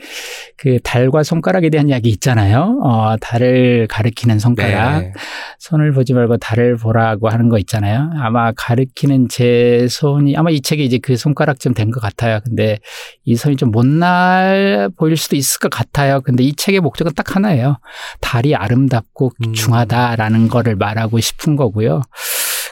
그 0.55 0.77
달과 0.83 1.23
손가락에 1.23 1.69
대한 1.71 1.89
이야기 1.89 2.09
있잖아요. 2.09 2.79
어, 2.83 3.15
달을 3.19 3.87
가리키는 3.89 4.37
손가락, 4.37 4.99
네. 5.01 5.13
손을 5.59 5.93
보지 5.93 6.13
말고 6.13 6.37
달을 6.37 6.75
보라고 6.77 7.29
하는 7.29 7.49
거 7.49 7.57
있잖아요. 7.57 8.11
아마 8.21 8.51
가리키는 8.55 9.29
제 9.29 9.87
손이 9.89 10.37
아마 10.37 10.51
이 10.51 10.61
책에 10.61 10.83
이제 10.83 10.99
그 11.01 11.17
손가락쯤 11.17 11.73
된 11.73 11.89
것 11.89 11.99
같아요. 11.99 12.39
근데 12.45 12.77
이 13.25 13.35
손이 13.35 13.55
좀 13.55 13.71
못날 13.71 14.89
보일 14.95 15.17
수도 15.17 15.35
있을 15.35 15.59
것 15.59 15.69
같아요. 15.71 16.21
근데 16.21 16.43
이 16.43 16.53
책의 16.53 16.81
목적은 16.81 17.13
딱 17.17 17.35
하나예요. 17.35 17.79
달이 18.21 18.55
아름답고 18.55 19.33
음. 19.45 19.53
중하다라는 19.53 20.47
거를 20.47 20.77
말하고 20.77 21.19
싶은 21.19 21.57
거고요. 21.57 22.01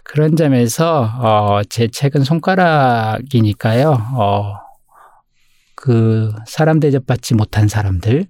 그런 0.05 0.35
점에서 0.37 1.11
어, 1.19 1.61
제 1.67 1.87
책은 1.89 2.23
손가락이니까요. 2.23 3.89
어, 4.13 4.53
그 5.75 6.31
사람 6.47 6.79
대접받지 6.79 7.33
못한 7.33 7.67
사람들, 7.67 8.27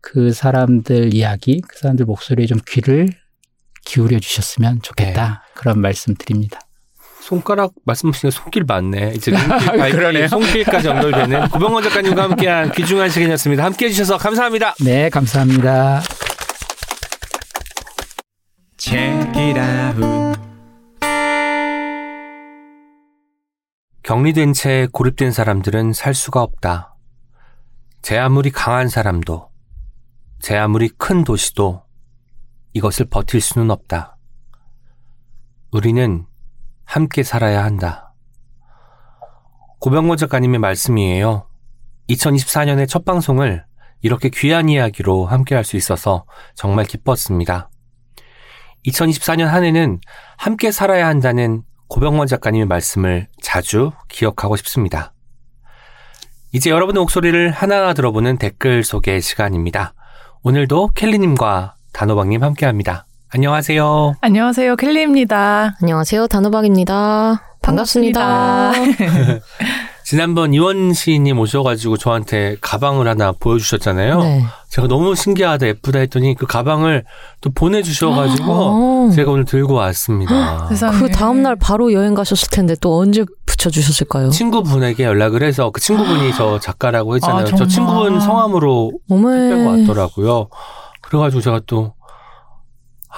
그 0.00 0.32
사람들 0.32 1.14
이야기, 1.14 1.60
그 1.68 1.78
사람들 1.78 2.06
목소리에 2.06 2.46
좀 2.46 2.58
귀를 2.66 3.10
기울여 3.84 4.18
주셨으면 4.18 4.82
좋겠다. 4.82 5.42
그런 5.54 5.80
말씀 5.80 6.14
드립니다. 6.14 6.58
손가락 7.30 7.74
말씀하신 7.84 8.28
게 8.28 8.30
손길 8.32 8.64
맞네. 8.64 9.12
이제 9.14 9.30
발길, 9.30 9.92
그러네요. 10.00 10.26
손길까지 10.26 10.88
연결되는 10.88 11.48
구병원 11.50 11.84
작가님과 11.84 12.24
함께한 12.24 12.72
귀중한 12.72 13.08
시간이었습니다. 13.08 13.62
함께해 13.64 13.92
주셔서 13.92 14.18
감사합니다. 14.18 14.74
네, 14.80 15.08
감사합니다. 15.10 16.02
Check 18.78 19.30
it 19.40 19.60
out. 19.60 20.40
격리된 24.02 24.52
채 24.52 24.88
고립된 24.90 25.30
사람들은 25.30 25.92
살 25.92 26.14
수가 26.14 26.42
없다. 26.42 26.96
제 28.02 28.18
아무리 28.18 28.50
강한 28.50 28.88
사람도, 28.88 29.50
제 30.40 30.56
아무리 30.56 30.88
큰 30.88 31.22
도시도 31.22 31.84
이것을 32.72 33.06
버틸 33.08 33.40
수는 33.40 33.70
없다. 33.70 34.16
우리는 35.70 36.26
함께 36.90 37.22
살아야 37.22 37.62
한다. 37.62 38.12
고병원 39.78 40.16
작가님의 40.16 40.58
말씀이에요. 40.58 41.46
2024년의 42.08 42.88
첫 42.88 43.04
방송을 43.04 43.64
이렇게 44.02 44.28
귀한 44.28 44.68
이야기로 44.68 45.26
함께 45.26 45.54
할 45.54 45.62
수 45.62 45.76
있어서 45.76 46.24
정말 46.56 46.84
기뻤습니다. 46.86 47.70
2024년 48.86 49.44
한 49.44 49.62
해는 49.62 50.00
함께 50.36 50.72
살아야 50.72 51.06
한다는 51.06 51.62
고병원 51.86 52.26
작가님의 52.26 52.66
말씀을 52.66 53.28
자주 53.40 53.92
기억하고 54.08 54.56
싶습니다. 54.56 55.12
이제 56.50 56.70
여러분의 56.70 56.98
목소리를 57.02 57.52
하나하나 57.52 57.94
들어보는 57.94 58.38
댓글 58.38 58.82
소개 58.82 59.20
시간입니다. 59.20 59.94
오늘도 60.42 60.88
켈리님과 60.96 61.76
단호박님 61.92 62.42
함께 62.42 62.66
합니다. 62.66 63.06
안녕하세요. 63.32 64.14
안녕하세요. 64.20 64.74
켈리입니다. 64.74 65.76
안녕하세요. 65.80 66.26
단호박입니다. 66.26 67.42
반갑습니다. 67.62 68.72
지난번 70.04 70.52
이원 70.52 70.92
시인님 70.92 71.38
오셔가지고 71.38 71.96
저한테 71.96 72.56
가방을 72.60 73.06
하나 73.06 73.30
보여주셨잖아요. 73.30 74.18
네. 74.20 74.42
제가 74.68 74.88
너무 74.88 75.14
신기하다, 75.14 75.64
예쁘다 75.68 76.00
했더니 76.00 76.34
그 76.34 76.46
가방을 76.46 77.04
또 77.40 77.50
보내주셔가지고 77.50 78.52
어. 78.52 79.10
제가 79.14 79.30
오늘 79.30 79.44
들고 79.44 79.74
왔습니다. 79.74 80.66
세상에. 80.66 80.98
그 80.98 81.08
다음날 81.10 81.54
바로 81.54 81.92
여행 81.92 82.14
가셨을 82.14 82.48
텐데 82.50 82.74
또 82.80 82.98
언제 82.98 83.24
붙여주셨을까요? 83.46 84.30
친구분에게 84.30 85.04
연락을 85.04 85.44
해서 85.44 85.70
그 85.70 85.80
친구분이 85.80 86.34
저 86.34 86.58
작가라고 86.58 87.14
했잖아요. 87.14 87.42
아, 87.42 87.44
저? 87.44 87.64
친구분 87.68 88.18
성함으로. 88.18 88.90
택배가 89.08 89.70
왔더라고요. 89.70 90.48
그래가지고 91.02 91.40
제가 91.40 91.60
또 91.66 91.94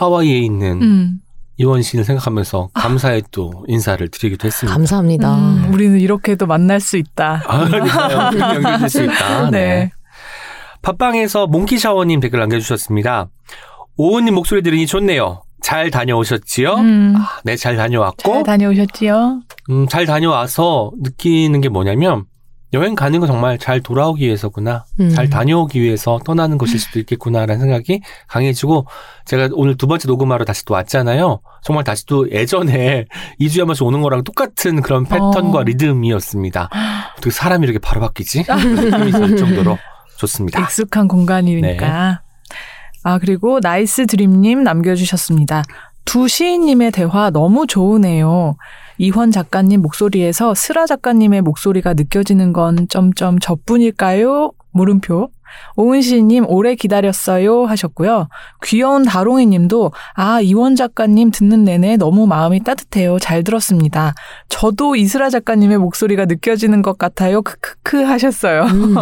하와이에 0.03 0.39
있는 0.39 0.83
음, 0.83 1.19
이원 1.57 1.83
씨를 1.83 2.05
생각하면서 2.05 2.71
감사의 2.75 3.23
또 3.31 3.65
인사를 3.69 4.07
드리기도 4.09 4.47
했습니다. 4.47 4.75
감사합니다. 4.77 5.35
음, 5.35 5.73
우리는 5.73 6.01
이렇게도 6.01 6.47
만날 6.47 6.81
수 6.81 6.97
있다. 6.97 7.43
아, 7.47 7.65
그러니까요. 7.67 8.31
연결될 8.57 8.89
수 8.89 9.05
있다. 9.05 9.51
네. 9.51 9.59
네. 9.59 9.91
팟빵에서 10.83 11.47
몽키샤워님 11.47 12.19
댓글 12.21 12.41
남겨주셨습니다. 12.41 13.29
오은님 13.97 14.35
목소리 14.35 14.63
들으니 14.63 14.87
좋네요. 14.87 15.43
잘 15.61 15.93
다녀오셨지요? 15.93 16.75
음, 16.75 17.15
아, 17.17 17.39
네, 17.45 17.55
잘 17.55 17.77
다녀왔고, 17.77 18.17
잘 18.17 18.43
다녀오셨지요? 18.43 19.43
음, 19.71 19.87
잘 19.87 20.07
다녀와서 20.07 20.91
느끼는 21.01 21.61
게 21.61 21.69
뭐냐면, 21.69 22.25
여행 22.73 22.95
가는 22.95 23.21
건 23.21 23.27
정말 23.27 23.59
잘 23.59 23.81
돌아오기 23.81 24.25
위해서구나. 24.25 24.85
음. 25.01 25.11
잘 25.11 25.29
다녀오기 25.29 25.81
위해서 25.81 26.19
떠나는 26.25 26.57
것일 26.59 26.79
수도 26.79 26.99
있겠구나라는 27.01 27.61
생각이 27.61 28.01
강해지고, 28.29 28.87
제가 29.27 29.51
오늘 29.53 29.77
두 29.77 29.87
번째 29.87 30.09
녹음하러 30.09 30.45
다시 30.45 30.65
또 30.65 30.75
왔잖아요. 30.75 31.41
정말 31.63 31.85
다시 31.85 32.07
또 32.07 32.31
예전에 32.31 33.07
2주에 33.41 33.59
한 33.59 33.67
번씩 33.67 33.85
오는 33.85 34.01
거랑 34.01 34.25
똑같은 34.25 34.81
그런 34.81 35.05
패턴과 35.05 35.59
어. 35.59 35.63
리듬이었습니다. 35.63 36.71
어떻게 37.13 37.31
사람이 37.31 37.65
이렇게 37.65 37.79
바로 37.79 38.01
바뀌지? 38.01 38.45
느낌이 38.49 39.09
있을 39.09 39.37
정도로 39.37 39.79
좋습니다. 40.17 40.61
익숙한 40.63 41.09
공간이니까. 41.09 42.23
아, 43.05 43.19
그리고 43.19 43.59
나이스 43.61 44.07
드림님 44.07 44.63
남겨주셨습니다. 44.63 45.63
두 46.05 46.29
시인님의 46.29 46.93
대화 46.93 47.31
너무 47.31 47.67
좋으네요. 47.67 48.57
이환 49.03 49.33
작가님 49.33 49.83
목소리에서 49.83 50.55
스라 50.55 50.87
작가님의 50.87 51.43
목소리가 51.43 51.93
느껴지는 51.95 52.53
건 52.53 52.87
점점 52.89 53.41
저뿐일까요? 53.41 54.53
물음표. 54.71 55.29
오은 55.75 56.03
시인님 56.03 56.47
오래 56.49 56.77
기다렸어요 56.77 57.65
하셨고요. 57.67 58.29
귀여운 58.63 59.03
다롱이 59.05 59.47
님도 59.47 59.91
아 60.15 60.41
이원 60.41 60.77
작가님 60.77 61.33
듣는 61.33 61.65
내내 61.65 61.97
너무 61.97 62.29
마음이 62.29 62.63
따뜻해요. 62.63 63.19
잘 63.19 63.43
들었습니다. 63.43 64.15
저도 64.49 64.95
이스라 64.95 65.31
작가님의 65.31 65.79
목소리가 65.79 66.27
느껴지는 66.27 66.81
것 66.81 66.97
같아요. 66.97 67.43
크크크 67.43 68.05
하셨어요. 68.05 68.63
음. 68.67 68.95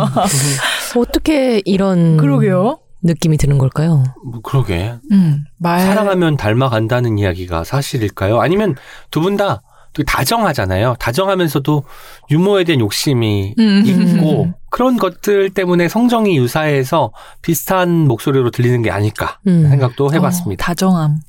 어떻게 0.97 1.61
이런 1.67 2.17
그러게요. 2.17 2.79
느낌이 3.03 3.37
드는 3.37 3.59
걸까요? 3.59 4.03
뭐 4.25 4.41
그러게. 4.43 4.95
음, 5.13 5.45
말 5.59 5.81
사랑하면 5.81 6.39
닮아간다는 6.39 7.19
이야기가 7.19 7.65
사실일까요? 7.65 8.41
아니면 8.41 8.77
두 9.11 9.21
분 9.21 9.37
다 9.37 9.61
다정하잖아요. 10.07 10.97
다정하면서도 10.99 11.85
유머에 12.31 12.65
대한 12.65 12.81
욕심이 12.81 13.55
음. 13.59 13.83
있고 13.87 14.53
그런 14.71 14.97
것들 14.97 15.51
때문에 15.51 15.89
성정이 15.89 16.37
유사해서 16.37 17.13
비슷한 17.43 18.07
목소리로 18.07 18.51
들리는 18.51 18.83
게 18.83 18.91
아닐까 18.91 19.39
음. 19.47 19.69
생각도 19.69 20.13
해봤습니다. 20.13 20.63
어, 20.63 20.67
다정함. 20.67 21.21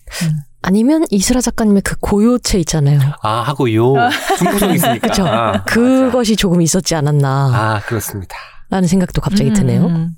아니면 0.64 1.06
이스라 1.10 1.42
작가님의 1.42 1.82
그 1.82 1.96
고요체 2.00 2.60
있잖아요. 2.60 3.00
아 3.24 3.42
하고 3.42 3.74
요 3.74 3.96
중국성이 4.38 4.76
있으니까. 4.76 5.08
그쵸. 5.10 5.26
아, 5.26 5.64
그것이 5.64 6.36
조금 6.36 6.62
있었지 6.62 6.94
않았나. 6.94 7.52
아 7.54 7.82
그렇습니다. 7.88 8.36
라는 8.70 8.88
생각도 8.88 9.22
갑자기 9.22 9.50
음, 9.50 9.54
드네요. 9.54 9.86
음. 9.88 10.16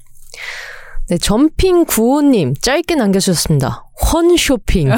네, 1.10 1.18
점핑 1.18 1.86
구호님 1.86 2.56
짧게 2.61 2.95
남겨주셨습니다. 2.95 3.86
헌 4.14 4.36
쇼핑. 4.38 4.90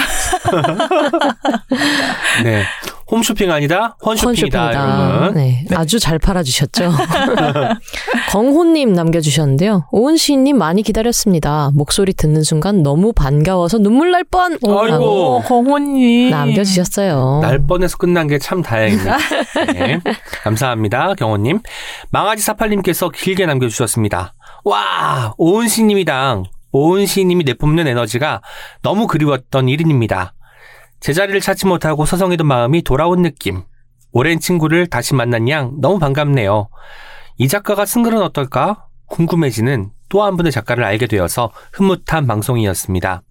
네. 2.43 2.63
홈쇼핑 3.11 3.51
아니다 3.51 3.95
헌쇼핑이다 4.05 4.73
여러분. 4.73 5.33
네, 5.35 5.65
아주 5.75 5.99
잘 5.99 6.17
팔아주셨죠. 6.19 6.91
건호님 8.31 8.93
남겨주셨는데요. 8.93 9.87
오은 9.91 10.17
시인님 10.17 10.57
많이 10.57 10.81
기다렸습니다. 10.81 11.71
목소리 11.73 12.13
듣는 12.13 12.43
순간 12.43 12.81
너무 12.83 13.13
반가워서 13.13 13.77
눈물 13.77 14.11
날 14.11 14.23
뻔! 14.23 14.53
아이고. 14.53 15.41
경호님. 15.47 16.29
남겨주셨어요. 16.31 17.39
날 17.41 17.65
뻔해서 17.67 17.97
끝난 17.97 18.27
게 18.27 18.39
참 18.39 18.61
다행입니다. 18.61 19.17
네. 19.73 19.99
감사합니다, 20.43 21.13
경호님. 21.15 21.61
망아지 22.11 22.43
사팔님께서 22.43 23.09
길게 23.09 23.45
남겨주셨습니다. 23.45 24.35
와, 24.65 25.33
오은 25.37 25.67
시님이당. 25.67 26.43
오은 26.71 27.05
시님이 27.05 27.43
내뿜는 27.45 27.87
에너지가 27.87 28.41
너무 28.83 29.07
그리웠던 29.07 29.69
일인입니다. 29.69 30.33
제자리를 30.99 31.39
찾지 31.39 31.67
못하고 31.67 32.05
서성이던 32.05 32.47
마음이 32.47 32.83
돌아온 32.83 33.21
느낌. 33.21 33.63
오랜 34.11 34.39
친구를 34.39 34.87
다시 34.87 35.13
만난 35.13 35.49
양 35.49 35.73
너무 35.81 35.99
반갑네요. 35.99 36.69
이 37.37 37.47
작가가 37.47 37.85
쓴 37.85 38.03
글은 38.03 38.21
어떨까? 38.21 38.87
궁금해지는 39.07 39.91
또 40.09 40.23
한 40.23 40.37
분의 40.37 40.51
작가를 40.51 40.83
알게 40.83 41.07
되어서 41.07 41.51
흐뭇한 41.73 42.25
방송이었습니다. 42.27 43.21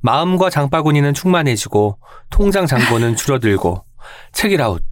마음과 0.00 0.50
장바구니는 0.50 1.14
충만해지고 1.14 1.98
통장 2.30 2.66
잔고는 2.66 3.16
줄어들고 3.16 3.84
책이라웃 4.32 4.82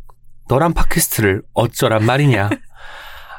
너란 0.48 0.72
팟캐스트를 0.72 1.42
어쩌란 1.52 2.04
말이냐 2.04 2.50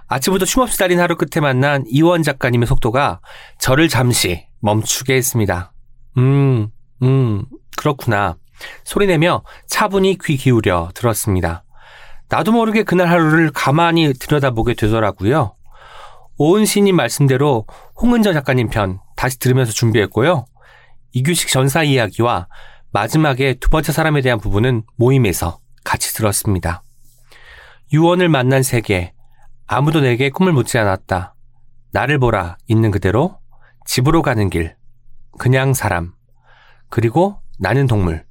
아침부터 0.08 0.46
쉼없이 0.46 0.78
달린 0.78 1.00
하루 1.00 1.16
끝에 1.18 1.42
만난 1.42 1.84
이원 1.88 2.24
작가님의 2.24 2.68
속도가 2.68 3.22
저를 3.60 3.88
잠시 3.90 4.46
멈추게 4.60 5.16
했습니다. 5.16 5.74
음, 6.18 6.70
음, 7.02 7.46
그렇구나. 7.78 8.36
소리내며 8.84 9.44
차분히 9.68 10.18
귀 10.24 10.38
기울여 10.38 10.92
들었습니다. 10.94 11.64
나도 12.30 12.52
모르게 12.52 12.84
그날 12.84 13.08
하루를 13.08 13.52
가만히 13.52 14.14
들여다보게 14.14 14.76
되더라고요. 14.76 15.56
오은 16.38 16.66
시님 16.66 16.96
말씀대로 16.96 17.66
홍은정 18.02 18.34
작가님 18.34 18.70
편 18.70 19.00
다시 19.16 19.38
들으면서 19.38 19.72
준비했고요. 19.72 20.46
이규식 21.14 21.50
전사 21.50 21.84
이야기와 21.84 22.48
마지막에 22.92 23.56
두 23.56 23.70
번째 23.70 23.92
사람에 23.92 24.22
대한 24.22 24.40
부분은 24.40 24.84
모임에서 24.96 25.60
같이 25.84 26.14
들었습니다. 26.14 26.84
유언을 27.94 28.30
만난 28.30 28.64
세계, 28.64 29.14
아무도 29.68 30.00
내게 30.00 30.30
꿈을 30.30 30.54
묻지 30.54 30.78
않았다. 30.78 31.36
나를 31.92 32.20
보라, 32.20 32.58
있는 32.68 32.92
그대로, 32.92 33.38
집으로 33.86 34.22
가는 34.22 34.50
길, 34.50 34.76
그냥 35.38 35.74
사람, 35.74 36.14
그리고 36.90 37.40
나는 37.60 37.88
동물. 37.88 38.26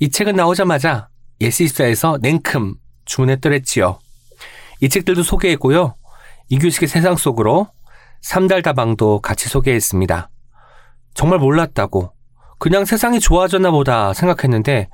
이 0.00 0.10
책은 0.10 0.34
나오자마자 0.34 1.08
예스24에서 1.40 2.18
냉큼 2.20 2.74
주문했더랬지요. 3.04 3.98
이 4.80 4.88
책들도 4.88 5.22
소개했고요. 5.22 5.94
이규식의 6.48 6.88
세상 6.88 7.16
속으로 7.16 7.68
삼달 8.20 8.62
다방도 8.62 9.20
같이 9.20 9.48
소개했습니다. 9.48 10.30
정말 11.14 11.38
몰랐다고. 11.38 12.12
그냥 12.58 12.84
세상이 12.84 13.20
좋아졌나 13.20 13.70
보다 13.70 14.12
생각했는데 14.12 14.88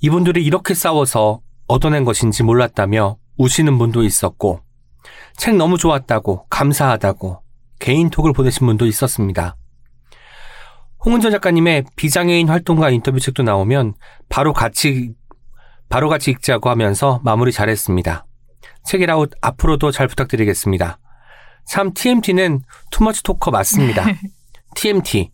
이분들이 0.00 0.44
이렇게 0.44 0.74
싸워서 0.74 1.40
얻어낸 1.66 2.04
것인지 2.04 2.42
몰랐다며 2.42 3.16
우시는 3.38 3.78
분도 3.78 4.02
있었고 4.02 4.60
책 5.36 5.56
너무 5.56 5.78
좋았다고 5.78 6.46
감사하다고 6.48 7.42
개인톡을 7.78 8.32
보내신 8.32 8.66
분도 8.66 8.86
있었습니다. 8.86 9.56
홍은전 11.06 11.30
작가님의 11.30 11.84
비장애인 11.94 12.48
활동가 12.48 12.90
인터뷰 12.90 13.20
책도 13.20 13.44
나오면 13.44 13.94
바로 14.28 14.52
같이 14.52 15.12
바로 15.88 16.08
같이 16.08 16.32
읽자고 16.32 16.68
하면서 16.68 17.20
마무리 17.22 17.52
잘했습니다. 17.52 18.26
책이라웃 18.84 19.30
앞으로도 19.40 19.92
잘 19.92 20.08
부탁드리겠습니다. 20.08 20.98
참 21.64 21.92
TMT는 21.94 22.60
투머치 22.90 23.22
토커 23.22 23.52
맞습니다. 23.52 24.04
TMT 24.74 25.30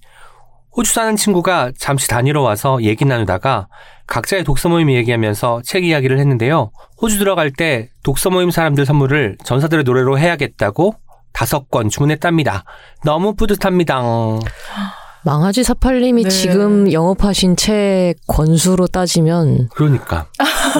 호주 0.77 0.93
사는 0.93 1.16
친구가 1.16 1.73
잠시 1.78 2.07
다니러 2.07 2.43
와서 2.43 2.82
얘기 2.82 3.07
나누다가 3.07 3.69
각자의 4.07 4.44
독서 4.44 4.69
모임 4.69 4.90
얘기하면서 4.90 5.62
책 5.65 5.85
이야기를 5.85 6.19
했는데요. 6.19 6.70
호주 7.01 7.19
들어갈 7.19 7.51
때 7.51 7.89
독서 8.03 8.28
모임 8.28 8.51
사람들 8.51 8.85
선물을 8.85 9.39
전사들의 9.43 9.85
노래로 9.85 10.19
해야겠다고 10.19 10.97
다섯 11.32 11.70
권 11.70 11.89
주문했답니다. 11.89 12.65
너무 13.05 13.35
뿌듯합니다. 13.35 14.03
망아지 15.24 15.62
사팔님이 15.62 16.24
네. 16.24 16.28
지금 16.28 16.93
영업하신 16.93 17.57
책 17.57 18.15
권수로 18.27 18.89
따지면 18.89 19.69
그러니까 19.74 20.27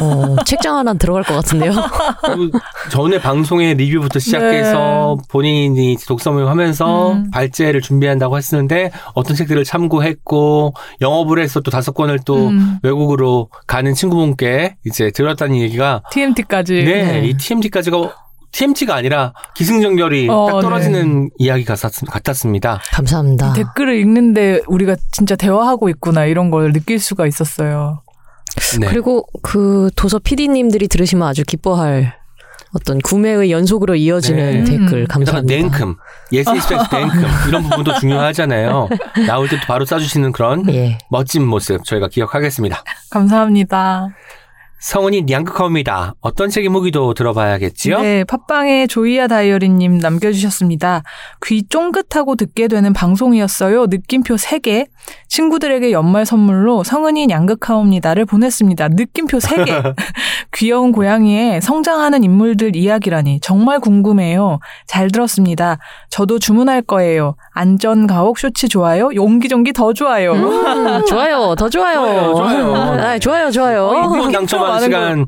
어, 0.01 0.36
책장 0.44 0.77
하나 0.77 0.94
들어갈 0.94 1.23
것 1.23 1.35
같은데요. 1.35 1.73
그리고 2.24 2.59
전에 2.90 3.20
방송의 3.20 3.74
리뷰부터 3.74 4.19
시작해서 4.19 5.16
본인이 5.28 5.97
독서 6.06 6.32
모임 6.32 6.48
하면서 6.48 7.12
음. 7.12 7.31
발제를 7.31 7.81
준비한다고 7.81 8.36
했었는데 8.36 8.90
어떤 9.14 9.36
책들을 9.36 9.64
참고했고 9.64 10.74
영업을 11.01 11.39
해서 11.39 11.60
또 11.60 11.70
다섯 11.70 11.93
권을 11.93 12.20
또 12.24 12.48
음. 12.48 12.78
외국으로 12.82 13.48
가는 13.66 13.94
친구분께 13.94 14.77
이제 14.86 15.10
들었다는 15.10 15.56
얘기가 15.56 16.02
TMT까지. 16.10 16.85
네, 16.85 17.23
이 17.27 17.35
TMT까지가 17.35 18.23
TMT가 18.53 18.95
아니라 18.95 19.33
기승전결이 19.55 20.29
어, 20.29 20.47
딱 20.51 20.61
떨어지는 20.61 21.31
이야기 21.39 21.65
같았- 21.65 22.07
같았습니다. 22.09 22.81
감사합니다. 22.93 23.53
댓글을 23.55 23.97
읽는데 23.99 24.61
우리가 24.66 24.97
진짜 25.11 25.37
대화하고 25.37 25.89
있구나 25.89 26.27
이런 26.27 26.51
걸 26.51 26.73
느낄 26.73 26.99
수가 26.99 27.27
있었어요. 27.27 28.03
네. 28.81 28.87
그리고 28.89 29.24
그 29.43 29.89
도서 29.97 30.19
PD님들이 30.19 30.89
들으시면 30.89 31.27
아주 31.27 31.43
기뻐할 31.47 32.15
어떤 32.74 32.99
구매의 33.01 33.51
연속으로 33.51 33.95
이어지는 33.97 34.65
네. 34.65 34.70
댓글 34.70 35.03
음. 35.03 35.07
감사합니다. 35.07 35.55
냉큼, 35.55 35.97
예스24에서 36.32 36.94
냉큼 36.95 37.24
이런 37.49 37.62
부분도 37.65 37.99
중요하잖아요. 37.99 38.89
나올 39.27 39.49
때 39.49 39.57
또 39.57 39.62
바로 39.66 39.85
써주시는 39.85 40.33
그런 40.33 40.73
예. 40.74 40.97
멋진 41.11 41.47
모습 41.47 41.85
저희가 41.85 42.09
기억하겠습니다. 42.09 42.83
감사합니다. 43.11 44.09
성은이 44.83 45.23
냥극하옵니다. 45.23 46.15
어떤 46.21 46.51
책임 46.51 46.69
후기도 46.69 47.15
들어봐야겠지요? 47.15 48.01
네, 48.01 48.25
팟빵에 48.25 48.89
조이아 48.89 49.29
다이어리님 49.29 49.99
남겨주셨습니다. 49.99 51.05
귀 51.47 51.63
쫑긋하고 51.69 52.35
듣게 52.35 52.67
되는 52.67 52.93
방송이었어요. 52.93 53.87
느낌표 53.87 54.35
3개. 54.35 54.89
친구들에게 55.29 55.93
연말 55.93 56.27
선물로 56.27 56.83
성은이 56.83 57.29
냥극하옵니다를 57.31 58.24
보냈습니다. 58.25 58.89
느낌표 58.89 59.39
3개. 59.39 59.95
귀여운 60.53 60.91
고양이의 60.91 61.61
성장하는 61.61 62.25
인물들 62.25 62.75
이야기라니 62.75 63.39
정말 63.41 63.79
궁금해요. 63.79 64.59
잘 64.89 65.13
들었습니다. 65.13 65.79
저도 66.11 66.41
주문할 66.41 66.83
거예요. 66.83 67.37
안전 67.53 68.09
가옥 68.09 68.37
쇼츠 68.37 68.67
좋아요. 68.67 69.11
옹기종기 69.17 69.73
더 69.75 69.93
좋아요. 69.93 70.33
음, 70.33 71.07
좋아요. 71.07 71.55
더 71.55 71.69
좋아요. 71.69 72.03
좋아요, 72.03 72.35
좋아요. 72.35 72.75
아, 72.75 73.19
좋아요, 73.21 73.51
좋아요. 73.51 74.31
당첨하는 74.33 74.72
많은 74.73 74.86
시간, 74.86 75.27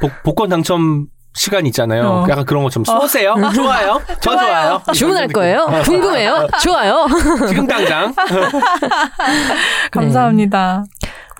복, 0.00 0.12
복권 0.22 0.48
당첨 0.48 1.08
시간 1.34 1.66
있잖아요. 1.66 2.08
어. 2.08 2.26
약간 2.28 2.44
그런 2.44 2.62
것처럼 2.62 2.84
쏘세요. 2.84 3.34
좋아요. 3.54 4.00
저 4.20 4.36
좋아요. 4.36 4.80
주문할 4.94 5.28
거예요? 5.28 5.66
궁금해요? 5.84 6.46
좋아요. 6.62 7.06
지금 7.48 7.66
당장. 7.66 8.14
감사합니다. 9.90 10.84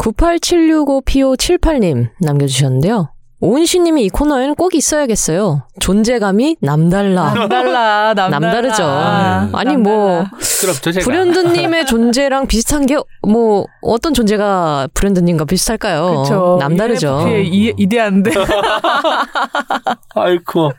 987655PO78님 0.00 2.08
남겨주셨는데요. 2.20 3.13
오은씨님이 3.44 4.04
이 4.06 4.08
코너에는 4.08 4.54
꼭 4.54 4.74
있어야겠어요. 4.74 5.66
존재감이 5.78 6.56
남달라. 6.62 7.34
남달라, 7.34 8.14
남달라. 8.14 8.28
남다르죠. 8.30 8.82
아, 8.84 9.50
아니, 9.52 9.76
뭐, 9.76 10.22
남달라. 10.22 10.92
제가. 10.92 11.04
불현듯님의 11.04 11.84
존재랑 11.86 12.46
비슷한 12.46 12.86
게, 12.86 12.96
뭐, 13.22 13.66
어떤 13.82 14.14
존재가 14.14 14.88
불현듯님과 14.94 15.44
비슷할까요? 15.44 16.22
그쵸. 16.22 16.56
남다르죠. 16.58 17.28
이, 17.28 17.74
이대한데. 17.76 18.30
아이쿠. 20.16 20.70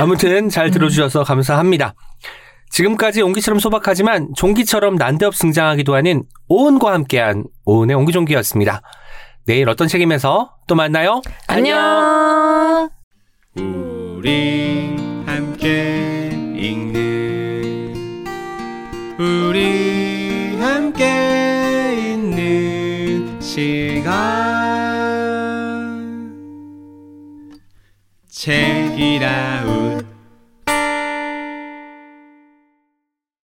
아무튼 0.00 0.48
잘 0.48 0.72
들어주셔서 0.72 1.22
감사합니다. 1.22 1.94
지금까지 2.70 3.22
옹기처럼 3.22 3.60
소박하지만 3.60 4.30
종기처럼 4.34 4.96
난데없 4.96 5.32
등장하기도 5.38 5.94
하는 5.94 6.24
오은과 6.48 6.92
함께한 6.92 7.44
오은의 7.66 7.94
옹기종기였습니다. 7.94 8.82
내일 9.46 9.68
어떤 9.68 9.86
책임에서 9.86 10.56
또 10.66 10.74
만나요. 10.74 11.22
안녕. 11.46 12.90
우리 13.54 14.96
함께 15.24 16.30
읽는 16.56 17.94
우리 19.18 20.56
함께 20.60 22.12
있는 22.12 23.40
시간 23.40 24.16
책이라 28.28 29.75